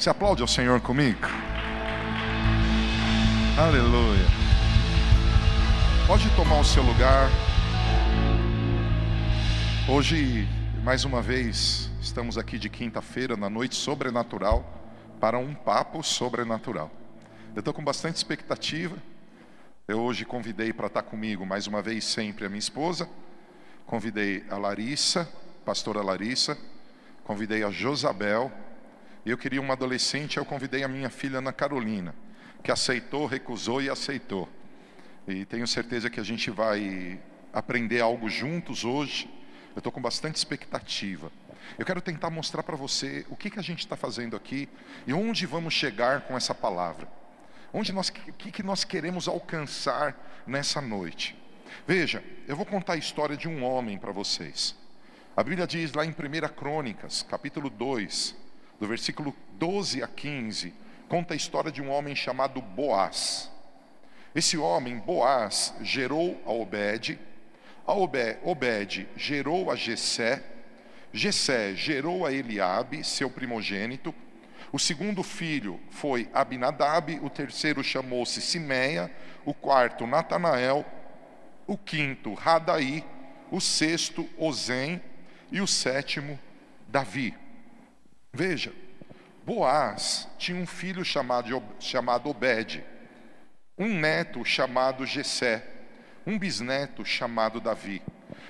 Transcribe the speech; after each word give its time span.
Você 0.00 0.08
aplaude 0.08 0.40
ao 0.40 0.48
Senhor 0.48 0.80
comigo? 0.80 1.28
Aleluia. 3.58 4.24
Pode 6.06 6.34
tomar 6.34 6.58
o 6.58 6.64
seu 6.64 6.82
lugar. 6.82 7.28
Hoje, 9.86 10.48
mais 10.82 11.04
uma 11.04 11.20
vez, 11.20 11.90
estamos 12.00 12.38
aqui 12.38 12.58
de 12.58 12.70
quinta-feira, 12.70 13.36
na 13.36 13.50
noite 13.50 13.74
sobrenatural, 13.74 14.64
para 15.20 15.36
um 15.36 15.52
papo 15.52 16.02
sobrenatural. 16.02 16.90
Eu 17.54 17.58
estou 17.58 17.74
com 17.74 17.84
bastante 17.84 18.16
expectativa. 18.16 18.96
Eu 19.86 20.00
hoje 20.00 20.24
convidei 20.24 20.72
para 20.72 20.86
estar 20.86 21.02
comigo, 21.02 21.44
mais 21.44 21.66
uma 21.66 21.82
vez, 21.82 22.04
sempre 22.04 22.46
a 22.46 22.48
minha 22.48 22.58
esposa. 22.58 23.06
Convidei 23.84 24.46
a 24.48 24.56
Larissa, 24.56 25.28
pastora 25.62 26.00
Larissa. 26.00 26.56
Convidei 27.22 27.62
a 27.62 27.70
Josabel. 27.70 28.50
Eu 29.24 29.36
queria 29.36 29.60
uma 29.60 29.74
adolescente, 29.74 30.38
eu 30.38 30.44
convidei 30.44 30.82
a 30.82 30.88
minha 30.88 31.10
filha 31.10 31.38
Ana 31.38 31.52
Carolina, 31.52 32.14
que 32.62 32.72
aceitou, 32.72 33.26
recusou 33.26 33.82
e 33.82 33.90
aceitou. 33.90 34.48
E 35.28 35.44
tenho 35.44 35.66
certeza 35.66 36.08
que 36.08 36.18
a 36.18 36.22
gente 36.22 36.50
vai 36.50 37.20
aprender 37.52 38.00
algo 38.00 38.30
juntos 38.30 38.84
hoje. 38.84 39.28
Eu 39.74 39.80
estou 39.80 39.92
com 39.92 40.00
bastante 40.00 40.36
expectativa. 40.36 41.30
Eu 41.78 41.84
quero 41.84 42.00
tentar 42.00 42.30
mostrar 42.30 42.62
para 42.62 42.76
você 42.76 43.26
o 43.28 43.36
que, 43.36 43.50
que 43.50 43.58
a 43.58 43.62
gente 43.62 43.80
está 43.80 43.94
fazendo 43.94 44.34
aqui 44.34 44.68
e 45.06 45.12
onde 45.12 45.44
vamos 45.44 45.74
chegar 45.74 46.22
com 46.22 46.36
essa 46.36 46.54
palavra. 46.54 47.06
Onde 47.72 47.92
nós, 47.92 48.08
o 48.08 48.32
que, 48.32 48.50
que 48.50 48.62
nós 48.62 48.84
queremos 48.84 49.28
alcançar 49.28 50.16
nessa 50.46 50.80
noite. 50.80 51.36
Veja, 51.86 52.24
eu 52.48 52.56
vou 52.56 52.66
contar 52.66 52.94
a 52.94 52.96
história 52.96 53.36
de 53.36 53.46
um 53.46 53.62
homem 53.62 53.98
para 53.98 54.12
vocês. 54.12 54.74
A 55.36 55.44
Bíblia 55.44 55.66
diz 55.66 55.92
lá 55.92 56.04
em 56.04 56.10
1 56.10 56.14
Crônicas, 56.56 57.22
capítulo 57.22 57.70
2, 57.70 58.34
do 58.80 58.86
versículo 58.86 59.36
12 59.52 60.02
a 60.02 60.08
15, 60.08 60.72
conta 61.06 61.34
a 61.34 61.36
história 61.36 61.70
de 61.70 61.82
um 61.82 61.90
homem 61.90 62.16
chamado 62.16 62.62
Boaz. 62.62 63.50
Esse 64.34 64.56
homem, 64.56 64.98
Boaz, 64.98 65.74
gerou 65.82 66.40
a 66.46 66.50
Obed, 66.50 67.18
a 67.86 67.92
Obed 67.92 69.06
gerou 69.16 69.70
a 69.70 69.76
Jessé, 69.76 70.42
Jessé 71.12 71.74
gerou 71.74 72.24
a 72.24 72.32
Eliabe, 72.32 73.04
seu 73.04 73.28
primogênito, 73.28 74.14
o 74.72 74.78
segundo 74.78 75.22
filho 75.22 75.80
foi 75.90 76.30
Abinadab, 76.32 77.18
o 77.22 77.28
terceiro 77.28 77.82
chamou-se 77.82 78.40
Simeia, 78.40 79.10
o 79.44 79.52
quarto 79.52 80.06
Natanael, 80.06 80.86
o 81.66 81.76
quinto 81.76 82.32
Radaí, 82.34 83.04
o 83.50 83.60
sexto 83.60 84.28
Ozem 84.38 85.02
e 85.50 85.60
o 85.60 85.66
sétimo 85.66 86.38
Davi. 86.88 87.39
Veja, 88.32 88.72
Boaz 89.44 90.28
tinha 90.38 90.60
um 90.60 90.66
filho 90.66 91.04
chamado, 91.04 91.62
chamado 91.80 92.28
Obed, 92.28 92.84
um 93.76 93.98
neto 93.98 94.44
chamado 94.44 95.04
Jessé, 95.06 95.66
um 96.26 96.38
bisneto 96.38 97.04
chamado 97.04 97.60
Davi. 97.60 98.02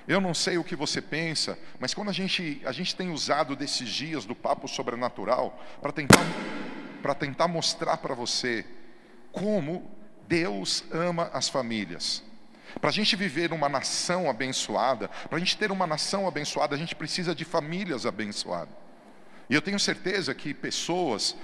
Eu 0.06 0.20
não 0.20 0.34
sei 0.34 0.58
o 0.58 0.64
que 0.64 0.74
você 0.74 1.00
pensa, 1.00 1.58
mas 1.78 1.94
quando 1.94 2.08
a 2.08 2.12
gente, 2.12 2.60
a 2.64 2.72
gente 2.72 2.96
tem 2.96 3.10
usado 3.10 3.54
desses 3.54 3.88
dias 3.88 4.24
do 4.24 4.34
papo 4.34 4.66
sobrenatural 4.66 5.58
para 5.80 5.92
tentar, 5.92 6.24
tentar 7.18 7.48
mostrar 7.48 7.96
para 7.96 8.14
você 8.14 8.66
como 9.30 9.90
Deus 10.26 10.84
ama 10.90 11.30
as 11.32 11.48
famílias. 11.48 12.22
Para 12.80 12.90
a 12.90 12.92
gente 12.92 13.16
viver 13.16 13.52
uma 13.52 13.68
nação 13.68 14.28
abençoada, 14.28 15.08
para 15.08 15.36
a 15.36 15.38
gente 15.38 15.56
ter 15.56 15.70
uma 15.70 15.86
nação 15.86 16.26
abençoada, 16.26 16.74
a 16.74 16.78
gente 16.78 16.94
precisa 16.94 17.34
de 17.34 17.44
famílias 17.44 18.04
abençoadas. 18.04 18.89
E 19.50 19.54
eu 19.54 19.60
tenho 19.60 19.80
certeza 19.80 20.32
que 20.32 20.54
pessoas 20.54 21.36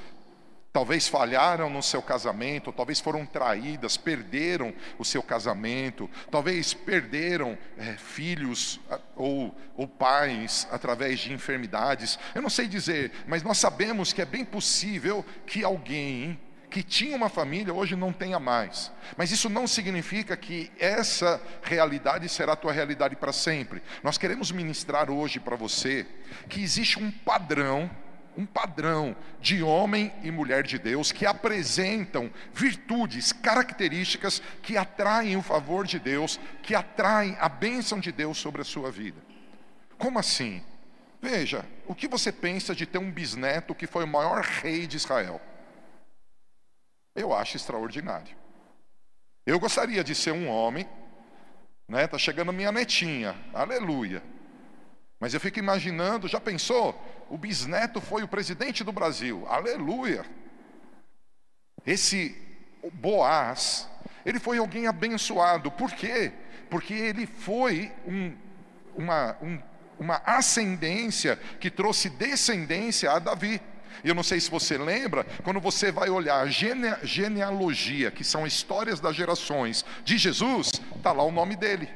talvez 0.72 1.08
falharam 1.08 1.68
no 1.68 1.82
seu 1.82 2.00
casamento, 2.00 2.70
talvez 2.70 3.00
foram 3.00 3.26
traídas, 3.26 3.96
perderam 3.96 4.72
o 4.98 5.04
seu 5.04 5.22
casamento, 5.22 6.08
talvez 6.30 6.72
perderam 6.72 7.58
é, 7.76 7.94
filhos 7.94 8.78
ou, 9.16 9.56
ou 9.74 9.88
pais 9.88 10.68
através 10.70 11.18
de 11.18 11.32
enfermidades. 11.32 12.16
Eu 12.32 12.42
não 12.42 12.50
sei 12.50 12.68
dizer, 12.68 13.10
mas 13.26 13.42
nós 13.42 13.58
sabemos 13.58 14.12
que 14.12 14.22
é 14.22 14.26
bem 14.26 14.44
possível 14.44 15.24
que 15.44 15.64
alguém 15.64 16.38
que 16.76 16.82
tinha 16.82 17.16
uma 17.16 17.30
família 17.30 17.72
hoje 17.72 17.96
não 17.96 18.12
tenha 18.12 18.38
mais. 18.38 18.92
Mas 19.16 19.30
isso 19.30 19.48
não 19.48 19.66
significa 19.66 20.36
que 20.36 20.70
essa 20.78 21.40
realidade 21.62 22.28
será 22.28 22.52
a 22.52 22.56
tua 22.56 22.70
realidade 22.70 23.16
para 23.16 23.32
sempre. 23.32 23.82
Nós 24.02 24.18
queremos 24.18 24.52
ministrar 24.52 25.10
hoje 25.10 25.40
para 25.40 25.56
você 25.56 26.06
que 26.50 26.62
existe 26.62 26.98
um 26.98 27.10
padrão, 27.10 27.90
um 28.36 28.44
padrão 28.44 29.16
de 29.40 29.62
homem 29.62 30.12
e 30.22 30.30
mulher 30.30 30.64
de 30.64 30.78
Deus 30.78 31.10
que 31.10 31.24
apresentam 31.24 32.30
virtudes, 32.52 33.32
características 33.32 34.42
que 34.60 34.76
atraem 34.76 35.34
o 35.34 35.42
favor 35.42 35.86
de 35.86 35.98
Deus, 35.98 36.38
que 36.62 36.74
atraem 36.74 37.38
a 37.40 37.48
bênção 37.48 37.98
de 37.98 38.12
Deus 38.12 38.36
sobre 38.36 38.60
a 38.60 38.66
sua 38.66 38.90
vida. 38.90 39.22
Como 39.96 40.18
assim? 40.18 40.62
Veja, 41.22 41.64
o 41.86 41.94
que 41.94 42.06
você 42.06 42.30
pensa 42.30 42.74
de 42.74 42.84
ter 42.84 42.98
um 42.98 43.10
bisneto 43.10 43.74
que 43.74 43.86
foi 43.86 44.04
o 44.04 44.06
maior 44.06 44.42
rei 44.42 44.86
de 44.86 44.98
Israel? 44.98 45.40
Eu 47.16 47.34
acho 47.34 47.56
extraordinário. 47.56 48.36
Eu 49.46 49.58
gostaria 49.58 50.04
de 50.04 50.14
ser 50.14 50.32
um 50.32 50.48
homem, 50.48 50.86
né? 51.88 52.06
Tá 52.06 52.18
chegando 52.18 52.52
minha 52.52 52.70
netinha, 52.70 53.34
aleluia. 53.54 54.22
Mas 55.18 55.32
eu 55.32 55.40
fico 55.40 55.58
imaginando, 55.58 56.28
já 56.28 56.38
pensou? 56.38 56.94
O 57.30 57.38
bisneto 57.38 58.00
foi 58.00 58.22
o 58.22 58.28
presidente 58.28 58.84
do 58.84 58.92
Brasil, 58.92 59.46
aleluia. 59.48 60.26
Esse 61.86 62.36
Boaz, 62.92 63.88
ele 64.24 64.38
foi 64.38 64.58
alguém 64.58 64.86
abençoado, 64.86 65.70
por 65.72 65.90
quê? 65.92 66.32
Porque 66.70 66.94
ele 66.94 67.26
foi 67.26 67.92
um, 68.06 68.36
uma, 68.94 69.36
um, 69.42 69.60
uma 69.98 70.22
ascendência 70.24 71.36
que 71.60 71.70
trouxe 71.70 72.10
descendência 72.10 73.10
a 73.10 73.18
Davi. 73.18 73.60
Eu 74.04 74.14
não 74.14 74.22
sei 74.22 74.40
se 74.40 74.50
você 74.50 74.76
lembra, 74.78 75.24
quando 75.42 75.60
você 75.60 75.90
vai 75.90 76.08
olhar 76.08 76.40
a 76.40 76.46
gene, 76.46 76.94
genealogia, 77.02 78.10
que 78.10 78.24
são 78.24 78.46
histórias 78.46 79.00
das 79.00 79.14
gerações 79.14 79.84
de 80.04 80.18
Jesus, 80.18 80.70
está 80.96 81.12
lá 81.12 81.22
o 81.22 81.32
nome 81.32 81.56
dele. 81.56 81.88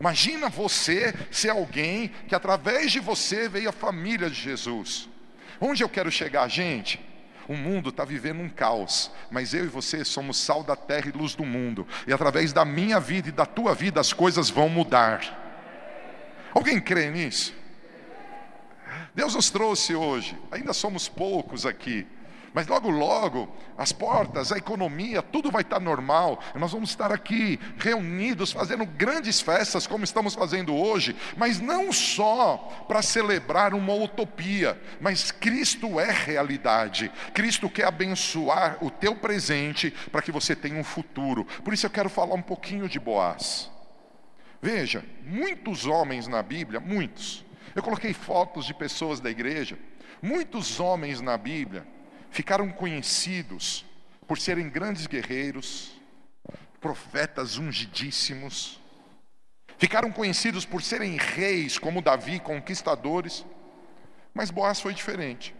Imagina 0.00 0.48
você 0.48 1.14
ser 1.30 1.50
alguém 1.50 2.12
que 2.28 2.34
através 2.34 2.92
de 2.92 3.00
você 3.00 3.48
veio 3.48 3.68
a 3.68 3.72
família 3.72 4.30
de 4.30 4.40
Jesus. 4.40 5.08
Onde 5.60 5.82
eu 5.82 5.88
quero 5.88 6.10
chegar, 6.10 6.46
gente? 6.48 7.00
O 7.48 7.56
mundo 7.56 7.88
está 7.88 8.04
vivendo 8.04 8.40
um 8.40 8.48
caos, 8.48 9.10
mas 9.30 9.54
eu 9.54 9.64
e 9.64 9.68
você 9.68 10.04
somos 10.04 10.36
sal 10.36 10.62
da 10.62 10.76
terra 10.76 11.08
e 11.08 11.18
luz 11.18 11.34
do 11.34 11.46
mundo, 11.46 11.88
e 12.06 12.12
através 12.12 12.52
da 12.52 12.64
minha 12.64 13.00
vida 13.00 13.30
e 13.30 13.32
da 13.32 13.46
tua 13.46 13.74
vida 13.74 13.98
as 14.00 14.12
coisas 14.12 14.50
vão 14.50 14.68
mudar. 14.68 15.46
Alguém 16.54 16.78
crê 16.78 17.10
nisso? 17.10 17.54
Deus 19.14 19.34
nos 19.34 19.50
trouxe 19.50 19.94
hoje, 19.94 20.38
ainda 20.50 20.72
somos 20.72 21.08
poucos 21.08 21.66
aqui, 21.66 22.06
mas 22.54 22.66
logo, 22.66 22.90
logo, 22.90 23.48
as 23.76 23.92
portas, 23.92 24.50
a 24.50 24.56
economia, 24.56 25.22
tudo 25.22 25.50
vai 25.50 25.62
estar 25.62 25.78
normal. 25.78 26.42
Nós 26.54 26.72
vamos 26.72 26.90
estar 26.90 27.12
aqui 27.12 27.60
reunidos, 27.78 28.52
fazendo 28.52 28.86
grandes 28.86 29.40
festas, 29.40 29.86
como 29.86 30.04
estamos 30.04 30.34
fazendo 30.34 30.74
hoje, 30.74 31.14
mas 31.36 31.60
não 31.60 31.92
só 31.92 32.56
para 32.88 33.02
celebrar 33.02 33.74
uma 33.74 33.94
utopia, 33.94 34.80
mas 35.00 35.30
Cristo 35.30 36.00
é 36.00 36.10
realidade. 36.10 37.12
Cristo 37.34 37.68
quer 37.68 37.86
abençoar 37.86 38.78
o 38.80 38.90
teu 38.90 39.14
presente 39.14 39.90
para 40.10 40.22
que 40.22 40.32
você 40.32 40.56
tenha 40.56 40.80
um 40.80 40.84
futuro. 40.84 41.44
Por 41.62 41.72
isso 41.74 41.86
eu 41.86 41.90
quero 41.90 42.08
falar 42.08 42.34
um 42.34 42.42
pouquinho 42.42 42.88
de 42.88 42.98
Boaz. 42.98 43.70
Veja, 44.60 45.04
muitos 45.24 45.86
homens 45.86 46.26
na 46.26 46.42
Bíblia, 46.42 46.80
muitos, 46.80 47.44
eu 47.78 47.82
coloquei 47.82 48.12
fotos 48.12 48.66
de 48.66 48.74
pessoas 48.74 49.20
da 49.20 49.30
igreja. 49.30 49.78
Muitos 50.20 50.80
homens 50.80 51.20
na 51.20 51.38
Bíblia 51.38 51.86
ficaram 52.28 52.70
conhecidos 52.72 53.86
por 54.26 54.36
serem 54.36 54.68
grandes 54.68 55.06
guerreiros, 55.06 55.92
profetas 56.80 57.56
ungidíssimos. 57.56 58.80
Ficaram 59.78 60.10
conhecidos 60.10 60.64
por 60.64 60.82
serem 60.82 61.16
reis, 61.18 61.78
como 61.78 62.02
Davi, 62.02 62.40
conquistadores. 62.40 63.46
Mas 64.34 64.50
Boaz 64.50 64.80
foi 64.80 64.92
diferente. 64.92 65.54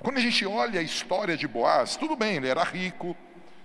Quando 0.00 0.18
a 0.18 0.20
gente 0.20 0.44
olha 0.44 0.80
a 0.80 0.82
história 0.82 1.34
de 1.34 1.48
Boaz, 1.48 1.96
tudo 1.96 2.14
bem, 2.14 2.36
ele 2.36 2.48
era 2.48 2.62
rico, 2.62 3.16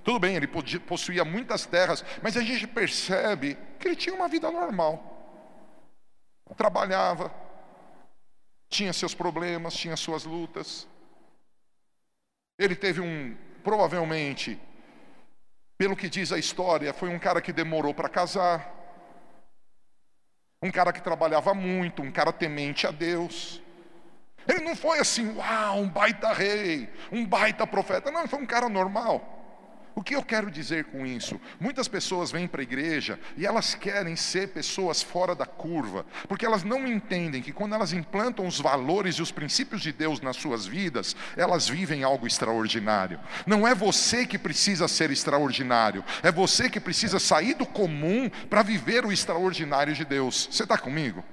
tudo 0.05 0.19
bem, 0.19 0.37
ele 0.37 0.47
possuía 0.47 1.25
muitas 1.25 1.65
terras, 1.65 2.05
mas 2.21 2.37
a 2.37 2.41
gente 2.41 2.65
percebe 2.65 3.57
que 3.77 3.89
ele 3.89 3.95
tinha 3.97 4.15
uma 4.15 4.29
vida 4.29 4.49
normal. 4.49 5.15
Trabalhava, 6.55 7.29
tinha 8.69 8.93
seus 8.93 9.13
problemas, 9.13 9.75
tinha 9.75 9.95
suas 9.95 10.25
lutas. 10.25 10.87
Ele 12.57 12.75
teve 12.75 13.01
um, 13.01 13.35
provavelmente, 13.63 14.59
pelo 15.77 15.95
que 15.95 16.09
diz 16.09 16.31
a 16.31 16.39
história, 16.39 16.93
foi 16.93 17.09
um 17.09 17.19
cara 17.19 17.41
que 17.41 17.53
demorou 17.53 17.93
para 17.93 18.09
casar, 18.09 18.73
um 20.61 20.71
cara 20.71 20.91
que 20.91 21.01
trabalhava 21.01 21.53
muito, 21.53 22.01
um 22.01 22.11
cara 22.11 22.33
temente 22.33 22.87
a 22.87 22.91
Deus, 22.91 23.61
Ele 24.47 24.61
não 24.61 24.75
foi 24.75 24.99
assim, 24.99 25.35
uau, 25.35 25.79
um 25.79 25.89
baita 25.89 26.31
rei, 26.31 26.89
um 27.11 27.25
baita 27.25 27.67
profeta. 27.67 28.09
Não, 28.09 28.21
ele 28.21 28.29
foi 28.29 28.39
um 28.39 28.45
cara 28.45 28.69
normal. 28.69 29.36
O 29.97 30.03
que 30.03 30.15
eu 30.15 30.21
quero 30.21 30.51
dizer 30.51 30.85
com 30.85 31.07
isso? 31.07 31.41
Muitas 31.59 31.87
pessoas 31.87 32.29
vêm 32.29 32.47
para 32.47 32.61
a 32.61 32.63
igreja 32.63 33.19
e 33.35 33.47
elas 33.47 33.73
querem 33.73 34.15
ser 34.15 34.49
pessoas 34.49 35.01
fora 35.01 35.33
da 35.33 35.47
curva, 35.47 36.05
porque 36.27 36.45
elas 36.45 36.63
não 36.63 36.85
entendem 36.85 37.41
que 37.41 37.51
quando 37.51 37.73
elas 37.73 37.93
implantam 37.93 38.45
os 38.45 38.61
valores 38.61 39.15
e 39.15 39.23
os 39.23 39.31
princípios 39.31 39.81
de 39.81 39.91
Deus 39.91 40.21
nas 40.21 40.35
suas 40.35 40.67
vidas, 40.67 41.15
elas 41.35 41.67
vivem 41.67 42.03
algo 42.03 42.27
extraordinário. 42.27 43.19
Não 43.47 43.67
é 43.67 43.73
você 43.73 44.23
que 44.23 44.37
precisa 44.37 44.87
ser 44.87 45.09
extraordinário, 45.09 46.05
é 46.21 46.31
você 46.31 46.69
que 46.69 46.79
precisa 46.79 47.17
sair 47.17 47.55
do 47.55 47.65
comum 47.65 48.29
para 48.51 48.61
viver 48.61 49.03
o 49.03 49.11
extraordinário 49.11 49.95
de 49.95 50.05
Deus. 50.05 50.47
Você 50.51 50.61
está 50.61 50.77
comigo? 50.77 51.25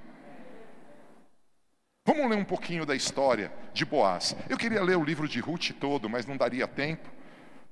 Vamos 2.07 2.31
ler 2.31 2.39
um 2.39 2.45
pouquinho 2.45 2.87
da 2.87 2.97
história 2.97 3.53
de 3.75 3.85
Boaz. 3.85 4.35
Eu 4.49 4.57
queria 4.57 4.83
ler 4.83 4.97
o 4.97 5.05
livro 5.05 5.29
de 5.29 5.39
Ruth 5.39 5.73
todo, 5.79 6.09
mas 6.09 6.25
não 6.25 6.39
daria 6.39 6.67
tempo 6.67 7.13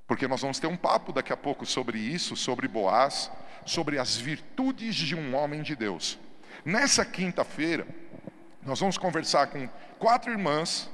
porque 0.07 0.27
nós 0.27 0.41
vamos 0.41 0.59
ter 0.59 0.67
um 0.67 0.77
papo 0.77 1.13
daqui 1.13 1.31
a 1.31 1.37
pouco 1.37 1.65
sobre 1.65 1.97
isso, 1.97 2.35
sobre 2.35 2.67
Boaz, 2.67 3.31
sobre 3.65 3.97
as 3.97 4.15
virtudes 4.17 4.95
de 4.95 5.15
um 5.15 5.35
homem 5.35 5.61
de 5.61 5.75
Deus. 5.75 6.19
Nessa 6.65 7.05
quinta-feira, 7.05 7.87
nós 8.61 8.79
vamos 8.79 8.97
conversar 8.97 9.47
com 9.47 9.67
quatro 9.99 10.31
irmãs, 10.31 10.89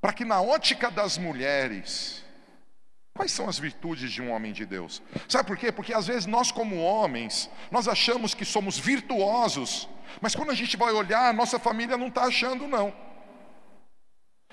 para 0.00 0.12
que 0.12 0.24
na 0.24 0.40
ótica 0.40 0.90
das 0.90 1.16
mulheres, 1.16 2.24
quais 3.14 3.32
são 3.32 3.48
as 3.48 3.58
virtudes 3.58 4.10
de 4.10 4.20
um 4.20 4.30
homem 4.30 4.52
de 4.52 4.66
Deus? 4.66 5.02
Sabe 5.28 5.46
por 5.46 5.56
quê? 5.56 5.72
Porque 5.72 5.94
às 5.94 6.06
vezes 6.06 6.26
nós, 6.26 6.52
como 6.52 6.76
homens, 6.76 7.48
nós 7.70 7.88
achamos 7.88 8.34
que 8.34 8.44
somos 8.44 8.78
virtuosos, 8.78 9.88
mas 10.20 10.34
quando 10.34 10.50
a 10.50 10.54
gente 10.54 10.76
vai 10.76 10.92
olhar, 10.92 11.28
a 11.28 11.32
nossa 11.32 11.58
família 11.58 11.96
não 11.96 12.08
está 12.08 12.24
achando, 12.24 12.68
não. 12.68 12.92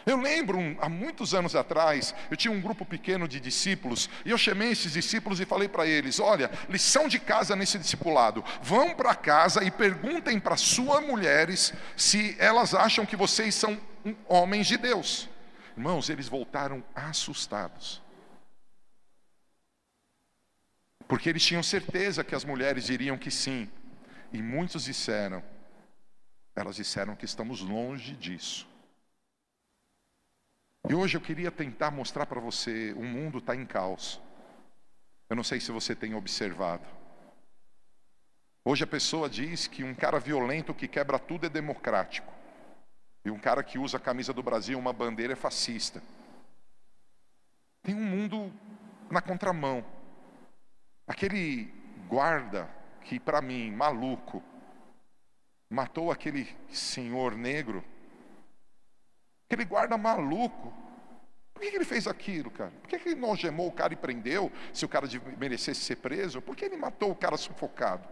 Eu 0.05 0.17
lembro, 0.17 0.59
há 0.79 0.89
muitos 0.89 1.33
anos 1.33 1.55
atrás, 1.55 2.13
eu 2.29 2.37
tinha 2.37 2.51
um 2.51 2.61
grupo 2.61 2.85
pequeno 2.85 3.27
de 3.27 3.39
discípulos, 3.39 4.09
e 4.25 4.31
eu 4.31 4.37
chamei 4.37 4.71
esses 4.71 4.93
discípulos 4.93 5.39
e 5.39 5.45
falei 5.45 5.67
para 5.67 5.85
eles: 5.85 6.19
olha, 6.19 6.49
lição 6.69 7.07
de 7.07 7.19
casa 7.19 7.55
nesse 7.55 7.77
discipulado, 7.77 8.43
vão 8.61 8.95
para 8.95 9.13
casa 9.13 9.63
e 9.63 9.69
perguntem 9.69 10.39
para 10.39 10.57
suas 10.57 11.05
mulheres 11.05 11.73
se 11.95 12.35
elas 12.39 12.73
acham 12.73 13.05
que 13.05 13.15
vocês 13.15 13.53
são 13.53 13.79
homens 14.27 14.67
de 14.67 14.77
Deus. 14.77 15.29
Irmãos, 15.77 16.09
eles 16.09 16.27
voltaram 16.27 16.83
assustados. 16.95 18.01
Porque 21.07 21.29
eles 21.29 21.45
tinham 21.45 21.61
certeza 21.61 22.23
que 22.23 22.33
as 22.33 22.45
mulheres 22.45 22.85
diriam 22.85 23.17
que 23.17 23.29
sim, 23.29 23.69
e 24.31 24.41
muitos 24.41 24.85
disseram, 24.85 25.43
elas 26.55 26.77
disseram 26.77 27.15
que 27.15 27.25
estamos 27.25 27.61
longe 27.61 28.15
disso. 28.15 28.70
E 30.89 30.93
hoje 30.93 31.15
eu 31.15 31.21
queria 31.21 31.51
tentar 31.51 31.91
mostrar 31.91 32.25
para 32.25 32.39
você: 32.39 32.93
o 32.93 33.03
mundo 33.03 33.37
está 33.37 33.55
em 33.55 33.65
caos. 33.65 34.19
Eu 35.29 35.35
não 35.35 35.43
sei 35.43 35.59
se 35.59 35.71
você 35.71 35.95
tem 35.95 36.13
observado. 36.13 36.85
Hoje 38.63 38.83
a 38.83 38.87
pessoa 38.87 39.29
diz 39.29 39.67
que 39.67 39.83
um 39.83 39.95
cara 39.95 40.19
violento 40.19 40.73
que 40.73 40.87
quebra 40.87 41.17
tudo 41.17 41.45
é 41.45 41.49
democrático. 41.49 42.31
E 43.23 43.31
um 43.31 43.39
cara 43.39 43.63
que 43.63 43.79
usa 43.79 43.97
a 43.97 43.99
camisa 43.99 44.33
do 44.33 44.43
Brasil, 44.43 44.77
uma 44.77 44.93
bandeira, 44.93 45.33
é 45.33 45.35
fascista. 45.35 46.01
Tem 47.83 47.95
um 47.95 48.03
mundo 48.03 48.51
na 49.09 49.21
contramão. 49.21 49.85
Aquele 51.07 51.73
guarda 52.07 52.69
que, 53.01 53.19
para 53.19 53.41
mim, 53.41 53.71
maluco, 53.71 54.43
matou 55.69 56.11
aquele 56.11 56.55
senhor 56.69 57.35
negro 57.35 57.83
Aquele 59.51 59.65
guarda 59.65 59.97
maluco. 59.97 60.73
Por 61.53 61.61
que 61.61 61.75
ele 61.75 61.83
fez 61.83 62.07
aquilo, 62.07 62.49
cara? 62.49 62.71
Por 62.81 62.87
que 62.87 63.09
ele 63.09 63.19
não 63.19 63.31
algemou 63.31 63.67
o 63.67 63.71
cara 63.73 63.91
e 63.91 63.97
prendeu, 63.97 64.49
se 64.71 64.85
o 64.85 64.87
cara 64.87 65.05
merecesse 65.37 65.81
ser 65.81 65.97
preso? 65.97 66.41
Por 66.41 66.55
que 66.55 66.63
ele 66.63 66.77
matou 66.77 67.11
o 67.11 67.15
cara 67.15 67.35
sufocado? 67.35 68.07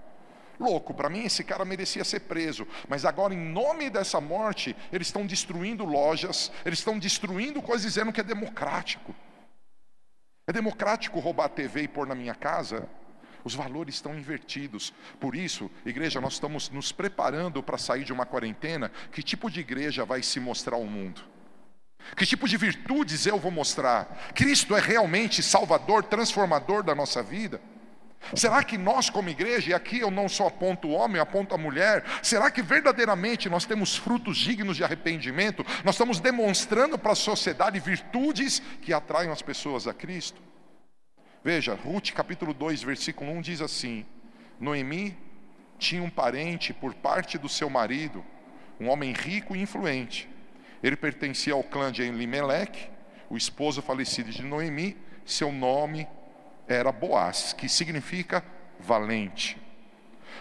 Louco, 0.60 0.94
para 0.94 1.10
mim 1.10 1.24
esse 1.24 1.42
cara 1.42 1.64
merecia 1.64 2.04
ser 2.04 2.20
preso, 2.20 2.68
mas 2.90 3.06
agora, 3.06 3.34
em 3.34 3.38
nome 3.38 3.90
dessa 3.90 4.20
morte, 4.20 4.76
eles 4.92 5.08
estão 5.08 5.26
destruindo 5.26 5.86
lojas, 5.86 6.52
eles 6.66 6.80
estão 6.80 7.00
destruindo 7.00 7.62
coisas 7.62 7.84
dizendo 7.84 8.12
que 8.12 8.20
é 8.20 8.24
democrático. 8.24 9.16
É 10.46 10.52
democrático 10.52 11.22
roubar 11.22 11.46
a 11.46 11.50
TV 11.50 11.84
e 11.84 11.88
pôr 11.88 12.06
na 12.06 12.16
minha 12.16 12.36
casa? 12.36 12.86
Os 13.44 13.54
valores 13.54 13.96
estão 13.96 14.18
invertidos. 14.18 14.94
Por 15.20 15.36
isso, 15.36 15.70
igreja, 15.86 16.20
nós 16.20 16.34
estamos 16.34 16.70
nos 16.70 16.92
preparando 16.92 17.64
para 17.64 17.78
sair 17.78 18.04
de 18.04 18.14
uma 18.14 18.26
quarentena. 18.26 18.92
Que 19.12 19.24
tipo 19.24 19.50
de 19.50 19.60
igreja 19.60 20.06
vai 20.06 20.22
se 20.22 20.40
mostrar 20.40 20.76
ao 20.76 20.86
mundo? 20.86 21.22
Que 22.16 22.26
tipo 22.26 22.48
de 22.48 22.58
virtudes 22.58 23.26
eu 23.26 23.38
vou 23.38 23.52
mostrar? 23.52 24.32
Cristo 24.34 24.76
é 24.76 24.80
realmente 24.80 25.44
salvador, 25.44 26.04
transformador 26.04 26.84
da 26.84 26.96
nossa 26.96 27.22
vida? 27.22 27.62
Será 28.36 28.64
que 28.64 28.78
nós, 28.78 29.10
como 29.10 29.30
igreja, 29.30 29.72
e 29.72 29.74
aqui 29.74 30.00
eu 30.00 30.12
não 30.12 30.28
só 30.28 30.48
aponto 30.48 30.90
o 30.90 30.92
homem, 30.92 31.22
aponto 31.22 31.56
a 31.56 31.58
mulher, 31.58 32.04
será 32.22 32.52
que 32.52 32.62
verdadeiramente 32.62 33.50
nós 33.50 33.66
temos 33.66 33.96
frutos 33.96 34.38
dignos 34.38 34.76
de 34.78 34.84
arrependimento? 34.84 35.66
Nós 35.84 35.96
estamos 35.96 36.20
demonstrando 36.20 36.98
para 36.98 37.14
a 37.14 37.16
sociedade 37.16 37.80
virtudes 37.80 38.62
que 38.82 38.94
atraem 38.94 39.32
as 39.32 39.42
pessoas 39.42 39.88
a 39.88 39.94
Cristo? 39.94 40.49
Veja, 41.44 41.74
Ruth 41.74 42.12
capítulo 42.12 42.54
2, 42.54 42.84
versículo 42.84 43.32
1 43.32 43.42
diz 43.42 43.62
assim: 43.62 44.06
Noemi 44.60 45.18
tinha 45.78 46.04
um 46.04 46.10
parente 46.10 46.74
por 46.74 46.94
parte 46.94 47.38
do 47.38 47.48
seu 47.48 47.70
marido, 47.70 48.26
um 48.80 48.90
homem 48.90 49.14
rico 49.14 49.56
e 49.56 49.62
influente. 49.62 50.28
Ele 50.84 50.98
pertencia 50.98 51.54
ao 51.54 51.64
clã 51.64 51.92
de 51.92 52.02
Elimelech, 52.02 52.90
o 53.30 53.38
esposo 53.38 53.82
falecido 53.82 54.32
de 54.32 54.44
Noemi, 54.44 54.98
seu 55.26 55.52
nome 55.52 56.08
era 56.68 56.92
Boaz, 56.92 57.54
que 57.54 57.70
significa 57.70 58.44
valente. 58.78 59.58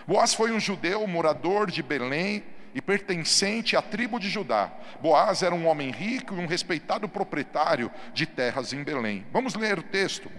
Boaz 0.06 0.34
foi 0.34 0.50
um 0.50 0.58
judeu 0.58 1.06
morador 1.06 1.70
de 1.70 1.82
Belém 1.82 2.42
e 2.74 2.82
pertencente 2.82 3.76
à 3.76 3.82
tribo 3.82 4.18
de 4.18 4.28
Judá. 4.28 4.72
Boaz 5.00 5.42
era 5.42 5.54
um 5.54 5.66
homem 5.66 5.90
rico 5.90 6.34
e 6.34 6.38
um 6.38 6.46
respeitado 6.46 7.08
proprietário 7.08 7.90
de 8.12 8.26
terras 8.26 8.72
em 8.72 8.82
Belém. 8.82 9.24
Vamos 9.32 9.54
ler 9.54 9.78
o 9.78 9.82
texto. 9.82 10.30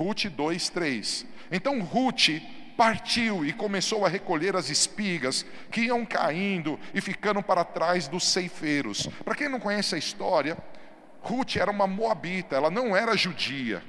Ruth 0.00 0.24
2, 0.24 0.70
3. 0.70 1.26
Então 1.52 1.78
Ruth 1.82 2.30
partiu 2.74 3.44
e 3.44 3.52
começou 3.52 4.06
a 4.06 4.08
recolher 4.08 4.56
as 4.56 4.70
espigas 4.70 5.44
que 5.70 5.82
iam 5.82 6.06
caindo 6.06 6.80
e 6.94 7.02
ficando 7.02 7.42
para 7.42 7.64
trás 7.64 8.08
dos 8.08 8.26
ceifeiros. 8.26 9.06
Para 9.22 9.34
quem 9.34 9.46
não 9.46 9.60
conhece 9.60 9.94
a 9.94 9.98
história, 9.98 10.56
Ruth 11.20 11.56
era 11.56 11.70
uma 11.70 11.86
moabita, 11.86 12.56
ela 12.56 12.70
não 12.70 12.96
era 12.96 13.14
judia. 13.14 13.82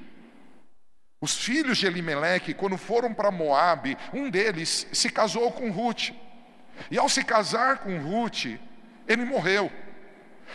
Os 1.22 1.38
filhos 1.38 1.78
de 1.78 1.86
Elimeleque, 1.88 2.54
quando 2.54 2.78
foram 2.78 3.14
para 3.14 3.32
Moabe, 3.32 3.98
um 4.14 4.30
deles 4.30 4.88
se 4.92 5.10
casou 5.10 5.50
com 5.54 5.72
Ruth. 5.72 6.10
E 6.90 6.98
ao 6.98 7.08
se 7.08 7.24
casar 7.24 7.78
com 7.78 7.98
Ruth, 8.00 8.48
ele 9.08 9.24
morreu. 9.24 9.72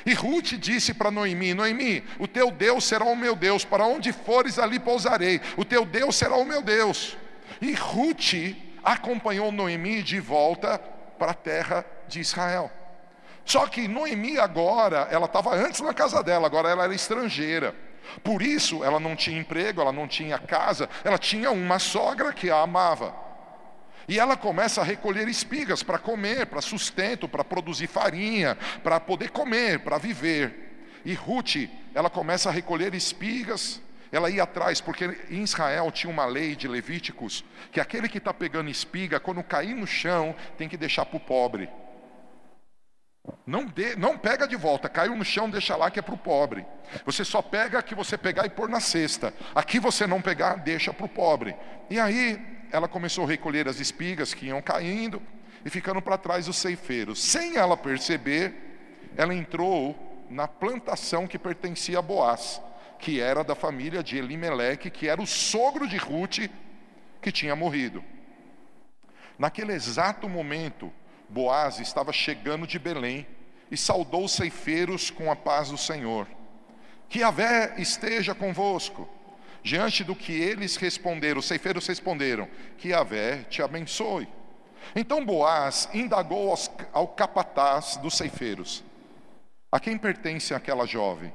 E 0.04 0.12
Ruth 0.12 0.54
disse 0.58 0.92
para 0.92 1.10
Noemi: 1.10 1.54
Noemi, 1.54 2.04
o 2.18 2.26
teu 2.26 2.50
Deus 2.50 2.84
será 2.84 3.04
o 3.04 3.16
meu 3.16 3.34
Deus, 3.34 3.64
para 3.64 3.84
onde 3.84 4.12
fores 4.12 4.58
ali 4.58 4.78
pousarei, 4.78 5.40
o 5.56 5.64
teu 5.64 5.84
Deus 5.84 6.16
será 6.16 6.36
o 6.36 6.44
meu 6.44 6.62
Deus. 6.62 7.16
E 7.60 7.72
Ruth 7.72 8.34
acompanhou 8.84 9.50
Noemi 9.50 10.02
de 10.02 10.20
volta 10.20 10.78
para 11.18 11.32
a 11.32 11.34
terra 11.34 11.84
de 12.08 12.20
Israel. 12.20 12.70
Só 13.44 13.66
que 13.66 13.86
Noemi 13.86 14.38
agora, 14.38 15.08
ela 15.10 15.26
estava 15.26 15.54
antes 15.54 15.80
na 15.80 15.94
casa 15.94 16.22
dela, 16.22 16.46
agora 16.46 16.68
ela 16.68 16.84
era 16.84 16.94
estrangeira. 16.94 17.74
Por 18.22 18.42
isso, 18.42 18.84
ela 18.84 19.00
não 19.00 19.16
tinha 19.16 19.38
emprego, 19.38 19.80
ela 19.80 19.92
não 19.92 20.06
tinha 20.06 20.38
casa, 20.38 20.88
ela 21.04 21.18
tinha 21.18 21.50
uma 21.50 21.78
sogra 21.78 22.32
que 22.32 22.50
a 22.50 22.60
amava. 22.60 23.25
E 24.08 24.18
ela 24.18 24.36
começa 24.36 24.80
a 24.80 24.84
recolher 24.84 25.28
espigas 25.28 25.82
para 25.82 25.98
comer, 25.98 26.46
para 26.46 26.60
sustento, 26.60 27.28
para 27.28 27.42
produzir 27.42 27.88
farinha, 27.88 28.56
para 28.82 29.00
poder 29.00 29.30
comer, 29.30 29.80
para 29.80 29.98
viver. 29.98 31.00
E 31.04 31.14
Ruth, 31.14 31.68
ela 31.94 32.08
começa 32.08 32.48
a 32.48 32.52
recolher 32.52 32.94
espigas, 32.94 33.80
ela 34.12 34.30
ia 34.30 34.44
atrás, 34.44 34.80
porque 34.80 35.04
em 35.28 35.42
Israel 35.42 35.90
tinha 35.90 36.12
uma 36.12 36.24
lei 36.24 36.54
de 36.54 36.68
Levíticos, 36.68 37.44
que 37.72 37.80
aquele 37.80 38.08
que 38.08 38.18
está 38.18 38.32
pegando 38.32 38.70
espiga, 38.70 39.18
quando 39.18 39.42
cair 39.42 39.74
no 39.74 39.86
chão, 39.86 40.34
tem 40.56 40.68
que 40.68 40.76
deixar 40.76 41.04
para 41.04 41.16
o 41.16 41.20
pobre. 41.20 41.68
Não, 43.44 43.66
não 43.98 44.16
pega 44.16 44.46
de 44.46 44.56
volta, 44.56 44.88
caiu 44.88 45.16
no 45.16 45.24
chão, 45.24 45.50
deixa 45.50 45.76
lá 45.76 45.90
que 45.90 45.98
é 45.98 46.02
para 46.02 46.14
o 46.14 46.18
pobre. 46.18 46.64
Você 47.04 47.24
só 47.24 47.42
pega 47.42 47.82
que 47.82 47.94
você 47.94 48.16
pegar 48.16 48.46
e 48.46 48.50
pôr 48.50 48.68
na 48.68 48.80
cesta. 48.80 49.34
Aqui 49.54 49.80
você 49.80 50.06
não 50.06 50.20
pegar, 50.20 50.56
deixa 50.56 50.92
para 50.92 51.06
o 51.06 51.08
pobre. 51.08 51.56
E 51.90 51.98
aí 51.98 52.55
ela 52.70 52.88
começou 52.88 53.24
a 53.24 53.28
recolher 53.28 53.68
as 53.68 53.80
espigas 53.80 54.34
que 54.34 54.46
iam 54.46 54.60
caindo 54.62 55.22
e 55.64 55.70
ficando 55.70 56.00
para 56.00 56.18
trás 56.18 56.48
os 56.48 56.56
ceifeiros. 56.56 57.22
Sem 57.22 57.56
ela 57.56 57.76
perceber, 57.76 58.54
ela 59.16 59.34
entrou 59.34 60.26
na 60.30 60.46
plantação 60.46 61.26
que 61.26 61.38
pertencia 61.38 61.98
a 61.98 62.02
Boaz, 62.02 62.60
que 62.98 63.20
era 63.20 63.44
da 63.44 63.54
família 63.54 64.02
de 64.02 64.16
Elimeleque, 64.16 64.90
que 64.90 65.08
era 65.08 65.20
o 65.20 65.26
sogro 65.26 65.86
de 65.86 65.96
Ruth, 65.96 66.48
que 67.20 67.32
tinha 67.32 67.56
morrido. 67.56 68.04
Naquele 69.38 69.72
exato 69.72 70.28
momento, 70.28 70.92
Boaz 71.28 71.78
estava 71.80 72.12
chegando 72.12 72.66
de 72.66 72.78
Belém, 72.78 73.26
e 73.70 73.76
saudou 73.76 74.24
os 74.24 74.32
ceifeiros 74.32 75.10
com 75.10 75.30
a 75.30 75.36
paz 75.36 75.70
do 75.70 75.78
Senhor. 75.78 76.26
Que 77.08 77.20
Yahvé 77.20 77.74
esteja 77.78 78.34
convosco. 78.34 79.08
Diante 79.66 80.04
do 80.04 80.14
que 80.14 80.30
eles 80.30 80.76
responderam, 80.76 81.40
os 81.40 81.46
ceifeiros 81.46 81.84
responderam: 81.88 82.48
Que 82.78 82.90
Yahvé 82.90 83.42
te 83.50 83.60
abençoe. 83.60 84.28
Então 84.94 85.26
Boaz 85.26 85.88
indagou 85.92 86.50
aos, 86.50 86.70
ao 86.92 87.08
capataz 87.08 87.96
dos 87.96 88.16
ceifeiros: 88.16 88.84
A 89.72 89.80
quem 89.80 89.98
pertence 89.98 90.54
aquela 90.54 90.86
jovem? 90.86 91.34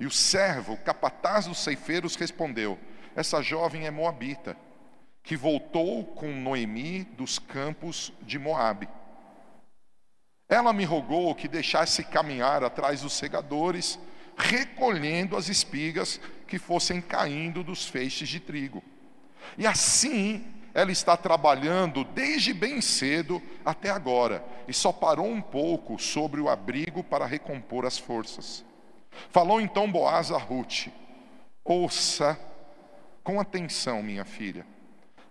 E 0.00 0.04
o 0.04 0.10
servo, 0.10 0.76
capataz 0.78 1.46
dos 1.46 1.58
ceifeiros, 1.58 2.16
respondeu: 2.16 2.76
Essa 3.14 3.40
jovem 3.40 3.86
é 3.86 3.90
moabita, 3.92 4.56
que 5.22 5.36
voltou 5.36 6.04
com 6.04 6.26
Noemi 6.26 7.04
dos 7.04 7.38
campos 7.38 8.12
de 8.22 8.36
Moabe. 8.36 8.88
Ela 10.48 10.72
me 10.72 10.84
rogou 10.84 11.36
que 11.36 11.46
deixasse 11.46 12.02
caminhar 12.02 12.64
atrás 12.64 13.02
dos 13.02 13.12
segadores, 13.12 13.96
recolhendo 14.36 15.36
as 15.36 15.48
espigas 15.48 16.20
que 16.52 16.58
fossem 16.58 17.00
caindo 17.00 17.64
dos 17.64 17.86
feixes 17.86 18.28
de 18.28 18.38
trigo. 18.38 18.82
E 19.56 19.66
assim 19.66 20.44
ela 20.74 20.92
está 20.92 21.16
trabalhando 21.16 22.04
desde 22.04 22.52
bem 22.52 22.82
cedo 22.82 23.40
até 23.64 23.88
agora, 23.88 24.44
e 24.68 24.74
só 24.74 24.92
parou 24.92 25.26
um 25.26 25.40
pouco 25.40 25.98
sobre 25.98 26.42
o 26.42 26.50
abrigo 26.50 27.02
para 27.02 27.24
recompor 27.24 27.86
as 27.86 27.96
forças. 27.96 28.62
Falou 29.30 29.62
então 29.62 29.90
Boaz 29.90 30.30
a 30.30 30.36
Ruth: 30.36 30.88
Ouça 31.64 32.38
com 33.24 33.40
atenção, 33.40 34.02
minha 34.02 34.26
filha, 34.26 34.66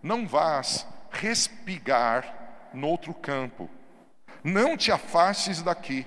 não 0.02 0.28
vás 0.28 0.88
respigar 1.12 2.72
no 2.74 2.88
outro 2.88 3.14
campo 3.14 3.70
não 4.44 4.76
te 4.76 4.92
afastes 4.92 5.62
daqui, 5.62 6.04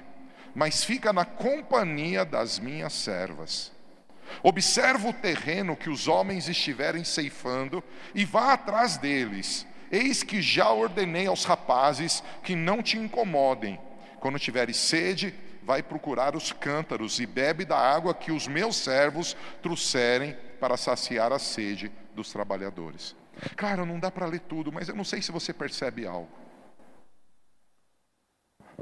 mas 0.57 0.83
fica 0.83 1.13
na 1.13 1.25
companhia 1.25 2.25
das 2.25 2.59
minhas 2.59 2.93
servas. 2.93 3.74
Observa 4.43 5.09
o 5.09 5.13
terreno 5.13 5.77
que 5.77 5.91
os 5.91 6.09
homens 6.09 6.49
estiverem 6.49 7.05
ceifando 7.05 7.83
e 8.15 8.25
vá 8.25 8.53
atrás 8.53 8.97
deles. 8.97 9.67
Eis 9.91 10.23
que 10.23 10.43
já 10.43 10.71
ordenei 10.71 11.27
aos 11.27 11.45
rapazes 11.45 12.23
que 12.43 12.55
não 12.57 12.83
te 12.83 12.99
incomodem. 12.99 13.81
Quando 14.19 14.39
tiveres 14.39 14.77
sede, 14.77 15.35
vai 15.63 15.83
procurar 15.83 16.37
os 16.37 16.53
cântaros 16.53 17.21
e 17.21 17.27
bebe 17.27 17.65
da 17.65 17.79
água 17.79 18.15
que 18.15 18.33
os 18.33 18.47
meus 18.47 18.77
servos 18.77 19.37
trouxerem 19.63 20.37
para 20.61 20.77
saciar 20.77 21.33
a 21.33 21.39
sede 21.39 21.91
dos 22.15 22.31
trabalhadores. 22.33 23.15
Claro, 23.57 23.85
não 23.85 23.99
dá 23.99 24.11
para 24.11 24.27
ler 24.27 24.41
tudo, 24.41 24.73
mas 24.73 24.89
eu 24.89 24.95
não 24.95 25.05
sei 25.05 25.21
se 25.21 25.33
você 25.33 25.53
percebe 25.53 26.07
algo. 26.07 26.31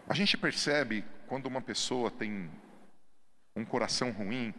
A 0.08 0.14
gente 0.14 0.36
percebe 0.36 1.04
quando 1.26 1.46
uma 1.46 1.60
pessoa 1.60 2.10
tem 2.10 2.50
um 3.54 3.64
coração 3.64 4.10
ruim, 4.10 4.54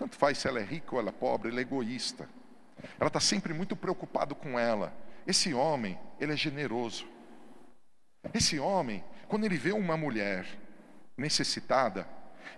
tanto 0.00 0.16
faz 0.16 0.38
se 0.38 0.48
ela 0.48 0.58
é 0.58 0.64
rica 0.64 0.94
ou 0.94 0.98
ela 0.98 1.10
é 1.10 1.12
pobre, 1.12 1.50
ela 1.50 1.58
é 1.58 1.60
egoísta. 1.60 2.26
Ela 2.98 3.08
está 3.08 3.20
sempre 3.20 3.52
muito 3.52 3.76
preocupado 3.76 4.34
com 4.34 4.58
ela. 4.58 4.94
Esse 5.26 5.52
homem, 5.52 5.98
ele 6.18 6.32
é 6.32 6.36
generoso. 6.36 7.06
Esse 8.32 8.58
homem, 8.58 9.04
quando 9.28 9.44
ele 9.44 9.58
vê 9.58 9.72
uma 9.72 9.98
mulher 9.98 10.46
necessitada, 11.18 12.08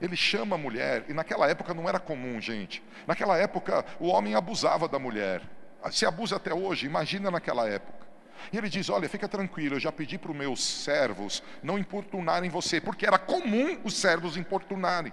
ele 0.01 0.15
chama 0.15 0.55
a 0.55 0.59
mulher, 0.59 1.05
e 1.09 1.13
naquela 1.13 1.49
época 1.49 1.75
não 1.75 1.89
era 1.89 1.99
comum, 1.99 2.41
gente. 2.41 2.81
Naquela 3.09 3.37
época 3.37 3.85
o 3.99 4.07
homem 4.07 4.37
abusava 4.37 4.87
da 4.87 5.01
mulher. 5.01 5.43
Se 5.91 6.07
abusa 6.07 6.37
até 6.37 6.55
hoje, 6.55 6.87
imagina 6.87 7.29
naquela 7.29 7.69
época. 7.69 8.07
E 8.53 8.57
ele 8.57 8.69
diz: 8.69 8.89
Olha, 8.89 9.09
fica 9.09 9.27
tranquilo, 9.27 9.75
eu 9.75 9.81
já 9.81 9.91
pedi 9.91 10.17
para 10.17 10.31
os 10.31 10.37
meus 10.37 10.65
servos 10.65 11.43
não 11.61 11.77
importunarem 11.77 12.49
você, 12.49 12.81
porque 12.81 13.05
era 13.05 13.19
comum 13.19 13.81
os 13.83 13.97
servos 13.97 14.37
importunarem. 14.37 15.13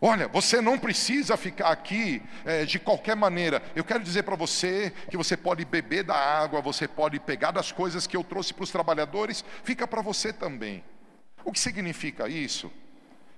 Olha, 0.00 0.28
você 0.28 0.60
não 0.60 0.78
precisa 0.78 1.36
ficar 1.36 1.70
aqui 1.70 2.22
é, 2.44 2.64
de 2.64 2.78
qualquer 2.78 3.14
maneira. 3.14 3.62
Eu 3.74 3.84
quero 3.84 4.02
dizer 4.02 4.22
para 4.22 4.36
você 4.36 4.92
que 5.10 5.16
você 5.16 5.36
pode 5.36 5.64
beber 5.64 6.04
da 6.04 6.14
água, 6.14 6.60
você 6.60 6.88
pode 6.88 7.18
pegar 7.20 7.50
das 7.50 7.70
coisas 7.70 8.06
que 8.06 8.16
eu 8.16 8.24
trouxe 8.24 8.54
para 8.54 8.64
os 8.64 8.70
trabalhadores, 8.70 9.44
fica 9.62 9.86
para 9.86 10.02
você 10.02 10.32
também. 10.32 10.84
O 11.44 11.52
que 11.52 11.60
significa 11.60 12.28
isso? 12.28 12.70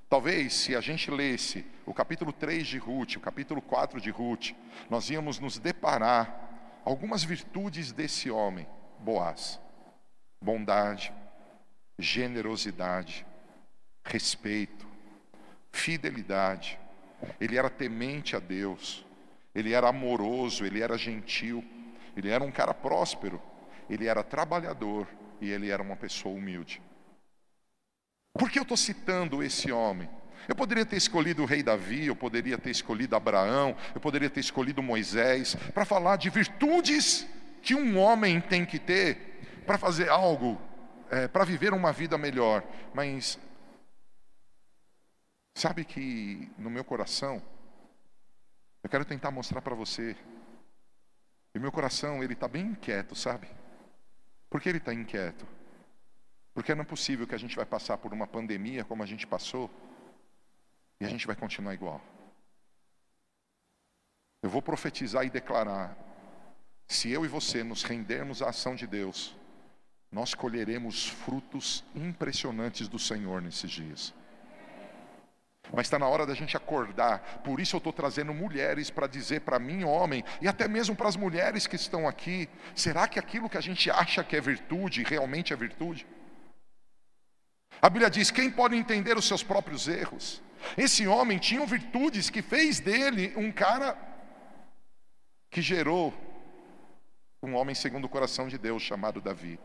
Talvez 0.08 0.52
se 0.52 0.76
a 0.76 0.80
gente 0.80 1.10
lesse 1.10 1.64
o 1.86 1.94
capítulo 1.94 2.32
3 2.32 2.66
de 2.66 2.78
Ruth, 2.78 3.16
o 3.16 3.20
capítulo 3.20 3.62
4 3.62 4.00
de 4.00 4.10
Ruth, 4.10 4.50
nós 4.90 5.08
íamos 5.08 5.38
nos 5.38 5.58
deparar 5.58 6.80
algumas 6.84 7.24
virtudes 7.24 7.92
desse 7.92 8.30
homem, 8.30 8.66
Boaz: 8.98 9.58
bondade, 10.40 11.12
generosidade, 11.98 13.26
respeito, 14.04 14.91
fidelidade. 15.72 16.78
Ele 17.40 17.56
era 17.56 17.70
temente 17.70 18.36
a 18.36 18.38
Deus, 18.38 19.04
ele 19.54 19.72
era 19.72 19.88
amoroso, 19.88 20.64
ele 20.64 20.82
era 20.82 20.98
gentil, 20.98 21.64
ele 22.16 22.30
era 22.30 22.42
um 22.42 22.50
cara 22.50 22.74
próspero, 22.74 23.40
ele 23.88 24.06
era 24.06 24.22
trabalhador 24.22 25.08
e 25.40 25.50
ele 25.50 25.70
era 25.70 25.82
uma 25.82 25.96
pessoa 25.96 26.34
humilde. 26.34 26.80
Por 28.34 28.50
que 28.50 28.58
eu 28.58 28.62
estou 28.62 28.76
citando 28.76 29.42
esse 29.42 29.70
homem? 29.70 30.08
Eu 30.48 30.56
poderia 30.56 30.84
ter 30.84 30.96
escolhido 30.96 31.42
o 31.42 31.46
rei 31.46 31.62
Davi, 31.62 32.06
eu 32.06 32.16
poderia 32.16 32.58
ter 32.58 32.70
escolhido 32.70 33.14
Abraão, 33.14 33.76
eu 33.94 34.00
poderia 34.00 34.28
ter 34.28 34.40
escolhido 34.40 34.82
Moisés, 34.82 35.54
para 35.72 35.84
falar 35.84 36.16
de 36.16 36.30
virtudes 36.30 37.26
que 37.62 37.74
um 37.74 37.96
homem 37.98 38.40
tem 38.40 38.64
que 38.64 38.78
ter 38.78 39.62
para 39.66 39.78
fazer 39.78 40.08
algo, 40.08 40.60
é, 41.10 41.28
para 41.28 41.44
viver 41.44 41.72
uma 41.72 41.92
vida 41.92 42.18
melhor. 42.18 42.64
Mas, 42.92 43.38
sabe 45.54 45.84
que 45.84 46.50
no 46.58 46.70
meu 46.70 46.84
coração, 46.84 47.42
eu 48.82 48.90
quero 48.90 49.04
tentar 49.04 49.30
mostrar 49.30 49.62
para 49.62 49.74
você, 49.74 50.16
e 51.54 51.58
meu 51.58 51.70
coração, 51.70 52.22
ele 52.22 52.32
está 52.32 52.48
bem 52.48 52.66
inquieto, 52.66 53.14
sabe? 53.14 53.48
Por 54.48 54.60
que 54.60 54.68
ele 54.68 54.78
está 54.78 54.92
inquieto? 54.92 55.46
Porque 56.54 56.74
não 56.74 56.82
é 56.82 56.86
possível 56.86 57.26
que 57.26 57.34
a 57.34 57.38
gente 57.38 57.56
vai 57.56 57.64
passar 57.64 57.96
por 57.98 58.12
uma 58.12 58.26
pandemia 58.26 58.84
como 58.84 59.02
a 59.02 59.06
gente 59.06 59.26
passou, 59.26 59.70
e 61.00 61.04
a 61.04 61.08
gente 61.08 61.26
vai 61.26 61.36
continuar 61.36 61.74
igual. 61.74 62.00
Eu 64.42 64.50
vou 64.50 64.62
profetizar 64.62 65.24
e 65.24 65.30
declarar: 65.30 65.96
se 66.86 67.10
eu 67.10 67.24
e 67.24 67.28
você 67.28 67.62
nos 67.62 67.82
rendermos 67.82 68.42
à 68.42 68.48
ação 68.50 68.74
de 68.74 68.86
Deus, 68.86 69.36
nós 70.10 70.34
colheremos 70.34 71.08
frutos 71.08 71.84
impressionantes 71.94 72.88
do 72.88 72.98
Senhor 72.98 73.40
nesses 73.40 73.70
dias. 73.70 74.14
Mas 75.70 75.86
está 75.86 75.98
na 75.98 76.08
hora 76.08 76.26
da 76.26 76.34
gente 76.34 76.56
acordar. 76.56 77.42
Por 77.44 77.60
isso 77.60 77.76
eu 77.76 77.78
estou 77.78 77.92
trazendo 77.92 78.34
mulheres 78.34 78.90
para 78.90 79.06
dizer 79.06 79.42
para 79.42 79.58
mim, 79.58 79.84
homem, 79.84 80.24
e 80.40 80.48
até 80.48 80.66
mesmo 80.66 80.96
para 80.96 81.08
as 81.08 81.16
mulheres 81.16 81.66
que 81.66 81.76
estão 81.76 82.08
aqui: 82.08 82.48
será 82.74 83.06
que 83.06 83.18
aquilo 83.18 83.48
que 83.48 83.58
a 83.58 83.60
gente 83.60 83.90
acha 83.90 84.24
que 84.24 84.36
é 84.36 84.40
virtude 84.40 85.02
realmente 85.02 85.52
é 85.52 85.56
virtude? 85.56 86.06
A 87.80 87.88
Bíblia 87.88 88.10
diz: 88.10 88.30
quem 88.30 88.50
pode 88.50 88.76
entender 88.76 89.16
os 89.16 89.26
seus 89.26 89.42
próprios 89.42 89.86
erros? 89.88 90.42
Esse 90.76 91.06
homem 91.06 91.38
tinha 91.38 91.64
virtudes 91.66 92.30
que 92.30 92.42
fez 92.42 92.80
dele 92.80 93.32
um 93.36 93.50
cara 93.50 93.96
que 95.50 95.60
gerou 95.60 96.14
um 97.42 97.54
homem 97.54 97.74
segundo 97.74 98.04
o 98.04 98.08
coração 98.08 98.48
de 98.48 98.56
Deus 98.56 98.82
chamado 98.82 99.20
Davi. 99.20 99.58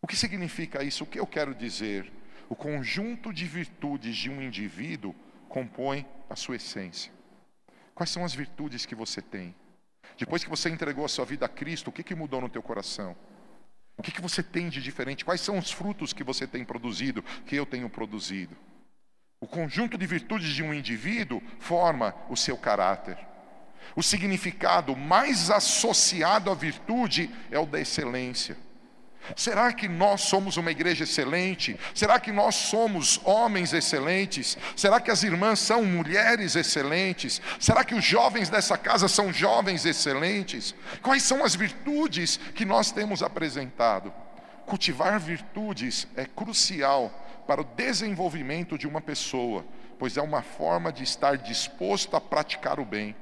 O 0.00 0.06
que 0.06 0.16
significa 0.16 0.82
isso? 0.82 1.04
O 1.04 1.06
que 1.06 1.18
eu 1.18 1.26
quero 1.26 1.54
dizer? 1.54 2.10
O 2.50 2.56
conjunto 2.56 3.32
de 3.32 3.46
virtudes 3.46 4.16
de 4.16 4.28
um 4.28 4.42
indivíduo 4.42 5.14
compõe 5.48 6.04
a 6.28 6.34
sua 6.34 6.56
essência. 6.56 7.12
Quais 7.94 8.10
são 8.10 8.24
as 8.24 8.34
virtudes 8.34 8.84
que 8.84 8.94
você 8.96 9.22
tem? 9.22 9.54
Depois 10.18 10.42
que 10.42 10.50
você 10.50 10.68
entregou 10.68 11.04
a 11.04 11.08
sua 11.08 11.24
vida 11.24 11.46
a 11.46 11.48
Cristo, 11.48 11.88
o 11.88 11.92
que, 11.92 12.02
que 12.02 12.12
mudou 12.12 12.40
no 12.40 12.48
teu 12.48 12.60
coração? 12.60 13.16
O 13.96 14.02
que, 14.02 14.10
que 14.10 14.20
você 14.20 14.42
tem 14.42 14.68
de 14.68 14.82
diferente? 14.82 15.24
Quais 15.24 15.40
são 15.40 15.58
os 15.58 15.70
frutos 15.70 16.12
que 16.12 16.24
você 16.24 16.44
tem 16.44 16.64
produzido, 16.64 17.22
que 17.46 17.54
eu 17.54 17.64
tenho 17.64 17.88
produzido? 17.88 18.56
O 19.40 19.46
conjunto 19.46 19.96
de 19.96 20.04
virtudes 20.04 20.52
de 20.52 20.64
um 20.64 20.74
indivíduo 20.74 21.40
forma 21.60 22.16
o 22.28 22.36
seu 22.36 22.56
caráter. 22.56 23.16
O 23.94 24.02
significado 24.02 24.96
mais 24.96 25.52
associado 25.52 26.50
à 26.50 26.54
virtude 26.56 27.30
é 27.48 27.60
o 27.60 27.66
da 27.66 27.80
excelência. 27.80 28.56
Será 29.36 29.72
que 29.72 29.88
nós 29.88 30.22
somos 30.22 30.56
uma 30.56 30.70
igreja 30.70 31.04
excelente? 31.04 31.78
Será 31.94 32.18
que 32.18 32.32
nós 32.32 32.54
somos 32.54 33.20
homens 33.24 33.72
excelentes? 33.72 34.56
Será 34.76 35.00
que 35.00 35.10
as 35.10 35.22
irmãs 35.22 35.58
são 35.60 35.84
mulheres 35.84 36.56
excelentes? 36.56 37.40
Será 37.58 37.84
que 37.84 37.94
os 37.94 38.04
jovens 38.04 38.48
dessa 38.48 38.76
casa 38.76 39.08
são 39.08 39.32
jovens 39.32 39.84
excelentes? 39.84 40.74
Quais 41.02 41.22
são 41.22 41.44
as 41.44 41.54
virtudes 41.54 42.38
que 42.54 42.64
nós 42.64 42.90
temos 42.90 43.22
apresentado? 43.22 44.12
Cultivar 44.66 45.18
virtudes 45.18 46.06
é 46.16 46.24
crucial 46.24 47.10
para 47.46 47.60
o 47.60 47.64
desenvolvimento 47.64 48.78
de 48.78 48.86
uma 48.86 49.00
pessoa, 49.00 49.64
pois 49.98 50.16
é 50.16 50.22
uma 50.22 50.42
forma 50.42 50.92
de 50.92 51.02
estar 51.02 51.36
disposto 51.36 52.16
a 52.16 52.20
praticar 52.20 52.78
o 52.78 52.84
bem. 52.84 53.16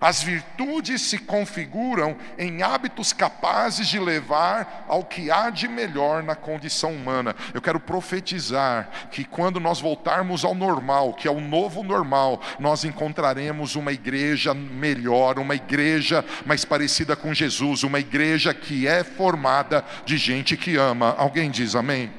As 0.00 0.22
virtudes 0.22 1.02
se 1.02 1.18
configuram 1.18 2.16
em 2.38 2.62
hábitos 2.62 3.12
capazes 3.12 3.86
de 3.88 3.98
levar 3.98 4.84
ao 4.88 5.04
que 5.04 5.30
há 5.30 5.50
de 5.50 5.68
melhor 5.68 6.22
na 6.22 6.34
condição 6.34 6.92
humana. 6.92 7.34
Eu 7.52 7.62
quero 7.62 7.78
profetizar 7.80 8.88
que 9.10 9.24
quando 9.24 9.60
nós 9.60 9.80
voltarmos 9.80 10.44
ao 10.44 10.54
normal, 10.54 11.14
que 11.14 11.28
é 11.28 11.30
o 11.30 11.40
novo 11.40 11.82
normal, 11.82 12.40
nós 12.58 12.84
encontraremos 12.84 13.76
uma 13.76 13.92
igreja 13.92 14.52
melhor, 14.52 15.38
uma 15.38 15.54
igreja 15.54 16.24
mais 16.44 16.64
parecida 16.64 17.14
com 17.16 17.32
Jesus, 17.32 17.82
uma 17.82 18.00
igreja 18.00 18.52
que 18.52 18.86
é 18.86 19.04
formada 19.04 19.84
de 20.04 20.16
gente 20.16 20.56
que 20.56 20.76
ama. 20.76 21.14
Alguém 21.16 21.50
diz 21.50 21.74
amém? 21.74 22.12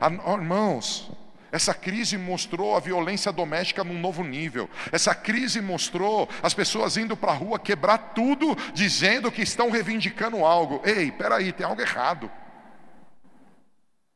Ah, 0.00 0.10
irmãos, 0.32 1.10
essa 1.54 1.72
crise 1.72 2.18
mostrou 2.18 2.76
a 2.76 2.80
violência 2.80 3.30
doméstica 3.30 3.84
num 3.84 3.96
novo 3.96 4.24
nível. 4.24 4.68
Essa 4.90 5.14
crise 5.14 5.60
mostrou 5.60 6.28
as 6.42 6.52
pessoas 6.52 6.96
indo 6.96 7.16
para 7.16 7.30
a 7.30 7.36
rua 7.36 7.60
quebrar 7.60 7.96
tudo, 8.12 8.56
dizendo 8.74 9.30
que 9.30 9.42
estão 9.42 9.70
reivindicando 9.70 10.44
algo. 10.44 10.82
Ei, 10.84 11.12
peraí, 11.12 11.52
tem 11.52 11.64
algo 11.64 11.80
errado. 11.80 12.28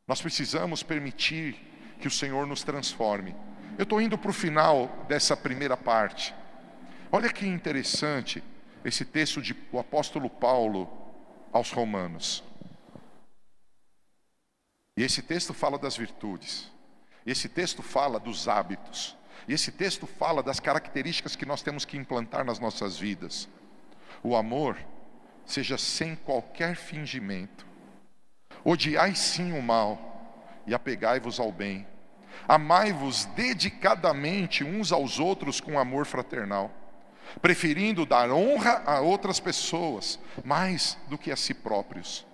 Nós 0.05 0.21
precisamos 0.21 0.83
permitir 0.83 1.55
que 2.01 2.09
o 2.09 2.11
Senhor 2.11 2.45
nos 2.45 2.61
transforme. 2.61 3.33
Eu 3.77 3.83
estou 3.83 4.01
indo 4.01 4.17
para 4.17 4.31
o 4.31 4.33
final 4.33 5.05
dessa 5.07 5.37
primeira 5.37 5.77
parte. 5.77 6.35
Olha 7.09 7.31
que 7.31 7.47
interessante 7.47 8.43
esse 8.83 9.05
texto 9.05 9.41
do 9.41 9.79
apóstolo 9.79 10.29
Paulo 10.29 10.89
aos 11.53 11.71
Romanos. 11.71 12.43
E 14.97 15.03
esse 15.03 15.21
texto 15.21 15.53
fala 15.53 15.79
das 15.79 15.95
virtudes. 15.95 16.69
Esse 17.29 17.47
texto 17.47 17.83
fala 17.83 18.19
dos 18.19 18.47
hábitos. 18.47 19.15
E 19.47 19.53
esse 19.53 19.71
texto 19.71 20.07
fala 20.07 20.41
das 20.41 20.59
características 20.59 21.35
que 21.35 21.45
nós 21.45 21.61
temos 21.61 21.85
que 21.85 21.95
implantar 21.95 22.43
nas 22.43 22.57
nossas 22.57 22.97
vidas. 22.97 23.47
O 24.23 24.35
amor 24.35 24.77
seja 25.45 25.77
sem 25.77 26.15
qualquer 26.15 26.75
fingimento. 26.75 27.67
Odiai 28.63 29.13
sim 29.15 29.51
o 29.51 29.61
mal 29.61 30.63
e 30.65 30.73
apegai-vos 30.73 31.39
ao 31.39 31.51
bem. 31.51 31.87
Amai-vos 32.47 33.25
dedicadamente 33.25 34.63
uns 34.63 34.91
aos 34.91 35.19
outros 35.19 35.61
com 35.61 35.77
amor 35.77 36.07
fraternal, 36.07 36.71
preferindo 37.41 38.07
dar 38.07 38.31
honra 38.31 38.81
a 38.85 39.01
outras 39.01 39.39
pessoas 39.39 40.19
mais 40.43 40.97
do 41.07 41.17
que 41.17 41.31
a 41.31 41.35
si 41.35 41.53
próprios. 41.53 42.25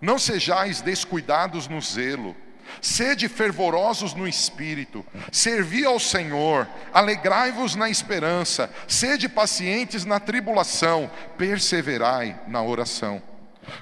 Não 0.00 0.18
sejais 0.18 0.80
descuidados 0.80 1.68
no 1.68 1.80
zelo, 1.80 2.34
Sede 2.80 3.28
fervorosos 3.28 4.14
no 4.14 4.26
espírito, 4.26 5.04
servi 5.32 5.84
ao 5.84 5.98
Senhor, 5.98 6.68
alegrai-vos 6.92 7.74
na 7.74 7.88
esperança, 7.88 8.70
sede 8.86 9.28
pacientes 9.28 10.04
na 10.04 10.20
tribulação, 10.20 11.10
perseverai 11.36 12.38
na 12.46 12.62
oração. 12.62 13.22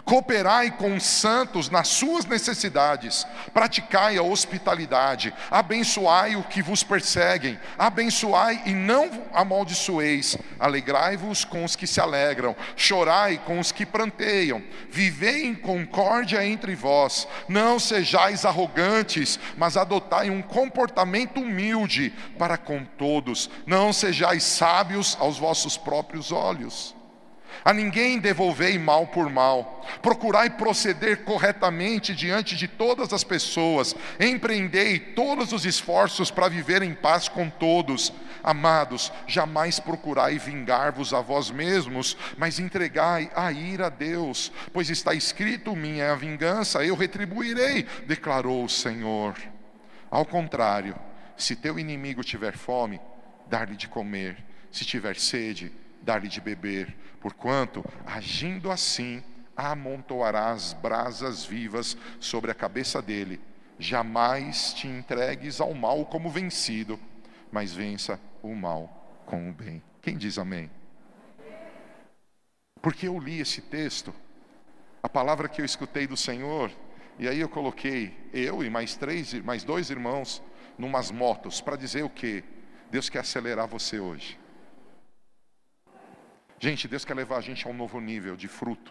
Cooperai 0.05 0.71
com 0.71 0.97
os 0.97 1.05
santos 1.05 1.69
nas 1.71 1.89
suas 1.89 2.25
necessidades, 2.25 3.27
praticai 3.53 4.17
a 4.17 4.23
hospitalidade, 4.23 5.33
abençoai 5.51 6.37
o 6.37 6.43
que 6.43 6.63
vos 6.63 6.83
perseguem, 6.83 7.59
abençoai 7.79 8.63
e 8.67 8.73
não 8.73 9.11
amaldiçoeis, 9.33 10.37
alegrai-vos 10.59 11.45
com 11.45 11.65
os 11.65 11.77
que 11.77 11.87
se 11.87 12.01
alegram, 12.01 12.55
chorai 12.77 13.39
com 13.39 13.59
os 13.59 13.73
que 13.73 13.87
pranteiam, 13.87 14.63
vivei 14.91 15.45
em 15.47 15.55
concórdia 15.55 16.45
entre 16.45 16.75
vós, 16.75 17.27
não 17.49 17.79
sejais 17.79 18.45
arrogantes, 18.45 19.39
mas 19.57 19.77
adotai 19.77 20.31
um 20.31 20.43
comportamento 20.43 21.41
humilde 21.41 22.13
para 22.39 22.57
com 22.57 22.85
todos, 22.85 23.51
não 23.67 23.93
sejais 23.93 24.43
sábios 24.43 25.17
aos 25.21 25.39
vossos 25.39 25.77
próprios 25.77 26.33
olhos. 26.33 26.95
A 27.65 27.73
ninguém 27.73 28.19
devolvei 28.19 28.79
mal 28.79 29.07
por 29.07 29.31
mal. 29.31 29.83
Procurai 30.03 30.51
proceder 30.51 31.25
corretamente 31.25 32.15
diante 32.15 32.55
de 32.55 32.69
todas 32.69 33.11
as 33.13 33.25
pessoas. 33.25 33.97
Empreendei 34.21 34.99
todos 34.99 35.51
os 35.53 35.65
esforços 35.65 36.31
para 36.31 36.49
viver 36.49 36.83
em 36.83 36.93
paz 36.93 37.27
com 37.27 37.49
todos. 37.49 38.13
Amados, 38.43 39.11
jamais 39.27 39.81
procurai 39.81 40.39
vingar-vos 40.39 41.15
a 41.15 41.23
vós 41.23 41.51
mesmos, 41.51 42.15
mas 42.37 42.59
entregai 42.59 43.31
a 43.35 43.51
ira 43.51 43.87
a 43.87 43.89
Deus, 43.89 44.53
pois 44.71 44.91
está 44.91 45.15
escrito: 45.15 45.75
minha 45.75 46.13
a 46.13 46.15
vingança, 46.15 46.85
eu 46.85 46.95
retribuirei, 46.95 47.85
declarou 48.07 48.65
o 48.65 48.69
Senhor. 48.69 49.35
Ao 50.11 50.27
contrário, 50.27 50.95
se 51.35 51.57
teu 51.57 51.79
inimigo 51.79 52.23
tiver 52.23 52.57
fome, 52.57 53.01
dar-lhe 53.47 53.75
de 53.75 53.89
comer, 53.89 54.37
se 54.71 54.85
tiver 54.85 55.17
sede, 55.17 55.73
dar-lhe 56.05 56.29
de 56.29 56.41
beber, 56.41 56.95
porquanto, 57.21 57.85
agindo 58.07 58.71
assim, 58.71 59.23
amontoarás 59.57 60.75
brasas 60.75 61.45
vivas 61.45 61.97
sobre 62.21 62.51
a 62.51 62.55
cabeça 62.55 63.01
dele. 63.01 63.41
Jamais 63.79 64.73
te 64.75 64.87
entregues 64.87 65.61
ao 65.61 65.75
mal 65.75 66.05
como 66.05 66.31
vencido, 66.31 67.01
mas 67.51 67.73
vença 67.73 68.21
o 68.43 68.55
mal 68.55 69.23
com 69.27 69.49
o 69.49 69.53
bem. 69.53 69.83
Quem 70.03 70.17
diz 70.17 70.39
amém? 70.39 70.71
Porque 72.81 73.09
eu 73.09 73.19
li 73.19 73.41
esse 73.41 73.63
texto, 73.63 74.15
a 75.03 75.09
palavra 75.09 75.49
que 75.49 75.61
eu 75.61 75.65
escutei 75.65 76.07
do 76.07 76.17
Senhor, 76.17 76.71
e 77.19 77.27
aí 77.27 77.41
eu 77.41 77.49
coloquei 77.49 78.15
eu 78.33 78.63
e 78.63 78.69
mais 78.69 78.97
três, 78.97 79.33
mais 79.43 79.65
dois 79.65 79.89
irmãos 79.89 80.43
numas 80.77 81.11
motos 81.11 81.61
para 81.61 81.77
dizer 81.77 82.05
o 82.05 82.11
que 82.11 82.45
Deus 82.91 83.09
quer 83.09 83.21
acelerar 83.21 83.67
você 83.67 83.99
hoje. 83.99 84.39
Gente, 86.65 86.89
Deus 86.89 87.05
quer 87.05 87.13
levar 87.13 87.37
a 87.37 87.41
gente 87.43 87.67
a 87.67 87.71
um 87.71 87.75
novo 87.75 88.01
nível 88.01 88.37
de 88.37 88.49
fruto, 88.49 88.91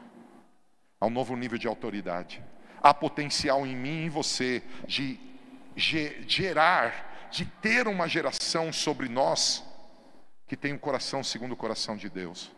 a 1.02 1.08
um 1.08 1.10
novo 1.10 1.36
nível 1.36 1.58
de 1.58 1.68
autoridade. 1.68 2.40
Há 2.80 2.94
potencial 2.94 3.66
em 3.66 3.76
mim 3.76 4.04
e 4.04 4.06
em 4.06 4.10
você 4.10 4.62
de 4.86 5.20
gerar, 5.76 7.30
de 7.32 7.46
ter 7.46 7.88
uma 7.88 8.08
geração 8.08 8.72
sobre 8.72 9.10
nós 9.10 9.64
que 10.48 10.56
tem 10.56 10.72
um 10.72 10.78
coração 10.78 11.24
segundo 11.24 11.54
o 11.54 11.58
coração 11.58 11.98
de 11.98 12.12
Deus. 12.12 12.52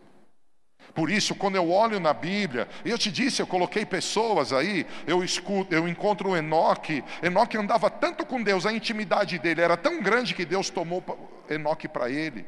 Por 0.94 1.10
isso, 1.10 1.34
quando 1.34 1.56
eu 1.56 1.70
olho 1.70 1.98
na 1.98 2.12
Bíblia, 2.12 2.68
eu 2.84 2.98
te 2.98 3.10
disse, 3.10 3.40
eu 3.40 3.46
coloquei 3.46 3.86
pessoas 3.86 4.52
aí, 4.52 4.86
eu 5.06 5.24
escuto, 5.24 5.74
eu 5.74 5.88
encontro 5.88 6.32
o 6.32 6.36
Enoque. 6.36 7.02
Enoque 7.22 7.56
andava 7.56 7.88
tanto 7.88 8.26
com 8.26 8.42
Deus, 8.42 8.66
a 8.66 8.72
intimidade 8.74 9.38
dele 9.38 9.62
era 9.62 9.78
tão 9.78 10.02
grande 10.02 10.34
que 10.34 10.44
Deus 10.44 10.68
tomou 10.68 11.02
Enoque 11.48 11.88
para 11.88 12.10
ele. 12.10 12.44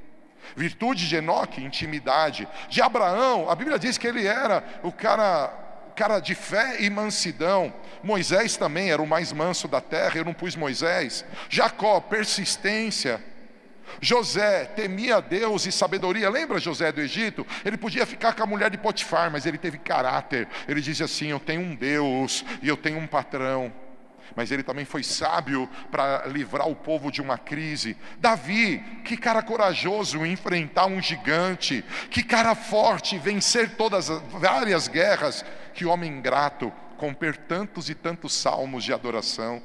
Virtude 0.56 1.08
de 1.08 1.16
Enoque, 1.16 1.62
intimidade. 1.62 2.48
De 2.68 2.80
Abraão, 2.82 3.50
a 3.50 3.54
Bíblia 3.54 3.78
diz 3.78 3.98
que 3.98 4.06
ele 4.06 4.26
era 4.26 4.64
o 4.82 4.92
cara, 4.92 5.48
cara 5.94 6.20
de 6.20 6.34
fé 6.34 6.76
e 6.80 6.90
mansidão. 6.90 7.72
Moisés 8.02 8.56
também 8.56 8.90
era 8.90 9.02
o 9.02 9.06
mais 9.06 9.32
manso 9.32 9.68
da 9.68 9.80
terra, 9.80 10.16
eu 10.16 10.24
não 10.24 10.34
pus 10.34 10.56
Moisés. 10.56 11.24
Jacó, 11.48 12.00
persistência. 12.00 13.22
José 14.00 14.66
temia 14.66 15.20
Deus 15.20 15.66
e 15.66 15.72
sabedoria. 15.72 16.28
Lembra 16.28 16.58
José 16.58 16.92
do 16.92 17.00
Egito? 17.00 17.46
Ele 17.64 17.76
podia 17.76 18.04
ficar 18.04 18.34
com 18.34 18.42
a 18.42 18.46
mulher 18.46 18.70
de 18.70 18.78
Potifar, 18.78 19.30
mas 19.30 19.46
ele 19.46 19.58
teve 19.58 19.78
caráter. 19.78 20.46
Ele 20.68 20.80
dizia 20.80 21.06
assim: 21.06 21.28
Eu 21.28 21.40
tenho 21.40 21.62
um 21.62 21.74
Deus 21.74 22.44
e 22.62 22.68
eu 22.68 22.76
tenho 22.76 22.98
um 22.98 23.06
patrão 23.06 23.72
mas 24.36 24.50
ele 24.50 24.62
também 24.62 24.84
foi 24.84 25.02
sábio 25.02 25.68
para 25.90 26.26
livrar 26.26 26.68
o 26.68 26.76
povo 26.76 27.10
de 27.10 27.20
uma 27.20 27.38
crise. 27.38 27.96
Davi, 28.18 28.78
que 29.04 29.16
cara 29.16 29.42
corajoso 29.42 30.24
enfrentar 30.24 30.86
um 30.86 31.00
gigante, 31.00 31.84
que 32.10 32.22
cara 32.22 32.54
forte 32.54 33.18
vencer 33.18 33.76
todas 33.76 34.10
as 34.10 34.22
várias 34.32 34.88
guerras, 34.88 35.44
que 35.74 35.84
homem 35.84 36.12
ingrato 36.12 36.72
compor 36.96 37.36
tantos 37.36 37.88
e 37.88 37.94
tantos 37.94 38.34
salmos 38.34 38.84
de 38.84 38.92
adoração. 38.92 39.62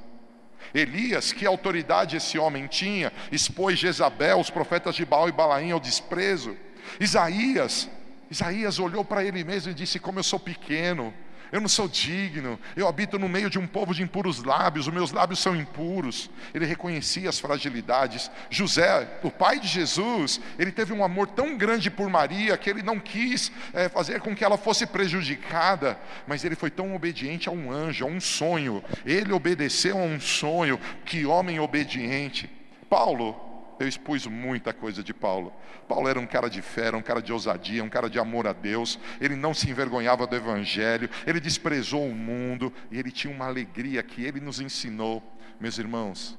Elias, 0.74 1.34
que 1.34 1.46
autoridade 1.46 2.16
esse 2.16 2.38
homem 2.38 2.68
tinha, 2.68 3.12
expôs 3.32 3.78
Jezabel, 3.78 4.40
os 4.40 4.50
profetas 4.50 4.96
de 4.96 5.04
Baal 5.06 5.28
e 5.28 5.32
Balaim 5.32 5.72
ao 5.72 5.80
desprezo. 5.80 6.56
Isaías, 7.00 7.90
Isaías 8.30 8.80
olhou 8.80 9.04
para 9.04 9.24
ele 9.24 9.44
mesmo 9.44 9.72
e 9.72 9.76
disse: 9.76 10.00
Como 10.00 10.20
eu 10.20 10.24
sou 10.24 10.40
pequeno, 10.40 11.14
eu 11.54 11.62
não 11.62 11.68
sou 11.68 11.88
digno, 11.88 12.60
eu 12.76 12.88
habito 12.88 13.20
no 13.20 13.30
meio 13.30 13.48
de 13.48 13.60
um 13.60 13.68
povo 13.68 13.94
de 13.94 14.02
impuros 14.02 14.44
lábios, 14.44 14.88
os 14.88 14.94
meus 14.94 15.12
lábios 15.12 15.40
são 15.40 15.56
impuros. 15.56 16.28
Ele 16.52 16.66
reconhecia 16.66 17.30
as 17.30 17.40
fragilidades. 17.40 18.32
José, 18.50 19.20
o 19.22 19.30
pai 19.30 19.60
de 19.60 19.68
Jesus, 19.68 20.42
ele 20.58 20.72
teve 20.72 20.92
um 20.92 21.04
amor 21.04 21.28
tão 21.28 21.56
grande 21.56 21.92
por 21.92 22.10
Maria 22.10 22.58
que 22.58 22.72
ele 22.72 22.82
não 22.82 23.00
quis 23.00 23.52
é, 23.72 23.88
fazer 23.88 24.20
com 24.20 24.36
que 24.36 24.44
ela 24.44 24.58
fosse 24.58 24.88
prejudicada, 24.88 25.96
mas 26.26 26.44
ele 26.44 26.56
foi 26.56 26.72
tão 26.72 26.96
obediente 26.96 27.48
a 27.48 27.52
um 27.52 27.72
anjo, 27.72 28.04
a 28.04 28.08
um 28.10 28.20
sonho. 28.20 28.84
Ele 29.06 29.32
obedeceu 29.32 29.96
a 30.00 30.02
um 30.02 30.20
sonho, 30.20 30.80
que 31.06 31.24
homem 31.24 31.60
obediente. 31.60 32.50
Paulo, 32.90 33.53
eu 33.80 33.88
expus 33.88 34.26
muita 34.28 34.74
coisa 34.74 35.04
de 35.04 35.14
Paulo. 35.14 35.54
Paulo 35.88 36.08
era 36.08 36.20
um 36.20 36.28
cara 36.28 36.50
de 36.50 36.62
fé, 36.62 36.88
era 36.88 36.98
um 36.98 37.02
cara 37.02 37.22
de 37.22 37.34
ousadia, 37.34 37.84
um 37.84 37.90
cara 37.90 38.10
de 38.10 38.20
amor 38.20 38.48
a 38.48 38.54
Deus. 38.54 39.00
Ele 39.20 39.36
não 39.36 39.54
se 39.54 39.70
envergonhava 39.70 40.28
do 40.28 40.36
Evangelho, 40.36 41.10
ele 41.26 41.40
desprezou 41.40 42.08
o 42.08 42.16
mundo 42.16 42.72
e 42.92 43.00
ele 43.00 43.12
tinha 43.12 43.34
uma 43.34 43.46
alegria 43.46 44.02
que 44.04 44.24
ele 44.24 44.40
nos 44.40 44.60
ensinou. 44.60 45.24
Meus 45.60 45.78
irmãos, 45.78 46.38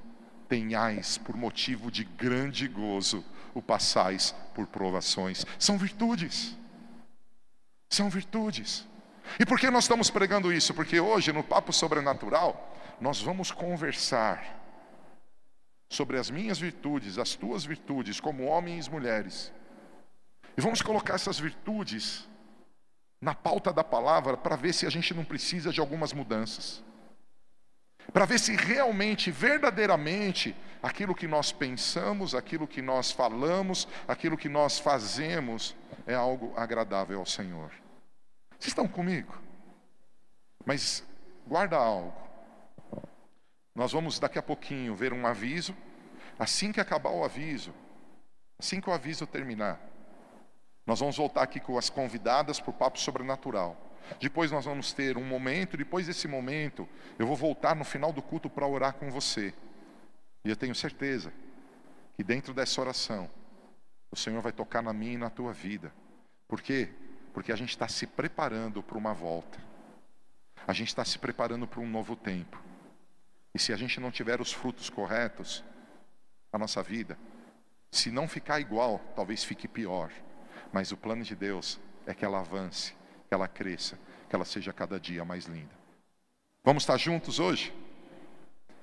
tenhais 0.49 1.19
por 1.19 1.37
motivo 1.37 1.91
de 1.91 2.05
grande 2.05 2.69
gozo 2.69 3.25
o 3.55 3.63
passais 3.63 4.35
por 4.55 4.67
provações. 4.67 5.45
São 5.59 5.79
virtudes. 5.79 6.57
São 7.89 8.09
virtudes. 8.11 8.87
E 9.39 9.47
por 9.47 9.59
que 9.59 9.71
nós 9.71 9.85
estamos 9.85 10.11
pregando 10.11 10.53
isso? 10.53 10.75
Porque 10.75 11.01
hoje, 11.01 11.33
no 11.33 11.43
Papo 11.43 11.73
Sobrenatural, 11.73 12.77
nós 13.01 13.21
vamos 13.21 13.51
conversar 13.51 14.64
sobre 15.89 16.19
as 16.19 16.31
minhas 16.31 16.59
virtudes, 16.59 17.19
as 17.19 17.35
tuas 17.35 17.65
virtudes, 17.65 18.21
como 18.21 18.45
homens 18.45 18.87
e 18.87 18.91
mulheres. 18.91 19.53
E 20.57 20.61
vamos 20.61 20.83
colocar 20.83 21.15
essas 21.15 21.39
virtudes 21.39 22.29
na 23.21 23.35
pauta 23.35 23.73
da 23.73 23.83
palavra 23.83 24.37
para 24.37 24.57
ver 24.57 24.73
se 24.73 24.87
a 24.87 24.91
gente 24.91 25.15
não 25.15 25.25
precisa 25.25 25.73
de 25.73 25.81
algumas 25.81 26.13
mudanças. 26.13 26.83
Para 28.13 28.27
ver 28.27 28.39
se 28.39 28.55
realmente, 28.55 29.31
verdadeiramente, 29.31 30.55
aquilo 30.83 31.15
que 31.15 31.27
nós 31.27 31.51
pensamos, 31.51 32.35
aquilo 32.35 32.69
que 32.69 32.83
nós 32.83 33.11
falamos, 33.11 33.89
aquilo 34.07 34.37
que 34.37 34.49
nós 34.49 34.79
fazemos 34.79 35.75
é 36.07 36.15
algo 36.15 36.53
agradável 36.57 37.19
ao 37.19 37.27
Senhor. 37.27 37.71
Vocês 38.59 38.69
estão 38.69 38.87
comigo? 38.87 39.35
Mas 40.65 41.03
guarda 41.47 41.77
algo. 41.77 42.24
Nós 43.75 43.93
vamos 43.93 44.19
daqui 44.19 44.39
a 44.39 44.43
pouquinho 44.43 44.95
ver 44.95 45.13
um 45.13 45.27
aviso. 45.27 45.75
Assim 46.39 46.73
que 46.73 46.81
acabar 46.81 47.11
o 47.11 47.25
aviso, 47.25 47.73
assim 48.59 48.81
que 48.81 48.91
o 48.91 48.93
aviso 48.93 49.27
terminar, 49.27 49.81
nós 50.87 51.01
vamos 51.01 51.17
voltar 51.17 51.43
aqui 51.43 51.61
com 51.61 51.79
as 51.79 51.89
convidadas 51.89 52.61
para 52.61 52.71
o 52.71 52.75
papo 52.75 52.99
sobrenatural. 52.99 53.77
Depois 54.21 54.51
nós 54.51 54.65
vamos 54.65 54.93
ter 54.93 55.17
um 55.17 55.25
momento, 55.25 55.77
depois 55.77 56.07
desse 56.07 56.29
momento, 56.29 56.89
eu 57.19 57.27
vou 57.27 57.37
voltar 57.37 57.75
no 57.75 57.85
final 57.85 58.13
do 58.13 58.21
culto 58.21 58.51
para 58.51 58.67
orar 58.67 58.95
com 58.95 59.11
você. 59.11 59.55
E 60.45 60.51
eu 60.51 60.57
tenho 60.57 60.75
certeza 60.75 61.33
que 62.17 62.23
dentro 62.23 62.53
dessa 62.53 62.81
oração, 62.81 63.31
o 64.11 64.17
Senhor 64.17 64.41
vai 64.43 64.53
tocar 64.53 64.83
na 64.83 64.93
minha 64.93 65.15
e 65.15 65.19
na 65.19 65.31
tua 65.31 65.53
vida. 65.53 65.93
Por 66.47 66.61
quê? 66.61 66.91
Porque 67.33 67.51
a 67.51 67.57
gente 67.57 67.71
está 67.71 67.89
se 67.89 68.07
preparando 68.07 68.83
para 68.83 68.99
uma 68.99 69.15
volta. 69.15 69.59
A 70.67 70.73
gente 70.73 70.89
está 70.89 71.05
se 71.05 71.19
preparando 71.19 71.67
para 71.67 71.81
um 71.81 71.89
novo 71.89 72.15
tempo. 72.15 72.64
E 73.55 73.59
se 73.59 73.73
a 73.73 73.77
gente 73.77 74.01
não 74.01 74.11
tiver 74.11 74.41
os 74.41 74.53
frutos 74.53 74.91
corretos 74.91 75.63
na 76.53 76.59
nossa 76.59 76.83
vida, 76.83 77.17
se 77.91 78.11
não 78.11 78.27
ficar 78.27 78.59
igual, 78.59 78.99
talvez 79.15 79.45
fique 79.45 79.69
pior. 79.69 80.11
Mas 80.73 80.91
o 80.91 80.97
plano 80.97 81.23
de 81.23 81.37
Deus 81.37 81.79
é 82.05 82.13
que 82.13 82.25
ela 82.25 82.41
avance, 82.41 82.93
que 83.29 83.33
ela 83.33 83.47
cresça, 83.47 83.97
que 84.29 84.35
ela 84.35 84.45
seja 84.45 84.73
cada 84.73 84.99
dia 84.99 85.25
mais 85.25 85.45
linda. 85.45 85.71
Vamos 86.65 86.83
estar 86.83 86.97
juntos 86.97 87.39
hoje? 87.39 87.73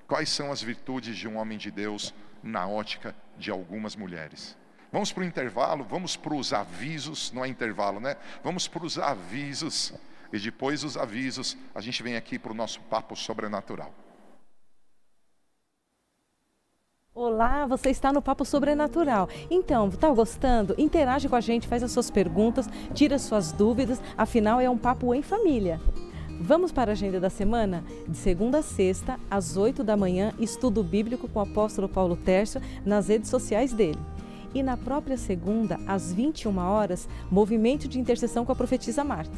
Quais 0.08 0.30
são 0.30 0.52
as 0.52 0.62
virtudes 0.62 1.18
de 1.18 1.28
um 1.28 1.38
homem 1.38 1.58
de 1.58 1.70
Deus 1.70 2.14
na 2.42 2.68
ótica 2.68 3.14
de 3.38 3.52
algumas 3.52 3.96
mulheres? 3.96 4.58
Vamos 4.92 5.12
para 5.12 5.24
o 5.24 5.26
intervalo, 5.26 5.84
vamos 5.84 6.16
para 6.16 6.34
os 6.34 6.54
avisos, 6.54 7.32
não 7.32 7.44
é 7.44 7.48
intervalo, 7.48 8.00
né? 8.00 8.16
Vamos 8.44 8.68
para 8.68 8.86
os 8.86 8.98
avisos, 8.98 9.94
e 10.32 10.40
depois 10.40 10.82
dos 10.82 10.96
avisos, 10.96 11.58
a 11.74 11.82
gente 11.82 12.04
vem 12.04 12.16
aqui 12.16 12.38
para 12.38 12.52
o 12.52 12.56
nosso 12.56 12.80
papo 12.82 13.16
sobrenatural. 13.16 13.94
Olá, 17.14 17.66
você 17.66 17.90
está 17.90 18.14
no 18.14 18.22
Papo 18.22 18.46
Sobrenatural. 18.46 19.28
Então, 19.50 19.90
está 19.90 20.10
gostando? 20.12 20.74
Interage 20.78 21.28
com 21.28 21.36
a 21.36 21.42
gente, 21.42 21.68
faz 21.68 21.84
as 21.84 21.92
suas 21.92 22.10
perguntas, 22.10 22.70
tira 22.94 23.18
as 23.18 23.24
suas 23.24 23.52
dúvidas, 23.52 24.02
afinal 24.18 24.62
é 24.62 24.70
um 24.70 24.78
papo 24.78 25.14
em 25.14 25.22
família. 25.22 25.78
Vamos 26.40 26.72
para 26.72 26.92
a 26.92 26.94
agenda 26.94 27.20
da 27.20 27.30
semana? 27.30 27.84
De 28.08 28.16
segunda 28.16 28.60
a 28.60 28.64
sexta, 28.64 29.20
às 29.30 29.58
8 29.58 29.84
da 29.84 29.98
manhã, 29.98 30.34
estudo 30.40 30.82
bíblico 30.82 31.28
com 31.28 31.40
o 31.40 31.42
apóstolo 31.42 31.90
Paulo 31.90 32.16
Tércio 32.16 32.62
nas 32.86 33.10
redes 33.10 33.30
sociais 33.30 33.74
dele. 33.74 34.00
E 34.54 34.64
na 34.64 34.78
própria 34.78 35.18
segunda, 35.18 35.82
às 35.86 36.14
21 36.14 36.58
horas, 36.60 37.10
movimento 37.30 37.90
de 37.90 38.00
intercessão 38.00 38.46
com 38.46 38.54
a 38.54 38.56
profetisa 38.56 39.04
Marta. 39.04 39.38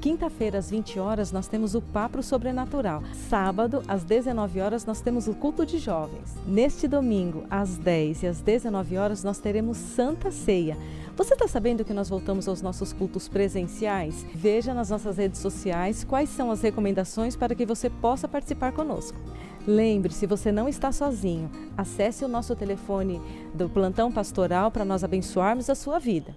Quinta-feira, 0.00 0.58
às 0.58 0.70
20 0.70 0.98
horas, 0.98 1.30
nós 1.30 1.46
temos 1.46 1.74
o 1.74 1.82
Papo 1.82 2.22
Sobrenatural. 2.22 3.02
Sábado, 3.28 3.82
às 3.86 4.02
19 4.02 4.58
horas, 4.58 4.86
nós 4.86 5.02
temos 5.02 5.28
o 5.28 5.34
Culto 5.34 5.66
de 5.66 5.76
Jovens. 5.76 6.36
Neste 6.46 6.88
domingo, 6.88 7.44
às 7.50 7.76
10 7.76 8.22
e 8.22 8.26
às 8.26 8.40
19 8.40 8.96
horas, 8.96 9.22
nós 9.22 9.38
teremos 9.38 9.76
Santa 9.76 10.30
Ceia. 10.30 10.78
Você 11.14 11.34
está 11.34 11.46
sabendo 11.46 11.84
que 11.84 11.92
nós 11.92 12.08
voltamos 12.08 12.48
aos 12.48 12.62
nossos 12.62 12.94
cultos 12.94 13.28
presenciais? 13.28 14.24
Veja 14.34 14.72
nas 14.72 14.88
nossas 14.88 15.18
redes 15.18 15.38
sociais 15.38 16.02
quais 16.02 16.30
são 16.30 16.50
as 16.50 16.62
recomendações 16.62 17.36
para 17.36 17.54
que 17.54 17.66
você 17.66 17.90
possa 17.90 18.26
participar 18.26 18.72
conosco. 18.72 19.18
Lembre-se, 19.66 20.26
você 20.26 20.50
não 20.50 20.66
está 20.66 20.90
sozinho. 20.92 21.50
Acesse 21.76 22.24
o 22.24 22.28
nosso 22.28 22.56
telefone 22.56 23.20
do 23.52 23.68
plantão 23.68 24.10
pastoral 24.10 24.70
para 24.70 24.86
nós 24.86 25.04
abençoarmos 25.04 25.68
a 25.68 25.74
sua 25.74 25.98
vida 25.98 26.34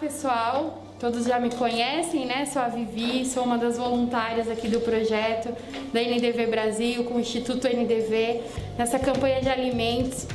pessoal, 0.00 0.84
todos 1.00 1.24
já 1.24 1.40
me 1.40 1.50
conhecem, 1.50 2.24
né? 2.24 2.46
Sou 2.46 2.62
a 2.62 2.68
Vivi, 2.68 3.24
sou 3.24 3.42
uma 3.42 3.58
das 3.58 3.76
voluntárias 3.76 4.48
aqui 4.48 4.68
do 4.68 4.80
projeto 4.80 5.48
da 5.92 6.00
NDV 6.00 6.46
Brasil 6.46 7.04
com 7.04 7.14
o 7.14 7.20
Instituto 7.20 7.66
NDV 7.66 8.40
nessa 8.78 8.98
campanha 8.98 9.40
de 9.40 9.48
alimentos 9.48 10.26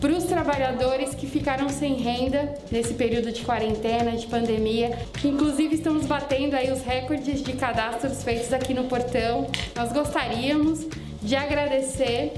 para 0.00 0.12
os 0.12 0.24
trabalhadores 0.24 1.14
que 1.14 1.26
ficaram 1.26 1.68
sem 1.68 1.94
renda 1.94 2.52
nesse 2.70 2.94
período 2.94 3.30
de 3.30 3.42
quarentena, 3.42 4.10
de 4.12 4.26
pandemia. 4.26 4.98
Inclusive 5.24 5.76
estamos 5.76 6.04
batendo 6.04 6.54
aí 6.54 6.70
os 6.72 6.82
recordes 6.82 7.42
de 7.42 7.52
cadastros 7.52 8.24
feitos 8.24 8.52
aqui 8.52 8.74
no 8.74 8.84
portão. 8.84 9.46
Nós 9.74 9.92
gostaríamos 9.92 10.86
de 11.22 11.36
agradecer 11.36 12.32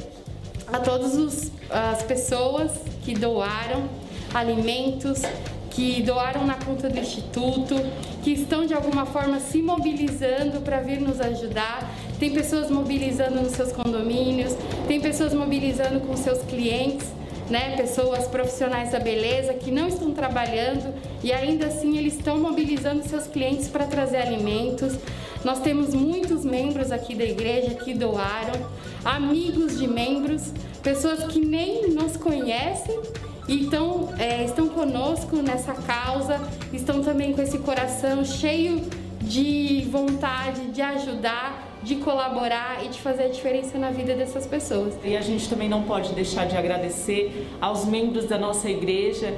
a 0.71 0.79
todas 0.79 1.51
as 1.71 2.03
pessoas 2.03 2.73
que 3.03 3.15
doaram 3.15 3.89
alimentos, 4.35 5.23
que 5.79 6.03
doaram 6.03 6.45
na 6.45 6.55
conta 6.55 6.89
do 6.89 6.99
Instituto, 6.99 7.77
que 8.25 8.33
estão 8.33 8.67
de 8.67 8.75
alguma 8.75 9.07
forma 9.07 9.39
se 9.39 9.63
mobilizando 9.63 10.61
para 10.61 10.81
vir 10.81 11.01
nos 11.01 11.21
ajudar. 11.21 11.89
Tem 12.19 12.33
pessoas 12.33 12.69
mobilizando 12.69 13.41
nos 13.41 13.53
seus 13.53 13.71
condomínios, 13.71 14.57
tem 14.89 15.01
pessoas 15.01 15.33
mobilizando 15.33 16.01
com 16.01 16.17
seus 16.17 16.43
clientes, 16.43 17.07
né? 17.49 17.77
pessoas 17.77 18.27
profissionais 18.27 18.91
da 18.91 18.99
beleza 18.99 19.55
que 19.55 19.71
não 19.71 19.87
estão 19.87 20.11
trabalhando 20.11 20.93
e 21.23 21.33
ainda 21.33 21.67
assim 21.67 21.97
eles 21.97 22.15
estão 22.17 22.41
mobilizando 22.41 23.09
seus 23.09 23.29
clientes 23.29 23.69
para 23.69 23.87
trazer 23.87 24.17
alimentos. 24.17 24.97
Nós 25.45 25.61
temos 25.61 25.95
muitos 25.95 26.45
membros 26.45 26.91
aqui 26.91 27.15
da 27.15 27.25
igreja 27.25 27.77
que 27.77 27.95
doaram, 27.95 28.67
amigos 29.05 29.79
de 29.79 29.87
membros, 29.87 30.53
pessoas 30.83 31.23
que 31.33 31.39
nem 31.39 31.89
nos 31.91 32.17
conhecem 32.17 32.99
então, 33.49 34.11
é, 34.19 34.45
estão 34.45 34.69
conosco 34.69 35.37
nessa 35.37 35.73
causa, 35.73 36.39
estão 36.73 37.03
também 37.03 37.33
com 37.33 37.41
esse 37.41 37.59
coração 37.59 38.25
cheio 38.25 38.83
de 39.21 39.87
vontade 39.91 40.67
de 40.67 40.83
ajudar, 40.83 41.67
de 41.83 41.97
colaborar 41.97 42.85
e 42.85 42.89
de 42.89 43.01
fazer 43.01 43.25
a 43.25 43.29
diferença 43.29 43.79
na 43.79 43.91
vida 43.91 44.15
dessas 44.15 44.47
pessoas. 44.47 44.95
E 45.03 45.17
a 45.17 45.23
gente 45.23 45.49
também 45.49 45.69
não 45.69 45.83
pode 45.83 46.13
deixar 46.13 46.47
de 46.47 46.57
agradecer 46.57 47.49
aos 47.61 47.87
membros 47.87 48.27
da 48.27 48.39
nossa 48.39 48.69
igreja 48.69 49.35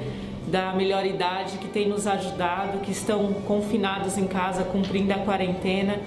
da 0.47 0.73
melhor 0.73 1.05
idade 1.05 1.57
que 1.59 1.67
têm 1.67 1.87
nos 1.87 2.05
ajudado, 2.05 2.79
que 2.79 2.91
estão 2.91 3.31
confinados 3.47 4.17
em 4.17 4.27
casa 4.27 4.63
cumprindo 4.63 5.13
a 5.13 5.19
quarentena. 5.19 5.99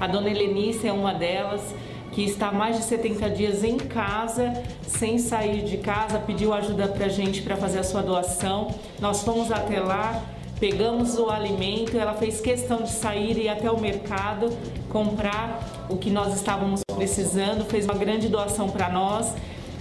A 0.00 0.06
dona 0.06 0.30
Helenice 0.30 0.86
é 0.86 0.92
uma 0.92 1.12
delas 1.12 1.74
que 2.18 2.24
está 2.24 2.50
mais 2.50 2.76
de 2.76 2.82
70 2.82 3.30
dias 3.30 3.62
em 3.62 3.76
casa, 3.76 4.52
sem 4.82 5.20
sair 5.20 5.62
de 5.62 5.76
casa, 5.76 6.18
pediu 6.18 6.52
ajuda 6.52 6.88
para 6.88 7.06
a 7.06 7.08
gente 7.08 7.42
para 7.42 7.56
fazer 7.56 7.78
a 7.78 7.84
sua 7.84 8.02
doação. 8.02 8.74
Nós 8.98 9.22
fomos 9.22 9.52
até 9.52 9.78
lá, 9.78 10.20
pegamos 10.58 11.16
o 11.16 11.30
alimento, 11.30 11.96
ela 11.96 12.14
fez 12.14 12.40
questão 12.40 12.82
de 12.82 12.90
sair 12.90 13.38
e 13.38 13.42
ir 13.42 13.48
até 13.48 13.70
o 13.70 13.80
mercado 13.80 14.50
comprar 14.88 15.86
o 15.88 15.96
que 15.96 16.10
nós 16.10 16.34
estávamos 16.34 16.80
precisando, 16.92 17.64
fez 17.66 17.84
uma 17.84 17.94
grande 17.94 18.28
doação 18.28 18.68
para 18.68 18.88
nós. 18.88 19.32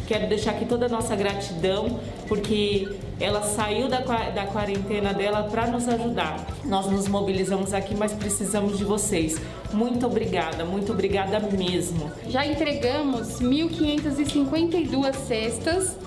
Quero 0.08 0.26
deixar 0.28 0.52
aqui 0.52 0.66
toda 0.66 0.86
a 0.86 0.90
nossa 0.90 1.14
gratidão, 1.18 2.00
porque 2.30 2.88
ela 3.20 3.42
saiu 3.44 3.90
da, 3.90 4.00
da 4.00 4.46
quarentena 4.46 5.14
dela 5.14 5.44
para 5.44 5.68
nos 5.68 5.86
ajudar. 5.86 6.48
Nós 6.64 6.86
nos 6.90 7.10
mobilizamos 7.10 7.74
aqui, 7.74 7.94
mas 7.94 8.14
precisamos 8.14 8.78
de 8.78 8.86
vocês. 8.86 9.36
Muito 9.74 10.06
obrigada, 10.06 10.64
muito 10.64 10.94
obrigada 10.94 11.40
mesmo. 11.40 12.10
Já 12.30 12.46
entregamos 12.46 13.42
1.552 13.42 15.14
cestas. 15.16 15.98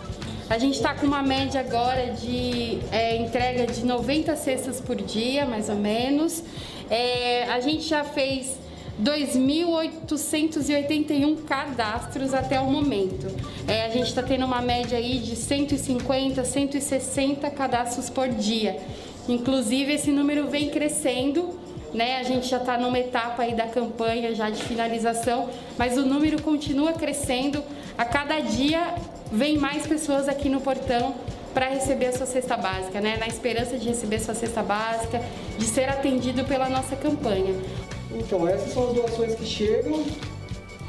A 0.49 0.57
gente 0.57 0.77
está 0.77 0.95
com 0.95 1.07
uma 1.07 1.23
média 1.23 1.61
agora 1.61 2.13
de 2.13 2.79
é, 2.91 3.17
entrega 3.19 3.67
de 3.67 3.85
90 3.85 4.35
cestas 4.35 4.81
por 4.81 4.97
dia, 4.97 5.45
mais 5.45 5.69
ou 5.69 5.77
menos. 5.77 6.43
É, 6.89 7.45
a 7.51 7.61
gente 7.61 7.87
já 7.87 8.03
fez 8.03 8.59
2.881 9.03 11.45
cadastros 11.45 12.35
até 12.35 12.61
o 12.61 12.67
momento. 12.67 13.27
É, 13.67 13.87
a 13.87 13.89
gente 13.89 14.09
está 14.09 14.23
tendo 14.23 14.45
uma 14.45 14.61
média 14.61 14.99
aí 14.99 15.19
de 15.19 15.35
150, 15.37 16.45
160 16.45 17.49
cadastros 17.51 18.11
por 18.11 18.29
dia. 18.29 18.79
Inclusive, 19.29 19.95
esse 19.95 20.11
número 20.11 20.49
vem 20.49 20.71
crescendo, 20.71 21.59
né? 21.95 22.19
A 22.19 22.23
gente 22.23 22.49
já 22.49 22.59
está 22.59 22.77
numa 22.77 22.99
etapa 22.99 23.43
aí 23.43 23.55
da 23.55 23.67
campanha 23.67 24.35
já 24.35 24.51
de 24.51 24.63
finalização, 24.63 25.49
mas 25.79 25.97
o 25.97 26.05
número 26.05 26.43
continua 26.43 26.93
crescendo. 26.93 27.63
A 27.97 28.05
cada 28.05 28.41
dia 28.41 28.95
vem 29.33 29.57
mais 29.57 29.87
pessoas 29.87 30.29
aqui 30.29 30.49
no 30.49 30.61
portão 30.61 31.15
para 31.55 31.69
receber 31.69 32.07
a 32.07 32.13
sua 32.13 32.27
cesta 32.27 32.57
básica, 32.57 33.01
né? 33.01 33.17
Na 33.19 33.27
esperança 33.27 33.79
de 33.79 33.89
receber 33.89 34.17
a 34.17 34.21
sua 34.21 34.35
cesta 34.35 34.63
básica, 34.63 35.23
de 35.59 35.65
ser 35.65 35.89
atendido 35.89 36.45
pela 36.45 36.69
nossa 36.69 36.95
campanha. 36.97 37.55
Então, 38.15 38.47
essas 38.49 38.73
são 38.73 38.89
as 38.89 38.95
doações 38.95 39.35
que 39.35 39.45
chegam, 39.45 40.05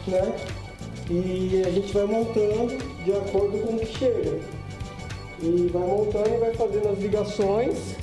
né? 0.07 0.36
E 1.10 1.63
a 1.65 1.69
gente 1.69 1.93
vai 1.93 2.05
montando 2.05 2.77
de 3.03 3.12
acordo 3.12 3.60
com 3.60 3.73
o 3.75 3.79
que 3.79 3.86
chega. 3.86 4.39
E 5.41 5.69
vai 5.71 5.81
montando 5.81 6.29
e 6.29 6.38
vai 6.38 6.53
fazendo 6.53 6.89
as 6.89 6.99
ligações 6.99 7.95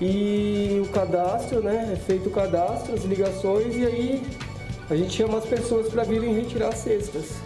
e 0.00 0.82
o 0.84 0.88
cadastro, 0.88 1.62
né? 1.62 1.90
É 1.92 1.96
feito 1.96 2.28
o 2.28 2.32
cadastro, 2.32 2.94
as 2.94 3.04
ligações 3.04 3.76
e 3.76 3.86
aí 3.86 4.22
a 4.90 4.96
gente 4.96 5.12
chama 5.12 5.38
as 5.38 5.44
pessoas 5.44 5.88
para 5.88 6.04
virem 6.04 6.34
retirar 6.34 6.68
as 6.68 6.78
cestas. 6.78 7.36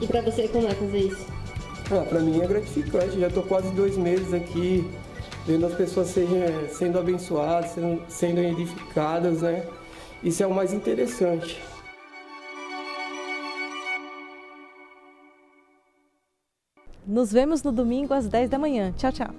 E 0.00 0.06
para 0.06 0.20
você 0.22 0.48
como 0.48 0.66
é 0.66 0.74
fazer 0.74 0.98
isso? 0.98 1.26
Ah, 1.90 2.04
para 2.08 2.20
mim 2.20 2.40
é 2.40 2.46
gratificante. 2.46 3.20
Já 3.20 3.28
estou 3.28 3.42
quase 3.42 3.70
dois 3.70 3.96
meses 3.96 4.32
aqui 4.34 4.84
vendo 5.46 5.66
as 5.66 5.74
pessoas 5.74 6.08
sejam, 6.08 6.38
sendo 6.70 6.98
abençoadas, 6.98 7.72
sendo, 7.72 8.02
sendo 8.08 8.40
edificadas, 8.40 9.42
né? 9.42 9.64
Isso 10.22 10.40
é 10.40 10.46
o 10.46 10.54
mais 10.54 10.72
interessante. 10.72 11.60
Nos 17.04 17.32
vemos 17.32 17.64
no 17.64 17.72
domingo 17.72 18.14
às 18.14 18.28
10 18.28 18.48
da 18.48 18.56
manhã. 18.56 18.92
Tchau, 18.92 19.10
tchau. 19.10 19.34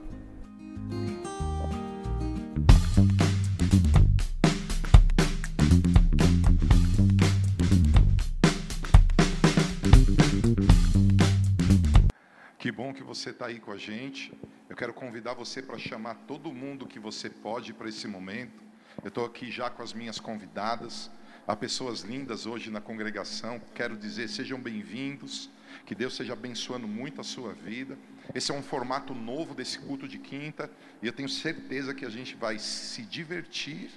Que 12.60 12.72
bom 12.72 12.94
que 12.94 13.04
você 13.04 13.30
está 13.30 13.46
aí 13.46 13.60
com 13.60 13.72
a 13.72 13.78
gente. 13.78 14.34
Eu 14.70 14.76
quero 14.76 14.94
convidar 14.94 15.34
você 15.34 15.62
para 15.62 15.78
chamar 15.78 16.16
todo 16.28 16.52
mundo 16.52 16.86
que 16.86 17.00
você 17.00 17.30
pode 17.30 17.74
para 17.74 17.88
esse 17.88 18.06
momento. 18.06 18.73
Eu 19.02 19.08
estou 19.08 19.26
aqui 19.26 19.52
já 19.52 19.70
com 19.70 19.82
as 19.82 19.94
minhas 19.94 20.20
convidadas. 20.20 21.10
Há 21.48 21.56
pessoas 21.56 22.02
lindas 22.02 22.46
hoje 22.46 22.70
na 22.70 22.80
congregação. 22.80 23.60
Quero 23.74 23.98
dizer, 23.98 24.30
sejam 24.30 24.60
bem-vindos. 24.60 25.50
Que 25.86 25.96
Deus 25.96 26.16
seja 26.16 26.34
abençoando 26.34 26.88
muito 26.88 27.20
a 27.20 27.24
sua 27.24 27.54
vida. 27.54 27.98
Esse 28.36 28.52
é 28.52 28.54
um 28.54 28.62
formato 28.62 29.14
novo 29.14 29.54
desse 29.54 29.80
culto 29.80 30.08
de 30.08 30.20
quinta. 30.20 30.70
E 31.02 31.08
eu 31.08 31.12
tenho 31.14 31.28
certeza 31.28 31.94
que 31.94 32.06
a 32.06 32.10
gente 32.10 32.36
vai 32.36 32.60
se 32.60 33.02
divertir 33.02 33.90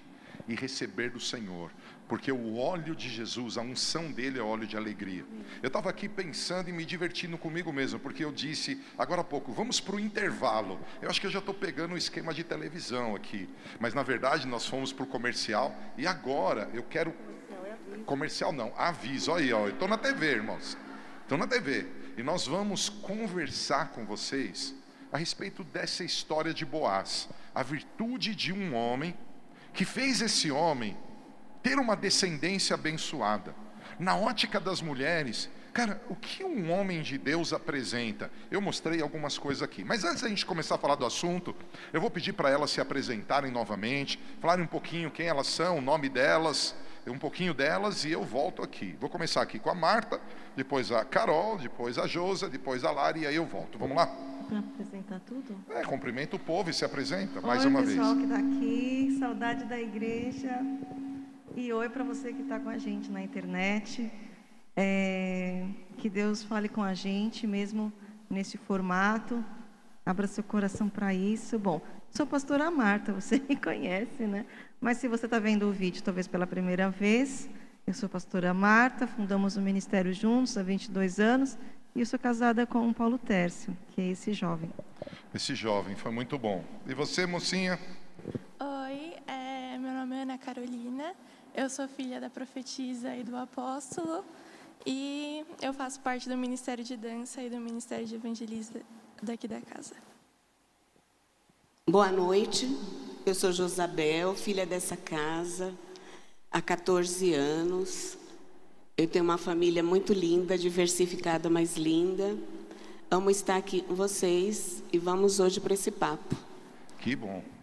e 0.48 0.54
receber 0.54 1.10
do 1.10 1.20
Senhor, 1.20 1.70
porque 2.08 2.30
o 2.30 2.56
óleo 2.56 2.94
de 2.94 3.08
Jesus, 3.08 3.58
a 3.58 3.62
unção 3.62 4.12
dele 4.12 4.38
é 4.38 4.42
óleo 4.42 4.66
de 4.66 4.76
alegria. 4.76 5.24
Eu 5.62 5.66
estava 5.66 5.90
aqui 5.90 6.08
pensando 6.08 6.68
e 6.68 6.72
me 6.72 6.84
divertindo 6.84 7.36
comigo 7.36 7.72
mesmo, 7.72 7.98
porque 7.98 8.24
eu 8.24 8.32
disse 8.32 8.80
agora 8.96 9.22
há 9.22 9.24
pouco, 9.24 9.52
vamos 9.52 9.80
para 9.80 9.96
o 9.96 10.00
intervalo. 10.00 10.78
Eu 11.02 11.10
acho 11.10 11.20
que 11.20 11.26
eu 11.26 11.30
já 11.30 11.40
estou 11.40 11.54
pegando 11.54 11.94
o 11.94 11.98
esquema 11.98 12.32
de 12.32 12.44
televisão 12.44 13.16
aqui, 13.16 13.48
mas 13.80 13.92
na 13.92 14.02
verdade 14.02 14.46
nós 14.46 14.66
fomos 14.66 14.92
para 14.92 15.04
o 15.04 15.06
comercial 15.06 15.74
e 15.96 16.06
agora 16.06 16.70
eu 16.72 16.82
quero. 16.82 17.14
Comercial 18.04 18.52
não, 18.52 18.72
aviso, 18.76 19.32
olha 19.32 19.44
aí, 19.44 19.50
eu 19.50 19.68
estou 19.70 19.88
na 19.88 19.98
TV, 19.98 20.30
irmãos. 20.30 20.76
Estou 21.22 21.36
na 21.36 21.46
TV. 21.46 21.86
E 22.16 22.22
nós 22.22 22.46
vamos 22.46 22.88
conversar 22.88 23.90
com 23.90 24.04
vocês 24.04 24.74
a 25.12 25.18
respeito 25.18 25.64
dessa 25.64 26.04
história 26.04 26.54
de 26.54 26.64
Boaz, 26.64 27.28
a 27.54 27.62
virtude 27.62 28.34
de 28.34 28.52
um 28.52 28.74
homem 28.74 29.16
que 29.72 29.84
fez 29.84 30.20
esse 30.20 30.50
homem 30.50 30.96
ter 31.66 31.80
uma 31.80 31.96
descendência 31.96 32.74
abençoada. 32.74 33.52
Na 33.98 34.14
ótica 34.14 34.60
das 34.60 34.80
mulheres, 34.80 35.50
cara, 35.72 36.00
o 36.08 36.14
que 36.14 36.44
um 36.44 36.70
homem 36.70 37.02
de 37.02 37.18
Deus 37.18 37.52
apresenta? 37.52 38.30
Eu 38.52 38.60
mostrei 38.60 39.02
algumas 39.02 39.36
coisas 39.36 39.64
aqui, 39.64 39.82
mas 39.82 40.04
antes 40.04 40.22
da 40.22 40.28
gente 40.28 40.46
começar 40.46 40.76
a 40.76 40.78
falar 40.78 40.94
do 40.94 41.04
assunto, 41.04 41.56
eu 41.92 42.00
vou 42.00 42.08
pedir 42.08 42.34
para 42.34 42.50
elas 42.50 42.70
se 42.70 42.80
apresentarem 42.80 43.50
novamente, 43.50 44.16
falarem 44.40 44.64
um 44.64 44.68
pouquinho 44.68 45.10
quem 45.10 45.26
elas 45.26 45.48
são, 45.48 45.78
o 45.78 45.80
nome 45.80 46.08
delas, 46.08 46.72
um 47.04 47.18
pouquinho 47.18 47.52
delas 47.52 48.04
e 48.04 48.12
eu 48.12 48.22
volto 48.22 48.62
aqui. 48.62 48.96
Vou 49.00 49.10
começar 49.10 49.42
aqui 49.42 49.58
com 49.58 49.68
a 49.68 49.74
Marta, 49.74 50.20
depois 50.54 50.92
a 50.92 51.04
Carol, 51.04 51.58
depois 51.58 51.98
a 51.98 52.06
Josa, 52.06 52.48
depois 52.48 52.84
a 52.84 52.92
Lara 52.92 53.18
e 53.18 53.26
aí 53.26 53.34
eu 53.34 53.44
volto. 53.44 53.76
Vamos 53.76 53.96
lá? 53.96 54.06
Para 54.06 54.60
apresentar 54.60 55.18
tudo? 55.26 55.56
É, 55.70 55.82
cumprimenta 55.82 56.36
o 56.36 56.38
povo 56.38 56.70
e 56.70 56.72
se 56.72 56.84
apresenta 56.84 57.40
mais 57.40 57.64
oi, 57.64 57.70
uma 57.70 57.82
pessoal 57.82 58.14
vez. 58.14 58.18
que 58.18 58.32
está 58.32 58.38
aqui, 58.38 59.16
saudade 59.18 59.64
da 59.64 59.80
igreja. 59.80 60.60
E 61.56 61.72
oi 61.72 61.88
para 61.88 62.04
você 62.04 62.34
que 62.34 62.42
está 62.42 62.60
com 62.60 62.68
a 62.68 62.76
gente 62.76 63.10
na 63.10 63.22
internet. 63.22 64.12
É, 64.76 65.66
que 65.96 66.10
Deus 66.10 66.42
fale 66.42 66.68
com 66.68 66.82
a 66.82 66.92
gente, 66.92 67.46
mesmo 67.46 67.90
nesse 68.28 68.58
formato. 68.58 69.42
Abra 70.04 70.26
seu 70.26 70.44
coração 70.44 70.86
para 70.86 71.14
isso. 71.14 71.58
Bom, 71.58 71.80
sou 72.10 72.24
a 72.24 72.26
pastora 72.26 72.70
Marta, 72.70 73.10
você 73.10 73.40
me 73.48 73.56
conhece, 73.56 74.24
né? 74.24 74.44
Mas 74.78 74.98
se 74.98 75.08
você 75.08 75.24
está 75.24 75.38
vendo 75.38 75.66
o 75.66 75.72
vídeo 75.72 76.02
talvez 76.02 76.28
pela 76.28 76.46
primeira 76.46 76.90
vez, 76.90 77.48
eu 77.86 77.94
sou 77.94 78.06
a 78.06 78.10
pastora 78.10 78.52
Marta, 78.52 79.06
fundamos 79.06 79.56
o 79.56 79.62
ministério 79.62 80.12
juntos 80.12 80.58
há 80.58 80.62
22 80.62 81.18
anos 81.18 81.56
e 81.94 82.00
eu 82.00 82.06
sou 82.06 82.18
casada 82.18 82.66
com 82.66 82.86
o 82.86 82.92
Paulo 82.92 83.16
Tércio, 83.16 83.74
que 83.92 84.02
é 84.02 84.08
esse 84.10 84.34
jovem. 84.34 84.70
Esse 85.34 85.54
jovem 85.54 85.96
foi 85.96 86.12
muito 86.12 86.38
bom. 86.38 86.62
E 86.86 86.92
você, 86.92 87.24
mocinha? 87.24 87.78
Oi, 88.60 89.14
é, 89.26 89.78
meu 89.78 89.94
nome 89.94 90.16
é 90.16 90.22
Ana 90.22 90.36
Carolina, 90.36 91.14
eu 91.56 91.70
sou 91.70 91.88
filha 91.88 92.20
da 92.20 92.28
profetisa 92.28 93.16
e 93.16 93.24
do 93.24 93.34
apóstolo 93.34 94.22
e 94.84 95.42
eu 95.62 95.72
faço 95.72 95.98
parte 96.00 96.28
do 96.28 96.36
Ministério 96.36 96.84
de 96.84 96.96
Dança 96.96 97.42
e 97.42 97.48
do 97.48 97.56
Ministério 97.56 98.06
de 98.06 98.14
Evangelismo 98.14 98.82
daqui 99.22 99.48
da 99.48 99.60
casa. 99.62 99.94
Boa 101.88 102.12
noite, 102.12 102.68
eu 103.24 103.34
sou 103.34 103.52
Josabel, 103.52 104.34
filha 104.34 104.66
dessa 104.66 104.98
casa, 104.98 105.72
há 106.52 106.60
14 106.60 107.32
anos. 107.32 108.18
Eu 108.94 109.08
tenho 109.08 109.24
uma 109.24 109.38
família 109.38 109.82
muito 109.82 110.12
linda, 110.12 110.58
diversificada, 110.58 111.48
mas 111.48 111.76
linda. 111.76 112.36
Amo 113.10 113.30
estar 113.30 113.56
aqui 113.56 113.80
com 113.80 113.94
vocês 113.94 114.82
e 114.92 114.98
vamos 114.98 115.40
hoje 115.40 115.58
para 115.58 115.72
esse 115.72 115.90
papo. 115.90 116.36
Que 116.98 117.16
bom. 117.16 117.55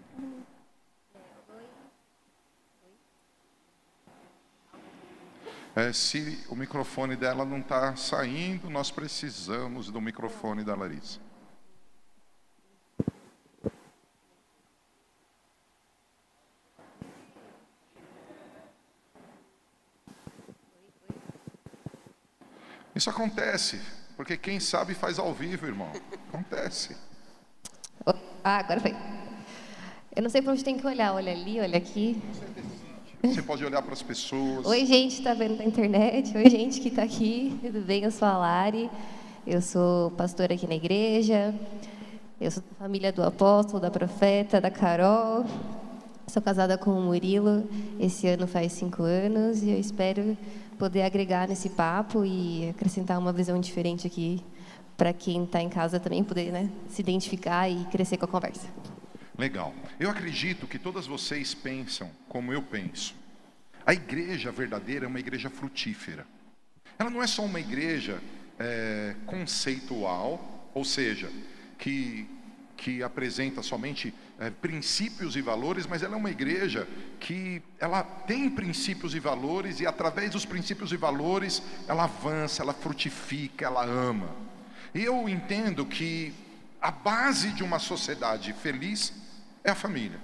É, 5.75 5.91
se 5.91 6.45
o 6.49 6.55
microfone 6.55 7.15
dela 7.15 7.43
não 7.43 7.59
está 7.59 7.95
saindo, 7.95 8.69
nós 8.69 8.91
precisamos 8.91 9.89
do 9.89 9.99
microfone 9.99 10.63
da 10.63 10.75
Larissa. 10.75 11.19
Isso 22.95 23.09
acontece, 23.09 23.81
porque 24.15 24.37
quem 24.37 24.59
sabe 24.59 24.93
faz 24.93 25.17
ao 25.17 25.33
vivo, 25.33 25.65
irmão. 25.65 25.91
Acontece. 26.29 26.95
Ah, 28.43 28.57
agora 28.57 28.79
foi. 28.79 28.95
Eu 30.15 30.21
não 30.21 30.29
sei 30.29 30.43
para 30.43 30.51
onde 30.51 30.63
tem 30.63 30.77
que 30.77 30.85
olhar. 30.85 31.13
Olha 31.13 31.31
ali, 31.31 31.59
olha 31.59 31.77
aqui. 31.77 32.21
Você 33.25 33.41
pode 33.41 33.63
olhar 33.63 33.81
para 33.81 33.93
as 33.93 34.01
pessoas. 34.01 34.65
Oi, 34.65 34.85
gente, 34.85 35.19
está 35.19 35.33
vendo 35.33 35.57
na 35.57 35.63
internet? 35.63 36.35
Oi, 36.35 36.49
gente 36.49 36.81
que 36.81 36.89
está 36.89 37.03
aqui. 37.03 37.57
Tudo 37.61 37.79
bem? 37.79 38.03
Eu 38.03 38.11
sou 38.11 38.27
a 38.27 38.37
Lari. 38.37 38.89
Eu 39.47 39.61
sou 39.61 40.11
pastora 40.11 40.53
aqui 40.53 40.67
na 40.67 40.75
igreja. 40.75 41.55
Eu 42.39 42.51
sou 42.51 42.61
da 42.61 42.75
família 42.77 43.13
do 43.13 43.23
apóstolo, 43.23 43.79
da 43.79 43.89
profeta, 43.89 44.59
da 44.59 44.69
Carol. 44.69 45.45
Sou 46.27 46.41
casada 46.41 46.77
com 46.77 46.91
o 46.91 47.01
Murilo. 47.01 47.63
Esse 47.97 48.27
ano 48.27 48.45
faz 48.45 48.73
cinco 48.73 49.03
anos 49.03 49.63
e 49.63 49.69
eu 49.69 49.79
espero 49.79 50.37
poder 50.77 51.03
agregar 51.03 51.47
nesse 51.47 51.69
papo 51.69 52.25
e 52.25 52.69
acrescentar 52.71 53.17
uma 53.17 53.31
visão 53.31 53.57
diferente 53.57 54.05
aqui 54.05 54.43
para 54.97 55.13
quem 55.13 55.45
está 55.45 55.61
em 55.61 55.69
casa 55.69 55.97
também 55.97 56.25
poder 56.25 56.51
né, 56.51 56.69
se 56.89 57.01
identificar 57.01 57.69
e 57.69 57.85
crescer 57.85 58.17
com 58.17 58.25
a 58.25 58.27
conversa. 58.27 58.67
Legal. 59.37 59.73
Eu 59.99 60.09
acredito 60.09 60.67
que 60.67 60.77
todas 60.77 61.07
vocês 61.07 61.53
pensam 61.53 62.09
como 62.29 62.53
eu 62.53 62.61
penso. 62.61 63.15
A 63.85 63.93
igreja 63.93 64.51
verdadeira 64.51 65.05
é 65.05 65.07
uma 65.07 65.19
igreja 65.19 65.49
frutífera. 65.49 66.25
Ela 66.99 67.09
não 67.09 67.21
é 67.21 67.27
só 67.27 67.43
uma 67.43 67.59
igreja 67.59 68.21
é, 68.59 69.15
conceitual, 69.25 70.69
ou 70.73 70.85
seja, 70.85 71.31
que, 71.79 72.27
que 72.77 73.01
apresenta 73.01 73.63
somente 73.63 74.13
é, 74.39 74.51
princípios 74.51 75.35
e 75.35 75.41
valores, 75.41 75.87
mas 75.87 76.03
ela 76.03 76.13
é 76.13 76.17
uma 76.17 76.31
igreja 76.31 76.87
que 77.19 77.61
ela 77.79 78.03
tem 78.03 78.49
princípios 78.49 79.15
e 79.15 79.19
valores 79.19 79.79
e 79.79 79.87
através 79.87 80.31
dos 80.31 80.45
princípios 80.45 80.91
e 80.91 80.97
valores 80.97 81.61
ela 81.87 82.03
avança, 82.03 82.61
ela 82.61 82.73
frutifica, 82.73 83.65
ela 83.65 83.83
ama. 83.83 84.29
E 84.93 85.03
eu 85.03 85.27
entendo 85.27 85.85
que 85.85 86.33
a 86.79 86.91
base 86.91 87.51
de 87.53 87.63
uma 87.63 87.79
sociedade 87.79 88.53
feliz 88.53 89.22
é 89.63 89.71
a 89.71 89.75
família. 89.75 90.19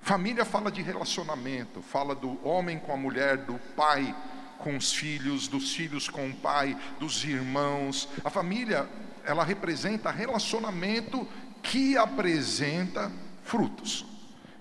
Família 0.00 0.44
fala 0.44 0.70
de 0.70 0.80
relacionamento, 0.80 1.82
fala 1.82 2.14
do 2.14 2.46
homem 2.46 2.78
com 2.78 2.92
a 2.92 2.96
mulher, 2.96 3.36
do 3.38 3.58
pai 3.76 4.14
com 4.58 4.76
os 4.76 4.92
filhos, 4.92 5.48
dos 5.48 5.74
filhos 5.74 6.08
com 6.08 6.28
o 6.28 6.34
pai, 6.34 6.76
dos 6.98 7.24
irmãos. 7.24 8.08
A 8.24 8.30
família 8.30 8.88
ela 9.24 9.44
representa 9.44 10.10
relacionamento 10.10 11.26
que 11.62 11.96
apresenta 11.96 13.12
frutos. 13.42 14.06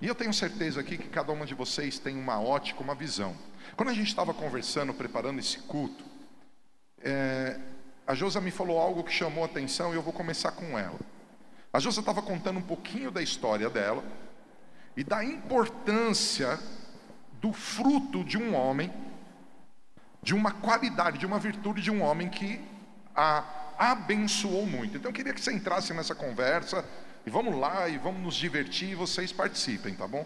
E 0.01 0.07
eu 0.07 0.13
tenho 0.13 0.33
certeza 0.33 0.81
aqui 0.81 0.97
que 0.97 1.07
cada 1.07 1.31
uma 1.31 1.45
de 1.45 1.55
vocês 1.55 1.97
tem 1.97 2.15
uma 2.15 2.39
ótica, 2.39 2.83
uma 2.83 2.93
visão. 2.93 3.35
Quando 3.75 3.89
a 3.89 3.93
gente 3.93 4.07
estava 4.07 4.33
conversando, 4.33 4.93
preparando 4.93 5.39
esse 5.39 5.59
culto, 5.59 6.03
é, 7.01 7.59
a 8.05 8.13
Josa 8.13 8.39
me 8.39 8.51
falou 8.51 8.79
algo 8.79 9.03
que 9.03 9.11
chamou 9.11 9.43
a 9.43 9.47
atenção 9.47 9.93
e 9.93 9.95
eu 9.95 10.01
vou 10.01 10.13
começar 10.13 10.51
com 10.51 10.77
ela. 10.77 10.99
A 11.71 11.79
Josa 11.79 11.99
estava 11.99 12.21
contando 12.21 12.57
um 12.57 12.61
pouquinho 12.61 13.11
da 13.11 13.21
história 13.21 13.69
dela 13.69 14.03
e 14.95 15.03
da 15.03 15.23
importância 15.23 16.59
do 17.41 17.53
fruto 17.53 18.23
de 18.23 18.37
um 18.37 18.55
homem, 18.55 18.91
de 20.23 20.33
uma 20.33 20.51
qualidade, 20.51 21.17
de 21.17 21.25
uma 21.25 21.39
virtude 21.39 21.81
de 21.81 21.91
um 21.91 22.01
homem 22.01 22.29
que 22.29 22.59
a 23.15 23.43
abençoou 23.77 24.65
muito. 24.65 24.97
Então 24.97 25.11
eu 25.11 25.13
queria 25.13 25.33
que 25.33 25.39
você 25.39 25.53
entrasse 25.53 25.93
nessa 25.93 26.15
conversa 26.15 26.83
e 27.25 27.29
vamos 27.29 27.55
lá 27.55 27.87
e 27.87 27.97
vamos 27.97 28.21
nos 28.21 28.35
divertir 28.35 28.89
e 28.89 28.95
vocês 28.95 29.31
participem, 29.31 29.93
tá 29.93 30.07
bom? 30.07 30.25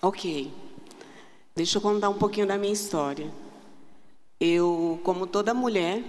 Ok. 0.00 0.54
Deixa 1.56 1.78
eu 1.78 1.82
contar 1.82 2.08
um 2.08 2.18
pouquinho 2.18 2.46
da 2.46 2.56
minha 2.56 2.72
história. 2.72 3.30
Eu, 4.38 5.00
como 5.04 5.26
toda 5.26 5.54
mulher, 5.54 6.02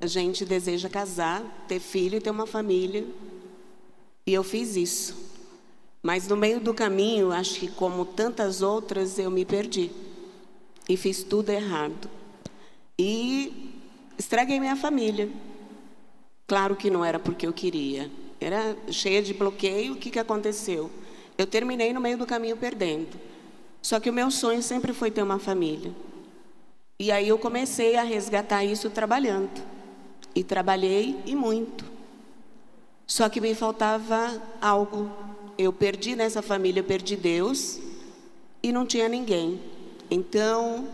a 0.00 0.06
gente 0.06 0.44
deseja 0.44 0.88
casar, 0.88 1.42
ter 1.66 1.80
filho 1.80 2.16
e 2.16 2.20
ter 2.20 2.30
uma 2.30 2.46
família. 2.46 3.06
E 4.26 4.34
eu 4.34 4.42
fiz 4.42 4.74
isso. 4.74 5.16
Mas 6.02 6.26
no 6.26 6.36
meio 6.36 6.60
do 6.60 6.74
caminho, 6.74 7.30
acho 7.30 7.60
que 7.60 7.68
como 7.68 8.04
tantas 8.04 8.60
outras, 8.60 9.18
eu 9.18 9.30
me 9.30 9.44
perdi. 9.44 9.90
E 10.88 10.96
fiz 10.96 11.22
tudo 11.22 11.50
errado. 11.50 12.10
E 12.98 13.72
estraguei 14.18 14.58
minha 14.58 14.76
família. 14.76 15.28
Claro 16.46 16.76
que 16.76 16.90
não 16.90 17.04
era 17.04 17.18
porque 17.18 17.46
eu 17.46 17.52
queria. 17.52 18.10
Era 18.40 18.76
cheia 18.90 19.22
de 19.22 19.32
bloqueio. 19.32 19.94
O 19.94 19.96
que, 19.96 20.10
que 20.10 20.18
aconteceu? 20.18 20.90
Eu 21.38 21.46
terminei 21.46 21.92
no 21.92 22.00
meio 22.00 22.18
do 22.18 22.26
caminho 22.26 22.56
perdendo. 22.56 23.18
Só 23.82 24.00
que 24.00 24.10
o 24.10 24.12
meu 24.12 24.30
sonho 24.30 24.62
sempre 24.62 24.92
foi 24.92 25.10
ter 25.10 25.22
uma 25.22 25.38
família. 25.38 25.92
E 26.98 27.12
aí 27.12 27.28
eu 27.28 27.38
comecei 27.38 27.96
a 27.96 28.02
resgatar 28.02 28.64
isso 28.64 28.90
trabalhando. 28.90 29.62
E 30.34 30.42
trabalhei 30.42 31.16
e 31.26 31.34
muito. 31.34 31.95
Só 33.06 33.28
que 33.28 33.40
me 33.40 33.54
faltava 33.54 34.42
algo. 34.60 35.10
Eu 35.56 35.72
perdi 35.72 36.16
nessa 36.16 36.42
família, 36.42 36.80
eu 36.80 36.84
perdi 36.84 37.16
Deus 37.16 37.78
e 38.62 38.72
não 38.72 38.84
tinha 38.84 39.08
ninguém. 39.08 39.60
Então, 40.10 40.88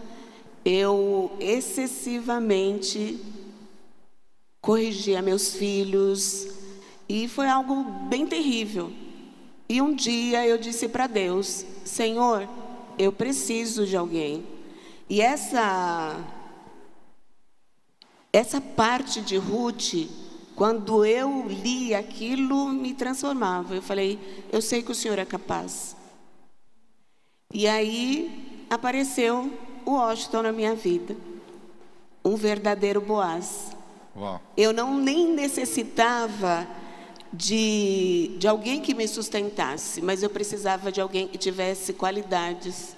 eu 0.65 1.35
excessivamente 1.41 3.19
corrigia 4.61 5.21
meus 5.21 5.55
filhos 5.55 6.49
e 7.09 7.27
foi 7.27 7.49
algo 7.49 7.83
bem 8.09 8.27
terrível. 8.27 8.93
E 9.69 9.81
um 9.81 9.95
dia 9.95 10.47
eu 10.47 10.59
disse 10.59 10.89
para 10.89 11.07
Deus: 11.07 11.65
Senhor, 11.85 12.49
eu 12.99 13.11
preciso 13.11 13.87
de 13.87 13.97
alguém. 13.97 14.47
E 15.09 15.21
essa 15.21 16.17
essa 18.33 18.61
parte 18.61 19.21
de 19.21 19.37
Ruth, 19.37 20.09
quando 20.63 21.05
eu 21.05 21.45
li 21.49 21.93
aquilo, 21.93 22.69
me 22.69 22.95
transformava. 22.95 23.75
Eu 23.75 23.83
falei: 23.83 24.17
eu 24.53 24.63
sei 24.63 24.81
que 24.81 24.93
o 24.93 24.95
Senhor 24.95 25.19
é 25.19 25.25
capaz. 25.25 25.97
E 27.53 27.67
aí 27.67 28.65
apareceu 28.71 29.53
o 29.85 29.95
Washington 29.95 30.43
na 30.43 30.53
minha 30.53 30.77
vida, 30.77 31.17
um 32.25 32.37
verdadeiro 32.37 33.01
Boaz. 33.01 33.73
Uau. 34.17 34.41
Eu 34.57 34.73
não 34.73 34.97
nem 34.97 35.33
necessitava 35.33 36.65
de, 37.33 38.37
de 38.39 38.47
alguém 38.47 38.81
que 38.81 38.95
me 38.95 39.09
sustentasse, 39.09 40.01
mas 40.01 40.23
eu 40.23 40.31
precisava 40.31 40.93
de 40.93 41.01
alguém 41.01 41.27
que 41.27 41.39
tivesse 41.39 41.93
qualidades. 41.93 42.97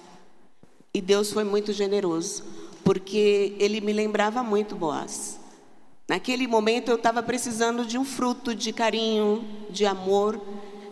E 0.93 1.01
Deus 1.01 1.33
foi 1.33 1.43
muito 1.43 1.73
generoso, 1.73 2.43
porque 2.83 3.55
Ele 3.57 3.81
me 3.81 3.91
lembrava 3.91 4.43
muito 4.43 4.75
Boaz. 4.75 5.43
Naquele 6.07 6.47
momento 6.47 6.89
eu 6.89 6.95
estava 6.95 7.23
precisando 7.23 7.85
de 7.85 7.97
um 7.97 8.05
fruto 8.05 8.53
de 8.53 8.71
carinho, 8.71 9.43
de 9.69 9.85
amor, 9.85 10.39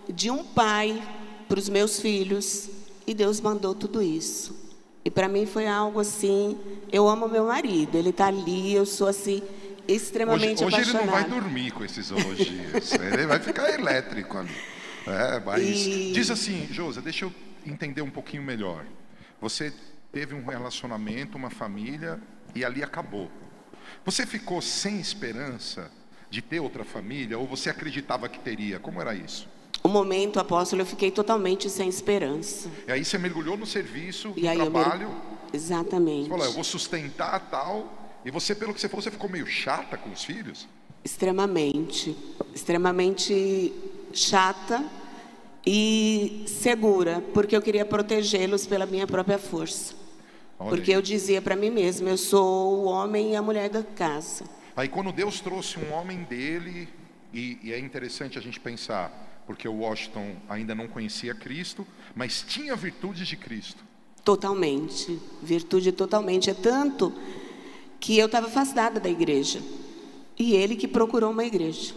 de 0.09 0.31
um 0.31 0.43
pai 0.43 1.01
para 1.47 1.59
os 1.59 1.69
meus 1.69 1.99
filhos, 1.99 2.69
e 3.05 3.13
Deus 3.13 3.39
mandou 3.39 3.75
tudo 3.75 4.01
isso. 4.01 4.59
E 5.05 5.11
para 5.11 5.27
mim 5.27 5.45
foi 5.45 5.67
algo 5.67 5.99
assim. 5.99 6.57
Eu 6.91 7.07
amo 7.07 7.27
meu 7.27 7.45
marido, 7.45 7.95
ele 7.97 8.09
está 8.09 8.27
ali, 8.27 8.73
eu 8.73 8.85
sou 8.85 9.07
assim 9.07 9.43
extremamente 9.87 10.63
hoje, 10.63 10.77
hoje 10.77 10.89
ele 10.91 10.97
não 10.99 11.07
vai 11.11 11.25
dormir 11.25 11.71
com 11.71 11.83
esses 11.83 12.09
elogios. 12.09 12.93
ele 12.93 13.25
vai 13.27 13.39
ficar 13.39 13.69
elétrico 13.73 14.37
ali. 14.37 14.55
É, 15.05 15.39
mas 15.45 15.61
E- 15.61 16.11
diz 16.13 16.31
assim, 16.31 16.67
Josa, 16.71 17.01
deixa 17.01 17.25
eu 17.25 17.33
entender 17.65 18.01
um 18.01 18.09
pouquinho 18.09 18.41
melhor. 18.41 18.85
Você 19.41 19.73
teve 20.11 20.33
um 20.33 20.45
relacionamento, 20.45 21.37
uma 21.37 21.49
família 21.49 22.19
e 22.55 22.63
ali 22.63 22.81
acabou. 22.81 23.29
Você 24.05 24.25
ficou 24.25 24.61
sem 24.61 24.99
esperança 24.99 25.89
de 26.29 26.41
ter 26.41 26.59
outra 26.59 26.83
família 26.83 27.39
ou 27.39 27.47
você 27.47 27.69
acreditava 27.69 28.27
que 28.27 28.39
teria? 28.39 28.79
Como 28.79 28.99
era 28.99 29.15
isso? 29.15 29.47
O 29.81 29.87
momento, 29.87 30.39
apóstolo, 30.39 30.81
eu 30.81 30.85
fiquei 30.85 31.09
totalmente 31.09 31.69
sem 31.69 31.87
esperança. 31.87 32.69
E 32.87 32.91
aí 32.91 33.03
você 33.03 33.17
mergulhou 33.17 33.57
no 33.57 33.65
serviço, 33.65 34.33
E 34.35 34.41
no 34.41 34.55
trabalho. 34.55 35.09
Exatamente. 35.53 36.23
Você 36.23 36.29
falou, 36.29 36.45
eu 36.45 36.51
vou 36.51 36.63
sustentar 36.63 37.39
tal. 37.49 38.19
E 38.25 38.31
você, 38.31 38.53
pelo 38.55 38.73
que 38.73 38.81
você 38.81 38.89
falou, 38.89 39.01
você 39.01 39.11
ficou 39.11 39.29
meio 39.29 39.45
chata 39.45 39.97
com 39.97 40.09
os 40.09 40.23
filhos? 40.23 40.67
Extremamente, 41.03 42.15
extremamente 42.53 43.73
chata 44.13 44.83
e 45.65 46.45
segura, 46.47 47.21
porque 47.33 47.55
eu 47.55 47.61
queria 47.61 47.85
protegê-los 47.85 48.65
pela 48.65 48.85
minha 48.85 49.05
própria 49.05 49.37
força. 49.37 50.02
Olha 50.63 50.69
Porque 50.69 50.91
aí. 50.91 50.95
eu 50.97 51.01
dizia 51.01 51.41
para 51.41 51.55
mim 51.55 51.69
mesma, 51.69 52.09
eu 52.09 52.17
sou 52.17 52.79
o 52.79 52.83
homem 52.85 53.33
e 53.33 53.35
a 53.35 53.41
mulher 53.41 53.69
da 53.69 53.83
casa. 53.83 54.45
Aí 54.75 54.87
quando 54.87 55.11
Deus 55.11 55.39
trouxe 55.39 55.77
um 55.77 55.93
homem 55.93 56.23
dele, 56.23 56.87
e, 57.33 57.59
e 57.63 57.73
é 57.73 57.79
interessante 57.79 58.37
a 58.37 58.41
gente 58.41 58.59
pensar, 58.59 59.43
porque 59.45 59.67
o 59.67 59.73
Washington 59.79 60.35
ainda 60.47 60.73
não 60.73 60.87
conhecia 60.87 61.35
Cristo, 61.35 61.85
mas 62.15 62.41
tinha 62.47 62.75
virtudes 62.75 63.27
de 63.27 63.35
Cristo. 63.35 63.83
Totalmente, 64.23 65.19
virtude 65.41 65.91
totalmente. 65.91 66.49
É 66.49 66.53
tanto 66.53 67.13
que 67.99 68.17
eu 68.17 68.25
estava 68.27 68.47
afastada 68.47 68.99
da 68.99 69.09
igreja. 69.09 69.61
E 70.39 70.55
ele 70.55 70.75
que 70.75 70.87
procurou 70.87 71.31
uma 71.31 71.43
igreja. 71.43 71.93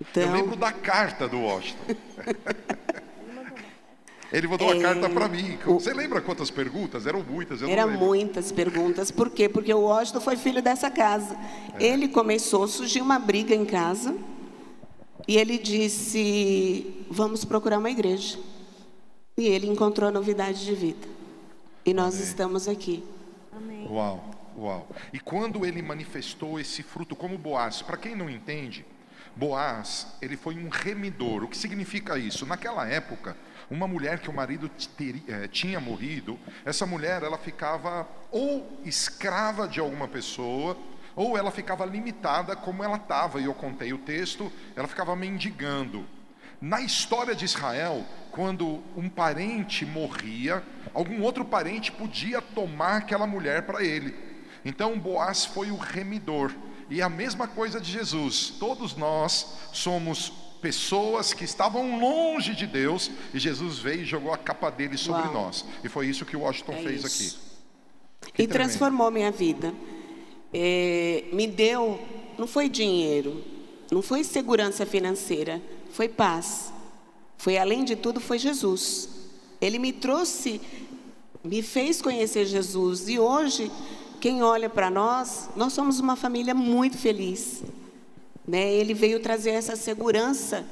Eu 0.00 0.06
Então, 0.10 0.32
lembro 0.32 0.56
da 0.56 0.72
carta 0.72 1.28
do 1.28 1.38
Washington. 1.40 1.94
Ele 4.32 4.46
mandou 4.46 4.68
uma 4.68 4.76
É, 4.76 4.80
carta 4.80 5.10
para 5.10 5.28
mim. 5.28 5.58
Você 5.64 5.92
lembra 5.92 6.20
quantas 6.20 6.50
perguntas? 6.50 7.06
Eram 7.06 7.22
muitas. 7.22 7.62
Eram 7.62 7.90
muitas 7.90 8.52
perguntas. 8.52 9.10
Por 9.10 9.30
quê? 9.30 9.48
Porque 9.48 9.72
o 9.74 9.80
Washington 9.80 10.20
foi 10.20 10.36
filho 10.36 10.62
dessa 10.62 10.90
casa. 10.90 11.36
Ele 11.78 12.06
começou, 12.08 12.66
surgiu 12.68 13.02
uma 13.04 13.18
briga 13.18 13.54
em 13.54 13.64
casa. 13.64 14.16
E 15.26 15.36
ele 15.36 15.58
disse: 15.58 17.04
Vamos 17.10 17.44
procurar 17.44 17.78
uma 17.78 17.90
igreja. 17.90 18.38
E 19.36 19.46
ele 19.46 19.66
encontrou 19.66 20.08
a 20.08 20.12
novidade 20.12 20.64
de 20.64 20.74
vida. 20.74 21.08
E 21.84 21.92
nós 21.92 22.20
estamos 22.20 22.68
aqui. 22.68 23.02
Uau, 23.88 24.30
uau. 24.56 24.88
E 25.12 25.18
quando 25.18 25.66
ele 25.66 25.82
manifestou 25.82 26.60
esse 26.60 26.82
fruto 26.82 27.16
como 27.16 27.36
Boaz, 27.36 27.82
para 27.82 27.96
quem 27.96 28.14
não 28.14 28.30
entende, 28.30 28.84
Boaz, 29.34 30.06
ele 30.20 30.36
foi 30.36 30.54
um 30.54 30.68
remidor. 30.68 31.44
O 31.44 31.48
que 31.48 31.56
significa 31.56 32.18
isso? 32.18 32.44
Naquela 32.46 32.86
época, 32.86 33.36
uma 33.70 33.86
mulher 33.86 34.18
que 34.18 34.28
o 34.28 34.32
marido 34.32 34.68
teri- 34.96 35.22
eh, 35.28 35.46
tinha 35.48 35.78
morrido, 35.78 36.38
essa 36.64 36.84
mulher 36.84 37.22
ela 37.22 37.38
ficava 37.38 38.06
ou 38.30 38.80
escrava 38.84 39.68
de 39.68 39.78
alguma 39.80 40.08
pessoa, 40.08 40.76
ou 41.14 41.36
ela 41.36 41.50
ficava 41.50 41.84
limitada 41.84 42.56
como 42.56 42.82
ela 42.82 42.96
estava, 42.96 43.40
e 43.40 43.44
eu 43.44 43.54
contei 43.54 43.92
o 43.92 43.98
texto, 43.98 44.50
ela 44.74 44.88
ficava 44.88 45.14
mendigando. 45.14 46.06
Na 46.60 46.80
história 46.80 47.34
de 47.34 47.44
Israel, 47.44 48.04
quando 48.30 48.82
um 48.96 49.08
parente 49.08 49.86
morria, 49.86 50.62
algum 50.92 51.22
outro 51.22 51.44
parente 51.44 51.90
podia 51.90 52.42
tomar 52.42 52.98
aquela 52.98 53.26
mulher 53.26 53.62
para 53.62 53.82
ele. 53.82 54.14
Então 54.64 54.98
Boaz 54.98 55.44
foi 55.44 55.70
o 55.70 55.76
remidor. 55.76 56.52
E 56.90 57.00
a 57.00 57.08
mesma 57.08 57.46
coisa 57.46 57.80
de 57.80 57.90
Jesus. 57.90 58.50
Todos 58.58 58.96
nós 58.96 59.58
somos 59.72 60.32
pessoas 60.60 61.32
que 61.32 61.44
estavam 61.44 61.98
longe 61.98 62.54
de 62.54 62.66
Deus 62.66 63.10
e 63.32 63.38
Jesus 63.38 63.78
veio 63.78 64.02
e 64.02 64.04
jogou 64.04 64.32
a 64.32 64.38
capa 64.38 64.70
dele 64.70 64.96
sobre 64.96 65.22
Uau. 65.22 65.32
nós. 65.32 65.64
E 65.82 65.88
foi 65.88 66.06
isso 66.06 66.24
que 66.24 66.36
Washington 66.36 66.72
É 66.72 66.82
fez 66.82 67.04
isso. 67.04 67.06
aqui. 68.20 68.32
Que 68.32 68.42
e 68.42 68.46
tremendo. 68.46 68.52
transformou 68.52 69.10
minha 69.10 69.30
vida. 69.30 69.72
É, 70.52 71.24
me 71.32 71.46
deu, 71.46 71.98
não 72.38 72.46
foi 72.46 72.68
dinheiro, 72.68 73.42
não 73.90 74.02
foi 74.02 74.22
segurança 74.24 74.84
financeira, 74.84 75.60
foi 75.92 76.08
paz. 76.08 76.72
Foi 77.38 77.56
além 77.56 77.84
de 77.84 77.96
tudo, 77.96 78.20
foi 78.20 78.38
Jesus. 78.38 79.08
Ele 79.60 79.78
me 79.78 79.92
trouxe, 79.92 80.60
me 81.42 81.62
fez 81.62 82.02
conhecer 82.02 82.44
Jesus 82.46 83.08
e 83.08 83.18
hoje, 83.18 83.70
quem 84.20 84.42
olha 84.42 84.68
para 84.68 84.90
nós, 84.90 85.48
nós 85.56 85.72
somos 85.72 85.98
uma 86.00 86.16
família 86.16 86.54
muito 86.54 86.98
feliz. 86.98 87.62
Né? 88.50 88.72
Ele 88.72 88.94
veio 88.94 89.20
trazer 89.20 89.50
essa 89.50 89.76
segurança 89.76 90.66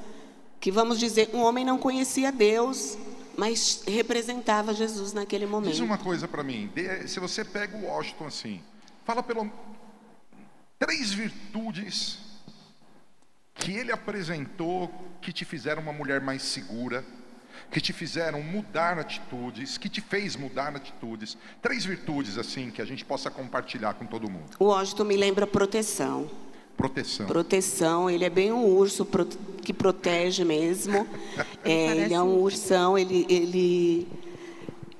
que, 0.58 0.68
vamos 0.68 0.98
dizer, 0.98 1.30
um 1.32 1.38
homem 1.38 1.64
não 1.64 1.78
conhecia 1.78 2.32
Deus, 2.32 2.98
mas 3.36 3.84
representava 3.86 4.74
Jesus 4.74 5.12
naquele 5.12 5.46
momento. 5.46 5.70
Diz 5.70 5.78
uma 5.78 5.96
coisa 5.96 6.26
para 6.26 6.42
mim, 6.42 6.68
se 7.06 7.20
você 7.20 7.44
pega 7.44 7.76
o 7.76 7.84
Washington 7.84 8.26
assim, 8.26 8.60
fala 9.04 9.22
pelo 9.22 9.48
três 10.76 11.12
virtudes 11.12 12.18
que 13.54 13.70
ele 13.70 13.92
apresentou 13.92 14.92
que 15.22 15.32
te 15.32 15.44
fizeram 15.44 15.80
uma 15.80 15.92
mulher 15.92 16.20
mais 16.20 16.42
segura, 16.42 17.04
que 17.70 17.80
te 17.80 17.92
fizeram 17.92 18.42
mudar 18.42 18.98
atitudes, 18.98 19.78
que 19.78 19.88
te 19.88 20.00
fez 20.00 20.34
mudar 20.34 20.74
atitudes. 20.74 21.38
Três 21.62 21.84
virtudes 21.84 22.38
assim 22.38 22.72
que 22.72 22.82
a 22.82 22.84
gente 22.84 23.04
possa 23.04 23.30
compartilhar 23.30 23.94
com 23.94 24.04
todo 24.04 24.28
mundo. 24.28 24.56
O 24.58 24.64
Washington 24.64 25.04
me 25.04 25.16
lembra 25.16 25.46
proteção. 25.46 26.28
Proteção. 26.78 27.26
Proteção, 27.26 28.08
ele 28.08 28.24
é 28.24 28.30
bem 28.30 28.52
um 28.52 28.64
urso 28.64 29.04
que 29.62 29.74
protege 29.74 30.44
mesmo. 30.44 31.06
É, 31.64 31.88
ele 31.88 32.14
é 32.14 32.22
um 32.22 32.38
ursão, 32.40 32.96
ele, 32.96 33.26
ele 33.28 34.08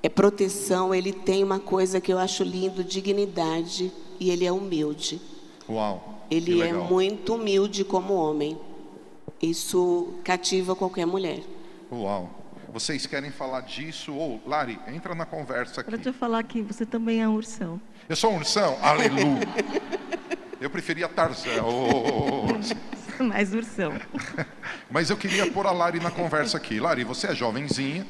é 0.02 0.08
proteção, 0.08 0.94
ele 0.94 1.14
tem 1.14 1.42
uma 1.42 1.58
coisa 1.58 1.98
que 1.98 2.12
eu 2.12 2.18
acho 2.18 2.42
lindo, 2.42 2.84
dignidade, 2.84 3.90
e 4.20 4.28
ele 4.28 4.44
é 4.44 4.52
humilde. 4.52 5.18
Uau. 5.66 6.26
Ele 6.30 6.60
é 6.60 6.74
muito 6.74 7.36
humilde 7.36 7.84
como 7.84 8.12
homem. 8.12 8.58
Isso 9.40 10.14
cativa 10.24 10.76
qualquer 10.76 11.06
mulher. 11.06 11.42
Uau. 11.90 12.28
Vocês 12.70 13.06
querem 13.06 13.30
falar 13.30 13.62
disso? 13.62 14.12
Ou, 14.12 14.40
Lari, 14.46 14.78
entra 14.88 15.14
na 15.14 15.24
conversa 15.24 15.80
aqui. 15.80 15.90
Para 15.90 15.98
te 15.98 16.12
falar 16.12 16.42
que 16.42 16.60
você 16.60 16.84
também 16.84 17.22
é 17.22 17.28
um 17.28 17.34
ursão. 17.34 17.80
Eu 18.06 18.16
sou 18.16 18.32
um 18.32 18.36
ursão? 18.36 18.76
Aleluia. 18.82 19.40
Eu 20.60 20.68
preferia 20.68 21.08
Tarzan. 21.08 21.62
Oh. 21.62 22.48
Mais 23.22 23.54
ursão. 23.54 23.92
mas 24.90 25.08
eu 25.08 25.16
queria 25.16 25.50
pôr 25.52 25.66
a 25.66 25.70
Lari 25.70 26.00
na 26.00 26.10
conversa 26.10 26.56
aqui. 26.56 26.80
Lari, 26.80 27.04
você 27.04 27.28
é 27.28 27.34
jovenzinha, 27.34 28.04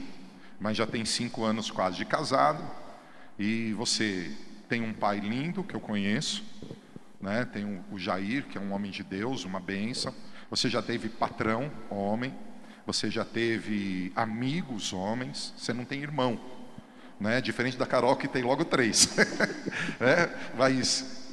mas 0.58 0.76
já 0.76 0.86
tem 0.86 1.04
cinco 1.04 1.44
anos 1.44 1.70
quase 1.70 1.96
de 1.96 2.06
casado. 2.06 2.62
E 3.38 3.74
você 3.74 4.32
tem 4.66 4.82
um 4.82 4.94
pai 4.94 5.20
lindo 5.20 5.62
que 5.62 5.74
eu 5.74 5.80
conheço. 5.80 6.42
Né? 7.20 7.44
Tem 7.44 7.82
o 7.90 7.98
Jair, 7.98 8.46
que 8.46 8.56
é 8.56 8.60
um 8.60 8.72
homem 8.72 8.90
de 8.90 9.02
Deus, 9.02 9.44
uma 9.44 9.60
bênção. 9.60 10.14
Você 10.50 10.70
já 10.70 10.80
teve 10.80 11.10
patrão, 11.10 11.70
homem. 11.90 12.34
Você 12.86 13.10
já 13.10 13.26
teve 13.26 14.10
amigos, 14.16 14.94
homens. 14.94 15.52
Você 15.58 15.74
não 15.74 15.84
tem 15.84 16.00
irmão. 16.00 16.40
Né? 17.20 17.42
Diferente 17.42 17.76
da 17.76 17.84
Carol, 17.84 18.16
que 18.16 18.26
tem 18.26 18.42
logo 18.42 18.64
três. 18.64 19.08
é, 20.00 20.30
mas 20.56 21.27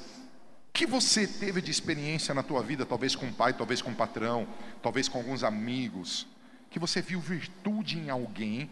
que 0.75 0.85
você 0.85 1.25
teve 1.25 1.61
de 1.61 1.71
experiência 1.71 2.33
na 2.33 2.43
tua 2.43 2.61
vida, 2.61 2.85
talvez 2.85 3.15
com 3.15 3.25
o 3.27 3.33
pai, 3.33 3.53
talvez 3.53 3.81
com 3.81 3.91
o 3.91 3.95
patrão, 3.95 4.45
talvez 4.83 5.07
com 5.07 5.17
alguns 5.17 5.41
amigos, 5.41 6.27
que 6.69 6.77
você 6.77 7.01
viu 7.01 7.17
virtude 7.21 7.97
em 7.97 8.09
alguém 8.09 8.69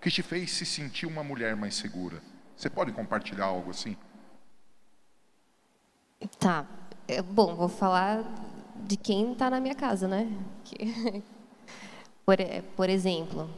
que 0.00 0.10
te 0.10 0.22
fez 0.22 0.50
se 0.52 0.64
sentir 0.64 1.04
uma 1.04 1.22
mulher 1.22 1.54
mais 1.54 1.74
segura? 1.74 2.22
Você 2.56 2.70
pode 2.70 2.90
compartilhar 2.90 3.44
algo 3.44 3.70
assim? 3.70 3.98
Tá. 6.38 6.64
É, 7.06 7.20
bom, 7.20 7.54
vou 7.54 7.68
falar 7.68 8.24
de 8.86 8.96
quem 8.96 9.32
está 9.32 9.50
na 9.50 9.60
minha 9.60 9.74
casa, 9.74 10.08
né? 10.08 10.32
Que, 10.64 11.22
por, 12.24 12.38
por 12.74 12.88
exemplo, 12.88 13.50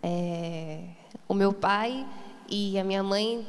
é, 0.00 0.90
o 1.26 1.34
meu 1.34 1.52
pai 1.52 2.06
e 2.48 2.78
a 2.78 2.84
minha 2.84 3.02
mãe 3.02 3.44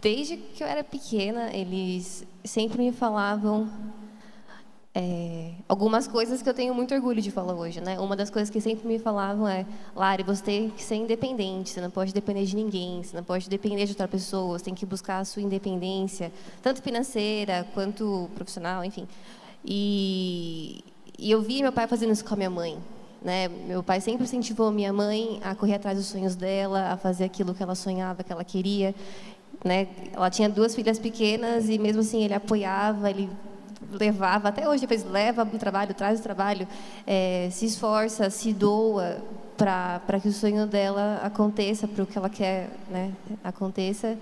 desde 0.00 0.36
que 0.36 0.62
eu 0.62 0.66
era 0.66 0.84
pequena, 0.84 1.50
eles 1.54 2.26
sempre 2.44 2.78
me 2.78 2.92
falavam 2.92 3.68
é, 4.94 5.52
algumas 5.68 6.08
coisas 6.08 6.42
que 6.42 6.48
eu 6.48 6.54
tenho 6.54 6.74
muito 6.74 6.92
orgulho 6.94 7.22
de 7.22 7.30
falar 7.30 7.54
hoje, 7.54 7.80
né? 7.80 8.00
Uma 8.00 8.16
das 8.16 8.30
coisas 8.30 8.50
que 8.50 8.60
sempre 8.60 8.86
me 8.86 8.98
falavam 8.98 9.46
é, 9.46 9.64
Lari, 9.94 10.22
você 10.22 10.42
tem 10.42 10.70
que 10.70 10.82
ser 10.82 10.96
independente, 10.96 11.70
você 11.70 11.80
não 11.80 11.90
pode 11.90 12.12
depender 12.12 12.44
de 12.44 12.56
ninguém, 12.56 13.02
você 13.02 13.16
não 13.16 13.22
pode 13.22 13.48
depender 13.48 13.84
de 13.84 13.92
outra 13.92 14.08
pessoa, 14.08 14.58
você 14.58 14.64
tem 14.64 14.74
que 14.74 14.84
buscar 14.84 15.18
a 15.18 15.24
sua 15.24 15.42
independência, 15.42 16.32
tanto 16.62 16.82
financeira 16.82 17.66
quanto 17.74 18.28
profissional, 18.34 18.84
enfim. 18.84 19.06
E, 19.64 20.82
e 21.18 21.30
eu 21.30 21.42
vi 21.42 21.62
meu 21.62 21.72
pai 21.72 21.86
fazendo 21.86 22.12
isso 22.12 22.24
com 22.24 22.34
a 22.34 22.36
minha 22.36 22.50
mãe, 22.50 22.78
né? 23.22 23.48
Meu 23.48 23.82
pai 23.82 24.00
sempre 24.00 24.24
incentivou 24.24 24.70
minha 24.70 24.92
mãe 24.92 25.40
a 25.44 25.54
correr 25.54 25.74
atrás 25.74 25.96
dos 25.96 26.06
sonhos 26.06 26.34
dela, 26.34 26.92
a 26.92 26.96
fazer 26.96 27.24
aquilo 27.24 27.54
que 27.54 27.62
ela 27.62 27.74
sonhava, 27.74 28.24
que 28.24 28.32
ela 28.32 28.44
queria. 28.44 28.94
Né? 29.64 29.88
Ela 30.12 30.30
tinha 30.30 30.48
duas 30.48 30.74
filhas 30.74 30.98
pequenas 30.98 31.68
e 31.68 31.78
mesmo 31.78 32.00
assim 32.00 32.24
ele 32.24 32.34
apoiava, 32.34 33.10
ele 33.10 33.28
levava, 33.90 34.48
até 34.48 34.68
hoje 34.68 34.82
depois 34.82 35.04
leva 35.04 35.42
o 35.42 35.58
trabalho, 35.58 35.94
traz 35.94 36.20
o 36.20 36.22
trabalho, 36.22 36.66
é, 37.06 37.48
se 37.50 37.66
esforça, 37.66 38.28
se 38.30 38.52
doa 38.52 39.22
para 39.56 40.20
que 40.20 40.28
o 40.28 40.32
sonho 40.32 40.66
dela 40.66 41.20
aconteça, 41.22 41.88
para 41.88 42.04
o 42.04 42.06
que 42.06 42.16
ela 42.16 42.30
quer 42.30 42.70
né, 42.90 43.12
aconteça. 43.42 44.16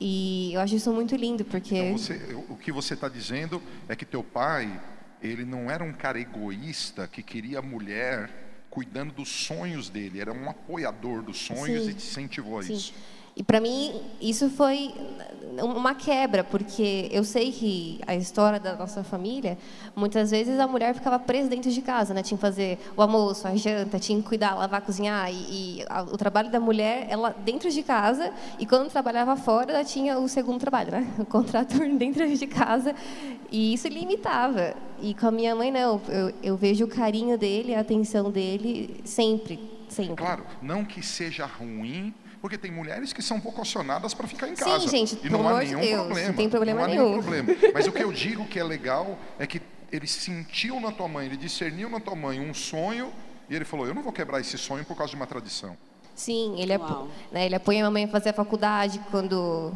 E 0.00 0.52
eu 0.54 0.60
acho 0.60 0.74
isso 0.74 0.92
muito 0.92 1.14
lindo, 1.14 1.44
porque... 1.44 1.76
Então 1.76 1.98
você, 1.98 2.14
o 2.48 2.56
que 2.56 2.72
você 2.72 2.94
está 2.94 3.08
dizendo 3.08 3.62
é 3.88 3.94
que 3.94 4.04
teu 4.04 4.24
pai, 4.24 4.80
ele 5.22 5.44
não 5.44 5.70
era 5.70 5.84
um 5.84 5.92
cara 5.92 6.18
egoísta 6.18 7.06
que 7.06 7.22
queria 7.22 7.58
a 7.58 7.62
mulher 7.62 8.30
cuidando 8.70 9.12
dos 9.12 9.28
sonhos 9.28 9.88
dele, 9.88 10.20
era 10.20 10.32
um 10.32 10.48
apoiador 10.48 11.22
dos 11.22 11.38
sonhos 11.38 11.84
Sim. 11.84 11.90
e 11.90 11.94
te 11.94 12.06
incentivou 12.06 12.58
a 12.58 12.62
Sim. 12.62 12.72
isso. 12.74 12.94
E 13.36 13.42
para 13.42 13.60
mim 13.60 14.00
isso 14.20 14.50
foi 14.50 14.92
uma 15.62 15.94
quebra, 15.94 16.44
porque 16.44 17.08
eu 17.10 17.24
sei 17.24 17.50
que 17.50 18.00
a 18.06 18.14
história 18.14 18.60
da 18.60 18.76
nossa 18.76 19.02
família, 19.02 19.58
muitas 19.94 20.30
vezes 20.30 20.58
a 20.58 20.66
mulher 20.66 20.94
ficava 20.94 21.18
presa 21.18 21.48
dentro 21.48 21.70
de 21.70 21.82
casa, 21.82 22.14
né? 22.14 22.22
Tinha 22.22 22.36
que 22.36 22.42
fazer 22.42 22.78
o 22.96 23.02
almoço, 23.02 23.46
a 23.46 23.54
janta, 23.56 23.98
tinha 23.98 24.20
que 24.20 24.26
cuidar, 24.26 24.54
lavar, 24.54 24.80
cozinhar. 24.82 25.30
E, 25.30 25.80
e 25.80 25.84
a, 25.88 26.02
o 26.02 26.16
trabalho 26.16 26.50
da 26.50 26.60
mulher, 26.60 27.06
ela 27.08 27.30
dentro 27.30 27.70
de 27.70 27.82
casa, 27.82 28.32
e 28.58 28.66
quando 28.66 28.90
trabalhava 28.90 29.36
fora, 29.36 29.72
ela 29.72 29.84
tinha 29.84 30.18
o 30.18 30.28
segundo 30.28 30.60
trabalho, 30.60 30.92
né? 30.92 31.06
O 31.18 31.24
contrato 31.24 31.78
dentro 31.96 32.26
de 32.28 32.46
casa. 32.46 32.94
E 33.50 33.74
isso 33.74 33.88
limitava. 33.88 34.74
E 35.00 35.14
com 35.14 35.26
a 35.26 35.30
minha 35.30 35.54
mãe, 35.54 35.70
não. 35.70 36.00
Eu, 36.08 36.32
eu 36.42 36.56
vejo 36.56 36.84
o 36.84 36.88
carinho 36.88 37.36
dele, 37.36 37.74
a 37.74 37.80
atenção 37.80 38.30
dele 38.30 39.00
sempre, 39.04 39.58
sempre. 39.88 40.16
Claro, 40.16 40.44
não 40.62 40.84
que 40.84 41.02
seja 41.02 41.46
ruim 41.46 42.14
porque 42.40 42.56
tem 42.56 42.70
mulheres 42.70 43.12
que 43.12 43.22
são 43.22 43.38
vocacionadas 43.38 44.14
para 44.14 44.26
ficar 44.26 44.48
em 44.48 44.54
casa. 44.54 44.80
Sim, 44.80 44.88
gente, 44.88 45.26
e 45.26 45.28
não 45.28 45.46
há 45.48 45.58
nenhum 45.58 45.80
Deus, 45.80 46.06
problema. 46.06 46.28
Não 46.28 46.34
tem 46.34 46.48
problema 46.48 46.78
não 46.80 46.84
há 46.84 46.88
nenhum. 46.88 47.08
nenhum 47.10 47.22
problema. 47.22 47.48
Mas 47.74 47.86
o 47.86 47.92
que 47.92 48.02
eu 48.02 48.12
digo 48.12 48.46
que 48.46 48.58
é 48.58 48.64
legal 48.64 49.18
é 49.38 49.46
que 49.46 49.60
ele 49.92 50.06
sentiu 50.06 50.80
na 50.80 50.90
tua 50.90 51.08
mãe, 51.08 51.26
ele 51.26 51.36
discerniu 51.36 51.90
na 51.90 52.00
tua 52.00 52.14
mãe 52.14 52.40
um 52.40 52.54
sonho 52.54 53.12
e 53.48 53.54
ele 53.54 53.64
falou: 53.64 53.86
Eu 53.86 53.94
não 53.94 54.02
vou 54.02 54.12
quebrar 54.12 54.40
esse 54.40 54.56
sonho 54.56 54.84
por 54.84 54.96
causa 54.96 55.10
de 55.10 55.16
uma 55.16 55.26
tradição. 55.26 55.76
Sim, 56.14 56.60
ele, 56.60 56.72
apo 56.72 57.08
né, 57.32 57.46
ele 57.46 57.54
apoia 57.54 57.78
a 57.78 57.82
minha 57.82 57.90
mãe 57.90 58.04
a 58.04 58.08
fazer 58.08 58.30
a 58.30 58.32
faculdade 58.32 59.00
quando 59.10 59.72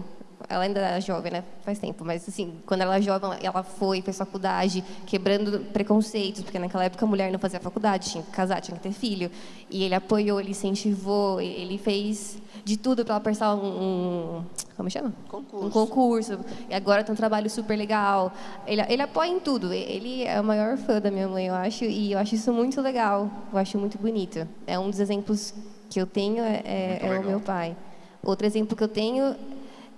ela 0.49 0.65
ainda 0.65 0.81
era 0.81 1.01
jovem, 1.01 1.33
né? 1.33 1.45
Faz 1.63 1.79
tempo, 1.79 2.05
mas 2.05 2.29
assim, 2.29 2.55
quando 2.67 2.83
ela 2.83 2.95
era 2.95 3.03
jovem, 3.03 3.31
ela 3.43 3.63
foi, 3.63 4.03
fez 4.03 4.19
faculdade, 4.19 4.85
quebrando 5.07 5.61
preconceitos, 5.73 6.43
porque 6.43 6.59
naquela 6.59 6.85
época 6.85 7.05
a 7.05 7.09
mulher 7.09 7.33
não 7.33 7.39
fazia 7.39 7.59
faculdade, 7.61 8.11
tinha 8.11 8.23
que 8.23 8.31
casar, 8.31 8.61
tinha 8.61 8.77
que 8.77 8.83
ter 8.83 8.93
filho. 8.93 9.31
E 9.71 9.85
ele 9.85 9.95
apoiou, 9.95 10.39
ele 10.41 10.51
incentivou, 10.51 11.41
ele 11.41 11.79
fez 11.79 12.39
de 12.65 12.77
tudo 12.77 13.05
para 13.05 13.15
ela 13.15 13.21
prestar 13.21 13.55
um, 13.55 13.67
um, 13.67 14.45
como 14.77 14.91
chama? 14.91 15.13
Concurso. 15.29 15.67
Um 15.67 15.71
concurso. 15.71 16.41
E 16.69 16.75
agora 16.75 17.03
tem 17.05 17.13
um 17.13 17.17
trabalho 17.17 17.49
super 17.49 17.77
legal. 17.77 18.33
Ele, 18.67 18.83
ele 18.89 19.03
apoia 19.03 19.31
em 19.31 19.41
tudo. 19.41 19.73
Ele 19.73 20.25
é 20.25 20.41
o 20.41 20.45
maior 20.45 20.77
fã 20.77 21.01
da 21.01 21.11
minha 21.11 21.29
mãe, 21.29 21.47
eu 21.47 21.55
acho, 21.55 21.85
e 21.85 22.13
eu 22.13 22.19
acho 22.19 22.35
isso 22.35 22.53
muito 22.53 22.81
legal. 22.81 23.31
Eu 23.53 23.59
acho 23.59 23.79
muito 23.79 23.99
bonito. 23.99 24.47
É 24.67 24.79
um 24.79 24.91
dos 24.91 25.01
exemplos 25.01 25.55
que 25.91 26.01
eu 26.01 26.07
tenho 26.07 26.43
é, 26.43 26.63
é, 26.65 27.01
é 27.03 27.19
o 27.19 27.25
meu 27.25 27.41
pai. 27.41 27.77
Outro 28.23 28.47
exemplo 28.47 28.75
que 28.75 28.83
eu 28.83 28.89
tenho 28.89 29.37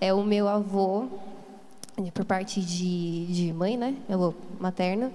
é 0.01 0.12
o 0.12 0.22
meu 0.22 0.49
avô, 0.49 1.07
por 2.12 2.24
parte 2.24 2.61
de, 2.61 3.26
de 3.26 3.53
mãe, 3.53 3.76
né? 3.76 3.94
Meu 4.09 4.22
avô 4.22 4.34
materno. 4.61 5.12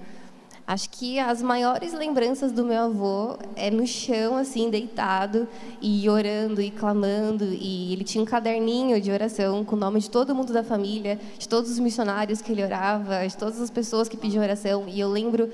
Acho 0.64 0.88
que 0.90 1.18
as 1.18 1.42
maiores 1.42 1.92
lembranças 1.92 2.52
do 2.52 2.64
meu 2.64 2.82
avô 2.82 3.36
é 3.56 3.68
no 3.70 3.86
chão, 3.86 4.36
assim, 4.36 4.70
deitado 4.70 5.48
e 5.80 6.08
orando 6.08 6.62
e 6.62 6.70
clamando. 6.70 7.44
E 7.44 7.92
ele 7.92 8.04
tinha 8.04 8.22
um 8.22 8.24
caderninho 8.24 9.00
de 9.00 9.10
oração 9.10 9.64
com 9.64 9.74
o 9.74 9.78
nome 9.78 9.98
de 9.98 10.08
todo 10.08 10.34
mundo 10.34 10.52
da 10.52 10.62
família, 10.62 11.18
de 11.36 11.48
todos 11.48 11.70
os 11.70 11.78
missionários 11.80 12.40
que 12.40 12.52
ele 12.52 12.62
orava, 12.62 13.26
de 13.26 13.36
todas 13.36 13.60
as 13.60 13.70
pessoas 13.70 14.08
que 14.08 14.16
pediam 14.16 14.42
oração. 14.42 14.84
E 14.86 15.00
eu 15.00 15.08
lembro 15.08 15.50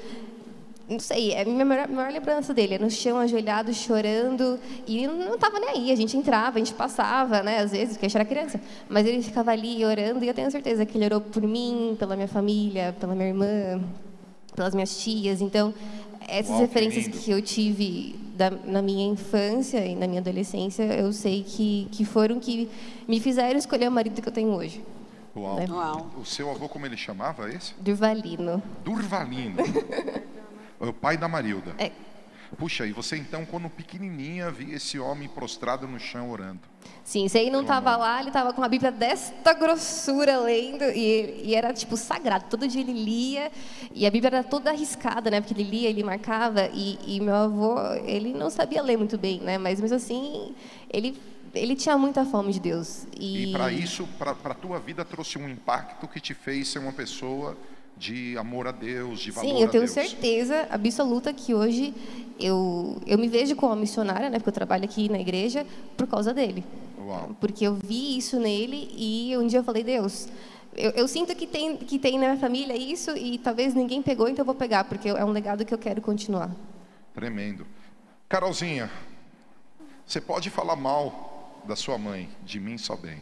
não 0.89 0.99
sei, 0.99 1.33
é 1.33 1.43
a 1.43 1.45
minha 1.45 1.65
maior, 1.65 1.87
maior, 1.89 2.11
lembrança 2.11 2.55
dele, 2.55 2.75
é 2.75 2.79
no 2.79 2.91
chão, 2.91 3.19
ajoelhado, 3.19 3.75
chorando, 3.75 4.59
e 4.87 5.07
não 5.07 5.35
estava 5.35 5.61
nem 5.61 5.69
aí, 5.71 5.93
a 5.93 5.97
gente 5.97 6.17
entrava, 6.17 6.57
a 6.57 6.59
gente 6.59 6.73
passava, 6.73 7.43
né, 7.43 7.59
às 7.59 7.73
vezes, 7.73 7.91
porque 7.91 8.07
a 8.07 8.09
gente 8.09 8.17
era 8.17 8.25
criança, 8.25 8.61
mas 8.89 9.07
ele 9.07 9.23
ficava 9.23 9.51
ali 9.51 9.85
orando, 9.85 10.25
e 10.25 10.29
eu 10.29 10.35
tenho 10.35 10.51
certeza 10.51 10.87
que 10.87 10.97
ele 10.97 11.05
orou 11.05 11.21
por 11.21 11.43
mim, 11.43 11.95
pela 11.99 12.17
minha 12.17 12.29
família, 12.29 12.97
pela 12.99 13.15
minha 13.15 13.29
irmã, 13.29 13.83
pelas 14.57 14.73
minhas 14.73 14.99
tias, 14.99 15.43
então, 15.43 15.75
essas 16.27 16.53
Uau, 16.53 16.61
referências 16.61 17.07
que, 17.07 17.19
que, 17.19 17.31
eu 17.31 17.43
tive 17.43 18.19
da, 18.35 18.51
na 18.51 18.81
minha 18.81 19.07
infância 19.13 19.85
e 19.85 19.95
na 19.95 20.07
minha 20.07 20.21
adolescência, 20.23 20.85
eu 20.85 21.13
sei 21.13 21.43
que, 21.43 21.87
que 21.93 22.05
foram 22.05 22.41
que 22.41 22.69
me 23.07 23.21
fizeram 23.21 23.59
escolher 23.59 23.89
o 23.89 23.93
marido 23.93 24.23
que 24.23 24.29
eu 24.29 24.33
tenho 24.33 24.51
hoje. 24.51 24.83
Uau. 25.37 25.57
Né? 25.57 25.67
Uau. 25.69 26.11
O 26.19 26.25
seu 26.25 26.51
avô, 26.51 26.67
como 26.69 26.87
ele 26.87 26.97
chamava 26.97 27.51
esse? 27.51 27.75
Durvalino. 27.79 28.63
Durvalino. 28.85 29.57
o 30.81 30.93
pai 30.93 31.17
da 31.17 31.29
Marilda. 31.29 31.75
É. 31.79 31.91
Puxa, 32.57 32.87
e 32.87 32.93
você 32.93 33.17
então, 33.17 33.45
quando 33.45 33.69
pequenininha, 33.69 34.51
via 34.51 34.77
esse 34.77 34.99
homem 34.99 35.29
prostrado 35.29 35.87
no 35.87 36.01
chão 36.01 36.31
orando. 36.31 36.61
Sim, 37.05 37.29
se 37.29 37.39
ele 37.39 37.51
não 37.51 37.61
estava 37.63 37.95
lá, 37.97 38.21
ele 38.21 38.29
estava 38.29 38.53
com 38.53 38.61
uma 38.63 38.69
Bíblia 38.69 38.91
desta 38.91 39.53
grossura 39.53 40.39
lendo, 40.39 40.85
e, 40.85 41.43
e, 41.45 41.55
era 41.55 41.73
tipo 41.75 41.97
sagrado. 41.97 42.47
Todo 42.49 42.67
dia 42.67 42.81
ele 42.81 42.93
lia, 42.93 43.53
e 43.95 44.07
a 44.07 44.11
Bíblia 44.11 44.39
era 44.39 44.45
toda 44.45 44.71
arriscada, 44.71 45.31
né? 45.31 45.41
Porque 45.41 45.55
ele 45.55 45.69
lia, 45.69 45.91
ele 45.91 46.03
marcava, 46.03 46.71
e, 46.73 46.99
e 47.07 47.21
meu 47.21 47.35
avô, 47.35 47.79
ele 48.05 48.33
não 48.33 48.49
sabia 48.49 48.83
ler 48.83 48.97
muito 48.97 49.19
bem, 49.19 49.41
né? 49.41 49.59
Mas 49.59 49.81
mesmo 49.81 49.97
assim, 49.97 50.55
ele, 50.91 51.21
ele 51.55 51.77
tinha 51.77 51.99
muita 51.99 52.25
fome 52.25 52.53
de 52.53 52.61
Deus. 52.61 53.07
E, 53.19 53.51
E, 53.51 53.53
para 53.53 53.71
isso, 53.71 54.09
para 54.19 54.33
a 54.33 54.55
tua 54.55 54.79
vida, 54.79 55.05
trouxe 55.05 55.39
um 55.39 55.49
impacto 55.49 56.09
que 56.09 56.21
te 56.21 56.33
fez 56.33 56.69
ser 56.69 56.79
uma 56.79 56.93
pessoa 56.93 57.57
de 57.99 58.39
amor 58.39 58.69
a 58.69 58.73
Deus, 58.73 59.21
de 59.21 59.31
valor 59.31 59.49
Sim, 59.49 59.61
eu 59.61 59.69
tenho 59.69 59.89
certeza 59.89 60.69
absoluta 60.71 61.33
que 61.33 61.53
hoje 61.53 61.93
eu, 62.39 63.01
eu 63.07 63.19
me 63.19 63.29
vejo 63.29 63.57
como 63.57 63.75
missionária, 63.75 64.31
né? 64.31 64.39
Porque 64.39 64.51
eu 64.51 64.55
trabalho 64.55 64.85
aqui 64.85 65.09
na 65.09 65.19
igreja 65.19 65.67
por 65.97 66.07
causa 66.07 66.33
dele. 66.33 66.65
Uau. 66.99 67.37
Porque 67.41 67.67
eu 67.67 67.75
vi 67.75 68.17
isso 68.17 68.39
nele 68.39 68.89
e 68.97 69.37
um 69.37 69.47
dia 69.47 69.59
eu 69.59 69.65
falei, 69.65 69.83
Deus, 69.83 70.29
eu, 70.77 70.91
eu 70.93 71.09
sinto 71.09 71.35
que 71.35 71.47
tem, 71.47 71.77
que 71.77 71.99
tem 71.99 72.13
na 72.19 72.27
minha 72.27 72.37
família 72.37 72.77
isso 72.77 73.17
e 73.17 73.39
talvez 73.39 73.75
ninguém 73.75 74.01
pegou, 74.01 74.29
então 74.29 74.43
eu 74.43 74.47
vou 74.47 74.55
pegar, 74.55 74.85
porque 74.85 75.09
é 75.09 75.25
um 75.25 75.31
legado 75.31 75.65
que 75.65 75.75
eu 75.75 75.79
quero 75.79 76.01
continuar. 76.01 76.51
Tremendo. 77.13 77.67
Carolzinha, 78.29 78.89
você 80.07 80.21
pode 80.21 80.51
falar 80.51 80.77
mal 80.77 81.63
da 81.67 81.75
sua 81.75 81.99
mãe, 81.99 82.29
de 82.45 82.61
mim 82.61 82.79
só 82.79 82.95
bem. 82.95 83.21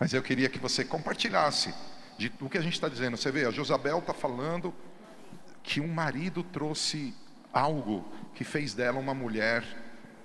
Mas 0.00 0.12
eu 0.12 0.22
queria 0.22 0.48
que 0.48 0.58
você 0.58 0.84
compartilhasse 0.84 1.72
de 2.18 2.32
o 2.40 2.50
que 2.50 2.58
a 2.58 2.60
gente 2.60 2.74
está 2.74 2.88
dizendo. 2.88 3.16
Você 3.16 3.30
vê, 3.30 3.46
a 3.46 3.50
Josabel 3.50 4.00
está 4.00 4.12
falando 4.12 4.74
que 5.62 5.80
um 5.80 5.88
marido 5.88 6.42
trouxe 6.42 7.14
algo 7.52 8.04
que 8.34 8.44
fez 8.44 8.74
dela 8.74 8.98
uma 8.98 9.14
mulher 9.14 9.64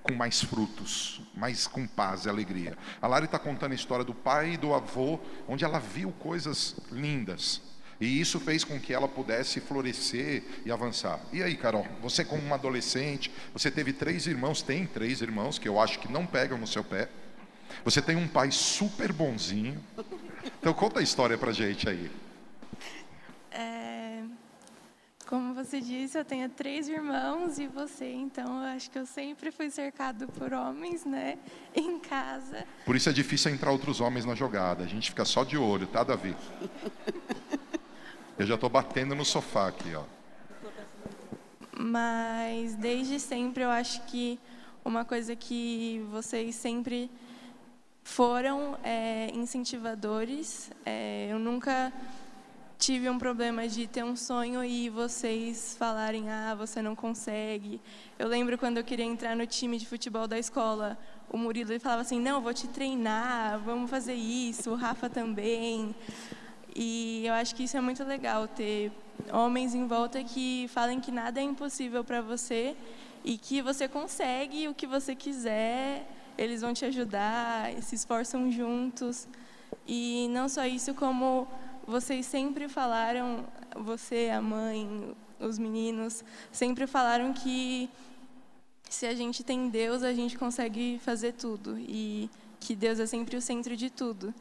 com 0.02 0.14
mais 0.14 0.44
frutos, 0.44 1.22
mais 1.34 1.66
com 1.66 1.88
paz 1.88 2.26
e 2.26 2.30
alegria. 2.30 2.78
A 3.02 3.08
Lari 3.08 3.26
está 3.26 3.40
contando 3.40 3.72
a 3.72 3.76
história 3.76 4.04
do 4.04 4.14
pai 4.14 4.54
e 4.54 4.58
do 4.58 4.74
avô, 4.74 5.20
onde 5.48 5.64
ela 5.64 5.80
viu 5.80 6.12
coisas 6.12 6.76
lindas. 6.92 7.62
E 8.02 8.20
isso 8.20 8.40
fez 8.40 8.64
com 8.66 8.80
que 8.80 8.94
ela 8.94 9.08
pudesse 9.08 9.62
florescer 9.62 10.44
e 10.66 10.72
avançar. 10.72 11.22
E 11.32 11.42
aí, 11.42 11.56
Carol, 11.56 11.88
você 12.02 12.26
como 12.26 12.42
uma 12.42 12.56
adolescente, 12.56 13.32
você 13.54 13.72
teve 13.72 13.94
três 13.94 14.28
irmãos, 14.28 14.62
tem 14.62 14.86
três 14.86 15.22
irmãos 15.22 15.58
que 15.58 15.70
eu 15.70 15.80
acho 15.80 16.00
que 16.00 16.12
não 16.12 16.26
pegam 16.26 16.58
no 16.58 16.68
seu 16.68 16.84
pé. 16.84 17.08
Você 17.86 18.02
tem 18.02 18.16
um 18.16 18.28
pai 18.28 18.52
super 18.52 19.14
bonzinho. 19.14 19.82
Então 20.60 20.74
conta 20.74 21.00
a 21.00 21.04
história 21.04 21.38
pra 21.38 21.52
gente 21.52 21.88
aí. 21.90 22.12
É, 23.52 24.24
como 25.28 25.54
você 25.54 25.80
disse, 25.80 26.18
eu 26.18 26.26
tenho 26.26 26.50
três 26.50 26.88
irmãos 26.88 27.58
e 27.60 27.68
você, 27.68 28.12
então 28.12 28.62
eu 28.62 28.76
acho 28.76 28.90
que 28.92 29.00
eu 29.00 29.06
sempre 29.06 29.52
fui 29.52 29.70
cercado 29.70 30.28
por 30.28 30.54
homens, 30.54 31.06
né, 31.06 31.38
em 31.74 32.00
casa. 32.00 32.66
Por 32.86 32.96
isso 32.96 33.10
é 33.10 33.14
difícil 33.14 33.52
entrar 33.52 33.72
outros 33.72 34.02
homens 34.02 34.26
na 34.26 34.36
jogada. 34.36 34.84
A 34.84 34.88
gente 34.88 35.10
fica 35.10 35.26
só 35.26 35.44
de 35.44 35.58
olho, 35.58 35.88
tá, 35.88 36.04
Davi? 36.04 36.36
Eu 38.38 38.46
já 38.46 38.56
estou 38.56 38.70
batendo 38.70 39.14
no 39.16 39.24
sofá 39.24 39.68
aqui, 39.68 39.94
ó. 39.96 40.04
Mas 41.76 42.76
desde 42.76 43.20
sempre 43.20 43.64
eu 43.64 43.70
acho 43.70 44.02
que 44.06 44.40
uma 44.86 45.06
coisa 45.06 45.36
que 45.36 46.06
vocês 46.12 46.56
sempre 46.56 47.10
foram 48.04 48.78
é, 48.84 49.30
incentivadores. 49.34 50.70
É, 50.86 51.28
eu 51.32 51.40
nunca 51.40 51.92
tive 52.78 53.10
um 53.10 53.18
problema 53.18 53.66
de 53.68 53.88
ter 53.88 54.04
um 54.04 54.16
sonho 54.16 54.64
e 54.64 54.90
vocês 54.90 55.76
falarem, 55.80 56.30
ah, 56.30 56.54
você 56.54 56.82
não 56.82 56.96
consegue. 56.96 57.80
Eu 58.20 58.28
lembro 58.28 58.58
quando 58.58 58.78
eu 58.78 58.84
queria 58.84 59.06
entrar 59.06 59.36
no 59.36 59.48
time 59.48 59.78
de 59.78 59.88
futebol 59.88 60.28
da 60.28 60.38
escola, 60.38 60.98
o 61.30 61.38
Murilo 61.38 61.72
ele 61.72 61.80
falava 61.80 62.02
assim, 62.02 62.20
não, 62.20 62.42
vou 62.42 62.54
te 62.54 62.68
treinar, 62.68 63.58
vamos 63.60 63.90
fazer 63.90 64.16
isso, 64.16 64.70
o 64.70 64.76
Rafa 64.76 65.10
também. 65.10 65.96
E 66.76 67.24
eu 67.26 67.34
acho 67.34 67.56
que 67.56 67.64
isso 67.64 67.78
é 67.78 67.82
muito 67.82 68.04
legal, 68.04 68.48
ter 68.48 68.92
homens 69.32 69.74
em 69.74 69.88
volta 69.88 70.22
que 70.24 70.68
falem 70.70 71.00
que 71.00 71.12
nada 71.12 71.40
é 71.40 71.44
impossível 71.44 72.04
para 72.04 72.22
você 72.22 72.76
e 73.24 73.38
que 73.38 73.62
você 73.62 73.88
consegue 73.88 74.68
o 74.68 74.74
que 74.74 74.86
você 74.86 75.16
quiser, 75.16 76.06
eles 76.38 76.62
vão 76.62 76.74
te 76.74 76.86
ajudar, 76.86 77.72
se 77.82 77.96
esforçam 77.96 78.52
juntos. 78.52 79.28
E 79.88 80.28
não 80.32 80.48
só 80.48 80.66
isso, 80.66 80.94
como 80.94 81.48
vocês 81.86 82.26
sempre 82.26 82.68
falaram, 82.68 83.46
você, 83.76 84.32
a 84.34 84.42
mãe, 84.42 85.16
os 85.40 85.58
meninos, 85.58 86.24
sempre 86.52 86.88
falaram 86.88 87.34
que 87.34 87.90
se 88.90 89.06
a 89.06 89.14
gente 89.14 89.44
tem 89.44 89.70
Deus, 89.70 90.04
a 90.04 90.14
gente 90.14 90.38
consegue 90.38 91.00
fazer 91.04 91.34
tudo 91.34 91.78
e 91.80 92.30
que 92.60 92.76
Deus 92.76 93.00
é 93.00 93.06
sempre 93.06 93.36
o 93.36 93.42
centro 93.42 93.76
de 93.76 93.90
tudo. 93.90 94.34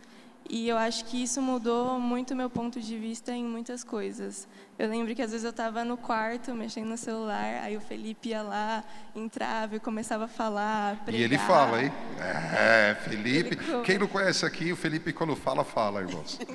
E 0.51 0.69
eu 0.69 0.77
acho 0.77 1.05
que 1.07 1.23
isso 1.23 1.41
mudou 1.41 1.99
muito 1.99 2.35
meu 2.35 2.51
ponto 2.51 2.81
de 2.81 2.99
vista 2.99 3.33
em 3.33 3.45
muitas 3.45 3.83
coisas. 3.83 4.47
Eu 4.79 4.89
lembro 4.89 5.15
que 5.15 5.23
às 5.23 5.31
vezes 5.31 5.45
eu 5.45 5.51
estava 5.51 5.85
no 5.85 5.97
quarto 5.97 6.53
mexendo 6.55 6.89
no 6.89 6.97
celular, 6.99 7.61
aí 7.63 7.77
o 7.77 7.81
Felipe 7.81 8.31
ia 8.31 8.43
lá, 8.43 8.83
entrava 9.15 9.77
e 9.77 9.81
começava 9.81 10.25
a 10.25 10.29
falar, 10.29 10.97
pregar. 11.05 11.21
E 11.21 11.25
ele 11.25 11.39
fala, 11.39 11.83
hein? 11.83 11.93
É, 12.21 12.95
Felipe. 13.03 13.57
Ele- 13.57 13.83
Quem 13.85 13.99
não 13.99 14.09
conhece 14.09 14.45
aqui, 14.45 14.73
o 14.73 14.77
Felipe 14.77 15.13
quando 15.13 15.35
fala, 15.37 15.65
fala, 15.65 16.01
irmãos. 16.01 16.39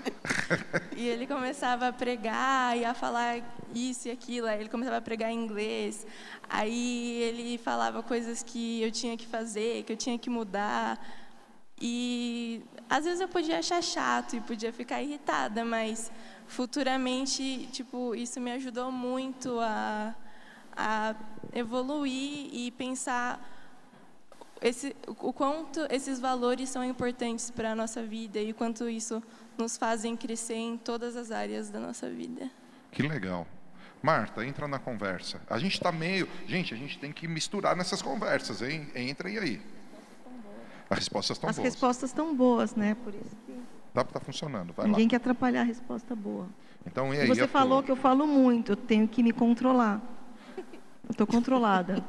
E 0.95 1.07
ele 1.07 1.27
começava 1.27 1.89
a 1.89 1.93
pregar 1.93 2.75
e 2.75 2.83
a 2.83 2.93
falar 2.93 3.37
isso 3.73 4.07
e 4.07 4.11
aquilo. 4.11 4.47
Aí 4.47 4.59
ele 4.61 4.69
começava 4.69 4.97
a 4.97 5.01
pregar 5.01 5.29
em 5.31 5.35
inglês. 5.43 6.07
Aí 6.49 7.21
ele 7.21 7.57
falava 7.59 8.01
coisas 8.01 8.41
que 8.41 8.81
eu 8.81 8.91
tinha 8.91 9.15
que 9.15 9.27
fazer, 9.27 9.83
que 9.83 9.93
eu 9.93 9.97
tinha 9.97 10.17
que 10.17 10.27
mudar. 10.29 10.97
E 11.79 12.63
às 12.89 13.05
vezes 13.05 13.21
eu 13.21 13.27
podia 13.27 13.59
achar 13.59 13.81
chato 13.81 14.35
e 14.35 14.41
podia 14.41 14.73
ficar 14.73 15.01
irritada, 15.01 15.63
mas 15.63 16.11
futuramente, 16.47 17.67
tipo, 17.71 18.15
isso 18.15 18.39
me 18.39 18.51
ajudou 18.51 18.91
muito 18.91 19.59
a, 19.59 20.15
a 20.75 21.15
evoluir 21.53 22.49
e 22.51 22.71
pensar 22.71 23.39
esse, 24.61 24.95
o 25.07 25.31
quanto 25.31 25.81
esses 25.91 26.19
valores 26.19 26.69
são 26.69 26.83
importantes 26.83 27.51
para 27.51 27.71
a 27.71 27.75
nossa 27.75 28.01
vida 28.03 28.39
e 28.39 28.53
quanto 28.53 28.89
isso 28.89 29.21
nos 29.57 29.77
fazem 29.77 30.15
crescer 30.15 30.55
em 30.55 30.77
todas 30.77 31.15
as 31.15 31.31
áreas 31.31 31.69
da 31.69 31.79
nossa 31.79 32.09
vida. 32.09 32.49
Que 32.91 33.03
legal. 33.03 33.45
Marta, 34.01 34.45
entra 34.45 34.67
na 34.67 34.79
conversa. 34.79 35.41
A 35.49 35.59
gente 35.59 35.73
está 35.73 35.91
meio. 35.91 36.27
Gente, 36.47 36.73
a 36.73 36.77
gente 36.77 36.97
tem 36.97 37.11
que 37.11 37.27
misturar 37.27 37.75
nessas 37.75 38.01
conversas, 38.01 38.61
hein? 38.61 38.87
Entrem 38.95 39.37
aí. 39.37 39.61
As 40.89 40.97
respostas 40.99 41.35
estão 41.37 41.49
As 41.49 41.55
boas. 41.57 41.65
respostas 41.65 42.09
estão 42.09 42.35
boas, 42.35 42.75
né? 42.75 42.95
Por 43.03 43.13
isso 43.13 43.35
que 43.45 43.53
Tá, 43.93 44.03
tá 44.03 44.19
funcionando. 44.19 44.73
Vai 44.73 44.85
ninguém 44.87 45.05
lá. 45.05 45.09
quer 45.09 45.15
atrapalhar 45.17 45.61
a 45.61 45.63
resposta 45.63 46.15
boa. 46.15 46.47
Então, 46.85 47.13
e 47.13 47.19
aí? 47.19 47.27
você 47.27 47.47
falou 47.47 47.79
tua? 47.79 47.83
que 47.85 47.91
eu 47.91 47.95
falo 47.95 48.27
muito, 48.27 48.73
eu 48.73 48.75
tenho 48.75 49.07
que 49.07 49.21
me 49.23 49.31
controlar. 49.31 50.01
Eu 50.55 51.11
estou 51.11 51.25
controlada. 51.27 52.03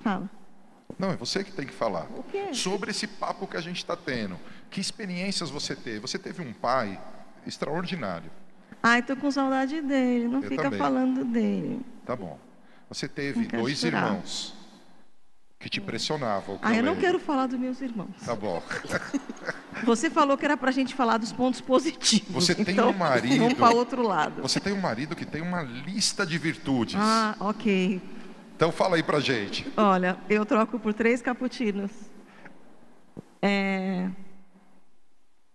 Fala. 0.00 0.28
Não, 0.98 1.10
é 1.10 1.16
você 1.16 1.42
que 1.42 1.50
tem 1.52 1.66
que 1.66 1.72
falar. 1.72 2.06
O 2.16 2.22
quê? 2.24 2.52
Sobre 2.52 2.90
esse 2.90 3.06
papo 3.06 3.46
que 3.46 3.56
a 3.56 3.60
gente 3.60 3.78
está 3.78 3.96
tendo. 3.96 4.38
Que 4.70 4.80
experiências 4.80 5.50
você 5.50 5.74
teve? 5.74 6.00
Você 6.00 6.18
teve 6.18 6.42
um 6.42 6.52
pai 6.52 7.00
extraordinário. 7.46 8.30
Ai, 8.82 9.02
tô 9.02 9.16
com 9.16 9.30
saudade 9.30 9.80
dele. 9.80 10.28
Não 10.28 10.42
Eu 10.42 10.48
fica 10.48 10.64
também. 10.64 10.78
falando 10.78 11.24
dele. 11.24 11.80
Tá 12.04 12.14
bom. 12.14 12.38
Você 12.88 13.08
teve 13.08 13.46
dois 13.46 13.78
chorar. 13.78 14.06
irmãos 14.08 14.54
que 15.64 15.70
te 15.70 15.80
pressionavam. 15.80 16.58
Ah, 16.60 16.74
eu 16.74 16.82
não 16.82 16.94
quero 16.94 17.18
falar 17.18 17.46
dos 17.46 17.58
meus 17.58 17.80
irmãos. 17.80 18.14
Tá 18.22 18.36
bom. 18.36 18.62
Você 19.84 20.10
falou 20.10 20.36
que 20.36 20.44
era 20.44 20.58
pra 20.58 20.70
gente 20.70 20.94
falar 20.94 21.16
dos 21.16 21.32
pontos 21.32 21.62
positivos. 21.62 22.44
Você 22.44 22.54
tem 22.54 22.74
então, 22.74 22.90
um 22.90 22.92
marido. 22.92 23.38
Vamos 23.38 23.54
para 23.54 23.74
outro 23.74 24.02
lado. 24.02 24.42
Você 24.42 24.60
tem 24.60 24.74
um 24.74 24.80
marido 24.80 25.16
que 25.16 25.24
tem 25.24 25.40
uma 25.40 25.62
lista 25.62 26.26
de 26.26 26.36
virtudes. 26.36 26.96
Ah, 26.98 27.34
ok. 27.40 27.98
Então 28.54 28.70
fala 28.70 28.96
aí 28.96 29.02
pra 29.02 29.20
gente. 29.20 29.66
Olha, 29.74 30.18
eu 30.28 30.44
troco 30.44 30.78
por 30.78 30.92
três 30.92 31.22
cappuccinos. 31.22 31.90
É... 33.40 34.10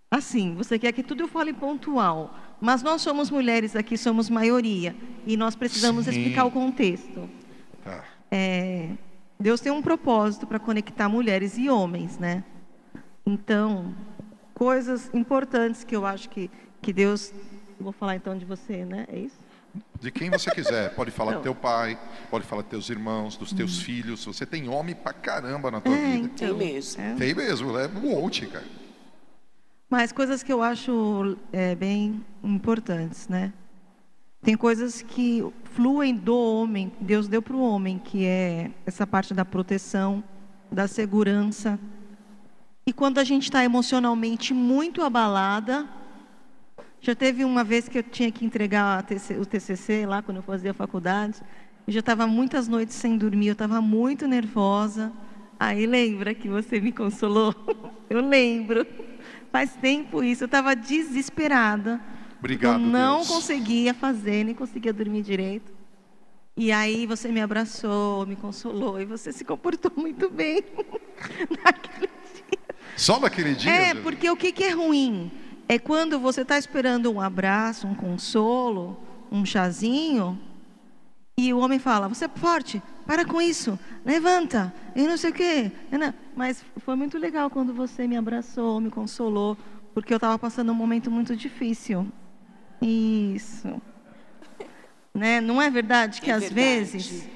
Assim, 0.10 0.56
você 0.56 0.80
quer 0.80 0.92
que 0.92 1.04
tudo 1.04 1.22
eu 1.22 1.28
fale 1.28 1.54
pontual, 1.54 2.36
mas 2.60 2.82
nós 2.82 3.04
somos 3.04 3.30
mulheres 3.30 3.76
aqui, 3.76 3.96
somos 3.96 4.28
maioria, 4.28 4.96
e 5.28 5.38
nós 5.38 5.56
precisamos 5.56 6.06
Sim. 6.06 6.12
explicar 6.12 6.46
o 6.46 6.52
contexto. 6.52 7.30
Tá. 7.84 8.04
É, 8.32 8.90
Deus 9.42 9.62
tem 9.62 9.72
um 9.72 9.82
propósito 9.82 10.46
para 10.46 10.60
conectar 10.60 11.08
mulheres 11.08 11.58
e 11.58 11.70
homens, 11.70 12.18
né? 12.18 12.44
Então, 13.26 13.96
coisas 14.54 15.10
importantes 15.14 15.86
que 15.86 15.96
eu 15.96 16.06
acho 16.06 16.30
que, 16.30 16.52
que 16.82 16.92
Deus. 16.92 17.32
Vou 17.80 17.94
falar 17.94 18.18
então 18.18 18.38
de 18.38 18.44
você, 18.44 18.84
né? 18.84 19.06
É 19.08 19.18
isso? 19.18 19.38
De 20.02 20.12
quem 20.12 20.30
você 20.30 20.52
quiser. 20.52 20.94
Pode 20.94 21.10
falar 21.12 21.36
do 21.36 21.42
teu 21.42 21.56
pai, 21.56 21.98
pode 22.30 22.46
falar 22.46 22.64
dos 22.64 22.70
teus 22.70 22.90
irmãos, 22.90 23.38
dos 23.38 23.54
teus 23.54 23.82
filhos. 23.82 24.26
Você 24.26 24.46
tem 24.46 24.68
homem 24.68 24.94
pra 24.94 25.14
caramba 25.14 25.72
na 25.72 25.80
tua 25.80 25.96
É, 25.96 26.12
vida. 26.18 26.18
então, 26.34 26.58
Tem 26.58 26.74
mesmo. 26.74 27.02
é. 27.02 27.16
Tem 27.16 27.34
mesmo, 27.34 27.78
é 27.78 27.88
um 27.88 28.22
monte, 28.22 28.46
cara. 28.46 28.66
Mas 29.90 30.12
coisas 30.12 30.44
que 30.44 30.52
eu 30.52 30.62
acho 30.62 31.38
é, 31.54 31.76
bem 31.76 32.26
importantes, 32.44 33.30
né? 33.30 33.54
Tem 34.42 34.56
coisas 34.56 35.02
que 35.02 35.46
fluem 35.64 36.16
do 36.16 36.36
homem, 36.36 36.92
Deus 37.00 37.28
deu 37.28 37.42
para 37.42 37.56
o 37.56 37.62
homem, 37.62 38.00
que 38.00 38.26
é 38.26 38.72
essa 38.86 39.06
parte 39.06 39.34
da 39.34 39.44
proteção, 39.44 40.24
da 40.72 40.88
segurança. 40.88 41.78
E 42.86 42.94
quando 42.94 43.20
a 43.20 43.24
gente 43.24 43.44
está 43.44 43.64
emocionalmente 43.64 44.54
muito 44.54 45.04
abalada, 45.04 45.88
já 47.02 47.14
teve 47.14 47.44
uma 47.44 47.64
vez 47.64 47.88
que 47.90 47.98
eu 47.98 48.04
tinha 48.04 48.32
que 48.32 48.46
entregar 48.46 49.06
o 49.40 49.46
TCC 49.46 50.06
lá, 50.06 50.22
quando 50.22 50.38
eu 50.38 50.44
fazia 50.44 50.74
faculdade, 50.74 51.42
eu 51.86 51.94
já 51.94 52.00
estava 52.00 52.26
muitas 52.26 52.68
noites 52.68 52.96
sem 52.96 53.18
dormir, 53.18 53.48
eu 53.48 53.54
estava 53.54 53.82
muito 53.82 54.28
nervosa. 54.28 55.12
Aí 55.60 55.86
lembra 55.86 56.34
que 56.34 56.48
você 56.48 56.80
me 56.80 56.92
consolou? 56.92 57.54
Eu 58.10 58.22
lembro. 58.22 58.88
Faz 59.52 59.76
tempo 59.76 60.24
isso, 60.24 60.44
eu 60.44 60.48
estava 60.48 60.76
desesperada. 60.76 62.02
Obrigado, 62.40 62.82
eu 62.82 62.88
não 62.88 63.18
Deus. 63.18 63.28
conseguia 63.28 63.94
fazer, 63.94 64.44
nem 64.44 64.56
conseguia 64.56 64.94
dormir 64.94 65.22
direito. 65.22 65.72
E 66.56 66.72
aí 66.72 67.06
você 67.06 67.30
me 67.30 67.42
abraçou, 67.42 68.26
me 68.26 68.36
consolou 68.36 69.00
e 69.00 69.06
você 69.06 69.32
se 69.32 69.46
comportou 69.46 69.92
muito 69.96 70.30
bem 70.30 70.64
naquele 71.64 72.08
dia. 72.08 72.60
Só 72.98 73.20
naquele 73.20 73.56
dia? 73.56 73.72
É, 73.72 73.96
porque 73.96 74.30
o 74.30 74.36
que, 74.36 74.52
que 74.52 74.64
é 74.64 74.72
ruim? 74.72 75.32
É 75.68 75.78
quando 75.78 76.20
você 76.20 76.42
está 76.42 76.58
esperando 76.58 77.12
um 77.12 77.22
abraço, 77.22 77.88
um 77.88 77.94
consolo, 77.96 78.98
um 79.32 79.46
chazinho, 79.46 80.38
e 81.38 81.54
o 81.54 81.60
homem 81.60 81.80
fala: 81.80 82.10
Você 82.10 82.26
é 82.26 82.28
forte, 82.28 82.82
para 83.06 83.24
com 83.24 83.42
isso, 83.42 83.80
levanta, 84.04 84.74
e 84.94 85.04
não 85.04 85.16
sei 85.16 85.30
o 85.30 85.34
quê. 85.34 85.72
Mas 86.36 86.66
foi 86.80 86.96
muito 86.98 87.18
legal 87.18 87.50
quando 87.50 87.74
você 87.74 88.06
me 88.06 88.18
abraçou, 88.18 88.82
me 88.82 88.90
consolou, 88.90 89.58
porque 89.94 90.12
eu 90.12 90.18
estava 90.18 90.38
passando 90.38 90.74
um 90.74 90.76
momento 90.76 91.10
muito 91.10 91.38
difícil. 91.38 92.06
Isso. 92.82 93.82
Né? 95.14 95.42
Não 95.42 95.62
é 95.62 95.70
verdade 95.70 96.22
que 96.22 96.32
É 96.32 96.36
às 96.36 96.44
verdade. 96.44 96.62
vezes 96.62 97.28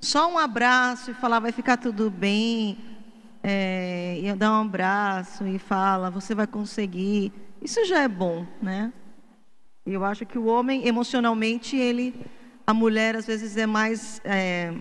só 0.00 0.32
um 0.32 0.38
abraço 0.38 1.10
e 1.10 1.14
falar 1.14 1.40
vai 1.40 1.52
ficar 1.52 1.76
tudo 1.76 2.10
bem, 2.10 2.78
é, 3.42 4.20
e 4.22 4.32
dar 4.34 4.52
um 4.52 4.62
abraço 4.62 5.46
e 5.46 5.58
fala 5.58 6.10
você 6.10 6.34
vai 6.34 6.46
conseguir, 6.46 7.32
isso 7.60 7.84
já 7.84 8.02
é 8.02 8.08
bom, 8.08 8.46
né? 8.62 8.92
Eu 9.84 10.04
acho 10.04 10.26
que 10.26 10.38
o 10.38 10.46
homem 10.46 10.86
emocionalmente 10.86 11.76
ele, 11.76 12.14
a 12.66 12.74
mulher 12.74 13.16
às 13.16 13.26
vezes 13.26 13.56
é 13.56 13.66
mais, 13.66 14.20
é, 14.24 14.72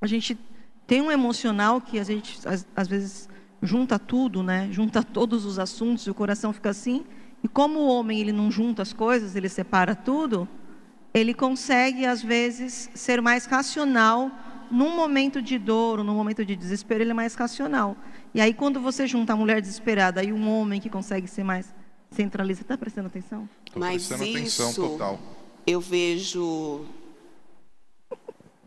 a 0.00 0.06
gente 0.06 0.38
tem 0.86 1.02
um 1.02 1.10
emocional 1.10 1.80
que 1.80 1.98
a 1.98 2.04
gente 2.04 2.40
às, 2.46 2.66
às 2.74 2.88
vezes 2.88 3.28
junta 3.62 3.98
tudo, 3.98 4.42
né? 4.42 4.68
Junta 4.70 5.02
todos 5.02 5.44
os 5.44 5.58
assuntos 5.58 6.06
e 6.06 6.10
o 6.10 6.14
coração 6.14 6.52
fica 6.52 6.70
assim. 6.70 7.04
E 7.42 7.48
como 7.48 7.80
o 7.80 7.86
homem 7.88 8.20
ele 8.20 8.32
não 8.32 8.50
junta 8.50 8.82
as 8.82 8.92
coisas, 8.92 9.34
ele 9.34 9.48
separa 9.48 9.94
tudo, 9.94 10.48
ele 11.12 11.34
consegue 11.34 12.06
às 12.06 12.22
vezes 12.22 12.88
ser 12.94 13.20
mais 13.20 13.44
racional 13.46 14.30
num 14.70 14.96
momento 14.96 15.42
de 15.42 15.58
dor, 15.58 15.98
ou 15.98 16.04
num 16.04 16.14
momento 16.14 16.44
de 16.44 16.56
desespero, 16.56 17.02
ele 17.02 17.10
é 17.10 17.14
mais 17.14 17.34
racional. 17.34 17.94
E 18.32 18.40
aí 18.40 18.54
quando 18.54 18.80
você 18.80 19.06
junta 19.06 19.34
a 19.34 19.36
mulher 19.36 19.60
desesperada 19.60 20.22
e 20.22 20.32
um 20.32 20.48
homem 20.48 20.80
que 20.80 20.88
consegue 20.88 21.26
ser 21.26 21.44
mais 21.44 21.74
centralista, 22.10 22.62
está 22.62 22.78
prestando 22.78 23.08
atenção? 23.08 23.48
Tô 23.72 23.78
Mas 23.78 24.06
prestando 24.06 24.30
atenção 24.30 24.70
isso 24.70 24.80
total. 24.88 25.18
eu 25.66 25.80
vejo 25.80 26.86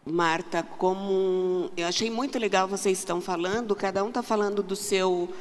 Marta 0.06 0.62
como 0.62 1.72
eu 1.76 1.88
achei 1.88 2.12
muito 2.12 2.38
legal 2.38 2.68
vocês 2.68 3.00
estão 3.00 3.20
falando, 3.20 3.76
cada 3.76 4.04
um 4.04 4.10
está 4.10 4.22
falando 4.22 4.62
do 4.62 4.76
seu 4.76 5.34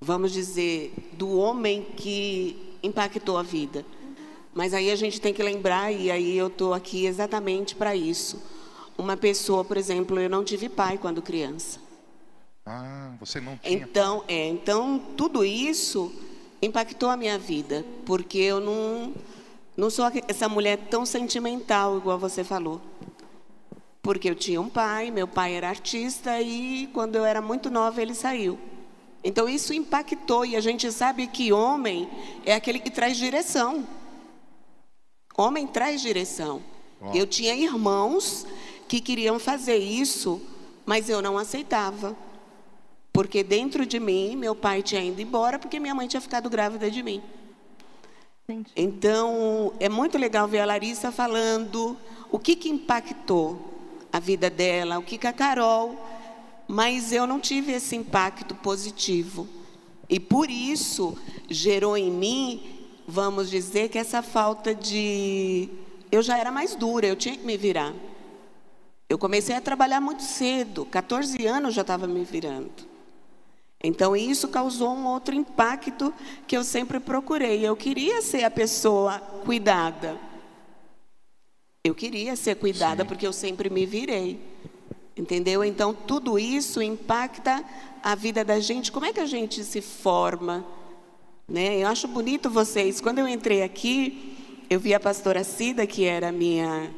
vamos 0.00 0.32
dizer, 0.32 0.94
do 1.12 1.36
homem 1.36 1.82
que 1.96 2.56
impactou 2.82 3.36
a 3.36 3.42
vida. 3.42 3.84
Mas 4.54 4.72
aí 4.72 4.90
a 4.90 4.96
gente 4.96 5.20
tem 5.20 5.32
que 5.32 5.42
lembrar 5.42 5.92
e 5.92 6.10
aí 6.10 6.36
eu 6.36 6.46
estou 6.46 6.72
aqui 6.72 7.06
exatamente 7.06 7.76
para 7.76 7.94
isso. 7.94 8.42
Uma 8.96 9.16
pessoa, 9.16 9.64
por 9.64 9.76
exemplo, 9.76 10.18
eu 10.18 10.28
não 10.28 10.42
tive 10.42 10.68
pai 10.68 10.98
quando 10.98 11.22
criança. 11.22 11.78
Ah, 12.66 13.12
você 13.20 13.40
não 13.40 13.56
tinha. 13.58 13.78
Então, 13.78 14.24
é, 14.26 14.48
então 14.48 14.98
tudo 15.16 15.44
isso 15.44 16.12
impactou 16.62 17.08
a 17.08 17.16
minha 17.16 17.38
vida, 17.38 17.84
porque 18.04 18.38
eu 18.38 18.60
não 18.60 19.14
não 19.76 19.88
sou 19.88 20.04
essa 20.28 20.48
mulher 20.48 20.76
tão 20.90 21.06
sentimental 21.06 21.96
igual 21.96 22.18
você 22.18 22.42
falou. 22.42 22.80
Porque 24.02 24.28
eu 24.28 24.34
tinha 24.34 24.60
um 24.60 24.68
pai, 24.68 25.10
meu 25.10 25.28
pai 25.28 25.54
era 25.54 25.68
artista 25.68 26.40
e 26.40 26.88
quando 26.92 27.16
eu 27.16 27.24
era 27.24 27.40
muito 27.40 27.70
nova 27.70 28.00
ele 28.00 28.14
saiu. 28.14 28.58
Então 29.22 29.48
isso 29.48 29.72
impactou 29.74 30.44
e 30.46 30.56
a 30.56 30.60
gente 30.60 30.90
sabe 30.90 31.26
que 31.26 31.52
homem 31.52 32.08
é 32.44 32.54
aquele 32.54 32.78
que 32.78 32.90
traz 32.90 33.16
direção. 33.16 33.86
Homem 35.36 35.66
traz 35.66 36.00
direção. 36.00 36.62
Eu 37.14 37.26
tinha 37.26 37.54
irmãos 37.54 38.46
que 38.86 39.00
queriam 39.00 39.38
fazer 39.38 39.78
isso, 39.78 40.40
mas 40.84 41.08
eu 41.08 41.22
não 41.22 41.38
aceitava. 41.38 42.14
Porque 43.12 43.42
dentro 43.42 43.86
de 43.86 43.98
mim, 43.98 44.36
meu 44.36 44.54
pai 44.54 44.82
tinha 44.82 45.02
ido 45.02 45.20
embora 45.20 45.58
porque 45.58 45.80
minha 45.80 45.94
mãe 45.94 46.06
tinha 46.06 46.20
ficado 46.20 46.50
grávida 46.50 46.90
de 46.90 47.02
mim. 47.02 47.22
Entendi. 48.48 48.70
Então, 48.76 49.72
é 49.80 49.88
muito 49.88 50.18
legal 50.18 50.46
ver 50.46 50.60
a 50.60 50.66
Larissa 50.66 51.10
falando 51.10 51.96
o 52.30 52.38
que, 52.38 52.54
que 52.54 52.68
impactou 52.68 53.58
a 54.12 54.18
vida 54.18 54.50
dela, 54.50 54.98
o 54.98 55.02
que, 55.02 55.16
que 55.16 55.26
a 55.26 55.32
Carol. 55.32 55.96
Mas 56.70 57.12
eu 57.12 57.26
não 57.26 57.40
tive 57.40 57.72
esse 57.72 57.96
impacto 57.96 58.54
positivo. 58.54 59.48
E 60.08 60.20
por 60.20 60.48
isso 60.48 61.18
gerou 61.48 61.96
em 61.96 62.12
mim, 62.12 62.62
vamos 63.08 63.50
dizer, 63.50 63.88
que 63.88 63.98
essa 63.98 64.22
falta 64.22 64.72
de. 64.72 65.68
Eu 66.12 66.22
já 66.22 66.38
era 66.38 66.52
mais 66.52 66.76
dura, 66.76 67.08
eu 67.08 67.16
tinha 67.16 67.36
que 67.36 67.44
me 67.44 67.56
virar. 67.56 67.92
Eu 69.08 69.18
comecei 69.18 69.56
a 69.56 69.60
trabalhar 69.60 70.00
muito 70.00 70.22
cedo, 70.22 70.84
14 70.84 71.44
anos 71.44 71.74
já 71.74 71.80
estava 71.80 72.06
me 72.06 72.22
virando. 72.22 72.88
Então, 73.82 74.14
isso 74.14 74.46
causou 74.46 74.94
um 74.94 75.08
outro 75.08 75.34
impacto 75.34 76.14
que 76.46 76.56
eu 76.56 76.62
sempre 76.62 77.00
procurei. 77.00 77.66
Eu 77.66 77.74
queria 77.74 78.22
ser 78.22 78.44
a 78.44 78.50
pessoa 78.50 79.18
cuidada. 79.44 80.16
Eu 81.82 81.96
queria 81.96 82.36
ser 82.36 82.54
cuidada 82.54 83.04
porque 83.04 83.26
eu 83.26 83.32
sempre 83.32 83.68
me 83.68 83.84
virei. 83.84 84.38
Entendeu? 85.16 85.64
Então, 85.64 85.92
tudo 85.92 86.38
isso 86.38 86.80
impacta 86.80 87.64
a 88.02 88.14
vida 88.14 88.44
da 88.44 88.60
gente. 88.60 88.90
Como 88.92 89.06
é 89.06 89.12
que 89.12 89.20
a 89.20 89.26
gente 89.26 89.62
se 89.64 89.80
forma? 89.80 90.64
Né? 91.48 91.82
Eu 91.82 91.88
acho 91.88 92.08
bonito 92.08 92.48
vocês. 92.48 93.00
Quando 93.00 93.18
eu 93.18 93.28
entrei 93.28 93.62
aqui, 93.62 94.36
eu 94.70 94.78
vi 94.78 94.94
a 94.94 95.00
pastora 95.00 95.42
Cida, 95.44 95.86
que 95.86 96.04
era 96.04 96.30
minha 96.30 96.90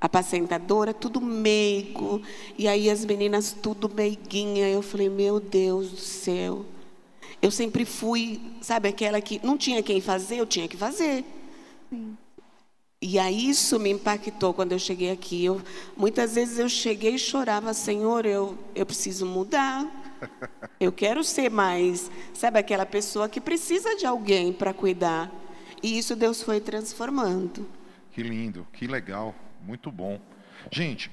apacentadora, 0.00 0.92
tudo 0.92 1.20
meigo. 1.20 2.20
E 2.58 2.68
aí 2.68 2.90
as 2.90 3.04
meninas 3.04 3.56
tudo 3.60 3.88
meiguinha. 3.88 4.68
Eu 4.68 4.82
falei, 4.82 5.08
meu 5.08 5.40
Deus 5.40 5.90
do 5.90 5.96
céu. 5.96 6.64
Eu 7.40 7.50
sempre 7.50 7.84
fui, 7.84 8.40
sabe, 8.60 8.88
aquela 8.88 9.20
que 9.20 9.40
não 9.44 9.56
tinha 9.56 9.82
quem 9.82 10.00
fazer, 10.00 10.38
eu 10.38 10.46
tinha 10.46 10.68
que 10.68 10.76
fazer. 10.76 11.24
E 13.00 13.18
aí 13.18 13.50
isso 13.50 13.78
me 13.78 13.90
impactou 13.90 14.54
quando 14.54 14.72
eu 14.72 14.78
cheguei 14.78 15.10
aqui. 15.10 15.44
Eu, 15.44 15.60
muitas 15.96 16.34
vezes 16.34 16.58
eu 16.58 16.68
cheguei 16.68 17.14
e 17.14 17.18
chorava, 17.18 17.74
Senhor, 17.74 18.24
eu, 18.24 18.58
eu 18.74 18.86
preciso 18.86 19.26
mudar. 19.26 19.86
Eu 20.80 20.90
quero 20.90 21.22
ser 21.22 21.50
mais, 21.50 22.10
sabe, 22.32 22.58
aquela 22.58 22.86
pessoa 22.86 23.28
que 23.28 23.38
precisa 23.40 23.94
de 23.96 24.06
alguém 24.06 24.50
para 24.50 24.72
cuidar. 24.72 25.30
E 25.82 25.98
isso 25.98 26.16
Deus 26.16 26.42
foi 26.42 26.58
transformando. 26.58 27.68
Que 28.12 28.22
lindo, 28.22 28.66
que 28.72 28.86
legal, 28.86 29.34
muito 29.62 29.90
bom. 29.92 30.18
Gente, 30.72 31.10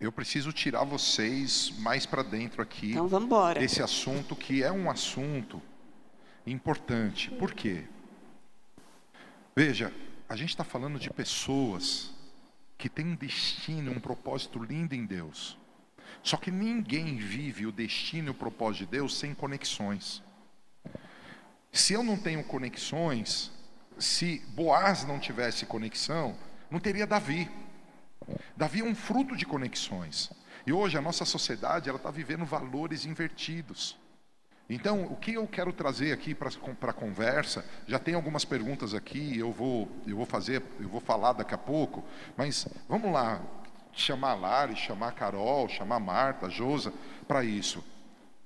eu 0.00 0.10
preciso 0.10 0.50
tirar 0.50 0.84
vocês 0.84 1.72
mais 1.78 2.06
para 2.06 2.22
dentro 2.22 2.62
aqui 2.62 2.92
Então 2.92 3.06
vamos 3.06 3.26
embora. 3.26 3.60
desse 3.60 3.82
assunto 3.82 4.34
que 4.34 4.62
é 4.62 4.72
um 4.72 4.90
assunto 4.90 5.60
importante. 6.46 7.30
Por 7.32 7.52
quê? 7.52 7.84
Veja, 9.54 9.92
a 10.32 10.36
gente 10.36 10.48
está 10.48 10.64
falando 10.64 10.98
de 10.98 11.10
pessoas 11.10 12.10
que 12.78 12.88
têm 12.88 13.08
um 13.08 13.14
destino, 13.14 13.92
um 13.92 14.00
propósito 14.00 14.64
lindo 14.64 14.94
em 14.94 15.04
Deus. 15.04 15.58
Só 16.22 16.38
que 16.38 16.50
ninguém 16.50 17.18
vive 17.18 17.66
o 17.66 17.72
destino 17.72 18.28
e 18.28 18.30
o 18.30 18.34
propósito 18.34 18.86
de 18.86 18.92
Deus 18.92 19.18
sem 19.18 19.34
conexões. 19.34 20.22
Se 21.70 21.92
eu 21.92 22.02
não 22.02 22.16
tenho 22.16 22.42
conexões, 22.44 23.52
se 23.98 24.38
Boaz 24.54 25.04
não 25.04 25.20
tivesse 25.20 25.66
conexão, 25.66 26.34
não 26.70 26.80
teria 26.80 27.06
Davi. 27.06 27.50
Davi 28.56 28.80
é 28.80 28.84
um 28.84 28.94
fruto 28.94 29.36
de 29.36 29.44
conexões. 29.44 30.30
E 30.66 30.72
hoje 30.72 30.96
a 30.96 31.02
nossa 31.02 31.26
sociedade 31.26 31.90
ela 31.90 31.98
está 31.98 32.10
vivendo 32.10 32.46
valores 32.46 33.04
invertidos. 33.04 33.98
Então, 34.74 35.02
o 35.04 35.16
que 35.16 35.34
eu 35.34 35.46
quero 35.46 35.70
trazer 35.70 36.12
aqui 36.12 36.34
para 36.34 36.48
a 36.48 36.92
conversa, 36.94 37.62
já 37.86 37.98
tem 37.98 38.14
algumas 38.14 38.42
perguntas 38.42 38.94
aqui, 38.94 39.38
eu 39.38 39.52
vou, 39.52 39.86
eu 40.06 40.16
vou 40.16 40.24
fazer, 40.24 40.62
eu 40.80 40.88
vou 40.88 40.98
falar 41.00 41.34
daqui 41.34 41.52
a 41.52 41.58
pouco, 41.58 42.02
mas 42.38 42.66
vamos 42.88 43.12
lá, 43.12 43.42
chamar 43.92 44.30
a 44.30 44.34
Lari, 44.34 44.74
chamar 44.74 45.08
a 45.08 45.12
Carol, 45.12 45.68
chamar 45.68 45.96
a 45.96 46.00
Marta, 46.00 46.46
a 46.46 46.48
Josa, 46.48 46.90
para 47.28 47.44
isso. 47.44 47.84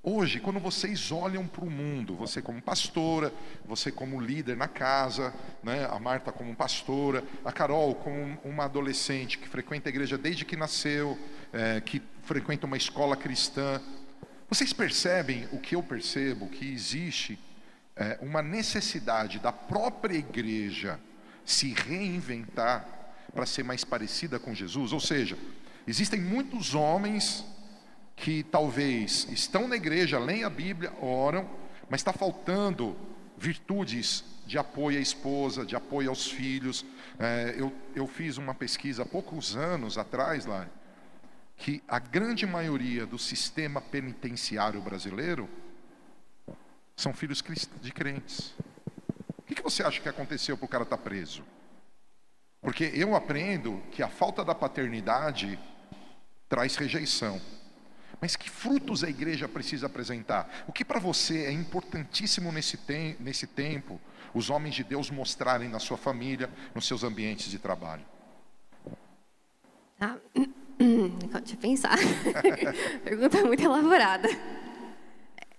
Hoje, 0.03 0.41
quando 0.41 0.59
vocês 0.59 1.13
olham 1.13 1.47
para 1.47 1.65
o 1.65 1.71
mundo, 1.71 2.17
você 2.17 2.43
como 2.43 2.61
pastora, 2.61 3.33
você 3.65 3.93
como 3.93 4.21
líder 4.21 4.57
na 4.57 4.67
casa, 4.67 5.33
né? 5.63 5.87
a 5.89 5.99
Marta 6.01 6.33
como 6.33 6.57
pastora, 6.57 7.23
a 7.45 7.53
Carol 7.53 7.95
como 7.95 8.37
uma 8.45 8.65
adolescente 8.65 9.39
que 9.39 9.49
frequenta 9.49 9.89
a 9.89 9.91
igreja 9.91 10.19
desde 10.19 10.45
que 10.45 10.57
nasceu, 10.57 11.17
é, 11.53 11.81
que 11.81 12.03
frequenta 12.23 12.67
uma 12.67 12.77
escola 12.77 13.17
cristã, 13.17 13.81
vocês 14.49 14.73
percebem 14.73 15.49
o 15.53 15.59
que 15.59 15.75
eu 15.75 15.83
percebo? 15.83 16.49
Que 16.49 16.73
existe 16.73 17.39
é, 17.97 18.19
uma 18.21 18.43
necessidade 18.43 19.39
da 19.39 19.53
própria 19.53 20.17
igreja 20.17 21.01
se 21.45 21.73
reinventar 21.73 22.87
para 23.35 23.45
ser 23.45 23.65
mais 23.65 23.85
parecida 23.85 24.39
com 24.39 24.55
Jesus? 24.55 24.93
Ou 24.93 25.01
seja, 25.01 25.37
existem 25.87 26.21
muitos 26.21 26.75
homens 26.75 27.45
que 28.15 28.45
talvez 28.45 29.27
estão 29.31 29.67
na 29.69 29.77
igreja, 29.77 30.19
leem 30.19 30.45
a 30.45 30.51
Bíblia, 30.51 30.93
oram, 31.01 31.49
mas 31.91 32.01
está 32.01 32.13
faltando 32.13 32.97
virtudes 33.37 34.25
de 34.47 34.57
apoio 34.57 34.99
à 34.99 35.01
esposa, 35.01 35.67
de 35.67 35.75
apoio 35.75 36.09
aos 36.09 36.31
filhos. 36.31 36.85
É, 37.19 37.55
eu, 37.59 37.73
eu 37.95 38.07
fiz 38.07 38.39
uma 38.39 38.55
pesquisa 38.55 39.03
há 39.03 39.07
poucos 39.07 39.57
anos 39.57 39.99
atrás 39.99 40.47
lá, 40.47 40.69
que 41.57 41.83
a 41.89 41.99
grande 41.99 42.47
maioria 42.47 43.07
do 43.07 43.19
sistema 43.19 43.81
penitenciário 43.81 44.81
brasileiro 44.81 45.49
são 46.95 47.13
filhos 47.13 47.43
de 47.81 47.93
crentes. 47.93 48.55
O 49.39 49.43
que, 49.43 49.63
você 49.63 49.83
acha 49.83 50.01
que 50.01 50.09
aconteceu 50.09 50.57
para 50.57 50.65
o 50.65 50.69
cara 50.69 50.85
estar 50.85 50.97
tá 50.97 51.03
preso? 51.03 51.43
Porque 52.61 52.91
eu 52.95 53.15
aprendo 53.15 53.83
que 53.91 54.03
a 54.03 54.09
falta 54.09 54.45
da 54.45 54.55
paternidade 54.55 55.59
traz 56.49 56.77
rejeição. 56.77 57.41
Mas 58.21 58.35
que 58.35 58.51
frutos 58.51 59.05
a 59.05 59.11
igreja 59.11 59.49
precisa 59.49 59.87
apresentar? 59.87 60.65
O 60.67 60.73
que 60.73 60.85
para 60.85 60.99
você 60.99 61.45
é 61.45 61.53
importantíssimo 61.53 62.51
nesse, 62.51 62.77
tem, 62.77 63.17
nesse 63.21 63.47
tempo, 63.47 64.01
os 64.35 64.51
homens 64.51 64.75
de 64.75 64.85
Deus 64.85 65.11
mostrarem 65.11 65.69
na 65.69 65.79
sua 65.79 65.97
família, 65.97 66.51
nos 66.75 66.87
seus 66.87 67.05
ambientes 67.05 67.51
de 67.51 67.59
trabalho? 67.59 68.05
Ah, 70.01 70.17
deixa 70.79 71.55
eu 71.55 71.59
pensar. 71.59 71.99
Pergunta 73.03 73.45
muito 73.45 73.63
elaborada. 73.63 74.29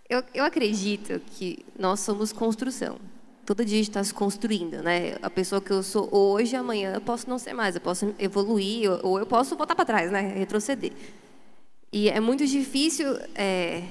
Eu, 0.09 0.23
eu 0.33 0.45
acredito 0.45 1.19
que 1.31 1.65
nós 1.77 1.99
somos 1.99 2.31
construção. 2.31 2.97
Todo 3.45 3.63
dia 3.63 3.79
está 3.79 4.03
se 4.03 4.13
construindo, 4.13 4.81
né? 4.83 5.17
A 5.21 5.29
pessoa 5.29 5.61
que 5.61 5.71
eu 5.71 5.81
sou 5.81 6.09
hoje, 6.13 6.55
amanhã 6.55 6.93
eu 6.93 7.01
posso 7.01 7.29
não 7.29 7.39
ser 7.39 7.53
mais, 7.53 7.75
eu 7.75 7.81
posso 7.81 8.13
evoluir, 8.19 8.89
ou 9.03 9.19
eu 9.19 9.25
posso 9.25 9.55
voltar 9.55 9.75
para 9.75 9.85
trás, 9.85 10.11
né? 10.11 10.21
Retroceder. 10.21 10.91
E 11.91 12.09
é 12.09 12.19
muito 12.19 12.45
difícil 12.45 13.07
é, 13.33 13.83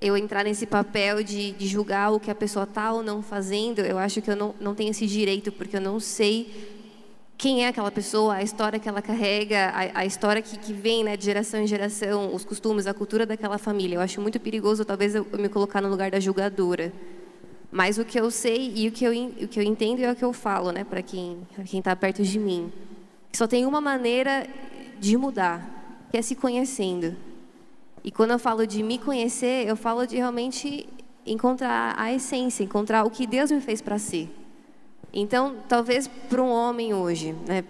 eu 0.00 0.16
entrar 0.16 0.44
nesse 0.44 0.66
papel 0.66 1.22
de, 1.22 1.52
de 1.52 1.66
julgar 1.66 2.12
o 2.12 2.20
que 2.20 2.30
a 2.30 2.34
pessoa 2.34 2.64
está 2.64 2.92
ou 2.92 3.02
não 3.02 3.22
fazendo. 3.22 3.80
Eu 3.80 3.98
acho 3.98 4.22
que 4.22 4.30
eu 4.30 4.36
não, 4.36 4.54
não 4.60 4.74
tenho 4.74 4.90
esse 4.90 5.06
direito, 5.06 5.50
porque 5.52 5.76
eu 5.76 5.80
não 5.80 6.00
sei 6.00 6.71
quem 7.36 7.64
é 7.64 7.68
aquela 7.68 7.90
pessoa, 7.90 8.34
a 8.34 8.42
história 8.42 8.78
que 8.78 8.88
ela 8.88 9.02
carrega, 9.02 9.70
a, 9.70 10.00
a 10.00 10.06
história 10.06 10.40
que, 10.40 10.56
que 10.58 10.72
vem 10.72 11.02
né, 11.02 11.16
de 11.16 11.24
geração 11.24 11.60
em 11.60 11.66
geração, 11.66 12.34
os 12.34 12.44
costumes, 12.44 12.86
a 12.86 12.94
cultura 12.94 13.26
daquela 13.26 13.58
família. 13.58 13.96
Eu 13.96 14.00
acho 14.00 14.20
muito 14.20 14.38
perigoso, 14.38 14.84
talvez, 14.84 15.14
eu, 15.14 15.26
me 15.38 15.48
colocar 15.48 15.80
no 15.80 15.88
lugar 15.88 16.10
da 16.10 16.20
julgadora. 16.20 16.92
Mas 17.70 17.98
o 17.98 18.04
que 18.04 18.20
eu 18.20 18.30
sei 18.30 18.72
e 18.76 18.88
o 18.88 18.92
que 18.92 19.04
eu, 19.04 19.12
o 19.12 19.48
que 19.48 19.58
eu 19.58 19.62
entendo 19.62 20.00
é 20.00 20.12
o 20.12 20.14
que 20.14 20.24
eu 20.24 20.32
falo 20.32 20.70
né, 20.70 20.84
para 20.84 21.02
quem 21.02 21.46
está 21.72 21.96
perto 21.96 22.22
de 22.22 22.38
mim. 22.38 22.70
Só 23.32 23.46
tem 23.46 23.64
uma 23.64 23.80
maneira 23.80 24.46
de 25.00 25.16
mudar, 25.16 26.06
que 26.10 26.18
é 26.18 26.22
se 26.22 26.36
conhecendo. 26.36 27.16
E 28.04 28.10
quando 28.10 28.32
eu 28.32 28.38
falo 28.38 28.66
de 28.66 28.82
me 28.82 28.98
conhecer, 28.98 29.66
eu 29.66 29.74
falo 29.74 30.06
de 30.06 30.16
realmente 30.16 30.86
encontrar 31.24 31.94
a 31.96 32.12
essência, 32.12 32.62
encontrar 32.62 33.04
o 33.04 33.10
que 33.10 33.26
Deus 33.26 33.50
me 33.50 33.60
fez 33.60 33.80
para 33.80 33.98
ser. 33.98 34.28
Então, 35.12 35.56
talvez 35.68 36.08
para 36.28 36.42
um 36.42 36.50
homem 36.50 36.94
hoje, 36.94 37.34
né, 37.46 37.64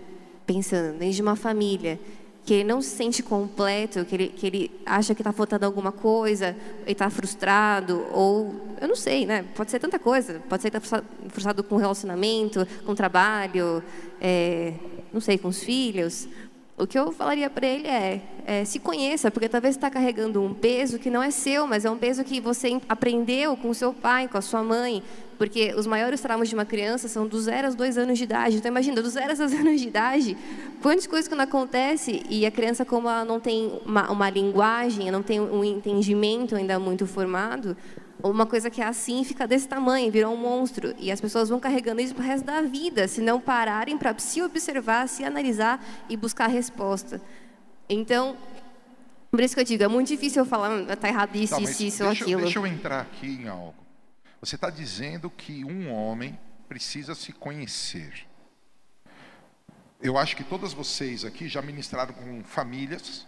pensando 0.46 0.98
desde 0.98 1.20
uma 1.20 1.34
família, 1.34 1.98
que 2.44 2.54
ele 2.54 2.64
não 2.64 2.82
se 2.82 2.90
sente 2.90 3.22
completo, 3.22 4.04
que 4.04 4.14
ele, 4.14 4.28
que 4.28 4.46
ele 4.46 4.70
acha 4.84 5.14
que 5.14 5.20
está 5.20 5.32
faltando 5.32 5.64
alguma 5.64 5.92
coisa, 5.92 6.56
ele 6.82 6.92
está 6.92 7.08
frustrado, 7.08 8.04
ou 8.12 8.54
eu 8.80 8.88
não 8.88 8.96
sei, 8.96 9.24
né? 9.24 9.44
Pode 9.54 9.70
ser 9.70 9.78
tanta 9.78 9.98
coisa. 9.98 10.42
Pode 10.48 10.62
ser 10.62 10.70
que 10.70 10.76
está 10.76 11.02
frustrado 11.28 11.62
com 11.62 11.76
relacionamento, 11.76 12.66
com 12.84 12.94
trabalho, 12.96 13.82
é, 14.20 14.74
não 15.12 15.20
sei, 15.20 15.38
com 15.38 15.48
os 15.48 15.62
filhos. 15.62 16.28
O 16.76 16.84
que 16.84 16.98
eu 16.98 17.12
falaria 17.12 17.48
para 17.48 17.64
ele 17.64 17.86
é, 17.86 18.22
é, 18.44 18.64
se 18.64 18.80
conheça, 18.80 19.30
porque 19.30 19.48
talvez 19.48 19.76
está 19.76 19.88
carregando 19.88 20.42
um 20.42 20.52
peso 20.52 20.98
que 20.98 21.10
não 21.10 21.22
é 21.22 21.30
seu, 21.30 21.64
mas 21.66 21.84
é 21.84 21.90
um 21.90 21.98
peso 21.98 22.24
que 22.24 22.40
você 22.40 22.80
aprendeu 22.88 23.56
com 23.56 23.72
seu 23.72 23.92
pai, 23.92 24.26
com 24.26 24.38
a 24.38 24.42
sua 24.42 24.64
mãe, 24.64 25.00
porque 25.42 25.74
os 25.76 25.88
maiores 25.88 26.20
traumas 26.20 26.48
de 26.48 26.54
uma 26.54 26.64
criança 26.64 27.08
são 27.08 27.26
dos 27.26 27.46
0 27.46 27.66
aos 27.66 27.74
2 27.74 27.98
anos 27.98 28.16
de 28.16 28.22
idade. 28.22 28.58
Então, 28.58 28.70
imagina, 28.70 29.02
dos 29.02 29.14
0 29.14 29.30
aos 29.30 29.38
2 29.50 29.52
anos 29.54 29.80
de 29.80 29.88
idade, 29.88 30.36
quantas 30.80 31.04
coisas 31.04 31.26
que 31.26 31.34
não 31.34 31.42
acontecem 31.42 32.22
e 32.30 32.46
a 32.46 32.50
criança, 32.52 32.84
como 32.84 33.08
ela 33.08 33.24
não 33.24 33.40
tem 33.40 33.80
uma, 33.84 34.08
uma 34.08 34.30
linguagem, 34.30 35.10
não 35.10 35.20
tem 35.20 35.40
um 35.40 35.64
entendimento 35.64 36.54
ainda 36.54 36.78
muito 36.78 37.08
formado, 37.08 37.76
uma 38.22 38.46
coisa 38.46 38.70
que 38.70 38.80
é 38.80 38.84
assim 38.84 39.24
fica 39.24 39.44
desse 39.44 39.66
tamanho, 39.66 40.12
virou 40.12 40.32
um 40.32 40.36
monstro. 40.36 40.94
E 40.96 41.10
as 41.10 41.20
pessoas 41.20 41.48
vão 41.48 41.58
carregando 41.58 42.00
isso 42.00 42.14
para 42.14 42.22
o 42.22 42.26
resto 42.28 42.44
da 42.44 42.62
vida, 42.62 43.08
se 43.08 43.20
não 43.20 43.40
pararem 43.40 43.98
para 43.98 44.16
se 44.20 44.40
observar, 44.40 45.08
se 45.08 45.24
analisar 45.24 45.84
e 46.08 46.16
buscar 46.16 46.44
a 46.44 46.52
resposta. 46.52 47.20
Então, 47.88 48.36
por 49.28 49.40
isso 49.40 49.56
que 49.56 49.60
eu 49.60 49.64
digo, 49.64 49.82
é 49.82 49.88
muito 49.88 50.06
difícil 50.06 50.42
eu 50.42 50.46
falar, 50.46 50.70
está 50.88 51.08
errado 51.08 51.34
isso, 51.34 51.56
tá, 51.56 51.60
isso, 51.60 51.82
isso 51.82 52.04
ou 52.04 52.10
aquilo. 52.10 52.42
Deixa 52.42 52.60
eu 52.60 52.66
entrar 52.68 53.00
aqui 53.00 53.26
em 53.26 53.48
algo. 53.48 53.81
Você 54.42 54.56
está 54.56 54.70
dizendo 54.70 55.30
que 55.30 55.64
um 55.64 55.92
homem 55.92 56.36
precisa 56.68 57.14
se 57.14 57.32
conhecer. 57.32 58.26
Eu 60.00 60.18
acho 60.18 60.36
que 60.36 60.42
todas 60.42 60.72
vocês 60.72 61.24
aqui 61.24 61.48
já 61.48 61.62
ministraram 61.62 62.12
com 62.12 62.42
famílias 62.42 63.24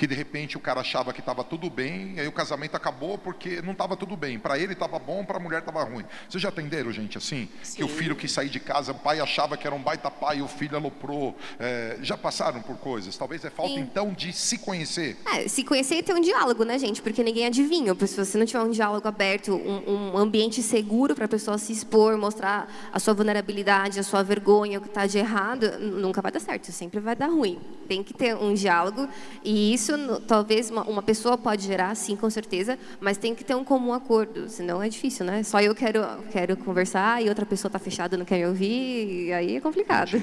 que 0.00 0.06
de 0.06 0.14
repente 0.14 0.56
o 0.56 0.60
cara 0.60 0.80
achava 0.80 1.12
que 1.12 1.20
estava 1.20 1.44
tudo 1.44 1.68
bem, 1.68 2.14
e 2.14 2.20
aí 2.20 2.26
o 2.26 2.32
casamento 2.32 2.74
acabou 2.74 3.18
porque 3.18 3.60
não 3.60 3.72
estava 3.72 3.94
tudo 3.94 4.16
bem. 4.16 4.38
Para 4.38 4.58
ele 4.58 4.72
estava 4.72 4.98
bom, 4.98 5.26
para 5.26 5.36
a 5.36 5.40
mulher 5.40 5.58
estava 5.58 5.84
ruim. 5.84 6.06
Vocês 6.26 6.42
já 6.42 6.48
atenderam, 6.48 6.90
gente, 6.90 7.18
assim? 7.18 7.50
Sim. 7.62 7.76
Que 7.76 7.84
o 7.84 7.88
filho 7.88 8.16
que 8.16 8.26
sair 8.26 8.48
de 8.48 8.58
casa, 8.58 8.92
o 8.92 8.94
pai 8.94 9.20
achava 9.20 9.58
que 9.58 9.66
era 9.66 9.76
um 9.76 9.82
baita 9.82 10.10
pai 10.10 10.38
e 10.38 10.42
o 10.42 10.48
filho 10.48 10.74
aloprou. 10.74 11.36
É, 11.58 11.98
já 12.00 12.16
passaram 12.16 12.62
por 12.62 12.78
coisas? 12.78 13.14
Talvez 13.14 13.44
é 13.44 13.50
falta, 13.50 13.74
Sim. 13.74 13.80
então, 13.80 14.14
de 14.14 14.32
se 14.32 14.56
conhecer. 14.56 15.18
É, 15.34 15.46
se 15.46 15.62
conhecer 15.62 15.96
e 15.96 16.02
ter 16.02 16.14
um 16.14 16.20
diálogo, 16.22 16.64
né, 16.64 16.78
gente? 16.78 17.02
Porque 17.02 17.22
ninguém 17.22 17.44
adivinha. 17.44 17.94
Se 18.06 18.16
você 18.16 18.38
não 18.38 18.46
tiver 18.46 18.62
um 18.62 18.70
diálogo 18.70 19.06
aberto, 19.06 19.54
um, 19.54 20.14
um 20.14 20.16
ambiente 20.16 20.62
seguro 20.62 21.14
para 21.14 21.26
a 21.26 21.28
pessoa 21.28 21.58
se 21.58 21.74
expor, 21.74 22.16
mostrar 22.16 22.90
a 22.90 22.98
sua 22.98 23.12
vulnerabilidade, 23.12 24.00
a 24.00 24.02
sua 24.02 24.22
vergonha, 24.22 24.78
o 24.78 24.80
que 24.80 24.88
está 24.88 25.06
de 25.06 25.18
errado, 25.18 25.78
nunca 25.78 26.22
vai 26.22 26.32
dar 26.32 26.40
certo. 26.40 26.72
Sempre 26.72 27.00
vai 27.00 27.14
dar 27.14 27.26
ruim. 27.26 27.60
Tem 27.86 28.02
que 28.02 28.14
ter 28.14 28.34
um 28.34 28.54
diálogo 28.54 29.06
e 29.44 29.74
isso 29.74 29.89
isso 29.90 30.20
talvez 30.26 30.70
uma, 30.70 30.82
uma, 30.84 31.02
pessoa 31.02 31.36
pode 31.36 31.66
gerar, 31.66 31.94
sim, 31.94 32.14
com 32.16 32.30
certeza, 32.30 32.78
mas 33.00 33.16
tem 33.16 33.34
que 33.34 33.44
ter 33.44 33.54
um 33.54 33.64
comum 33.64 33.92
acordo, 33.92 34.48
senão 34.48 34.82
é 34.82 34.88
difícil, 34.88 35.24
né? 35.26 35.42
Só 35.42 35.60
eu 35.60 35.74
quero, 35.74 36.00
quero 36.30 36.56
conversar 36.56 37.22
e 37.22 37.28
outra 37.28 37.44
pessoa 37.44 37.68
está 37.68 37.78
fechada, 37.78 38.16
não 38.16 38.24
quer 38.24 38.38
me 38.38 38.46
ouvir, 38.46 39.26
e 39.26 39.32
aí 39.32 39.56
é 39.56 39.60
complicado. 39.60 40.16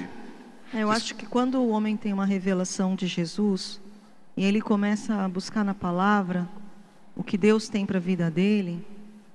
É, 0.72 0.82
eu 0.82 0.90
acho 0.90 1.14
que 1.14 1.26
quando 1.26 1.56
o 1.56 1.68
homem 1.68 1.96
tem 1.96 2.12
uma 2.12 2.26
revelação 2.26 2.94
de 2.94 3.06
Jesus 3.06 3.80
e 4.36 4.44
ele 4.44 4.60
começa 4.60 5.14
a 5.14 5.28
buscar 5.28 5.64
na 5.64 5.74
palavra 5.74 6.48
o 7.16 7.22
que 7.22 7.36
Deus 7.36 7.68
tem 7.68 7.84
para 7.84 7.98
a 7.98 8.00
vida 8.00 8.30
dele, 8.30 8.84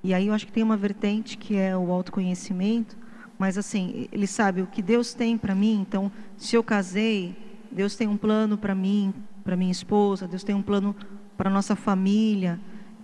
e 0.03 0.13
aí 0.13 0.27
eu 0.27 0.34
acho 0.34 0.45
que 0.45 0.51
tem 0.51 0.63
uma 0.63 0.77
vertente 0.77 1.38
que 1.38 1.55
é 1.55 1.75
o 1.75 1.91
autoconhecimento, 1.91 2.95
mas 3.38 3.57
assim, 3.57 4.07
ele 4.11 4.27
sabe 4.27 4.61
o 4.61 4.67
que 4.67 4.81
Deus 4.81 5.13
tem 5.13 5.38
para 5.38 5.53
mim, 5.53 5.86
então, 5.88 6.11
se 6.38 6.55
eu 6.55 6.63
casei, 6.63 7.36
Deus 7.71 7.95
tem 7.95 8.07
um 8.07 8.15
plano 8.15 8.57
para 8.57 8.75
mim, 8.75 9.13
para 9.43 9.55
minha 9.55 9.71
esposa, 9.71 10.27
Deus 10.27 10.43
tem 10.43 10.55
um 10.55 10.61
plano 10.61 10.95
para 11.37 11.49
nossa 11.49 11.75
família. 11.75 12.59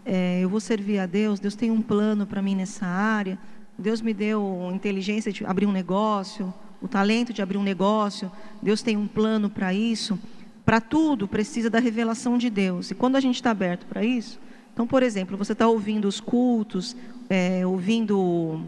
É, 0.06 0.40
eu 0.42 0.50
vou 0.50 0.60
servir 0.60 1.00
a 1.00 1.06
Deus, 1.06 1.40
Deus 1.40 1.56
tem 1.56 1.70
um 1.70 1.82
plano 1.82 2.26
para 2.26 2.42
mim 2.42 2.56
nessa 2.56 2.86
área. 2.86 3.38
Deus 3.78 4.02
me 4.02 4.14
deu 4.14 4.70
inteligência 4.74 5.32
de 5.32 5.46
abrir 5.46 5.66
um 5.66 5.72
negócio, 5.72 6.54
o 6.82 6.88
talento 6.88 7.34
de 7.34 7.42
abrir 7.42 7.58
um 7.58 7.64
negócio. 7.64 8.32
Deus 8.62 8.82
tem 8.82 8.98
um 8.98 9.08
plano 9.08 9.50
para 9.50 9.74
isso. 9.74 10.20
Para 10.66 10.80
tudo 10.80 11.28
precisa 11.28 11.70
da 11.70 11.80
revelação 11.80 12.38
de 12.38 12.50
Deus. 12.50 12.92
E 12.92 12.96
quando 12.96 13.16
a 13.16 13.20
gente 13.20 13.36
está 13.36 13.52
aberto 13.52 13.86
para 13.86 14.04
isso, 14.04 14.40
então, 14.74 14.88
por 14.88 15.04
exemplo, 15.04 15.36
você 15.36 15.52
está 15.52 15.68
ouvindo 15.68 16.08
os 16.08 16.22
cultos, 16.22 16.96
é, 17.30 17.66
ouvindo 17.66 18.62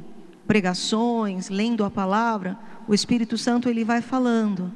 pregações, 0.45 1.49
lendo 1.49 1.85
a 1.85 1.89
palavra, 1.89 2.57
o 2.87 2.93
Espírito 2.93 3.37
Santo 3.37 3.69
ele 3.69 3.85
vai 3.85 4.01
falando. 4.01 4.71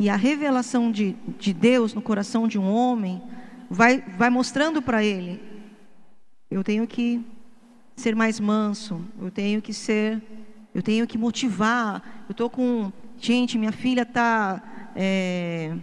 E 0.00 0.08
a 0.08 0.16
revelação 0.16 0.90
de, 0.90 1.14
de 1.38 1.52
Deus 1.52 1.92
no 1.92 2.00
coração 2.00 2.48
de 2.48 2.58
um 2.58 2.72
homem 2.72 3.20
vai, 3.68 4.00
vai 4.16 4.30
mostrando 4.30 4.80
para 4.80 5.04
ele: 5.04 5.38
eu 6.50 6.64
tenho 6.64 6.86
que 6.86 7.22
ser 7.94 8.16
mais 8.16 8.40
manso, 8.40 9.04
eu 9.20 9.30
tenho 9.30 9.60
que 9.60 9.74
ser, 9.74 10.22
eu 10.74 10.82
tenho 10.82 11.06
que 11.06 11.18
motivar. 11.18 12.24
Eu 12.26 12.32
estou 12.32 12.48
com. 12.48 12.90
Gente, 13.18 13.58
minha 13.58 13.72
filha 13.72 14.00
está. 14.00 14.62
É, 14.96 15.76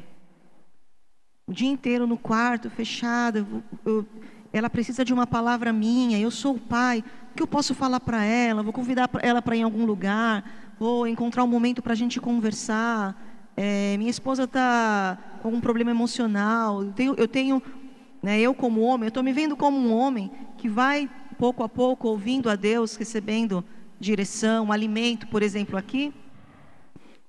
o 1.46 1.54
dia 1.54 1.70
inteiro 1.70 2.08
no 2.08 2.18
quarto, 2.18 2.72
fechada. 2.72 3.46
Ela 4.52 4.68
precisa 4.68 5.06
de 5.06 5.14
uma 5.14 5.28
palavra 5.28 5.72
minha, 5.72 6.18
eu 6.18 6.32
sou 6.32 6.56
o 6.56 6.60
pai, 6.60 7.04
o 7.32 7.36
que 7.36 7.44
eu 7.44 7.48
posso 7.48 7.76
falar 7.76 8.00
para 8.00 8.24
ela? 8.24 8.64
Vou 8.64 8.74
convidar 8.74 9.08
ela 9.22 9.44
para 9.44 9.56
ir 9.56 9.60
em 9.60 9.64
algum 9.64 9.86
lugar, 9.86 10.44
vou 10.80 11.06
encontrar 11.06 11.44
um 11.44 11.48
momento 11.48 11.84
para 11.84 11.94
a 11.94 11.96
gente 11.96 12.20
conversar. 12.20 13.27
É, 13.60 13.98
minha 13.98 14.12
esposa 14.12 14.44
está 14.44 15.18
com 15.42 15.48
algum 15.48 15.60
problema 15.60 15.90
emocional. 15.90 16.84
Eu 16.84 16.94
tenho, 16.94 17.16
eu, 17.18 17.28
tenho, 17.28 17.64
né, 18.22 18.40
eu 18.40 18.54
como 18.54 18.82
homem, 18.82 19.06
eu 19.06 19.10
estou 19.10 19.24
me 19.24 19.34
vendo 19.34 19.58
como 19.58 19.76
um 19.76 19.92
homem 19.92 20.32
que 20.60 20.70
vai 20.70 21.10
pouco 21.40 21.64
a 21.64 21.70
pouco 21.70 22.08
ouvindo 22.08 22.50
a 22.52 22.56
Deus, 22.56 22.96
recebendo 22.96 23.66
direção, 24.00 24.72
alimento, 24.72 25.28
por 25.28 25.42
exemplo, 25.42 25.76
aqui 25.76 26.14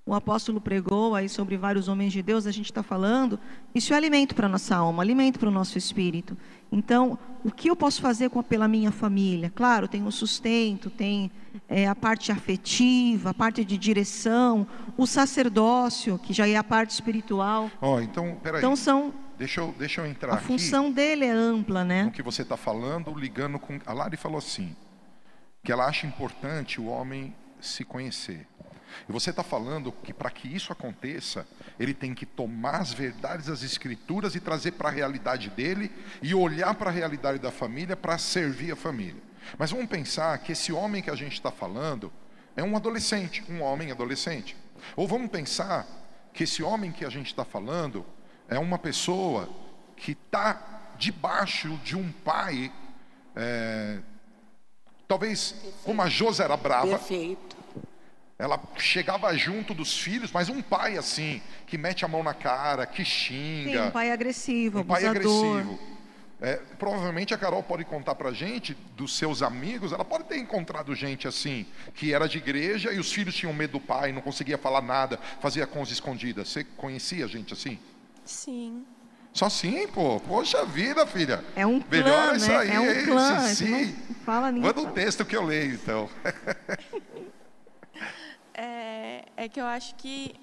o 0.08 0.14
apóstolo 0.14 0.58
pregou 0.58 1.14
aí 1.14 1.28
sobre 1.28 1.58
vários 1.58 1.86
homens 1.86 2.14
de 2.14 2.22
Deus, 2.22 2.46
a 2.46 2.50
gente 2.50 2.64
está 2.64 2.82
falando, 2.82 3.38
isso 3.74 3.92
é 3.92 3.96
alimento 3.96 4.34
para 4.34 4.46
a 4.46 4.48
nossa 4.48 4.74
alma, 4.74 5.02
alimento 5.02 5.38
para 5.38 5.50
o 5.50 5.52
nosso 5.52 5.76
espírito. 5.76 6.34
Então, 6.72 7.18
o 7.44 7.50
que 7.50 7.68
eu 7.68 7.76
posso 7.76 8.00
fazer 8.00 8.30
com, 8.30 8.42
pela 8.42 8.66
minha 8.66 8.90
família? 8.90 9.52
Claro, 9.54 9.86
tem 9.86 10.06
o 10.06 10.10
sustento, 10.10 10.88
tem 10.88 11.30
é, 11.68 11.86
a 11.86 11.94
parte 11.94 12.32
afetiva, 12.32 13.30
a 13.30 13.34
parte 13.34 13.62
de 13.66 13.76
direção, 13.76 14.66
o 14.96 15.06
sacerdócio, 15.06 16.18
que 16.18 16.32
já 16.32 16.48
é 16.48 16.56
a 16.56 16.64
parte 16.64 16.92
espiritual. 16.92 17.70
Oh, 17.78 18.00
então, 18.00 18.38
peraí. 18.42 18.60
Então 18.60 18.74
são 18.74 19.12
Deixa 19.36 19.60
eu, 19.60 19.74
deixa 19.78 20.00
eu 20.00 20.06
entrar 20.06 20.32
a 20.32 20.36
aqui. 20.36 20.46
função 20.46 20.90
dele 20.90 21.26
é 21.26 21.30
ampla, 21.30 21.84
né? 21.84 22.04
No 22.04 22.10
que 22.10 22.22
você 22.22 22.42
está 22.42 22.56
falando, 22.56 23.14
ligando 23.14 23.58
com. 23.58 23.78
A 23.86 23.92
Lari 23.92 24.16
falou 24.16 24.38
assim: 24.38 24.74
que 25.62 25.70
ela 25.70 25.86
acha 25.86 26.06
importante 26.06 26.80
o 26.80 26.86
homem 26.86 27.32
se 27.60 27.84
conhecer. 27.84 28.46
E 29.08 29.12
você 29.12 29.30
está 29.30 29.42
falando 29.42 29.92
que 29.92 30.12
para 30.12 30.30
que 30.30 30.48
isso 30.48 30.72
aconteça, 30.72 31.46
ele 31.78 31.92
tem 31.92 32.14
que 32.14 32.24
tomar 32.24 32.80
as 32.80 32.92
verdades 32.92 33.46
das 33.46 33.62
Escrituras 33.62 34.34
e 34.34 34.40
trazer 34.40 34.72
para 34.72 34.88
a 34.88 34.92
realidade 34.92 35.50
dele 35.50 35.90
e 36.22 36.34
olhar 36.34 36.74
para 36.74 36.90
a 36.90 36.92
realidade 36.92 37.38
da 37.38 37.50
família 37.50 37.96
para 37.96 38.16
servir 38.16 38.72
a 38.72 38.76
família. 38.76 39.22
Mas 39.58 39.70
vamos 39.70 39.86
pensar 39.86 40.38
que 40.38 40.52
esse 40.52 40.72
homem 40.72 41.02
que 41.02 41.10
a 41.10 41.14
gente 41.14 41.34
está 41.34 41.50
falando 41.50 42.12
é 42.56 42.62
um 42.62 42.76
adolescente, 42.76 43.44
um 43.48 43.62
homem 43.62 43.90
adolescente. 43.90 44.56
Ou 44.96 45.06
vamos 45.06 45.30
pensar 45.30 45.86
que 46.32 46.44
esse 46.44 46.62
homem 46.62 46.92
que 46.92 47.04
a 47.04 47.10
gente 47.10 47.26
está 47.26 47.44
falando 47.44 48.04
é 48.48 48.58
uma 48.58 48.78
pessoa 48.78 49.48
que 49.96 50.12
está 50.12 50.94
debaixo 50.98 51.76
de 51.84 51.96
um 51.96 52.10
pai, 52.10 52.72
é, 53.36 53.98
talvez 55.06 55.54
como 55.84 56.02
a 56.02 56.08
Josi 56.08 56.42
era 56.42 56.56
brava. 56.56 56.98
Perfeito. 56.98 57.57
Ela 58.38 58.60
chegava 58.76 59.36
junto 59.36 59.74
dos 59.74 59.98
filhos, 59.98 60.30
mas 60.30 60.48
um 60.48 60.62
pai 60.62 60.96
assim, 60.96 61.42
que 61.66 61.76
mete 61.76 62.04
a 62.04 62.08
mão 62.08 62.22
na 62.22 62.32
cara, 62.32 62.86
que 62.86 63.04
xinga. 63.04 63.82
Sim, 63.82 63.88
um 63.88 63.90
pai 63.90 64.12
agressivo, 64.12 64.80
um 64.80 64.84
pai 64.84 65.04
abusador. 65.04 65.56
agressivo. 65.58 65.98
É, 66.40 66.54
provavelmente 66.78 67.34
a 67.34 67.38
Carol 67.38 67.64
pode 67.64 67.84
contar 67.84 68.14
pra 68.14 68.30
gente 68.30 68.76
dos 68.96 69.16
seus 69.16 69.42
amigos, 69.42 69.90
ela 69.90 70.04
pode 70.04 70.22
ter 70.22 70.36
encontrado 70.38 70.94
gente 70.94 71.26
assim, 71.26 71.66
que 71.94 72.14
era 72.14 72.28
de 72.28 72.38
igreja 72.38 72.92
e 72.92 73.00
os 73.00 73.12
filhos 73.12 73.34
tinham 73.34 73.52
medo 73.52 73.72
do 73.72 73.80
pai, 73.80 74.12
não 74.12 74.20
conseguia 74.20 74.56
falar 74.56 74.82
nada, 74.82 75.18
fazia 75.40 75.66
coisas 75.66 75.94
escondidas. 75.94 76.48
Você 76.48 76.62
conhecia 76.62 77.26
gente 77.26 77.52
assim? 77.52 77.76
Sim. 78.24 78.84
Só 79.32 79.48
sim, 79.48 79.88
pô. 79.88 80.20
Poxa 80.20 80.64
vida, 80.64 81.04
filha. 81.08 81.44
É 81.56 81.66
um 81.66 81.82
Melhor 81.90 82.28
clã, 82.28 82.36
isso 82.36 82.48
né? 82.48 82.56
aí, 82.56 82.70
É 82.70 82.80
um 82.80 83.04
clã, 83.04 83.40
Sim, 83.48 83.96
não 84.08 84.14
fala 84.24 84.52
ninguém. 84.52 84.68
Manda 84.68 84.80
um 84.80 84.92
texto 84.92 85.24
que 85.24 85.36
eu 85.36 85.44
leio, 85.44 85.74
então. 85.74 86.08
É, 89.38 89.44
é 89.44 89.48
que 89.48 89.60
eu 89.60 89.66
acho 89.66 89.94
que 89.94 90.34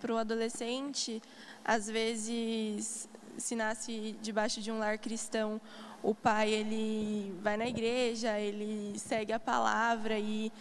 para 0.00 0.12
o 0.12 0.18
adolescente, 0.18 1.22
às 1.64 1.88
vezes, 1.88 3.08
se 3.36 3.54
nasce 3.54 4.16
debaixo 4.22 4.60
de 4.60 4.70
um 4.70 4.78
lar 4.78 4.98
cristão, 4.98 5.60
o 6.02 6.14
pai 6.14 6.50
ele 6.50 7.34
vai 7.42 7.56
na 7.56 7.66
igreja, 7.66 8.38
ele 8.38 8.98
segue 8.98 9.32
a 9.32 9.40
palavra 9.40 10.18
e 10.18 10.52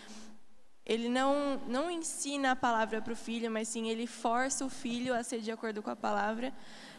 ele 0.86 1.10
não, 1.10 1.62
não 1.68 1.92
ensina 1.92 2.52
a 2.52 2.56
palavra 2.56 3.02
para 3.02 3.14
o 3.14 3.16
filho, 3.16 3.52
mas 3.52 3.68
sim 3.68 3.90
ele 3.90 4.08
força 4.08 4.66
o 4.66 4.70
filho 4.70 5.14
a 5.14 5.22
ser 5.22 5.42
de 5.42 5.52
acordo 5.52 5.84
com 5.84 5.92
a 5.92 5.96
palavra. 5.96 6.52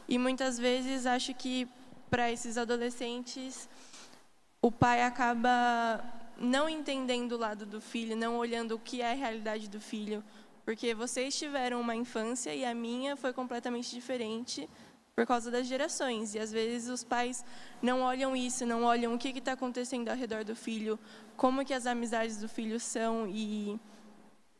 E 0.07 0.19
muitas 0.19 0.59
vezes 0.59 1.05
acho 1.05 1.35
que 1.35 1.67
para 2.09 2.31
esses 2.31 2.57
adolescentes 2.57 3.69
o 4.63 4.71
pai 4.71 5.03
acaba 5.03 6.03
não 6.39 6.69
entendendo 6.69 7.33
o 7.33 7.39
lado 7.39 7.67
do 7.67 7.81
filho, 7.81 8.17
não 8.17 8.37
olhando 8.37 8.77
o 8.77 8.79
que 8.79 9.03
é 9.03 9.11
a 9.11 9.15
realidade 9.15 9.69
do 9.69 9.81
filho, 9.81 10.23
porque 10.65 10.95
vocês 10.95 11.37
tiveram 11.37 11.81
uma 11.81 11.97
infância 11.97 12.55
e 12.55 12.65
a 12.65 12.75
minha 12.75 13.17
foi 13.17 13.33
completamente 13.33 13.91
diferente 13.91 14.69
por 15.17 15.27
causa 15.27 15.51
das 15.51 15.67
gerações. 15.67 16.35
E 16.35 16.39
às 16.39 16.53
vezes 16.53 16.89
os 16.89 17.03
pais 17.03 17.45
não 17.83 18.03
olham 18.03 18.37
isso, 18.37 18.65
não 18.65 18.85
olham 18.85 19.15
o 19.15 19.19
que 19.19 19.31
está 19.31 19.53
acontecendo 19.53 20.09
ao 20.11 20.17
redor 20.17 20.45
do 20.45 20.55
filho, 20.55 20.99
como 21.37 21.65
que 21.65 21.75
as 21.75 21.87
amizades 21.87 22.37
do 22.37 22.49
filho 22.49 22.79
são 22.79 23.27
e 23.27 23.81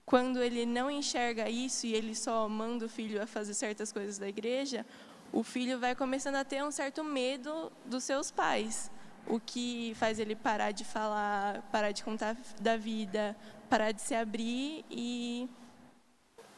quando 0.05 0.43
ele 0.43 0.65
não 0.65 0.91
enxerga 0.91 1.49
isso 1.51 1.87
e 1.87 1.95
ele 1.95 2.15
só 2.15 2.49
manda 2.49 2.87
o 2.87 2.89
filho 2.89 3.23
a 3.23 3.27
fazer 3.27 3.53
certas 3.53 3.93
coisas 3.93 4.19
da 4.19 4.27
igreja, 4.27 4.87
o 5.31 5.43
filho 5.43 5.79
vai 5.79 5.95
começando 5.95 6.37
a 6.37 6.45
ter 6.45 6.65
um 6.65 6.71
certo 6.71 7.05
medo 7.05 7.71
dos 7.85 8.05
seus 8.05 8.31
pais, 8.31 8.91
o 9.29 9.39
que 9.39 9.95
faz 9.97 10.19
ele 10.19 10.35
parar 10.35 10.73
de 10.73 10.85
falar, 10.85 11.63
parar 11.71 11.93
de 11.93 12.03
contar 12.03 12.37
da 12.61 12.77
vida, 12.77 13.37
parar 13.69 13.93
de 13.93 14.01
se 14.01 14.15
abrir 14.15 14.85
e 14.91 15.49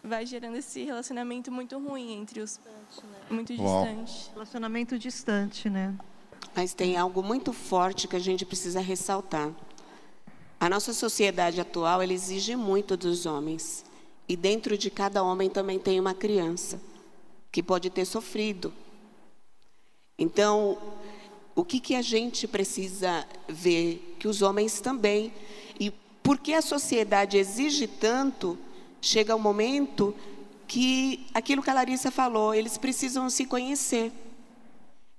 vai 0.02 0.24
gerando 0.24 0.56
esse 0.56 0.84
relacionamento 0.84 1.50
muito 1.50 1.78
ruim 1.78 2.12
entre 2.14 2.40
os 2.40 2.60
muito 3.28 3.52
Uau. 3.54 3.84
distante. 3.84 4.30
Relacionamento 4.32 4.98
distante, 4.98 5.68
né? 5.68 5.94
Mas 6.54 6.74
tem 6.74 6.96
algo 6.96 7.22
muito 7.22 7.52
forte 7.52 8.08
que 8.08 8.16
a 8.16 8.20
gente 8.20 8.44
precisa 8.44 8.80
ressaltar. 8.80 9.50
A 10.58 10.68
nossa 10.68 10.92
sociedade 10.92 11.60
atual 11.60 12.02
ela 12.02 12.12
exige 12.12 12.56
muito 12.56 12.96
dos 12.96 13.26
homens. 13.26 13.84
E 14.28 14.36
dentro 14.36 14.76
de 14.78 14.90
cada 14.90 15.22
homem 15.22 15.48
também 15.48 15.78
tem 15.78 15.98
uma 15.98 16.14
criança 16.14 16.80
que 17.50 17.62
pode 17.62 17.90
ter 17.90 18.04
sofrido. 18.04 18.72
Então, 20.18 20.78
o 21.60 21.64
que, 21.64 21.78
que 21.78 21.94
a 21.94 22.00
gente 22.00 22.48
precisa 22.48 23.26
ver? 23.46 24.16
Que 24.18 24.26
os 24.26 24.40
homens 24.40 24.80
também. 24.80 25.30
E 25.78 25.92
porque 26.22 26.54
a 26.54 26.62
sociedade 26.62 27.36
exige 27.36 27.86
tanto, 27.86 28.56
chega 28.98 29.36
um 29.36 29.38
momento 29.38 30.14
que 30.66 31.26
aquilo 31.34 31.62
que 31.62 31.68
a 31.68 31.74
Larissa 31.74 32.10
falou, 32.10 32.54
eles 32.54 32.78
precisam 32.78 33.28
se 33.28 33.44
conhecer. 33.44 34.10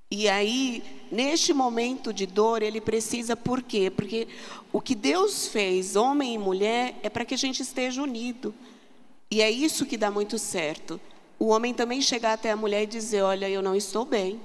E 0.10 0.28
aí, 0.28 0.84
neste 1.12 1.54
momento 1.54 2.12
de 2.12 2.26
dor, 2.26 2.64
ele 2.64 2.82
precisa, 2.82 3.36
por 3.36 3.62
quê? 3.62 3.92
Porque 3.92 4.28
o 4.74 4.82
que 4.82 4.96
Deus 4.96 5.48
fez, 5.48 5.96
homem 5.96 6.34
e 6.34 6.38
mulher, 6.40 6.96
é 7.04 7.10
para 7.10 7.24
que 7.24 7.36
a 7.36 7.38
gente 7.38 7.62
esteja 7.62 8.02
unido. 8.02 8.52
E 9.30 9.44
é 9.44 9.52
isso 9.52 9.86
que 9.86 9.96
dá 9.96 10.10
muito 10.10 10.40
certo. 10.40 11.00
O 11.38 11.50
homem 11.50 11.72
também 11.72 12.02
chegar 12.02 12.34
até 12.34 12.50
a 12.50 12.58
mulher 12.58 12.82
e 12.82 12.88
dizer: 12.88 13.22
Olha, 13.22 13.48
eu 13.48 13.62
não 13.62 13.76
estou 13.76 14.04
bem. 14.04 14.40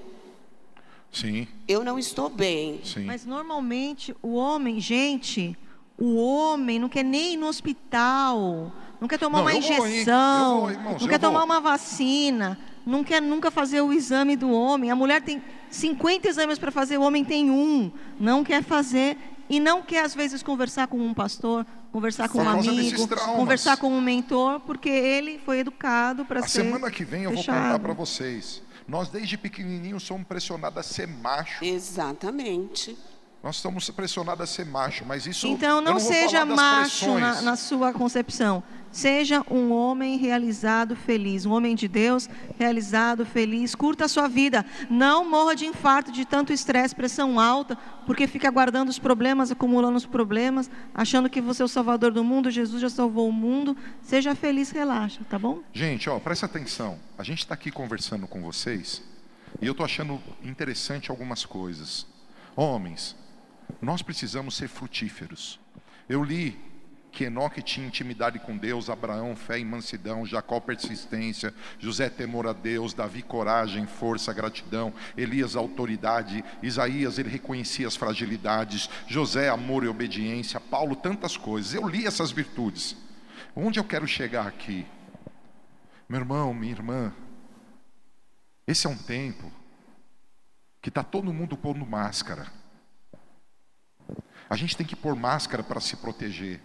Sim, 1.12 1.46
Eu 1.66 1.82
não 1.84 1.98
estou 1.98 2.28
bem. 2.28 2.80
sim. 2.84 3.04
Mas 3.04 3.24
normalmente 3.24 4.14
o 4.22 4.34
homem, 4.34 4.78
gente, 4.80 5.56
o 5.98 6.16
homem 6.16 6.78
não 6.78 6.88
quer 6.88 7.02
nem 7.04 7.34
ir 7.34 7.36
no 7.36 7.46
hospital, 7.46 8.70
não 9.00 9.08
quer 9.08 9.18
tomar 9.18 9.38
Não, 9.38 9.44
uma 9.44 9.54
injeção, 9.54 10.60
vou, 10.60 10.70
irmãos, 10.70 11.00
não 11.02 11.08
quer 11.08 11.18
tomar 11.18 11.38
vou. 11.40 11.46
uma 11.46 11.60
vacina, 11.60 12.58
não 12.84 13.02
quer 13.02 13.20
nunca 13.22 13.50
fazer 13.50 13.80
o 13.80 13.92
exame 13.92 14.36
do 14.36 14.50
homem. 14.50 14.90
A 14.90 14.96
mulher 14.96 15.22
tem 15.22 15.42
50 15.70 16.28
exames 16.28 16.58
para 16.58 16.70
fazer, 16.70 16.98
o 16.98 17.02
homem 17.02 17.24
tem 17.24 17.50
um, 17.50 17.90
não 18.20 18.44
quer 18.44 18.62
fazer 18.62 19.16
e 19.48 19.58
não 19.60 19.80
quer 19.80 20.04
às 20.04 20.14
vezes 20.14 20.42
conversar 20.42 20.86
com 20.88 20.98
um 20.98 21.14
pastor, 21.14 21.64
conversar 21.92 22.28
com 22.28 22.38
um 22.42 22.48
amigo, 22.48 23.08
conversar 23.36 23.76
com 23.78 23.88
um 23.88 24.00
mentor, 24.00 24.60
porque 24.60 24.88
ele 24.88 25.38
foi 25.38 25.60
educado 25.60 26.24
para 26.24 26.40
A 26.40 26.48
ser 26.48 26.62
semana 26.62 26.90
que 26.90 27.04
vem 27.04 27.22
eu 27.22 27.30
vou 27.32 27.42
contar 27.42 27.78
para 27.78 27.92
vocês. 27.94 28.62
Nós 28.86 29.08
desde 29.08 29.36
pequenininhos 29.36 30.04
somos 30.04 30.26
pressionados 30.26 30.78
a 30.78 30.82
ser 30.82 31.08
macho. 31.08 31.64
Exatamente. 31.64 32.96
Nós 33.46 33.58
somos 33.58 33.88
pressionados 33.90 34.42
a 34.42 34.44
ser 34.44 34.66
macho, 34.66 35.04
mas 35.06 35.24
isso 35.24 35.46
Então 35.46 35.80
não, 35.80 35.92
vou 35.92 36.00
seja 36.00 36.44
macho 36.44 37.16
na, 37.16 37.42
na 37.42 37.54
sua 37.54 37.92
concepção. 37.92 38.60
Seja 38.90 39.40
um 39.48 39.70
homem 39.70 40.18
realizado, 40.18 40.96
feliz. 40.96 41.46
Um 41.46 41.52
homem 41.52 41.76
de 41.76 41.86
Deus, 41.86 42.28
realizado, 42.58 43.24
feliz. 43.24 43.72
Curta 43.72 44.06
a 44.06 44.08
sua 44.08 44.26
vida. 44.26 44.66
Não 44.90 45.30
morra 45.30 45.54
de 45.54 45.64
infarto, 45.64 46.10
de 46.10 46.24
tanto 46.24 46.52
estresse, 46.52 46.92
pressão 46.92 47.38
alta, 47.38 47.78
porque 48.04 48.26
fica 48.26 48.50
guardando 48.50 48.88
os 48.88 48.98
problemas, 48.98 49.52
acumulando 49.52 49.96
os 49.96 50.06
problemas, 50.06 50.68
achando 50.92 51.30
que 51.30 51.40
você 51.40 51.62
é 51.62 51.66
o 51.66 51.68
salvador 51.68 52.10
do 52.10 52.24
mundo, 52.24 52.50
Jesus 52.50 52.82
já 52.82 52.90
salvou 52.90 53.28
o 53.28 53.32
mundo. 53.32 53.76
Seja 54.02 54.34
feliz, 54.34 54.72
relaxa, 54.72 55.20
tá 55.30 55.38
bom? 55.38 55.60
Gente, 55.72 56.10
ó, 56.10 56.18
presta 56.18 56.46
atenção. 56.46 56.98
A 57.16 57.22
gente 57.22 57.38
está 57.38 57.54
aqui 57.54 57.70
conversando 57.70 58.26
com 58.26 58.42
vocês 58.42 59.04
e 59.62 59.66
eu 59.66 59.70
estou 59.70 59.86
achando 59.86 60.20
interessante 60.42 61.12
algumas 61.12 61.44
coisas. 61.44 62.08
Homens, 62.56 63.14
nós 63.80 64.02
precisamos 64.02 64.56
ser 64.56 64.68
frutíferos. 64.68 65.60
Eu 66.08 66.22
li 66.22 66.58
que 67.16 67.24
Enoque 67.24 67.62
tinha 67.62 67.86
intimidade 67.86 68.38
com 68.38 68.54
Deus, 68.54 68.90
Abraão, 68.90 69.34
fé 69.34 69.58
e 69.58 69.64
mansidão, 69.64 70.26
Jacó, 70.26 70.60
persistência, 70.60 71.54
José, 71.78 72.10
temor 72.10 72.46
a 72.46 72.52
Deus, 72.52 72.92
Davi, 72.92 73.22
coragem, 73.22 73.86
força, 73.86 74.34
gratidão, 74.34 74.92
Elias, 75.16 75.56
autoridade, 75.56 76.44
Isaías, 76.62 77.18
ele 77.18 77.30
reconhecia 77.30 77.86
as 77.86 77.96
fragilidades, 77.96 78.90
José, 79.06 79.48
amor 79.48 79.82
e 79.82 79.88
obediência, 79.88 80.60
Paulo, 80.60 80.94
tantas 80.94 81.38
coisas. 81.38 81.72
Eu 81.72 81.88
li 81.88 82.06
essas 82.06 82.30
virtudes. 82.30 82.94
Onde 83.54 83.80
eu 83.80 83.84
quero 83.84 84.06
chegar 84.06 84.46
aqui? 84.46 84.86
Meu 86.06 86.20
irmão, 86.20 86.52
minha 86.52 86.72
irmã, 86.72 87.14
esse 88.66 88.86
é 88.86 88.90
um 88.90 88.96
tempo 88.96 89.50
que 90.82 90.90
está 90.90 91.02
todo 91.02 91.32
mundo 91.32 91.56
pondo 91.56 91.86
máscara. 91.86 92.46
A 94.48 94.56
gente 94.56 94.76
tem 94.76 94.86
que 94.86 94.96
pôr 94.96 95.16
máscara 95.16 95.62
para 95.62 95.80
se 95.80 95.96
proteger. 95.96 96.60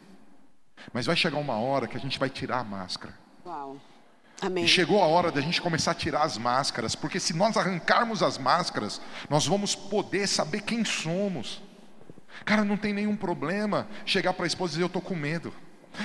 Mas 0.93 1.05
vai 1.05 1.15
chegar 1.15 1.38
uma 1.38 1.55
hora 1.55 1.88
que 1.88 1.97
a 1.97 1.99
gente 1.99 2.19
vai 2.19 2.29
tirar 2.29 2.59
a 2.59 2.63
máscara. 2.63 3.13
Uau. 3.45 3.77
Amém. 4.41 4.63
E 4.63 4.67
chegou 4.67 5.01
a 5.03 5.05
hora 5.05 5.32
da 5.32 5.39
gente 5.39 5.61
começar 5.61 5.91
a 5.91 5.95
tirar 5.95 6.23
as 6.23 6.38
máscaras, 6.38 6.95
porque 6.95 7.19
se 7.19 7.32
nós 7.32 7.57
arrancarmos 7.57 8.23
as 8.23 8.39
máscaras, 8.39 8.99
nós 9.29 9.45
vamos 9.45 9.75
poder 9.75 10.27
saber 10.27 10.61
quem 10.61 10.84
somos. 10.84 11.61
Cara, 12.43 12.65
não 12.65 12.75
tem 12.75 12.91
nenhum 12.91 13.15
problema 13.15 13.88
chegar 14.03 14.34
para 14.34 14.45
a 14.45 14.47
esposa 14.47 14.71
e 14.71 14.73
dizer 14.73 14.84
eu 14.84 14.88
estou 14.88 15.01
com 15.01 15.15
medo. 15.15 15.53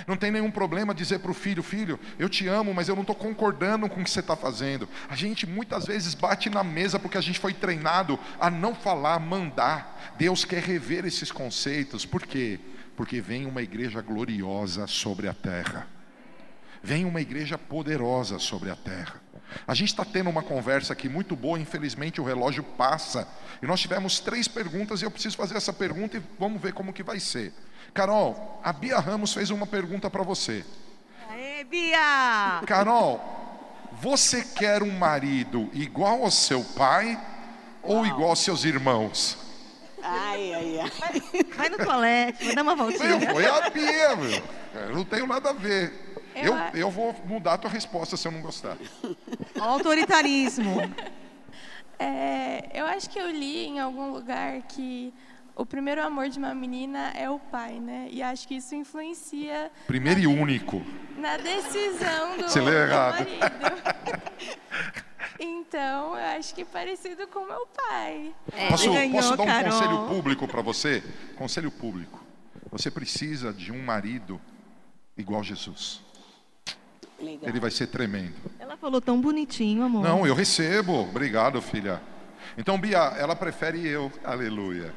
Não 0.06 0.16
tem 0.16 0.30
nenhum 0.30 0.50
problema 0.50 0.94
dizer 0.94 1.20
para 1.20 1.30
o 1.30 1.34
filho, 1.34 1.62
filho, 1.62 1.98
eu 2.18 2.28
te 2.28 2.46
amo, 2.48 2.74
mas 2.74 2.88
eu 2.88 2.94
não 2.94 3.02
estou 3.02 3.16
concordando 3.16 3.88
com 3.88 4.00
o 4.00 4.04
que 4.04 4.10
você 4.10 4.20
está 4.20 4.36
fazendo. 4.36 4.88
A 5.08 5.16
gente 5.16 5.46
muitas 5.46 5.86
vezes 5.86 6.14
bate 6.14 6.50
na 6.50 6.64
mesa 6.64 6.98
porque 6.98 7.18
a 7.18 7.20
gente 7.20 7.38
foi 7.38 7.52
treinado 7.52 8.18
a 8.40 8.50
não 8.50 8.74
falar, 8.74 9.18
mandar. 9.18 10.14
Deus 10.18 10.44
quer 10.44 10.62
rever 10.62 11.04
esses 11.04 11.30
conceitos. 11.30 12.04
Por 12.04 12.26
quê? 12.26 12.58
Porque 12.96 13.20
vem 13.20 13.46
uma 13.46 13.62
igreja 13.62 14.00
gloriosa 14.00 14.86
sobre 14.86 15.28
a 15.28 15.34
terra. 15.34 15.86
Vem 16.82 17.04
uma 17.04 17.20
igreja 17.20 17.58
poderosa 17.58 18.38
sobre 18.38 18.70
a 18.70 18.76
terra. 18.76 19.20
A 19.66 19.74
gente 19.74 19.88
está 19.88 20.04
tendo 20.04 20.30
uma 20.30 20.42
conversa 20.42 20.92
aqui 20.92 21.08
muito 21.08 21.36
boa, 21.36 21.58
infelizmente 21.58 22.20
o 22.20 22.24
relógio 22.24 22.62
passa. 22.62 23.28
E 23.62 23.66
nós 23.66 23.80
tivemos 23.80 24.20
três 24.20 24.48
perguntas 24.48 25.00
e 25.00 25.04
eu 25.04 25.10
preciso 25.10 25.36
fazer 25.36 25.56
essa 25.56 25.72
pergunta 25.72 26.16
e 26.16 26.22
vamos 26.38 26.60
ver 26.60 26.72
como 26.72 26.92
que 26.92 27.02
vai 27.02 27.20
ser. 27.20 27.52
Carol, 27.96 28.60
a 28.62 28.74
Bia 28.74 28.98
Ramos 28.98 29.32
fez 29.32 29.48
uma 29.48 29.66
pergunta 29.66 30.10
para 30.10 30.22
você. 30.22 30.62
Aê, 31.30 31.64
Bia! 31.64 32.60
Carol, 32.66 33.18
você 33.92 34.44
quer 34.44 34.82
um 34.82 34.90
marido 34.98 35.70
igual 35.72 36.22
ao 36.22 36.30
seu 36.30 36.62
pai 36.62 37.18
ou 37.82 38.04
igual 38.04 38.28
aos 38.30 38.40
seus 38.40 38.64
irmãos? 38.64 39.38
Ai, 40.02 40.52
ai, 40.52 40.80
ai. 40.80 40.90
Vai, 40.90 41.44
vai 41.56 41.68
no 41.70 41.78
colete, 41.84 42.44
vai 42.44 42.54
dar 42.54 42.62
uma 42.62 42.76
voltinha. 42.76 43.16
Meu, 43.16 43.30
foi 43.30 43.46
a 43.46 43.70
Bia, 43.70 44.14
meu. 44.14 44.42
Eu 44.74 44.94
não 44.94 45.04
tenho 45.04 45.26
nada 45.26 45.48
a 45.50 45.52
ver. 45.54 46.20
Eu 46.34 46.54
Eu, 46.54 46.58
eu 46.74 46.90
vou 46.90 47.16
mudar 47.24 47.54
a 47.54 47.58
tua 47.58 47.70
resposta 47.70 48.14
se 48.14 48.28
eu 48.28 48.32
não 48.32 48.42
gostar. 48.42 48.76
Autoritarismo. 49.58 50.82
É, 51.98 52.68
eu 52.78 52.84
acho 52.84 53.08
que 53.08 53.18
eu 53.18 53.30
li 53.30 53.68
em 53.68 53.80
algum 53.80 54.10
lugar 54.10 54.60
que 54.68 55.14
o 55.56 55.64
primeiro 55.64 56.02
amor 56.04 56.28
de 56.28 56.38
uma 56.38 56.54
menina 56.54 57.10
é 57.16 57.28
o 57.30 57.38
pai, 57.38 57.80
né? 57.80 58.08
E 58.10 58.22
acho 58.22 58.46
que 58.46 58.56
isso 58.56 58.74
influencia 58.74 59.70
Primeiro 59.86 60.20
e 60.20 60.26
único. 60.26 60.84
na 61.16 61.38
decisão 61.38 62.36
do, 62.36 62.42
Você 62.42 62.60
leu 62.60 62.74
do 62.74 62.78
errado. 62.92 63.14
marido. 63.18 64.66
Então, 65.38 66.16
eu 66.16 66.38
acho 66.38 66.54
que 66.54 66.62
é 66.62 66.64
parecido 66.64 67.26
com 67.26 67.44
meu 67.44 67.66
pai. 67.66 68.34
Posso, 68.70 68.90
ganhou, 68.90 69.16
posso 69.16 69.36
dar 69.36 69.42
um 69.42 69.46
Carol. 69.46 69.70
conselho 69.70 70.06
público 70.08 70.48
para 70.48 70.62
você? 70.62 71.02
Conselho 71.36 71.70
público. 71.70 72.24
Você 72.70 72.90
precisa 72.90 73.52
de 73.52 73.70
um 73.70 73.82
marido 73.82 74.40
igual 75.14 75.42
Jesus. 75.42 76.00
Legal. 77.20 77.50
Ele 77.50 77.60
vai 77.60 77.70
ser 77.70 77.88
tremendo. 77.88 78.34
Ela 78.58 78.78
falou 78.78 79.00
tão 79.00 79.20
bonitinho, 79.20 79.82
amor. 79.82 80.02
Não, 80.02 80.26
eu 80.26 80.34
recebo. 80.34 81.00
Obrigado, 81.02 81.60
filha. 81.60 82.00
Então, 82.56 82.78
Bia, 82.78 82.98
ela 83.18 83.36
prefere 83.36 83.86
eu. 83.86 84.10
Aleluia. 84.24 84.92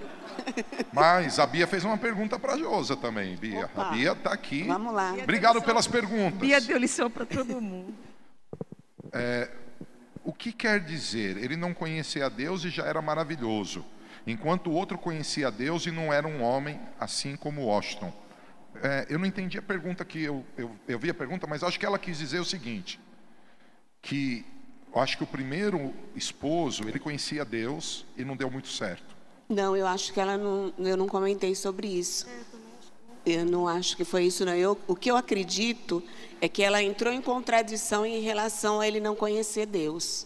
Mas 0.94 1.40
a 1.40 1.46
Bia 1.46 1.68
fez 1.68 1.84
uma 1.84 1.98
pergunta 1.98 2.40
para 2.40 2.54
a 2.54 2.58
Josa 2.58 2.96
também, 2.96 3.36
Bia. 3.36 3.66
Opa. 3.66 3.88
A 3.88 3.92
Bia 3.92 4.12
está 4.14 4.34
aqui. 4.34 4.64
Vamos 4.64 4.94
lá. 4.94 5.14
Obrigado 5.22 5.62
pelas 5.62 5.88
perguntas. 5.88 6.40
Bia 6.40 6.62
deu 6.62 6.78
lição 6.78 7.10
para 7.10 7.26
todo 7.26 7.62
mundo. 7.62 7.94
O 10.24 10.34
que 10.34 10.52
quer 10.52 10.80
dizer? 10.80 11.38
Ele 11.38 11.56
não 11.56 11.74
conhecia 11.74 12.28
a 12.28 12.30
Deus 12.30 12.64
e 12.64 12.70
já 12.70 12.86
era 12.86 13.02
maravilhoso, 13.02 13.84
enquanto 14.28 14.68
o 14.68 14.74
outro 14.74 14.98
conhecia 14.98 15.48
a 15.48 15.50
Deus 15.50 15.86
e 15.88 15.92
não 15.92 16.14
era 16.14 16.28
um 16.28 16.44
homem, 16.44 16.80
assim 17.00 17.36
como 17.36 17.66
Washington. 17.66 18.14
É, 18.84 19.08
eu 19.10 19.18
não 19.18 19.26
entendi 19.26 19.58
a 19.58 19.62
pergunta 19.62 20.06
que 20.06 20.24
eu, 20.24 20.46
eu, 20.56 20.76
eu 20.88 21.00
vi 21.00 21.10
a 21.10 21.14
pergunta, 21.14 21.48
mas 21.48 21.64
acho 21.64 21.80
que 21.80 21.86
ela 21.86 21.98
quis 21.98 22.20
dizer 22.20 22.40
o 22.40 22.46
seguinte: 22.46 23.00
que 24.02 24.46
eu 24.94 25.02
acho 25.02 25.18
que 25.18 25.24
o 25.24 25.28
primeiro 25.28 25.94
esposo 26.16 26.88
ele 26.88 27.00
conhecia 27.00 27.46
Deus 27.46 28.06
e 28.18 28.24
não 28.24 28.36
deu 28.36 28.50
muito 28.50 28.68
certo. 28.70 29.16
Não, 29.48 29.76
eu 29.76 29.88
acho 29.88 30.14
que 30.14 30.20
ela 30.20 30.38
não, 30.38 30.74
eu 30.80 30.96
não 30.96 31.08
comentei 31.08 31.56
sobre 31.56 31.88
isso. 31.88 32.28
Eu 33.26 33.46
não 33.46 33.68
acho 33.68 33.98
que 33.98 34.04
foi 34.04 34.26
isso, 34.26 34.46
não. 34.46 34.54
Eu, 34.54 34.78
o 34.88 34.96
que 34.96 35.10
eu 35.10 35.18
acredito 35.18 36.04
é 36.42 36.48
que 36.48 36.64
ela 36.64 36.82
entrou 36.82 37.14
em 37.14 37.22
contradição 37.22 38.06
em 38.06 38.22
relação 38.22 38.80
a 38.80 38.88
ele 38.88 39.00
não 39.00 39.16
conhecer 39.16 39.66
Deus. 39.66 40.26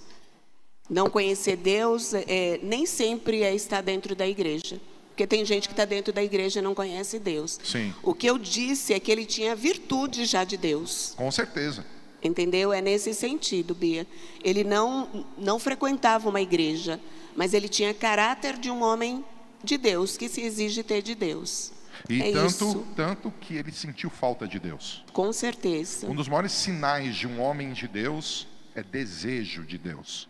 Não 0.90 1.10
conhecer 1.10 1.56
Deus 1.56 2.14
é, 2.14 2.60
nem 2.62 2.86
sempre 2.86 3.42
é 3.42 3.54
estar 3.56 3.82
dentro 3.82 4.16
da 4.16 4.28
igreja. 4.28 4.80
Porque 5.10 5.28
tem 5.28 5.46
gente 5.46 5.68
que 5.68 5.74
está 5.74 5.86
dentro 5.86 6.12
da 6.12 6.24
igreja 6.24 6.60
e 6.60 6.62
não 6.64 6.74
conhece 6.74 7.20
Deus. 7.20 7.60
Sim. 7.64 7.94
O 8.02 8.14
que 8.14 8.28
eu 8.28 8.38
disse 8.38 8.94
é 8.94 9.00
que 9.00 9.12
ele 9.12 9.26
tinha 9.26 9.56
virtude 9.56 10.26
já 10.26 10.44
de 10.44 10.58
Deus. 10.58 11.14
Com 11.16 11.32
certeza. 11.32 11.86
Entendeu? 12.24 12.72
É 12.72 12.82
nesse 12.82 13.14
sentido, 13.14 13.76
Bia. 13.76 14.08
Ele 14.44 14.64
não, 14.64 15.26
não 15.38 15.60
frequentava 15.60 16.30
uma 16.30 16.40
igreja, 16.42 17.00
mas 17.36 17.54
ele 17.54 17.68
tinha 17.68 17.94
caráter 17.94 18.58
de 18.58 18.72
um 18.72 18.82
homem 18.82 19.24
de 19.64 19.78
Deus, 19.78 20.18
que 20.18 20.30
se 20.30 20.42
exige 20.42 20.84
ter 20.84 21.02
de 21.02 21.16
Deus. 21.16 21.72
E 22.10 22.22
é 22.22 22.32
tanto, 22.32 22.48
isso, 22.48 22.88
tanto 22.96 23.32
que 23.40 23.56
ele 23.56 23.72
sentiu 23.72 24.10
falta 24.10 24.48
de 24.48 24.60
Deus. 24.60 25.04
com 25.14 25.32
certeza. 25.32 26.08
Um 26.08 26.16
dos 26.16 26.28
maiores 26.28 26.52
sinais 26.52 27.16
de 27.16 27.28
um 27.28 27.42
homem 27.42 27.72
de 27.72 27.88
Deus 27.88 28.48
é 28.76 28.82
desejo 28.84 29.64
de 29.64 29.78
Deus. 29.78 30.28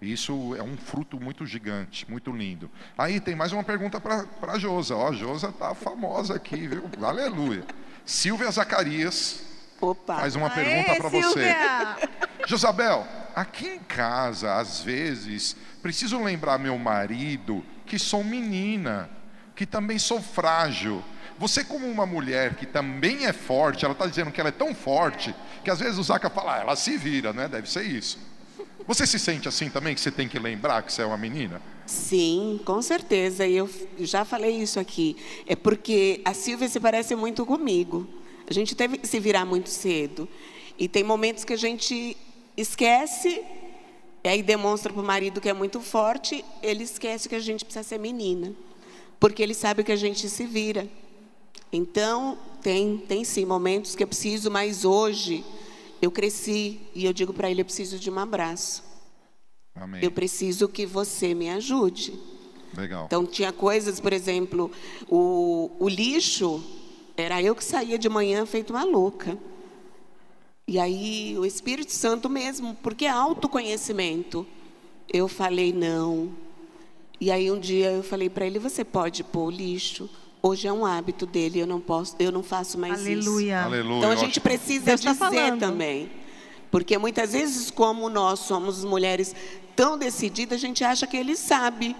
E 0.00 0.12
Isso 0.12 0.54
é 0.54 0.62
um 0.62 0.76
fruto 0.76 1.18
muito 1.18 1.44
gigante, 1.46 2.08
muito 2.08 2.30
lindo. 2.30 2.70
Aí 2.96 3.20
tem 3.20 3.34
mais 3.34 3.52
uma 3.52 3.64
pergunta 3.64 4.00
para 4.00 4.26
a 4.42 4.58
Josa. 4.58 4.94
Ó, 4.94 5.08
a 5.08 5.12
Josa 5.12 5.50
tá 5.50 5.74
famosa 5.74 6.34
aqui, 6.34 6.68
viu? 6.68 6.84
Aleluia. 7.02 7.64
Silvia 8.04 8.50
Zacarias 8.50 9.42
Opa. 9.90 10.16
faz 10.16 10.34
uma 10.34 10.48
Aê, 10.48 10.54
pergunta 10.54 10.96
para 10.96 11.08
você. 11.08 11.56
Josabel, 12.46 13.06
aqui 13.34 13.66
em 13.66 13.78
casa, 13.78 14.54
às 14.54 14.80
vezes, 14.80 15.56
preciso 15.82 16.22
lembrar 16.22 16.58
meu 16.58 16.78
marido 16.78 17.64
que 17.86 17.98
sou 17.98 18.22
menina, 18.24 19.10
que 19.54 19.66
também 19.66 19.98
sou 19.98 20.20
frágil. 20.20 21.02
Você, 21.38 21.64
como 21.64 21.86
uma 21.88 22.06
mulher 22.06 22.54
que 22.54 22.64
também 22.64 23.26
é 23.26 23.32
forte, 23.32 23.84
ela 23.84 23.92
está 23.92 24.06
dizendo 24.06 24.30
que 24.30 24.40
ela 24.40 24.50
é 24.50 24.52
tão 24.52 24.74
forte, 24.74 25.34
que 25.64 25.70
às 25.70 25.80
vezes 25.80 25.98
o 25.98 26.02
Zaca 26.02 26.30
fala, 26.30 26.56
ah, 26.56 26.60
ela 26.60 26.76
se 26.76 26.96
vira, 26.96 27.32
né? 27.32 27.48
Deve 27.48 27.68
ser 27.68 27.82
isso. 27.82 28.18
Você 28.86 29.06
se 29.06 29.18
sente 29.18 29.48
assim 29.48 29.70
também, 29.70 29.94
que 29.94 30.00
você 30.00 30.10
tem 30.10 30.28
que 30.28 30.38
lembrar 30.38 30.82
que 30.82 30.92
você 30.92 31.02
é 31.02 31.06
uma 31.06 31.16
menina? 31.16 31.60
Sim, 31.86 32.60
com 32.64 32.80
certeza. 32.82 33.46
E 33.46 33.56
eu 33.56 33.68
já 33.98 34.24
falei 34.24 34.56
isso 34.56 34.78
aqui. 34.78 35.16
É 35.46 35.56
porque 35.56 36.20
a 36.24 36.34
Silvia 36.34 36.68
se 36.68 36.78
parece 36.78 37.16
muito 37.16 37.44
comigo. 37.46 38.06
A 38.48 38.52
gente 38.52 38.74
teve 38.74 38.98
que 38.98 39.06
se 39.06 39.18
virar 39.18 39.44
muito 39.44 39.68
cedo. 39.68 40.28
E 40.78 40.88
tem 40.88 41.02
momentos 41.02 41.44
que 41.44 41.52
a 41.52 41.56
gente 41.56 42.16
esquece, 42.56 43.42
e 44.22 44.28
aí 44.28 44.42
demonstra 44.42 44.92
para 44.92 45.02
o 45.02 45.04
marido 45.04 45.40
que 45.40 45.48
é 45.48 45.52
muito 45.52 45.80
forte, 45.80 46.44
ele 46.62 46.84
esquece 46.84 47.28
que 47.28 47.34
a 47.34 47.40
gente 47.40 47.64
precisa 47.64 47.82
ser 47.82 47.98
menina. 47.98 48.52
Porque 49.18 49.42
ele 49.42 49.54
sabe 49.54 49.84
que 49.84 49.92
a 49.92 49.96
gente 49.96 50.28
se 50.28 50.46
vira. 50.46 50.88
Então, 51.72 52.38
tem, 52.62 52.98
tem 52.98 53.24
sim 53.24 53.44
momentos 53.44 53.94
que 53.94 54.02
eu 54.02 54.06
preciso, 54.06 54.50
mas 54.50 54.84
hoje 54.84 55.44
eu 56.00 56.10
cresci 56.10 56.80
e 56.94 57.04
eu 57.04 57.12
digo 57.12 57.32
para 57.32 57.50
ele: 57.50 57.60
eu 57.60 57.64
preciso 57.64 57.98
de 57.98 58.10
um 58.10 58.18
abraço. 58.18 58.82
Amém. 59.74 60.02
Eu 60.02 60.10
preciso 60.10 60.68
que 60.68 60.86
você 60.86 61.34
me 61.34 61.50
ajude. 61.50 62.18
Legal. 62.76 63.06
Então, 63.06 63.26
tinha 63.26 63.52
coisas, 63.52 64.00
por 64.00 64.12
exemplo, 64.12 64.70
o, 65.08 65.70
o 65.78 65.88
lixo, 65.88 66.62
era 67.16 67.42
eu 67.42 67.54
que 67.54 67.64
saía 67.64 67.98
de 67.98 68.08
manhã 68.08 68.44
feito 68.44 68.70
uma 68.70 68.84
louca. 68.84 69.38
E 70.66 70.78
aí, 70.78 71.36
o 71.38 71.44
Espírito 71.44 71.92
Santo 71.92 72.28
mesmo, 72.28 72.76
porque 72.82 73.04
é 73.04 73.10
autoconhecimento. 73.10 74.46
Eu 75.12 75.28
falei, 75.28 75.72
não. 75.72 76.30
E 77.20 77.30
aí, 77.30 77.50
um 77.50 77.60
dia 77.60 77.90
eu 77.92 78.02
falei 78.02 78.30
para 78.30 78.46
ele: 78.46 78.58
você 78.58 78.84
pode 78.84 79.22
pôr 79.22 79.46
o 79.46 79.50
lixo. 79.50 80.08
Hoje 80.42 80.68
é 80.68 80.72
um 80.72 80.84
hábito 80.84 81.24
dele, 81.24 81.58
eu 81.58 81.66
não 81.66 81.80
posso, 81.80 82.14
eu 82.18 82.30
não 82.30 82.42
faço 82.42 82.76
mais 82.78 83.00
isso. 83.00 83.30
Aleluia. 83.30 83.62
Aleluia. 83.62 83.96
Então 83.96 84.10
a 84.10 84.16
gente 84.16 84.38
precisa 84.40 84.84
Deus 84.84 85.00
tá 85.00 85.12
dizer 85.12 85.18
falando. 85.18 85.58
também. 85.58 86.10
Porque 86.70 86.98
muitas 86.98 87.32
vezes, 87.32 87.70
como 87.70 88.10
nós 88.10 88.40
somos 88.40 88.84
mulheres 88.84 89.34
tão 89.74 89.96
decididas, 89.96 90.56
a 90.56 90.60
gente 90.60 90.84
acha 90.84 91.06
que 91.06 91.16
ele 91.16 91.34
sabe. 91.34 91.96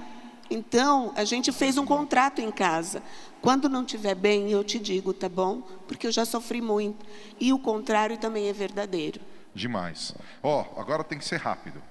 Então, 0.51 1.13
a 1.17 1.25
gente 1.25 1.51
fez 1.53 1.79
um 1.79 1.87
contrato 1.87 2.41
em 2.41 2.51
casa. 2.51 3.03
Quando 3.41 3.69
não 3.69 3.83
estiver 3.83 4.15
bem, 4.15 4.51
eu 4.51 4.63
te 4.63 4.79
digo, 4.79 5.13
tá 5.13 5.29
bom? 5.29 5.63
Porque 5.87 6.07
eu 6.07 6.13
já 6.13 6.25
sofri 6.25 6.61
muito. 6.61 7.05
E 7.41 7.53
o 7.53 7.59
contrário 7.59 8.17
também 8.17 8.49
é 8.49 8.53
verdadeiro. 8.53 9.21
Demais. 9.55 10.15
Ó, 10.43 10.67
agora 10.77 11.05
tem 11.05 11.19
que 11.19 11.25
ser 11.25 11.37
rápido, 11.37 11.83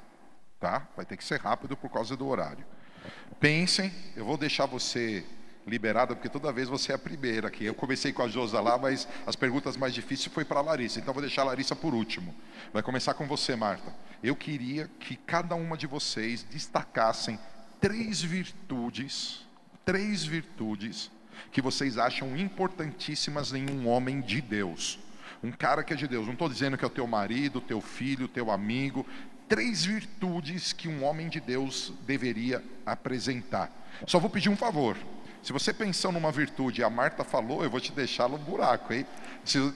tá? 0.60 0.88
Vai 0.96 1.06
ter 1.06 1.18
que 1.18 1.24
ser 1.24 1.40
rápido 1.40 1.78
por 1.78 1.90
causa 1.90 2.16
do 2.16 2.28
horário. 2.28 2.66
Pensem, 3.40 3.92
eu 4.16 4.26
vou 4.26 4.38
deixar 4.38 4.66
você 4.66 5.26
liberada, 5.66 6.16
porque 6.16 6.30
toda 6.30 6.52
vez 6.52 6.68
você 6.68 6.92
é 6.92 6.96
a 6.96 7.00
primeira 7.00 7.48
aqui. 7.48 7.66
Eu 7.66 7.74
comecei 7.74 8.12
com 8.12 8.22
a 8.22 8.28
Josa 8.28 8.60
lá, 8.60 8.78
mas 8.78 9.08
as 9.26 9.36
perguntas 9.36 9.78
mais 9.78 9.94
difíceis 9.94 10.34
foi 10.34 10.44
para 10.44 10.60
a 10.60 10.64
Larissa, 10.64 11.00
então 11.00 11.14
vou 11.14 11.22
deixar 11.22 11.44
a 11.44 11.46
Larissa 11.46 11.76
por 11.76 11.94
último. 11.94 12.36
Vai 12.72 12.84
começar 12.84 13.14
com 13.14 13.26
você, 13.26 13.56
Marta. 13.56 13.94
Eu 14.22 14.36
queria 14.36 14.90
que 15.00 15.16
cada 15.16 15.56
uma 15.56 15.78
de 15.78 15.88
vocês 15.88 16.44
destacassem 16.44 17.40
três 17.84 18.22
virtudes, 18.22 19.46
três 19.84 20.24
virtudes 20.24 21.12
que 21.52 21.62
vocês 21.62 21.98
acham 21.98 22.38
importantíssimas 22.38 23.52
em 23.52 23.70
um 23.70 23.90
homem 23.90 24.22
de 24.22 24.40
Deus. 24.40 24.98
Um 25.44 25.52
cara 25.52 25.84
que 25.84 25.92
é 25.92 25.98
de 25.98 26.08
Deus. 26.08 26.26
Não 26.26 26.32
estou 26.32 26.48
dizendo 26.48 26.78
que 26.78 26.86
é 26.86 26.88
o 26.88 26.90
teu 26.90 27.06
marido, 27.06 27.60
teu 27.60 27.82
filho, 27.82 28.30
teu 28.30 28.50
amigo. 28.50 29.06
Três 29.50 29.84
virtudes 29.84 30.72
que 30.72 30.88
um 30.88 31.04
homem 31.04 31.28
de 31.28 31.42
Deus 31.42 31.92
deveria 32.08 32.64
apresentar. 32.86 33.70
Só 34.08 34.18
vou 34.18 34.30
pedir 34.30 34.48
um 34.48 34.56
favor. 34.56 34.96
Se 35.44 35.52
você 35.52 35.74
pensou 35.74 36.14
numa 36.14 36.32
virtude 36.32 36.82
a 36.86 36.90
Marta 36.90 37.26
falou, 37.26 37.66
eu 37.66 37.70
vou 37.70 37.82
te 37.82 37.92
deixar 37.92 38.30
no 38.30 38.38
buraco, 38.38 38.94
hein? 38.94 39.06
Se, 39.44 39.74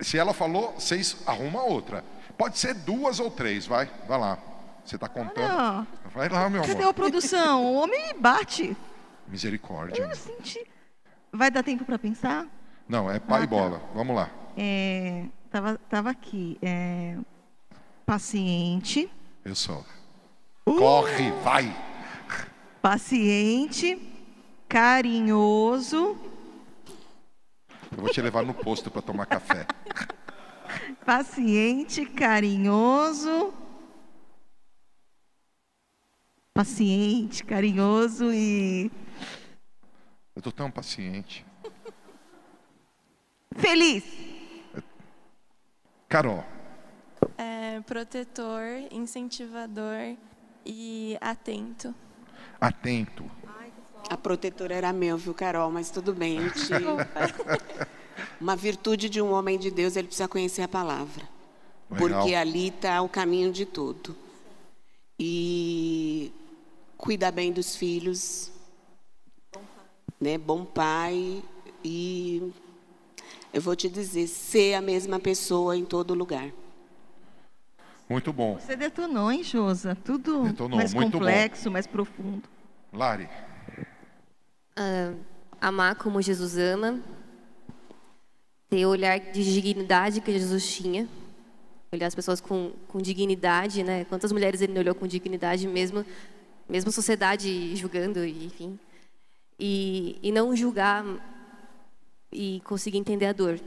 se 0.00 0.16
ela 0.16 0.32
falou, 0.32 0.72
vocês 0.72 1.18
arrumam 1.26 1.68
outra. 1.68 2.02
Pode 2.38 2.56
ser 2.56 2.72
duas 2.72 3.20
ou 3.20 3.30
três, 3.30 3.66
vai, 3.66 3.90
vai 4.08 4.18
lá. 4.18 4.55
Você 4.86 4.94
está 4.94 5.08
contando? 5.08 5.52
Olha. 5.52 5.86
Vai 6.14 6.28
lá, 6.28 6.48
meu 6.48 6.62
Cadê 6.62 6.74
amor. 6.74 6.88
a 6.90 6.94
produção? 6.94 7.64
O 7.64 7.74
homem 7.74 8.14
bate. 8.20 8.76
Misericórdia. 9.26 10.00
Eu 10.00 10.14
senti. 10.14 10.64
Vai 11.32 11.50
dar 11.50 11.64
tempo 11.64 11.84
para 11.84 11.98
pensar? 11.98 12.46
Não, 12.88 13.10
é 13.10 13.18
pai 13.18 13.40
Ah, 13.40 13.44
e 13.44 13.46
tá. 13.48 13.50
bola. 13.50 13.82
Vamos 13.92 14.14
lá. 14.14 14.30
É, 14.56 15.24
tava, 15.50 15.76
tava 15.90 16.10
aqui. 16.10 16.56
é, 16.62 17.16
paciente. 18.06 19.10
Eu 19.44 19.56
sou. 19.56 19.84
Uh! 20.64 20.76
Corre, 20.76 21.32
vai. 21.42 21.76
Paciente. 22.80 24.00
Carinhoso. 24.68 26.16
Eu 27.90 27.98
vou 28.02 28.08
te 28.10 28.20
levar 28.22 28.44
no 28.44 28.54
posto 28.54 28.88
para 28.90 29.02
tomar 29.02 29.26
café. 29.26 29.66
Paciente, 31.04 32.04
carinhoso. 32.06 33.52
Paciente, 36.56 37.44
carinhoso 37.44 38.32
e 38.32 38.90
Eu 40.34 40.40
tô 40.40 40.50
tão 40.50 40.70
paciente. 40.70 41.44
feliz. 43.54 44.02
Carol, 46.08 46.42
É, 47.36 47.80
protetor, 47.82 48.62
incentivador 48.90 50.16
e 50.64 51.18
atento. 51.20 51.94
atento. 52.58 53.30
A 54.08 54.16
protetora 54.16 54.74
era 54.74 54.92
meu, 54.94 55.18
viu, 55.18 55.34
Carol? 55.34 55.70
Mas 55.70 55.90
tudo 55.90 56.14
bem, 56.14 56.38
eu 56.38 56.50
te... 56.52 56.72
Uma 58.40 58.56
virtude 58.56 59.10
de 59.10 59.20
um 59.20 59.30
homem 59.32 59.58
de 59.58 59.70
Deus, 59.70 59.94
ele 59.94 60.06
precisa 60.06 60.26
conhecer 60.28 60.62
a 60.62 60.68
palavra. 60.68 61.28
Legal. 61.90 62.20
Porque 62.20 62.34
ali 62.34 62.68
está 62.68 63.02
o 63.02 63.08
caminho 63.10 63.52
de 63.52 63.66
tudo. 63.66 64.16
E 65.18 66.15
cuidar 66.96 67.30
bem 67.30 67.52
dos 67.52 67.76
filhos, 67.76 68.50
né? 70.20 70.38
Bom 70.38 70.64
pai 70.64 71.42
e 71.84 72.52
eu 73.52 73.60
vou 73.60 73.76
te 73.76 73.88
dizer, 73.88 74.26
ser 74.26 74.74
a 74.74 74.80
mesma 74.80 75.18
pessoa 75.20 75.76
em 75.76 75.84
todo 75.84 76.14
lugar. 76.14 76.50
Muito 78.08 78.32
bom. 78.32 78.58
Você 78.58 78.76
detonou, 78.76 79.32
hein, 79.32 79.42
Josa? 79.42 79.96
Tudo 80.04 80.44
Detonou, 80.44 80.76
mais 80.76 80.94
muito 80.94 81.12
bom. 81.12 81.18
complexo, 81.18 81.70
mais 81.70 81.86
profundo. 81.86 82.48
Lari, 82.92 83.28
Ah, 84.76 85.12
amar 85.60 85.96
como 85.96 86.22
Jesus 86.22 86.56
ama, 86.56 87.00
ter 88.68 88.86
o 88.86 88.90
olhar 88.90 89.18
de 89.18 89.42
dignidade 89.52 90.20
que 90.20 90.30
Jesus 90.32 90.72
tinha, 90.72 91.08
olhar 91.92 92.06
as 92.06 92.14
pessoas 92.14 92.40
com, 92.40 92.72
com 92.88 92.98
dignidade, 93.00 93.82
né? 93.82 94.04
Quantas 94.04 94.30
mulheres 94.30 94.60
ele 94.60 94.72
não 94.72 94.80
olhou 94.82 94.94
com 94.94 95.06
dignidade 95.06 95.66
mesmo, 95.66 96.04
mesmo 96.68 96.90
sociedade 96.90 97.74
julgando, 97.76 98.24
e, 98.24 98.46
enfim, 98.46 98.78
e, 99.58 100.18
e 100.22 100.32
não 100.32 100.54
julgar 100.54 101.04
e 102.32 102.60
conseguir 102.64 102.98
entender 102.98 103.26
a 103.26 103.32
dor, 103.32 103.58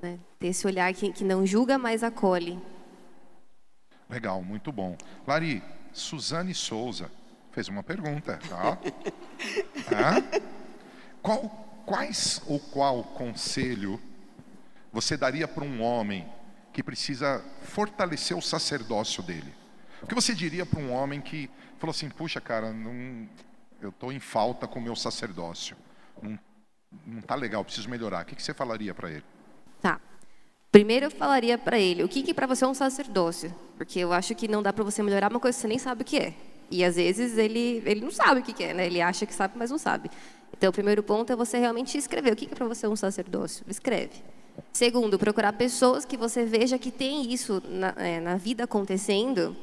né? 0.00 0.18
Ter 0.38 0.48
esse 0.48 0.66
olhar 0.66 0.92
que, 0.94 1.12
que 1.12 1.24
não 1.24 1.46
julga, 1.46 1.78
mas 1.78 2.02
acolhe. 2.02 2.58
legal, 4.08 4.42
muito 4.42 4.72
bom. 4.72 4.96
Lari, 5.26 5.62
Suzane 5.92 6.54
Souza 6.54 7.10
fez 7.52 7.68
uma 7.68 7.82
pergunta, 7.82 8.38
tá? 8.48 8.78
Hã? 9.92 10.42
Qual, 11.20 11.48
quais 11.86 12.42
ou 12.46 12.58
qual 12.58 13.04
conselho 13.04 14.00
você 14.92 15.16
daria 15.16 15.46
para 15.46 15.64
um 15.64 15.80
homem 15.82 16.26
que 16.72 16.82
precisa 16.82 17.44
fortalecer 17.62 18.36
o 18.36 18.42
sacerdócio 18.42 19.22
dele? 19.22 19.52
O 20.02 20.06
que 20.06 20.14
você 20.14 20.34
diria 20.34 20.66
para 20.66 20.80
um 20.80 20.90
homem 20.90 21.20
que 21.20 21.48
falou 21.82 21.90
assim, 21.90 22.08
puxa, 22.08 22.40
cara, 22.40 22.72
não, 22.72 23.28
eu 23.80 23.88
estou 23.88 24.12
em 24.12 24.20
falta 24.20 24.68
com 24.68 24.78
o 24.78 24.82
meu 24.82 24.94
sacerdócio, 24.94 25.76
não, 26.22 26.38
não 27.04 27.20
tá 27.20 27.34
legal, 27.34 27.64
preciso 27.64 27.90
melhorar. 27.90 28.22
O 28.22 28.26
que, 28.26 28.36
que 28.36 28.42
você 28.42 28.54
falaria 28.54 28.94
para 28.94 29.10
ele? 29.10 29.24
Tá. 29.80 30.00
Primeiro 30.70 31.06
eu 31.06 31.10
falaria 31.10 31.58
para 31.58 31.80
ele, 31.80 32.04
o 32.04 32.08
que, 32.08 32.22
que 32.22 32.32
para 32.32 32.46
você 32.46 32.64
é 32.64 32.68
um 32.68 32.74
sacerdócio? 32.74 33.52
Porque 33.76 33.98
eu 33.98 34.12
acho 34.12 34.32
que 34.36 34.46
não 34.46 34.62
dá 34.62 34.72
para 34.72 34.84
você 34.84 35.02
melhorar 35.02 35.28
uma 35.32 35.40
coisa 35.40 35.56
que 35.56 35.62
você 35.62 35.68
nem 35.68 35.78
sabe 35.78 36.02
o 36.02 36.04
que 36.04 36.18
é. 36.18 36.34
E 36.70 36.84
às 36.84 36.94
vezes 36.94 37.36
ele, 37.36 37.82
ele 37.84 38.00
não 38.00 38.12
sabe 38.12 38.40
o 38.40 38.42
que, 38.44 38.52
que 38.52 38.62
é, 38.62 38.72
né? 38.72 38.86
Ele 38.86 39.02
acha 39.02 39.26
que 39.26 39.34
sabe, 39.34 39.54
mas 39.56 39.68
não 39.68 39.76
sabe. 39.76 40.08
Então 40.56 40.70
o 40.70 40.72
primeiro 40.72 41.02
ponto 41.02 41.32
é 41.32 41.36
você 41.36 41.58
realmente 41.58 41.98
escrever. 41.98 42.32
O 42.32 42.36
que, 42.36 42.46
que 42.46 42.54
para 42.54 42.66
você 42.68 42.86
é 42.86 42.88
um 42.88 42.96
sacerdócio? 42.96 43.64
Escreve. 43.68 44.22
Segundo, 44.72 45.18
procurar 45.18 45.52
pessoas 45.54 46.04
que 46.04 46.16
você 46.16 46.44
veja 46.44 46.78
que 46.78 46.92
tem 46.92 47.32
isso 47.32 47.60
na, 47.66 47.92
é, 47.96 48.20
na 48.20 48.36
vida 48.36 48.64
acontecendo, 48.64 49.56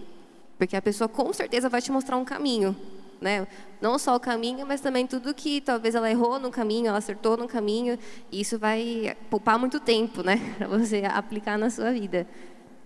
porque 0.60 0.76
a 0.76 0.82
pessoa 0.82 1.08
com 1.08 1.32
certeza 1.32 1.70
vai 1.70 1.82
te 1.82 1.90
mostrar 1.90 2.18
um 2.18 2.26
caminho. 2.26 2.76
Né? 3.20 3.48
Não 3.82 3.98
só 3.98 4.16
o 4.16 4.20
caminho, 4.20 4.68
mas 4.68 4.82
também 4.82 5.08
tudo 5.08 5.34
que 5.34 5.62
talvez 5.62 5.96
ela 5.96 6.12
errou 6.12 6.38
no 6.40 6.52
caminho, 6.52 6.88
ela 6.88 6.98
acertou 6.98 7.36
no 7.36 7.48
caminho, 7.48 7.98
e 8.32 8.42
isso 8.42 8.60
vai 8.60 9.16
poupar 9.30 9.58
muito 9.58 9.80
tempo, 9.80 10.22
né, 10.22 10.38
para 10.58 10.68
você 10.68 11.04
aplicar 11.06 11.58
na 11.58 11.70
sua 11.70 11.92
vida. 11.92 12.28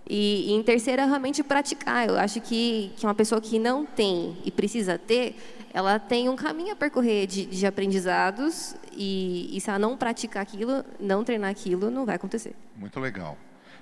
E, 0.10 0.50
e 0.50 0.54
em 0.54 0.64
terceira, 0.64 1.06
realmente 1.06 1.44
praticar. 1.44 2.08
Eu 2.08 2.18
acho 2.18 2.42
que, 2.42 2.94
que 2.96 3.06
uma 3.06 3.14
pessoa 3.14 3.40
que 3.40 3.60
não 3.60 3.86
tem 3.86 4.38
e 4.44 4.52
precisa 4.52 4.98
ter, 4.98 5.36
ela 5.74 6.00
tem 6.00 6.30
um 6.30 6.36
caminho 6.36 6.74
a 6.74 6.76
percorrer 6.76 7.28
de, 7.28 7.46
de 7.46 7.66
aprendizados, 7.66 8.76
e, 8.92 9.56
e 9.56 9.62
se 9.62 9.70
ela 9.70 9.80
não 9.80 9.96
praticar 9.96 10.44
aquilo, 10.44 10.84
não 11.00 11.24
treinar 11.24 11.50
aquilo, 11.50 11.90
não 11.90 12.06
vai 12.06 12.16
acontecer. 12.16 12.56
Muito 12.76 13.00
legal. 13.00 13.38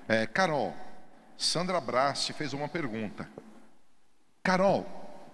É, 0.06 0.26
Carol, 0.26 0.74
Sandra 1.36 1.80
Brasti 1.80 2.32
fez 2.32 2.52
uma 2.52 2.68
pergunta. 2.68 3.28
Carol, 4.42 4.84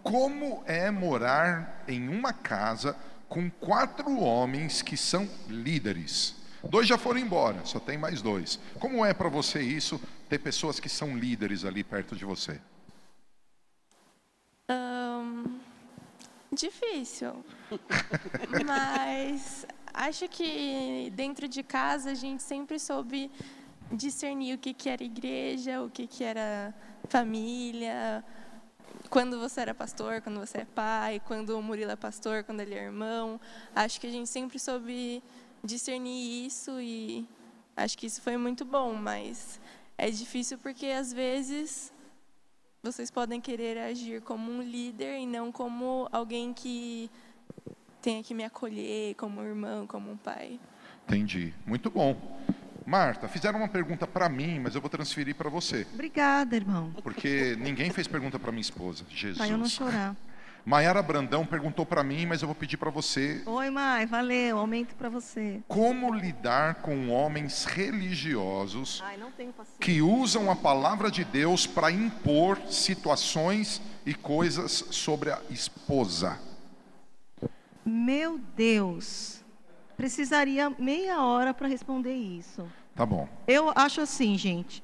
como 0.02 0.62
é 0.66 0.90
morar 0.90 1.82
em 1.88 2.10
uma 2.10 2.30
casa 2.30 2.94
com 3.26 3.50
quatro 3.50 4.20
homens 4.20 4.82
que 4.82 4.98
são 4.98 5.26
líderes? 5.48 6.36
Dois 6.62 6.86
já 6.86 6.98
foram 6.98 7.18
embora, 7.18 7.64
só 7.64 7.80
tem 7.80 7.96
mais 7.96 8.20
dois. 8.20 8.60
Como 8.78 9.04
é 9.04 9.14
para 9.14 9.30
você 9.30 9.62
isso, 9.62 9.98
ter 10.28 10.38
pessoas 10.38 10.78
que 10.78 10.90
são 10.90 11.16
líderes 11.16 11.64
ali 11.64 11.82
perto 11.82 12.14
de 12.14 12.26
você? 12.26 12.60
Ahn, 14.68 15.58
difícil. 16.52 17.42
Mas 18.66 19.66
acho 19.94 20.28
que 20.28 21.10
dentro 21.14 21.48
de 21.48 21.62
casa 21.62 22.10
a 22.10 22.14
gente 22.14 22.42
sempre 22.42 22.78
soube 22.78 23.30
discernir 23.90 24.54
o 24.54 24.58
que, 24.58 24.74
que 24.74 24.90
era 24.90 25.02
igreja, 25.02 25.80
o 25.80 25.88
que, 25.88 26.06
que 26.06 26.22
era 26.22 26.74
família, 27.08 28.22
quando 29.08 29.38
você 29.38 29.60
era 29.60 29.74
pastor, 29.74 30.20
quando 30.20 30.38
você 30.38 30.58
é 30.58 30.64
pai, 30.64 31.20
quando 31.26 31.58
o 31.58 31.62
Murilo 31.62 31.90
é 31.90 31.96
pastor, 31.96 32.44
quando 32.44 32.60
ele 32.60 32.74
é 32.74 32.84
irmão. 32.84 33.40
Acho 33.74 34.00
que 34.00 34.06
a 34.06 34.10
gente 34.10 34.28
sempre 34.28 34.58
soube 34.58 35.22
discernir 35.64 36.46
isso 36.46 36.80
e 36.80 37.26
acho 37.76 37.96
que 37.96 38.06
isso 38.06 38.20
foi 38.20 38.36
muito 38.36 38.64
bom, 38.64 38.94
mas 38.94 39.60
é 39.96 40.10
difícil 40.10 40.58
porque 40.58 40.86
às 40.86 41.12
vezes 41.12 41.92
vocês 42.82 43.10
podem 43.10 43.40
querer 43.40 43.78
agir 43.78 44.20
como 44.22 44.50
um 44.50 44.62
líder 44.62 45.18
e 45.18 45.26
não 45.26 45.50
como 45.50 46.08
alguém 46.12 46.52
que 46.52 47.10
tenha 48.00 48.22
que 48.22 48.34
me 48.34 48.44
acolher 48.44 49.14
como 49.16 49.40
um 49.40 49.44
irmão, 49.44 49.86
como 49.86 50.10
um 50.10 50.16
pai. 50.16 50.60
Entendi. 51.06 51.52
Muito 51.66 51.90
bom. 51.90 52.16
Marta, 52.88 53.28
fizeram 53.28 53.58
uma 53.58 53.68
pergunta 53.68 54.06
para 54.06 54.30
mim, 54.30 54.60
mas 54.60 54.74
eu 54.74 54.80
vou 54.80 54.88
transferir 54.88 55.34
para 55.34 55.50
você. 55.50 55.86
Obrigada, 55.92 56.56
irmão. 56.56 56.90
Porque 57.02 57.54
ninguém 57.60 57.90
fez 57.90 58.08
pergunta 58.08 58.38
para 58.38 58.50
minha 58.50 58.62
esposa. 58.62 59.04
Jesus. 59.10 59.36
Para 59.36 59.48
eu 59.48 59.58
não 59.58 59.68
chorar. 59.68 60.16
Maiara 60.64 61.02
Brandão 61.02 61.44
perguntou 61.44 61.84
para 61.84 62.02
mim, 62.02 62.24
mas 62.24 62.40
eu 62.40 62.48
vou 62.48 62.54
pedir 62.54 62.78
para 62.78 62.88
você. 62.88 63.42
Oi, 63.44 63.68
Mai, 63.68 64.06
valeu, 64.06 64.56
aumento 64.56 64.94
para 64.94 65.10
você. 65.10 65.60
Como 65.68 66.14
lidar 66.14 66.76
com 66.76 67.10
homens 67.10 67.66
religiosos 67.66 69.02
Ai, 69.04 69.18
não 69.18 69.30
tenho 69.32 69.52
paciência. 69.52 69.78
que 69.78 70.00
usam 70.00 70.50
a 70.50 70.56
palavra 70.56 71.10
de 71.10 71.24
Deus 71.24 71.66
para 71.66 71.90
impor 71.90 72.58
situações 72.70 73.82
e 74.06 74.14
coisas 74.14 74.72
sobre 74.90 75.30
a 75.30 75.38
esposa? 75.50 76.40
Meu 77.84 78.40
Deus, 78.56 79.44
precisaria 79.94 80.70
meia 80.70 81.22
hora 81.22 81.52
para 81.52 81.68
responder 81.68 82.14
isso. 82.14 82.66
Tá 82.98 83.06
bom. 83.06 83.28
Eu 83.46 83.70
acho 83.76 84.00
assim, 84.00 84.36
gente. 84.36 84.82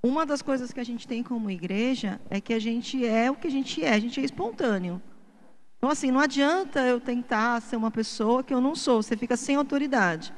Uma 0.00 0.24
das 0.24 0.40
coisas 0.40 0.72
que 0.72 0.78
a 0.78 0.84
gente 0.84 1.04
tem 1.04 1.20
como 1.20 1.50
igreja 1.50 2.20
é 2.30 2.40
que 2.40 2.54
a 2.54 2.60
gente 2.60 3.04
é 3.04 3.28
o 3.28 3.34
que 3.34 3.48
a 3.48 3.50
gente 3.50 3.82
é, 3.82 3.92
a 3.92 3.98
gente 3.98 4.20
é 4.20 4.24
espontâneo. 4.24 5.02
Então, 5.76 5.90
assim, 5.90 6.12
não 6.12 6.20
adianta 6.20 6.78
eu 6.86 7.00
tentar 7.00 7.60
ser 7.60 7.74
uma 7.74 7.90
pessoa 7.90 8.44
que 8.44 8.54
eu 8.54 8.60
não 8.60 8.76
sou, 8.76 9.02
você 9.02 9.16
fica 9.16 9.36
sem 9.36 9.56
autoridade. 9.56 10.32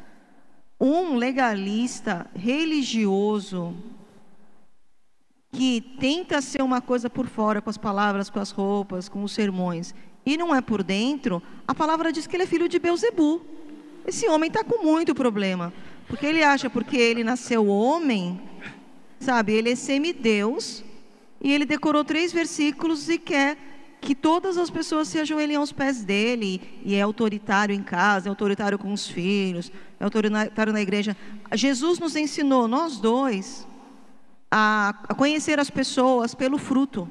Um 0.81 1.17
legalista 1.17 2.27
religioso 2.35 3.77
que 5.53 5.83
tenta 6.01 6.41
ser 6.41 6.63
uma 6.63 6.81
coisa 6.81 7.11
por 7.11 7.27
fora, 7.27 7.61
com 7.61 7.69
as 7.69 7.77
palavras, 7.77 8.31
com 8.31 8.41
as 8.41 8.51
roupas, 8.51 9.07
com 9.07 9.23
os 9.23 9.33
sermões, 9.33 9.95
e 10.25 10.39
não 10.39 10.55
é 10.55 10.63
por 10.63 10.83
dentro, 10.83 11.43
a 11.67 11.75
palavra 11.75 12.11
diz 12.11 12.27
que 12.27 12.37
ele 12.37 12.45
é 12.45 12.47
filho 12.47 12.71
de 12.71 12.79
Beuzebu. 12.79 13.43
Esse 14.07 14.27
homem 14.31 14.49
está 14.49 14.65
com 14.65 14.83
muito 14.83 15.15
problema, 15.15 15.75
porque 16.09 16.27
ele 16.27 16.43
acha 16.43 16.71
porque 16.71 16.97
ele 16.97 17.23
nasceu 17.23 17.67
homem, 17.67 18.41
sabe, 19.21 19.53
ele 19.53 19.71
é 19.73 19.77
semideus, 19.77 20.83
e 21.41 21.53
ele 21.53 21.65
decorou 21.65 22.03
três 22.03 22.33
versículos 22.33 23.09
e 23.09 23.19
quer 23.19 23.57
que 24.01 24.15
todas 24.15 24.57
as 24.57 24.71
pessoas 24.71 25.09
se 25.09 25.19
ajoelhem 25.19 25.57
aos 25.57 25.73
pés 25.73 26.03
dele, 26.05 26.81
e 26.85 26.95
é 26.95 27.03
autoritário 27.03 27.75
em 27.75 27.83
casa, 27.83 28.29
é 28.29 28.31
autoritário 28.31 28.79
com 28.79 28.93
os 28.93 29.07
filhos, 29.07 29.71
é 30.01 30.05
autoritário 30.05 30.73
na 30.73 30.81
igreja. 30.81 31.17
Jesus 31.53 31.99
nos 31.99 32.17
ensinou, 32.17 32.67
nós 32.67 32.99
dois, 32.99 33.67
a, 34.51 34.95
conhecer 35.17 35.59
as 35.61 35.69
pessoas 35.69 36.35
pelo 36.35 36.59
fruto. 36.59 37.09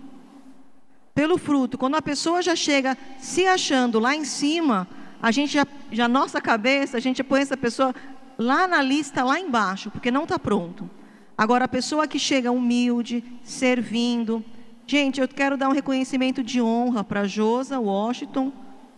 Pelo 1.13 1.37
fruto. 1.37 1.77
Quando 1.77 1.95
a 1.95 2.01
pessoa 2.01 2.41
já 2.41 2.55
chega 2.55 2.97
se 3.19 3.45
achando 3.45 3.99
lá 3.99 4.15
em 4.15 4.23
cima, 4.23 4.87
a 5.21 5.31
gente 5.31 5.53
já, 5.53 5.67
já 5.91 6.07
nossa 6.07 6.39
cabeça, 6.39 6.97
a 6.97 6.99
gente 6.99 7.23
põe 7.23 7.41
essa 7.41 7.57
pessoa 7.57 7.93
lá 8.37 8.67
na 8.67 8.81
lista, 8.81 9.23
lá 9.23 9.39
embaixo, 9.39 9.89
porque 9.89 10.11
não 10.11 10.23
está 10.23 10.37
pronto. 10.37 10.89
Agora, 11.37 11.65
a 11.65 11.67
pessoa 11.67 12.07
que 12.07 12.17
chega 12.17 12.51
humilde, 12.51 13.23
servindo. 13.43 14.43
Gente, 14.85 15.21
eu 15.21 15.27
quero 15.27 15.57
dar 15.57 15.69
um 15.69 15.73
reconhecimento 15.73 16.43
de 16.43 16.61
honra 16.61 17.03
para 17.03 17.25
Josa, 17.25 17.79
Washington, 17.79 18.51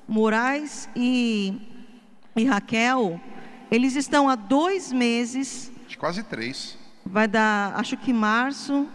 Moraes 0.07 0.89
e, 0.95 1.61
e 2.35 2.45
Raquel. 2.45 3.19
Eles 3.71 3.95
estão 3.95 4.29
há 4.29 4.35
dois 4.35 4.91
meses. 4.91 5.71
De 5.87 5.97
quase 5.97 6.23
três. 6.23 6.77
Vai 7.05 7.27
dar, 7.27 7.75
acho 7.75 7.97
que 7.97 8.13
março, 8.13 8.87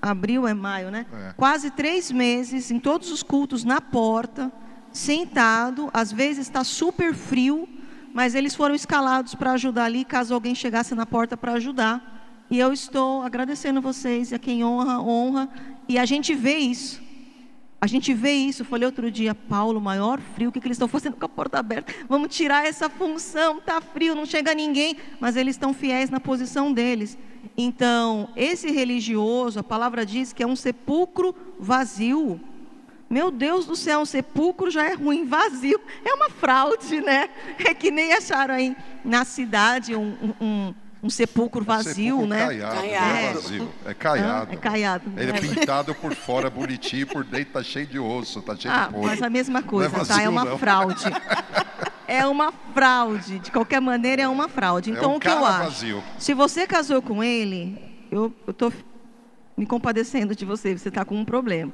abril 0.00 0.46
é 0.46 0.54
maio, 0.54 0.90
né? 0.90 1.06
É. 1.12 1.32
Quase 1.36 1.70
três 1.70 2.10
meses 2.10 2.70
em 2.70 2.78
todos 2.78 3.10
os 3.10 3.22
cultos 3.22 3.64
na 3.64 3.80
porta, 3.80 4.50
sentado. 4.92 5.90
Às 5.92 6.12
vezes 6.12 6.46
está 6.46 6.64
super 6.64 7.12
frio, 7.14 7.68
mas 8.16 8.34
eles 8.34 8.54
foram 8.54 8.74
escalados 8.74 9.34
para 9.34 9.52
ajudar 9.52 9.84
ali, 9.84 10.02
caso 10.02 10.32
alguém 10.32 10.54
chegasse 10.54 10.94
na 10.94 11.04
porta 11.04 11.36
para 11.36 11.52
ajudar. 11.52 12.46
E 12.50 12.58
eu 12.58 12.72
estou 12.72 13.20
agradecendo 13.20 13.78
vocês, 13.82 14.32
a 14.32 14.38
quem 14.38 14.64
honra, 14.64 15.02
honra. 15.02 15.50
E 15.86 15.98
a 15.98 16.06
gente 16.06 16.34
vê 16.34 16.56
isso. 16.56 16.98
A 17.78 17.86
gente 17.86 18.14
vê 18.14 18.32
isso. 18.32 18.64
Falei 18.64 18.86
outro 18.86 19.10
dia, 19.10 19.34
Paulo, 19.34 19.78
maior 19.82 20.18
frio, 20.34 20.48
o 20.48 20.52
que, 20.52 20.62
que 20.62 20.66
eles 20.66 20.76
estão 20.76 20.88
fazendo 20.88 21.14
com 21.16 21.26
a 21.26 21.28
porta 21.28 21.58
aberta? 21.58 21.92
Vamos 22.08 22.34
tirar 22.34 22.66
essa 22.66 22.88
função, 22.88 23.60
tá 23.60 23.82
frio, 23.82 24.14
não 24.14 24.24
chega 24.24 24.54
ninguém. 24.54 24.96
Mas 25.20 25.36
eles 25.36 25.54
estão 25.54 25.74
fiéis 25.74 26.08
na 26.08 26.18
posição 26.18 26.72
deles. 26.72 27.18
Então, 27.54 28.30
esse 28.34 28.70
religioso, 28.70 29.58
a 29.58 29.62
palavra 29.62 30.06
diz 30.06 30.32
que 30.32 30.42
é 30.42 30.46
um 30.46 30.56
sepulcro 30.56 31.34
vazio. 31.60 32.40
Meu 33.08 33.30
Deus 33.30 33.66
do 33.66 33.76
céu, 33.76 34.00
um 34.00 34.04
sepulcro 34.04 34.70
já 34.70 34.84
é 34.88 34.94
ruim, 34.94 35.24
vazio. 35.26 35.80
É 36.04 36.12
uma 36.12 36.28
fraude, 36.28 37.00
né? 37.00 37.28
É 37.64 37.72
que 37.72 37.90
nem 37.90 38.12
acharam 38.12 38.54
aí 38.54 38.76
na 39.04 39.24
cidade 39.24 39.94
um, 39.94 40.34
um, 40.40 40.74
um 41.04 41.08
sepulcro 41.10 41.62
vazio, 41.64 41.94
sepulcro 42.16 42.26
né? 42.26 42.46
Caiado, 42.46 42.74
não 42.74 42.82
é 42.84 43.32
vazio. 43.32 43.68
É 43.84 43.94
caiado. 43.94 44.48
Ah, 44.50 44.54
é 44.54 44.56
caiado. 44.56 45.12
Ele 45.16 45.30
é 45.30 45.32
né? 45.34 45.40
pintado 45.40 45.94
por 45.94 46.14
fora 46.16 46.50
bonitinho, 46.50 47.06
por 47.06 47.22
dentro 47.24 47.52
tá 47.52 47.62
cheio 47.62 47.86
de 47.86 47.98
osso, 47.98 48.42
tá 48.42 48.56
cheio 48.56 48.74
Ah, 48.74 48.86
de 48.88 48.94
podre. 48.94 49.06
mas 49.08 49.22
a 49.22 49.30
mesma 49.30 49.62
coisa, 49.62 49.88
Não 49.96 50.02
é 50.02 50.04
tá? 50.04 50.14
É 50.14 50.16
vazio, 50.16 50.30
uma 50.32 50.44
não. 50.44 50.58
fraude. 50.58 51.04
É 52.08 52.26
uma 52.26 52.52
fraude. 52.74 53.38
De 53.38 53.50
qualquer 53.52 53.80
maneira, 53.80 54.22
é 54.22 54.28
uma 54.28 54.48
fraude. 54.48 54.90
É 54.90 54.94
Então, 54.94 55.12
um 55.12 55.16
o 55.16 55.20
que 55.20 55.28
eu 55.28 55.34
cara 55.40 55.46
acho? 55.46 55.70
vazio. 55.70 56.02
Se 56.18 56.34
você 56.34 56.66
casou 56.66 57.00
com 57.00 57.22
ele, 57.22 57.78
eu 58.10 58.32
estou 58.48 58.72
me 59.56 59.64
compadecendo 59.64 60.34
de 60.34 60.44
você, 60.44 60.76
você 60.76 60.88
está 60.88 61.04
com 61.04 61.16
um 61.16 61.24
problema. 61.24 61.72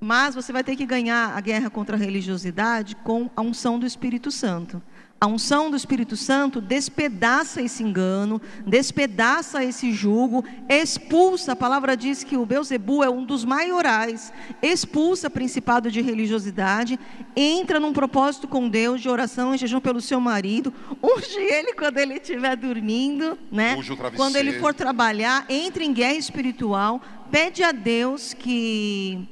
Mas 0.00 0.34
você 0.34 0.52
vai 0.52 0.62
ter 0.62 0.76
que 0.76 0.86
ganhar 0.86 1.36
a 1.36 1.40
guerra 1.40 1.70
contra 1.70 1.96
a 1.96 1.98
religiosidade 1.98 2.94
com 2.96 3.30
a 3.34 3.40
unção 3.40 3.78
do 3.78 3.86
Espírito 3.86 4.30
Santo. 4.30 4.82
A 5.18 5.26
unção 5.26 5.70
do 5.70 5.76
Espírito 5.78 6.14
Santo 6.14 6.60
despedaça 6.60 7.62
esse 7.62 7.82
engano, 7.82 8.38
despedaça 8.66 9.64
esse 9.64 9.90
jugo, 9.90 10.44
expulsa, 10.68 11.52
a 11.52 11.56
palavra 11.56 11.96
diz 11.96 12.22
que 12.22 12.36
o 12.36 12.44
Beuzebu 12.44 13.02
é 13.02 13.08
um 13.08 13.24
dos 13.24 13.42
maiorais, 13.42 14.30
expulsa 14.60 15.30
principado 15.30 15.90
de 15.90 16.02
religiosidade, 16.02 17.00
entra 17.34 17.80
num 17.80 17.94
propósito 17.94 18.46
com 18.46 18.68
Deus 18.68 19.00
de 19.00 19.08
oração 19.08 19.54
e 19.54 19.58
jejum 19.58 19.80
pelo 19.80 20.02
seu 20.02 20.20
marido, 20.20 20.70
unge 21.02 21.40
ele 21.40 21.72
quando 21.72 21.96
ele 21.96 22.14
estiver 22.16 22.54
dormindo, 22.54 23.38
né? 23.50 23.74
Quando 24.14 24.36
ele 24.36 24.60
for 24.60 24.74
trabalhar, 24.74 25.46
entra 25.48 25.82
em 25.82 25.94
guerra 25.94 26.16
espiritual, 26.16 27.00
pede 27.30 27.62
a 27.62 27.72
Deus 27.72 28.34
que 28.34 29.26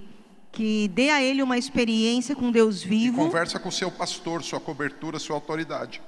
que 0.54 0.86
dê 0.88 1.10
a 1.10 1.20
ele 1.20 1.42
uma 1.42 1.58
experiência 1.58 2.36
com 2.36 2.50
Deus 2.52 2.82
vivo. 2.82 3.16
Conversa 3.16 3.58
com 3.58 3.68
o 3.68 3.72
seu 3.72 3.90
pastor, 3.90 4.42
sua 4.44 4.60
cobertura, 4.60 5.18
sua 5.18 5.34
autoridade. 5.34 6.00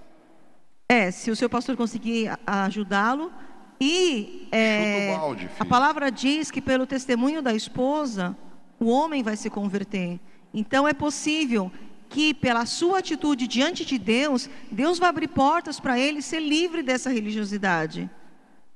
É, 0.89 1.11
se 1.11 1.33
o 1.33 1.37
seu 1.37 1.51
pastor 1.51 1.77
conseguir 1.77 2.31
ajudá-lo. 2.47 3.33
E 3.79 4.49
é, 4.53 5.15
balde, 5.15 5.51
a 5.59 5.65
palavra 5.65 6.11
diz 6.11 6.51
que 6.51 6.63
pelo 6.63 6.87
testemunho 6.87 7.43
da 7.43 7.53
esposa, 7.53 8.35
o 8.81 8.87
homem 8.87 9.23
vai 9.23 9.37
se 9.37 9.51
converter. 9.51 10.19
Então 10.55 10.89
é 10.89 10.95
possível 10.95 11.71
que 12.09 12.33
pela 12.33 12.65
sua 12.65 13.01
atitude 13.01 13.47
diante 13.49 13.85
de 13.85 13.99
Deus, 13.99 14.49
Deus 14.71 14.99
vai 14.99 15.09
abrir 15.09 15.29
portas 15.29 15.81
para 15.81 15.99
ele 15.99 16.23
ser 16.23 16.41
livre 16.41 16.83
dessa 16.83 17.11
religiosidade. 17.11 18.09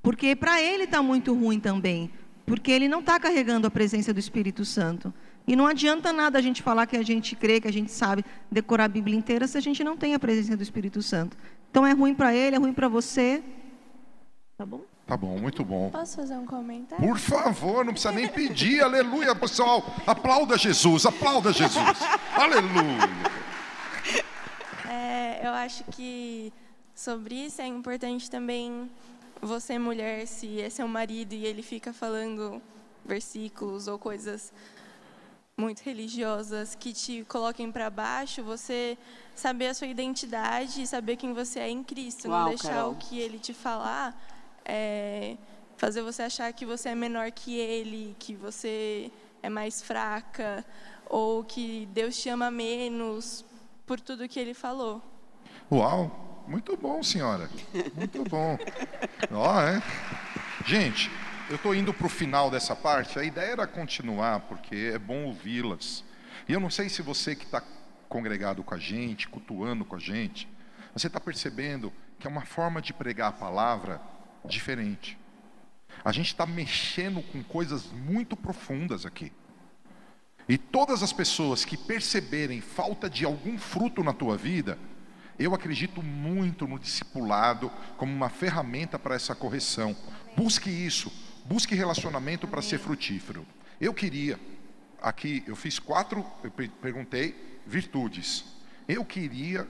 Porque 0.02 0.34
para 0.34 0.60
ele 0.60 0.84
está 0.84 1.00
muito 1.00 1.32
ruim 1.32 1.60
também. 1.60 2.10
Porque 2.44 2.72
ele 2.72 2.88
não 2.88 2.98
está 2.98 3.20
carregando 3.20 3.68
a 3.68 3.70
presença 3.70 4.12
do 4.12 4.18
Espírito 4.18 4.64
Santo. 4.64 5.14
E 5.50 5.56
não 5.56 5.66
adianta 5.66 6.12
nada 6.12 6.38
a 6.38 6.40
gente 6.40 6.62
falar 6.62 6.86
que 6.86 6.96
a 6.96 7.02
gente 7.02 7.34
crê, 7.34 7.60
que 7.60 7.66
a 7.66 7.72
gente 7.72 7.90
sabe 7.90 8.24
decorar 8.48 8.84
a 8.84 8.88
Bíblia 8.88 9.18
inteira, 9.18 9.48
se 9.48 9.58
a 9.58 9.60
gente 9.60 9.82
não 9.82 9.96
tem 9.96 10.14
a 10.14 10.18
presença 10.20 10.56
do 10.56 10.62
Espírito 10.62 11.02
Santo. 11.02 11.36
Então 11.68 11.84
é 11.84 11.90
ruim 11.90 12.14
para 12.14 12.32
ele, 12.32 12.54
é 12.54 12.58
ruim 12.60 12.72
para 12.72 12.86
você. 12.86 13.42
Tá 14.56 14.64
bom? 14.64 14.82
Tá 15.08 15.16
bom, 15.16 15.36
muito 15.40 15.64
bom. 15.64 15.90
Posso 15.90 16.18
fazer 16.18 16.36
um 16.36 16.46
comentário? 16.46 17.04
Por 17.04 17.18
favor, 17.18 17.84
não 17.84 17.92
precisa 17.92 18.12
nem 18.12 18.28
pedir. 18.28 18.80
Aleluia, 18.80 19.34
pessoal. 19.34 19.84
Aplauda 20.06 20.56
Jesus, 20.56 21.04
aplauda 21.04 21.52
Jesus. 21.52 21.98
Aleluia. 22.32 23.10
É, 24.92 25.46
eu 25.46 25.52
acho 25.52 25.84
que 25.92 26.52
sobre 26.94 27.34
isso 27.46 27.62
é 27.62 27.66
importante 27.66 28.28
também 28.28 28.90
você, 29.40 29.78
mulher, 29.78 30.26
se 30.26 30.60
é 30.60 30.68
seu 30.68 30.88
marido 30.88 31.32
e 31.32 31.46
ele 31.46 31.62
fica 31.62 31.92
falando 31.92 32.60
versículos 33.04 33.86
ou 33.86 33.98
coisas 34.00 34.52
muito 35.60 35.80
religiosas 35.82 36.74
que 36.74 36.92
te 36.92 37.24
coloquem 37.28 37.70
para 37.70 37.90
baixo, 37.90 38.42
você 38.42 38.96
saber 39.34 39.68
a 39.68 39.74
sua 39.74 39.86
identidade 39.86 40.82
e 40.82 40.86
saber 40.86 41.16
quem 41.16 41.32
você 41.32 41.60
é 41.60 41.68
em 41.68 41.82
Cristo, 41.82 42.28
Uau, 42.28 42.40
não 42.40 42.48
deixar 42.50 42.74
Carol. 42.74 42.92
o 42.92 42.96
que 42.96 43.18
ele 43.18 43.38
te 43.38 43.52
falar 43.52 44.16
é, 44.64 45.36
fazer 45.76 46.02
você 46.02 46.22
achar 46.22 46.52
que 46.52 46.64
você 46.64 46.90
é 46.90 46.94
menor 46.94 47.30
que 47.30 47.56
ele, 47.58 48.14
que 48.18 48.34
você 48.34 49.10
é 49.42 49.48
mais 49.48 49.80
fraca 49.82 50.64
ou 51.08 51.42
que 51.42 51.88
Deus 51.92 52.16
te 52.16 52.28
ama 52.28 52.50
menos 52.50 53.44
por 53.86 53.98
tudo 53.98 54.28
que 54.28 54.38
ele 54.38 54.54
falou. 54.54 55.02
Uau, 55.72 56.44
muito 56.46 56.76
bom, 56.76 57.02
senhora. 57.02 57.50
Muito 57.94 58.22
bom. 58.24 58.58
Ó, 59.32 59.60
é. 59.60 59.82
Gente, 60.66 61.10
eu 61.50 61.56
estou 61.56 61.74
indo 61.74 61.92
para 61.92 62.06
o 62.06 62.08
final 62.08 62.48
dessa 62.48 62.76
parte. 62.76 63.18
A 63.18 63.24
ideia 63.24 63.50
era 63.50 63.66
continuar, 63.66 64.38
porque 64.42 64.92
é 64.94 64.98
bom 65.00 65.24
ouvi-las. 65.24 66.04
E 66.48 66.52
eu 66.52 66.60
não 66.60 66.70
sei 66.70 66.88
se 66.88 67.02
você 67.02 67.34
que 67.34 67.44
está 67.44 67.60
congregado 68.08 68.62
com 68.62 68.72
a 68.72 68.78
gente, 68.78 69.28
cultuando 69.28 69.84
com 69.84 69.96
a 69.96 69.98
gente, 69.98 70.48
você 70.94 71.08
está 71.08 71.18
percebendo 71.18 71.92
que 72.20 72.26
é 72.28 72.30
uma 72.30 72.46
forma 72.46 72.80
de 72.80 72.92
pregar 72.92 73.30
a 73.30 73.32
palavra 73.32 74.00
diferente. 74.44 75.18
A 76.04 76.12
gente 76.12 76.28
está 76.28 76.46
mexendo 76.46 77.20
com 77.20 77.42
coisas 77.42 77.86
muito 77.86 78.36
profundas 78.36 79.04
aqui. 79.04 79.32
E 80.48 80.56
todas 80.56 81.02
as 81.02 81.12
pessoas 81.12 81.64
que 81.64 81.76
perceberem 81.76 82.60
falta 82.60 83.10
de 83.10 83.24
algum 83.24 83.58
fruto 83.58 84.04
na 84.04 84.12
tua 84.12 84.36
vida, 84.36 84.78
eu 85.36 85.52
acredito 85.52 86.00
muito 86.00 86.68
no 86.68 86.78
discipulado 86.78 87.72
como 87.96 88.14
uma 88.14 88.28
ferramenta 88.28 89.00
para 89.00 89.16
essa 89.16 89.34
correção. 89.34 89.96
Busque 90.36 90.70
isso, 90.70 91.12
busque 91.44 91.74
relacionamento 91.74 92.46
para 92.46 92.62
ser 92.62 92.78
frutífero. 92.78 93.46
Eu 93.80 93.94
queria, 93.94 94.38
aqui 95.00 95.42
eu 95.46 95.56
fiz 95.56 95.78
quatro, 95.78 96.24
eu 96.42 96.50
perguntei, 96.50 97.60
virtudes. 97.66 98.44
Eu 98.88 99.04
queria, 99.04 99.66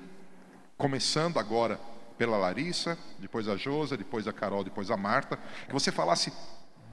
começando 0.77 1.39
agora 1.39 1.81
pela 2.17 2.37
Larissa, 2.37 2.99
depois 3.19 3.49
a 3.49 3.57
Josa, 3.57 3.97
depois 3.97 4.29
a 4.29 4.33
Carol, 4.33 4.65
depois 4.65 4.91
a 4.91 4.97
Marta, 4.97 5.39
que 5.67 5.73
você 5.73 5.91
falasse 5.91 6.33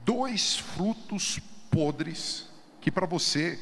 dois 0.04 0.56
frutos 0.56 1.38
podres 1.70 2.48
que 2.80 2.90
para 2.90 3.06
você 3.06 3.58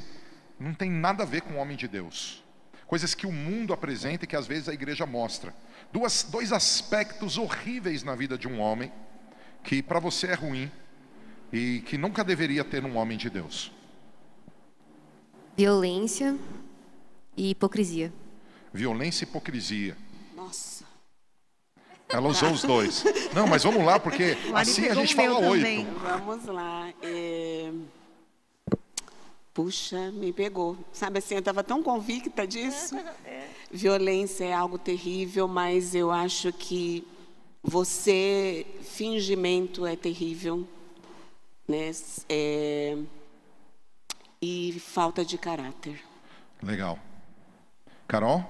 não 0.59 0.73
tem 0.73 0.91
nada 0.91 1.23
a 1.23 1.27
ver 1.27 1.43
com 1.43 1.55
o 1.55 1.57
homem 1.57 1.77
de 1.77 1.89
Deus. 1.89 2.43
Coisas 2.87 3.15
que 3.15 3.27
o 3.27 3.33
mundo 3.33 3.73
apresenta 3.73 4.25
e 4.25 4.29
que 4.29 4.37
às 4.37 4.47
vezes 4.47 4.69
a 4.69 4.73
igreja 4.73 5.05
mostra. 5.05 5.53
Duas, 5.93 6.23
dois 6.23 6.53
aspectos 6.53 7.37
horríveis 7.37 8.03
na 8.05 8.15
vida 8.15 8.39
de 8.39 8.47
um 8.47 8.61
homem 8.61 8.93
que 9.65 9.83
para 9.83 9.99
você 9.99 10.29
é 10.29 10.35
ruim 10.35 10.71
e 11.53 11.81
que 11.81 11.97
nunca 11.97 12.25
deveria 12.25 12.65
ter 12.65 12.85
um 12.85 12.97
homem 12.97 13.17
de 13.17 13.31
Deus. 13.31 13.73
Violência 15.57 16.37
e 17.37 17.51
hipocrisia. 17.51 18.13
Violência 18.73 19.25
e 19.25 19.29
hipocrisia. 19.29 19.97
Nossa. 20.35 20.85
Ela 22.09 22.29
usou 22.29 22.51
os 22.51 22.63
dois. 22.63 23.05
Não, 23.35 23.47
mas 23.47 23.65
vamos 23.65 23.85
lá, 23.85 23.99
porque 23.99 24.37
assim 24.55 24.87
a 24.87 24.95
gente 24.95 25.15
fala 25.15 25.39
oito. 25.39 25.91
Vamos 26.01 26.45
lá. 26.47 26.93
É... 27.03 27.73
Puxa, 29.53 30.13
me 30.13 30.33
pegou. 30.33 30.77
Sabe 30.93 31.19
assim, 31.19 31.35
eu 31.35 31.41
estava 31.41 31.65
tão 31.65 31.83
convicta 31.83 32.47
disso. 32.47 32.97
É. 33.25 33.49
Violência 33.71 34.45
é 34.45 34.53
algo 34.53 34.79
terrível, 34.79 35.49
mas 35.49 35.95
eu 35.95 36.11
acho 36.11 36.53
que 36.53 37.07
você 37.63 38.67
fingimento 38.83 39.87
é 39.87 39.97
terrível, 39.97 40.69
né? 41.67 41.91
É... 42.29 42.97
E 44.41 44.79
falta 44.81 45.25
de 45.25 45.37
caráter. 45.39 46.03
Legal. 46.63 46.99
Carol? 48.07 48.45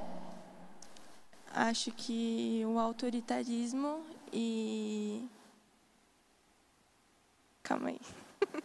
Acho 1.52 1.90
que 1.92 2.62
o 2.66 2.78
autoritarismo 2.78 4.04
e 4.32 5.26
calma 7.62 7.88
aí. 7.88 8.00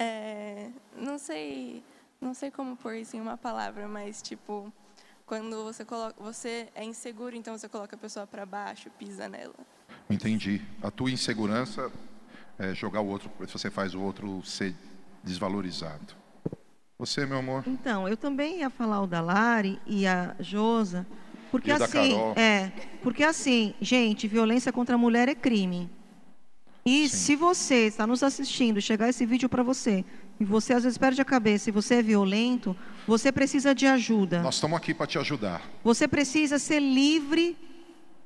É, 0.00 0.70
não 0.96 1.18
sei, 1.18 1.82
não 2.20 2.32
sei 2.32 2.52
como 2.52 2.76
pôr 2.76 2.94
isso 2.94 3.16
em 3.16 3.20
uma 3.20 3.36
palavra, 3.36 3.88
mas 3.88 4.22
tipo, 4.22 4.72
quando 5.26 5.64
você 5.64 5.84
coloca, 5.84 6.14
você 6.22 6.68
é 6.72 6.84
inseguro, 6.84 7.34
então 7.34 7.58
você 7.58 7.68
coloca 7.68 7.96
a 7.96 7.98
pessoa 7.98 8.24
para 8.24 8.46
baixo, 8.46 8.88
pisa 8.90 9.28
nela. 9.28 9.56
Entendi. 10.08 10.62
A 10.80 10.88
tua 10.88 11.10
insegurança 11.10 11.90
é 12.58 12.74
jogar 12.74 13.00
o 13.00 13.06
outro, 13.06 13.30
você 13.38 13.70
faz 13.70 13.94
o 13.94 14.00
outro 14.00 14.42
ser 14.44 14.74
desvalorizado. 15.22 16.14
Você, 16.98 17.24
meu 17.24 17.38
amor? 17.38 17.62
Então, 17.66 18.08
eu 18.08 18.16
também 18.16 18.58
ia 18.58 18.70
falar 18.70 19.00
o 19.00 19.06
da 19.06 19.20
Lari 19.20 19.78
e 19.86 20.06
a 20.06 20.34
Josa, 20.40 21.06
porque 21.50 21.70
assim, 21.70 22.14
é, 22.36 22.72
porque 23.02 23.22
assim, 23.22 23.72
gente, 23.80 24.26
violência 24.26 24.72
contra 24.72 24.96
a 24.96 24.98
mulher 24.98 25.28
é 25.28 25.34
crime. 25.34 25.88
E 26.84 27.08
Sim. 27.08 27.16
se 27.16 27.36
você 27.36 27.86
está 27.86 28.06
nos 28.06 28.22
assistindo, 28.22 28.80
chegar 28.80 29.08
esse 29.08 29.24
vídeo 29.24 29.48
para 29.48 29.62
você, 29.62 30.04
e 30.40 30.44
você 30.44 30.72
às 30.72 30.82
vezes 30.82 30.98
perde 30.98 31.20
a 31.20 31.24
cabeça 31.24 31.68
e 31.68 31.72
você 31.72 31.96
é 31.96 32.02
violento, 32.02 32.76
você 33.06 33.30
precisa 33.30 33.74
de 33.74 33.86
ajuda. 33.86 34.42
Nós 34.42 34.56
estamos 34.56 34.76
aqui 34.76 34.92
para 34.92 35.06
te 35.06 35.18
ajudar. 35.18 35.62
Você 35.84 36.08
precisa 36.08 36.58
ser 36.58 36.80
livre 36.80 37.56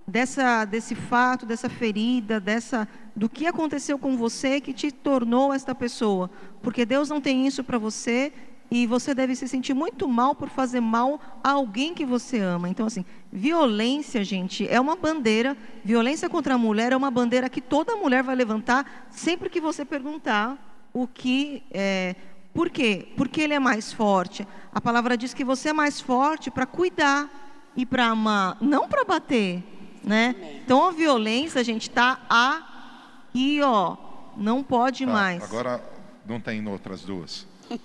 dessa, 0.07 0.65
desse 0.65 0.95
fato, 0.95 1.47
dessa 1.47 1.69
ferida, 1.69 2.41
dessa, 2.41 2.89
do 3.15 3.29
que 3.29 3.47
aconteceu 3.47 3.99
com 3.99 4.17
você 4.17 4.61
que 4.61 4.73
te 4.73 4.91
tornou 4.91 5.53
esta 5.53 5.75
pessoa. 5.75 6.31
Porque 6.61 6.85
Deus 6.85 7.09
não 7.09 7.21
tem 7.21 7.47
isso 7.47 7.63
para 7.63 7.79
você 7.79 8.33
e 8.71 8.87
você 8.87 9.15
deve 9.15 9.37
se 9.37 9.47
sentir 9.47 9.75
muito 9.75 10.09
mal 10.09 10.35
por 10.35 10.49
fazer 10.49 10.81
mal 10.81 11.21
a 11.45 11.51
alguém 11.51 11.93
que 11.93 12.07
você 12.07 12.39
ama. 12.39 12.71
Então, 12.71 12.87
assim, 12.87 13.05
violência, 13.31 14.25
gente, 14.25 14.67
é 14.67 14.81
uma 14.81 14.97
bandeira. 14.97 15.57
Violência 15.85 16.29
contra 16.29 16.55
a 16.55 16.59
mulher 16.59 16.93
é 16.93 16.97
uma 16.97 17.11
bandeira 17.11 17.51
que 17.51 17.61
toda 17.61 17.97
mulher 17.97 18.23
vai 18.23 18.35
levantar 18.35 19.09
sempre 19.11 19.51
que 19.51 19.61
você 19.61 19.85
perguntar 19.85 20.89
o 20.93 21.07
que. 21.07 21.63
É, 21.71 22.17
por 22.55 22.71
quê? 22.71 23.09
Porque 23.15 23.43
ele 23.43 23.53
é 23.53 23.59
mais 23.59 23.93
forte. 23.93 24.47
A 24.75 24.81
palavra 24.81 25.17
diz 25.19 25.35
que 25.35 25.45
você 25.45 25.69
é 25.69 25.73
mais 25.75 26.01
forte 26.01 26.51
para 26.51 26.65
cuidar 26.65 27.29
e 27.77 27.85
para 27.85 28.07
amar, 28.07 28.57
não 28.61 28.89
para 28.89 29.05
bater, 29.05 29.63
né? 30.05 30.35
Então 30.65 30.89
a 30.89 30.91
violência, 30.91 31.63
gente, 31.63 31.89
está 31.89 32.21
aqui, 32.29 33.61
ó, 33.63 33.97
não 34.37 34.63
pode 34.63 35.07
tá, 35.07 35.13
mais. 35.13 35.43
Agora 35.43 35.83
não 36.27 36.41
tem 36.41 36.67
outras 36.67 37.03
duas. 37.03 37.47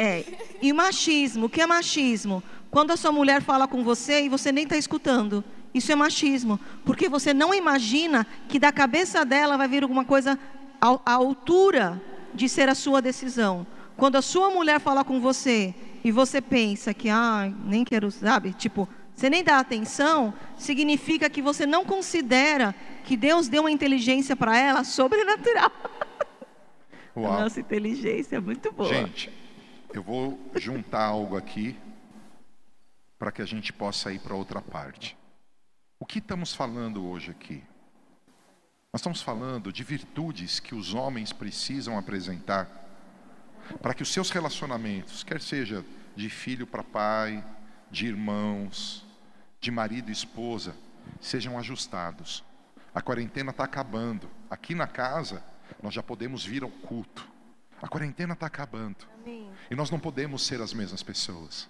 É. 0.00 0.24
E 0.62 0.72
machismo, 0.72 1.46
o 1.46 1.48
que 1.48 1.60
é 1.60 1.66
machismo? 1.66 2.40
Quando 2.70 2.92
a 2.92 2.96
sua 2.96 3.10
mulher 3.10 3.42
fala 3.42 3.66
com 3.66 3.82
você 3.82 4.22
e 4.22 4.28
você 4.28 4.52
nem 4.52 4.62
está 4.62 4.76
escutando. 4.76 5.42
Isso 5.74 5.90
é 5.90 5.96
machismo. 5.96 6.58
Porque 6.84 7.08
você 7.08 7.34
não 7.34 7.52
imagina 7.52 8.24
que 8.48 8.60
da 8.60 8.70
cabeça 8.70 9.24
dela 9.24 9.56
vai 9.56 9.66
vir 9.66 9.82
alguma 9.82 10.04
coisa 10.04 10.38
à 10.80 11.12
altura 11.12 12.00
de 12.32 12.48
ser 12.48 12.68
a 12.68 12.76
sua 12.76 13.02
decisão. 13.02 13.66
Quando 13.96 14.14
a 14.14 14.22
sua 14.22 14.50
mulher 14.50 14.78
fala 14.78 15.04
com 15.04 15.20
você 15.20 15.74
e 16.04 16.12
você 16.12 16.40
pensa 16.40 16.94
que, 16.94 17.08
ah, 17.08 17.52
nem 17.64 17.84
quero, 17.84 18.10
sabe? 18.12 18.52
Tipo, 18.52 18.88
você 19.18 19.28
nem 19.28 19.42
dá 19.42 19.58
atenção, 19.58 20.32
significa 20.56 21.28
que 21.28 21.42
você 21.42 21.66
não 21.66 21.84
considera 21.84 22.72
que 23.02 23.16
Deus 23.16 23.48
deu 23.48 23.62
uma 23.62 23.70
inteligência 23.70 24.36
para 24.36 24.56
ela 24.56 24.84
sobrenatural. 24.84 25.72
Uau. 27.16 27.32
A 27.32 27.40
nossa 27.40 27.58
inteligência 27.58 28.36
é 28.36 28.40
muito 28.40 28.70
boa. 28.70 28.88
Gente, 28.88 29.28
eu 29.92 30.04
vou 30.04 30.38
juntar 30.54 31.06
algo 31.06 31.36
aqui 31.36 31.76
para 33.18 33.32
que 33.32 33.42
a 33.42 33.44
gente 33.44 33.72
possa 33.72 34.12
ir 34.12 34.20
para 34.20 34.36
outra 34.36 34.62
parte. 34.62 35.18
O 35.98 36.06
que 36.06 36.20
estamos 36.20 36.54
falando 36.54 37.04
hoje 37.04 37.32
aqui? 37.32 37.64
Nós 38.92 39.00
estamos 39.00 39.20
falando 39.20 39.72
de 39.72 39.82
virtudes 39.82 40.60
que 40.60 40.76
os 40.76 40.94
homens 40.94 41.32
precisam 41.32 41.98
apresentar 41.98 42.70
para 43.82 43.94
que 43.94 44.02
os 44.04 44.12
seus 44.12 44.30
relacionamentos, 44.30 45.24
quer 45.24 45.40
seja 45.40 45.84
de 46.14 46.30
filho 46.30 46.68
para 46.68 46.84
pai, 46.84 47.44
de 47.90 48.06
irmãos, 48.06 49.07
de 49.60 49.70
marido 49.70 50.08
e 50.08 50.12
esposa, 50.12 50.74
sejam 51.20 51.58
ajustados. 51.58 52.44
A 52.94 53.00
quarentena 53.00 53.50
está 53.50 53.64
acabando. 53.64 54.28
Aqui 54.50 54.74
na 54.74 54.86
casa, 54.86 55.42
nós 55.82 55.94
já 55.94 56.02
podemos 56.02 56.44
vir 56.44 56.62
ao 56.62 56.70
culto. 56.70 57.28
A 57.80 57.88
quarentena 57.88 58.34
está 58.34 58.46
acabando. 58.46 59.06
Amém. 59.22 59.48
E 59.70 59.74
nós 59.74 59.90
não 59.90 60.00
podemos 60.00 60.46
ser 60.46 60.60
as 60.60 60.72
mesmas 60.72 61.02
pessoas. 61.02 61.68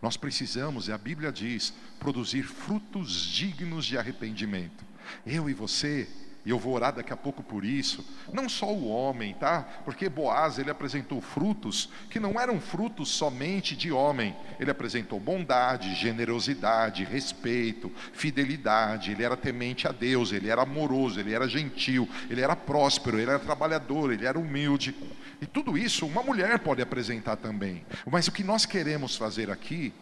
Nós 0.00 0.16
precisamos, 0.16 0.88
e 0.88 0.92
a 0.92 0.98
Bíblia 0.98 1.30
diz, 1.30 1.74
produzir 1.98 2.44
frutos 2.44 3.12
dignos 3.12 3.84
de 3.84 3.98
arrependimento. 3.98 4.84
Eu 5.26 5.50
e 5.50 5.54
você 5.54 6.08
e 6.44 6.50
eu 6.50 6.58
vou 6.58 6.74
orar 6.74 6.94
daqui 6.94 7.12
a 7.12 7.16
pouco 7.16 7.42
por 7.42 7.64
isso. 7.64 8.04
Não 8.32 8.48
só 8.48 8.72
o 8.72 8.88
homem, 8.88 9.34
tá? 9.34 9.62
Porque 9.84 10.08
Boaz 10.08 10.58
ele 10.58 10.70
apresentou 10.70 11.20
frutos 11.20 11.90
que 12.08 12.18
não 12.18 12.40
eram 12.40 12.58
frutos 12.58 13.10
somente 13.10 13.76
de 13.76 13.92
homem. 13.92 14.34
Ele 14.58 14.70
apresentou 14.70 15.20
bondade, 15.20 15.94
generosidade, 15.94 17.04
respeito, 17.04 17.92
fidelidade. 18.12 19.12
Ele 19.12 19.22
era 19.22 19.36
temente 19.36 19.86
a 19.86 19.92
Deus, 19.92 20.32
ele 20.32 20.48
era 20.48 20.62
amoroso, 20.62 21.20
ele 21.20 21.34
era 21.34 21.46
gentil, 21.46 22.08
ele 22.30 22.40
era 22.40 22.56
próspero, 22.56 23.18
ele 23.18 23.30
era 23.30 23.38
trabalhador, 23.38 24.10
ele 24.10 24.24
era 24.24 24.38
humilde. 24.38 24.96
E 25.42 25.46
tudo 25.46 25.76
isso 25.76 26.06
uma 26.06 26.22
mulher 26.22 26.58
pode 26.60 26.80
apresentar 26.80 27.36
também. 27.36 27.84
Mas 28.10 28.28
o 28.28 28.32
que 28.32 28.42
nós 28.42 28.64
queremos 28.64 29.14
fazer 29.14 29.50
aqui 29.50 29.92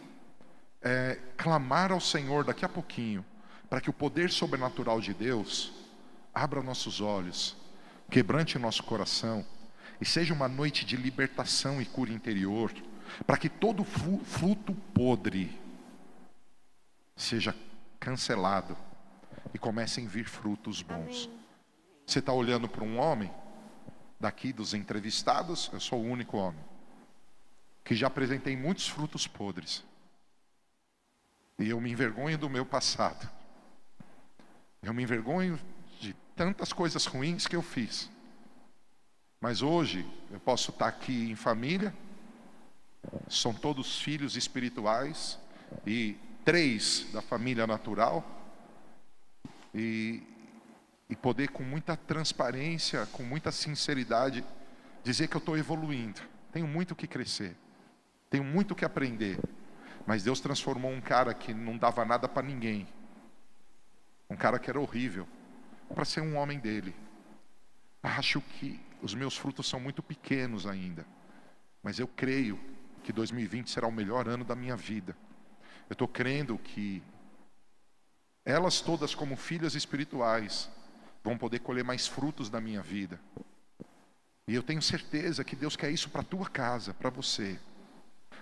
é 0.81 1.19
clamar 1.37 1.91
ao 1.91 2.01
Senhor 2.01 2.45
daqui 2.45 2.65
a 2.65 2.69
pouquinho 2.69 3.25
para 3.69 3.81
que 3.81 3.91
o 3.91 3.93
poder 3.93 4.31
sobrenatural 4.31 5.01
de 5.01 5.13
Deus 5.13 5.78
abra 6.39 6.63
nossos 6.63 7.01
olhos, 7.01 7.57
quebrante 8.09 8.59
nosso 8.59 8.85
coração 8.85 9.45
e 10.01 10.05
seja 10.05 10.33
uma 10.33 10.49
noite 10.49 10.85
de 10.85 10.97
libertação 10.97 11.83
e 11.83 11.85
cura 11.85 12.13
interior, 12.13 12.73
para 13.27 13.37
que 13.37 13.49
todo 13.49 13.85
fruto 13.85 14.73
podre 14.95 15.59
seja 17.17 17.55
cancelado 17.99 18.77
e 19.53 19.59
comecem 19.59 20.07
a 20.07 20.09
vir 20.09 20.27
frutos 20.27 20.81
bons. 20.83 21.25
Amém. 21.25 21.39
Você 22.07 22.21
está 22.21 22.33
olhando 22.33 22.69
para 22.69 22.85
um 22.85 22.99
homem, 22.99 23.31
daqui 24.21 24.53
dos 24.53 24.75
entrevistados, 24.75 25.69
eu 25.73 25.81
sou 25.81 26.01
o 26.01 26.07
único 26.09 26.37
homem, 26.37 26.65
que 27.85 27.97
já 27.97 28.07
apresentei 28.07 28.57
muitos 28.57 28.87
frutos 28.87 29.27
podres. 29.27 29.85
E 31.59 31.69
eu 31.69 31.81
me 31.81 31.91
envergonho 31.91 32.39
do 32.39 32.49
meu 32.49 32.65
passado. 32.65 33.29
Eu 34.81 34.95
me 34.95 35.03
envergonho 35.03 35.59
tantas 36.39 36.73
coisas 36.73 37.05
ruins 37.05 37.49
que 37.49 37.57
eu 37.57 37.63
fiz. 37.63 38.09
Mas 39.41 39.61
hoje 39.61 40.07
eu 40.31 40.39
posso 40.39 40.71
estar 40.71 40.87
aqui 40.87 41.29
em 41.31 41.35
família, 41.35 41.93
São 43.29 43.53
todos 43.53 44.01
filhos 44.01 44.37
espirituais 44.37 45.39
e 45.87 46.17
três 46.45 47.07
da 47.13 47.21
família 47.21 47.67
natural. 47.67 48.25
E, 49.75 50.23
e 51.11 51.17
poder 51.17 51.49
com 51.51 51.63
muita 51.63 51.97
transparência, 51.97 53.07
com 53.07 53.23
muita 53.23 53.51
sinceridade, 53.51 54.45
dizer 55.03 55.27
que 55.27 55.37
eu 55.37 55.41
estou 55.41 55.59
evoluindo. 55.59 56.21
Tenho 56.53 56.67
muito 56.67 56.95
que 56.95 57.07
crescer, 57.07 57.57
tenho 58.31 58.45
muito 58.45 58.75
que 58.75 58.85
aprender. 58.85 59.39
Mas 60.07 60.23
Deus 60.23 60.41
transformou 60.41 60.91
um 60.91 61.01
cara 61.01 61.35
que 61.35 61.53
não 61.53 61.77
dava 61.77 62.05
nada 62.05 62.29
para 62.29 62.47
ninguém, 62.47 62.87
um 64.31 64.37
cara 64.37 64.59
que 64.59 64.71
era 64.71 64.81
horrível, 64.81 65.27
para 65.95 66.05
ser 66.05 66.21
um 66.21 66.37
homem 66.37 66.59
dele. 66.59 66.95
Acho 68.03 68.41
que 68.41 68.81
os 69.03 69.15
meus 69.15 69.37
frutos 69.37 69.69
são 69.69 69.81
muito 69.81 70.03
pequenos 70.03 70.67
ainda, 70.67 71.07
mas 71.83 71.99
eu 71.99 72.07
creio 72.07 72.59
que 73.03 73.13
2020 73.13 73.71
será 73.71 73.87
o 73.87 73.93
melhor 73.93 74.29
ano 74.29 74.45
da 74.45 74.55
minha 74.55 74.77
vida. 74.77 75.17
Eu 75.89 75.95
estou 75.95 76.09
crendo 76.09 76.59
que 76.59 77.03
elas 78.45 78.81
todas, 78.81 79.15
como 79.15 79.37
filhas 79.37 79.75
espirituais, 79.75 80.71
vão 81.23 81.37
poder 81.37 81.61
colher 81.61 81.85
mais 81.85 82.07
frutos 82.07 82.49
da 82.49 82.61
minha 82.61 82.83
vida. 82.83 83.21
E 84.47 84.55
eu 84.55 84.63
tenho 84.63 84.81
certeza 84.81 85.45
que 85.45 85.55
Deus 85.55 85.77
quer 85.77 85.91
isso 85.91 86.09
para 86.09 86.23
a 86.23 86.25
tua 86.25 86.49
casa, 86.49 86.95
para 86.95 87.11
você. 87.11 87.59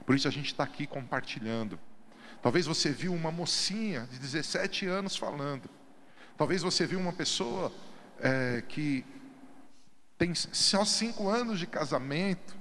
Por 0.05 0.15
isso 0.15 0.29
a 0.29 0.31
gente 0.31 0.47
está 0.47 0.63
aqui 0.63 0.87
compartilhando. 0.87 1.79
Talvez 2.41 2.67
você 2.67 2.93
viu 2.93 3.13
uma 3.13 3.33
mocinha 3.33 4.07
de 4.11 4.19
17 4.19 4.87
anos 4.87 5.17
falando. 5.17 5.69
Talvez 6.37 6.63
você 6.63 6.87
viu 6.87 6.99
uma 6.99 7.13
pessoa 7.13 7.73
é, 8.21 8.63
que 8.69 9.05
tem 10.19 10.35
só 10.35 10.85
cinco 10.85 11.29
anos 11.29 11.59
de 11.59 11.67
casamento. 11.67 12.55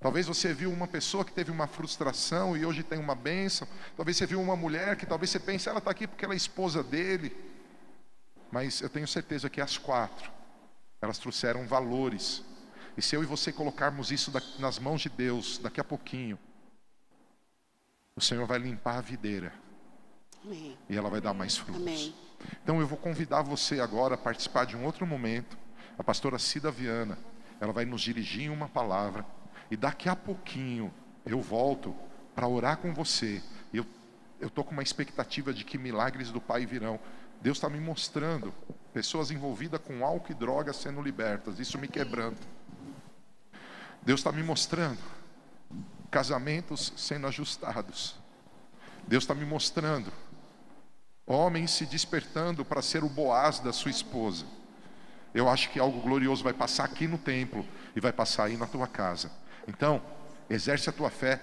Talvez 0.00 0.26
você 0.26 0.54
viu 0.54 0.72
uma 0.72 0.86
pessoa 0.86 1.24
que 1.24 1.32
teve 1.32 1.50
uma 1.50 1.66
frustração 1.66 2.56
e 2.56 2.64
hoje 2.64 2.82
tem 2.82 2.98
uma 2.98 3.14
bênção. 3.14 3.68
Talvez 3.96 4.16
você 4.16 4.26
viu 4.26 4.40
uma 4.40 4.56
mulher 4.56 4.96
que 4.96 5.06
talvez 5.06 5.30
você 5.30 5.38
pense, 5.38 5.68
ela 5.68 5.78
está 5.78 5.90
aqui 5.90 6.06
porque 6.06 6.24
ela 6.24 6.34
é 6.34 6.36
esposa 6.36 6.82
dele. 6.82 7.36
Mas 8.50 8.80
eu 8.80 8.88
tenho 8.88 9.06
certeza 9.06 9.48
que 9.48 9.60
as 9.60 9.78
quatro, 9.78 10.30
elas 11.00 11.18
trouxeram 11.18 11.66
valores. 11.66 12.42
E 12.96 13.02
se 13.02 13.14
eu 13.14 13.22
e 13.22 13.26
você 13.26 13.52
colocarmos 13.52 14.10
isso 14.10 14.32
nas 14.58 14.78
mãos 14.78 15.00
de 15.02 15.08
Deus, 15.08 15.58
daqui 15.58 15.80
a 15.80 15.84
pouquinho, 15.84 16.38
o 18.16 18.20
Senhor 18.20 18.46
vai 18.46 18.58
limpar 18.58 18.98
a 18.98 19.00
videira. 19.00 19.52
Amém. 20.44 20.76
E 20.88 20.96
ela 20.96 21.08
vai 21.08 21.20
dar 21.20 21.34
mais 21.34 21.56
frutos. 21.56 21.82
Amém. 21.82 22.14
Então 22.62 22.80
eu 22.80 22.86
vou 22.86 22.98
convidar 22.98 23.42
você 23.42 23.80
agora 23.80 24.14
a 24.14 24.18
participar 24.18 24.64
de 24.66 24.76
um 24.76 24.84
outro 24.84 25.06
momento. 25.06 25.58
A 25.98 26.04
pastora 26.04 26.38
Cida 26.38 26.70
Viana, 26.70 27.18
ela 27.60 27.72
vai 27.72 27.84
nos 27.84 28.00
dirigir 28.00 28.42
em 28.42 28.48
uma 28.48 28.68
palavra. 28.68 29.24
E 29.70 29.76
daqui 29.76 30.08
a 30.08 30.16
pouquinho 30.16 30.92
eu 31.24 31.40
volto 31.40 31.94
para 32.34 32.48
orar 32.48 32.78
com 32.78 32.92
você. 32.94 33.42
Eu 33.72 33.84
estou 34.46 34.64
com 34.64 34.72
uma 34.72 34.82
expectativa 34.82 35.52
de 35.52 35.64
que 35.66 35.76
milagres 35.76 36.30
do 36.30 36.40
Pai 36.40 36.64
virão. 36.64 36.98
Deus 37.42 37.58
está 37.58 37.68
me 37.68 37.78
mostrando 37.78 38.54
pessoas 38.92 39.30
envolvidas 39.30 39.80
com 39.82 40.04
álcool 40.04 40.32
e 40.32 40.34
drogas 40.34 40.76
sendo 40.76 41.02
libertas. 41.02 41.58
Isso 41.58 41.78
me 41.78 41.86
quebranta. 41.86 42.40
Deus 44.02 44.20
está 44.20 44.32
me 44.32 44.42
mostrando 44.42 44.98
casamentos 46.10 46.92
sendo 46.96 47.26
ajustados. 47.26 48.16
Deus 49.06 49.24
está 49.24 49.34
me 49.34 49.44
mostrando 49.44 50.10
homens 51.30 51.70
se 51.70 51.86
despertando 51.86 52.64
para 52.64 52.82
ser 52.82 53.04
o 53.04 53.08
Boaz 53.08 53.60
da 53.60 53.72
sua 53.72 53.90
esposa. 53.90 54.44
Eu 55.32 55.48
acho 55.48 55.70
que 55.70 55.78
algo 55.78 56.00
glorioso 56.00 56.42
vai 56.42 56.52
passar 56.52 56.84
aqui 56.84 57.06
no 57.06 57.16
templo 57.16 57.64
e 57.94 58.00
vai 58.00 58.12
passar 58.12 58.44
aí 58.44 58.56
na 58.56 58.66
tua 58.66 58.86
casa. 58.86 59.30
Então, 59.68 60.02
exerce 60.48 60.90
a 60.90 60.92
tua 60.92 61.08
fé, 61.08 61.40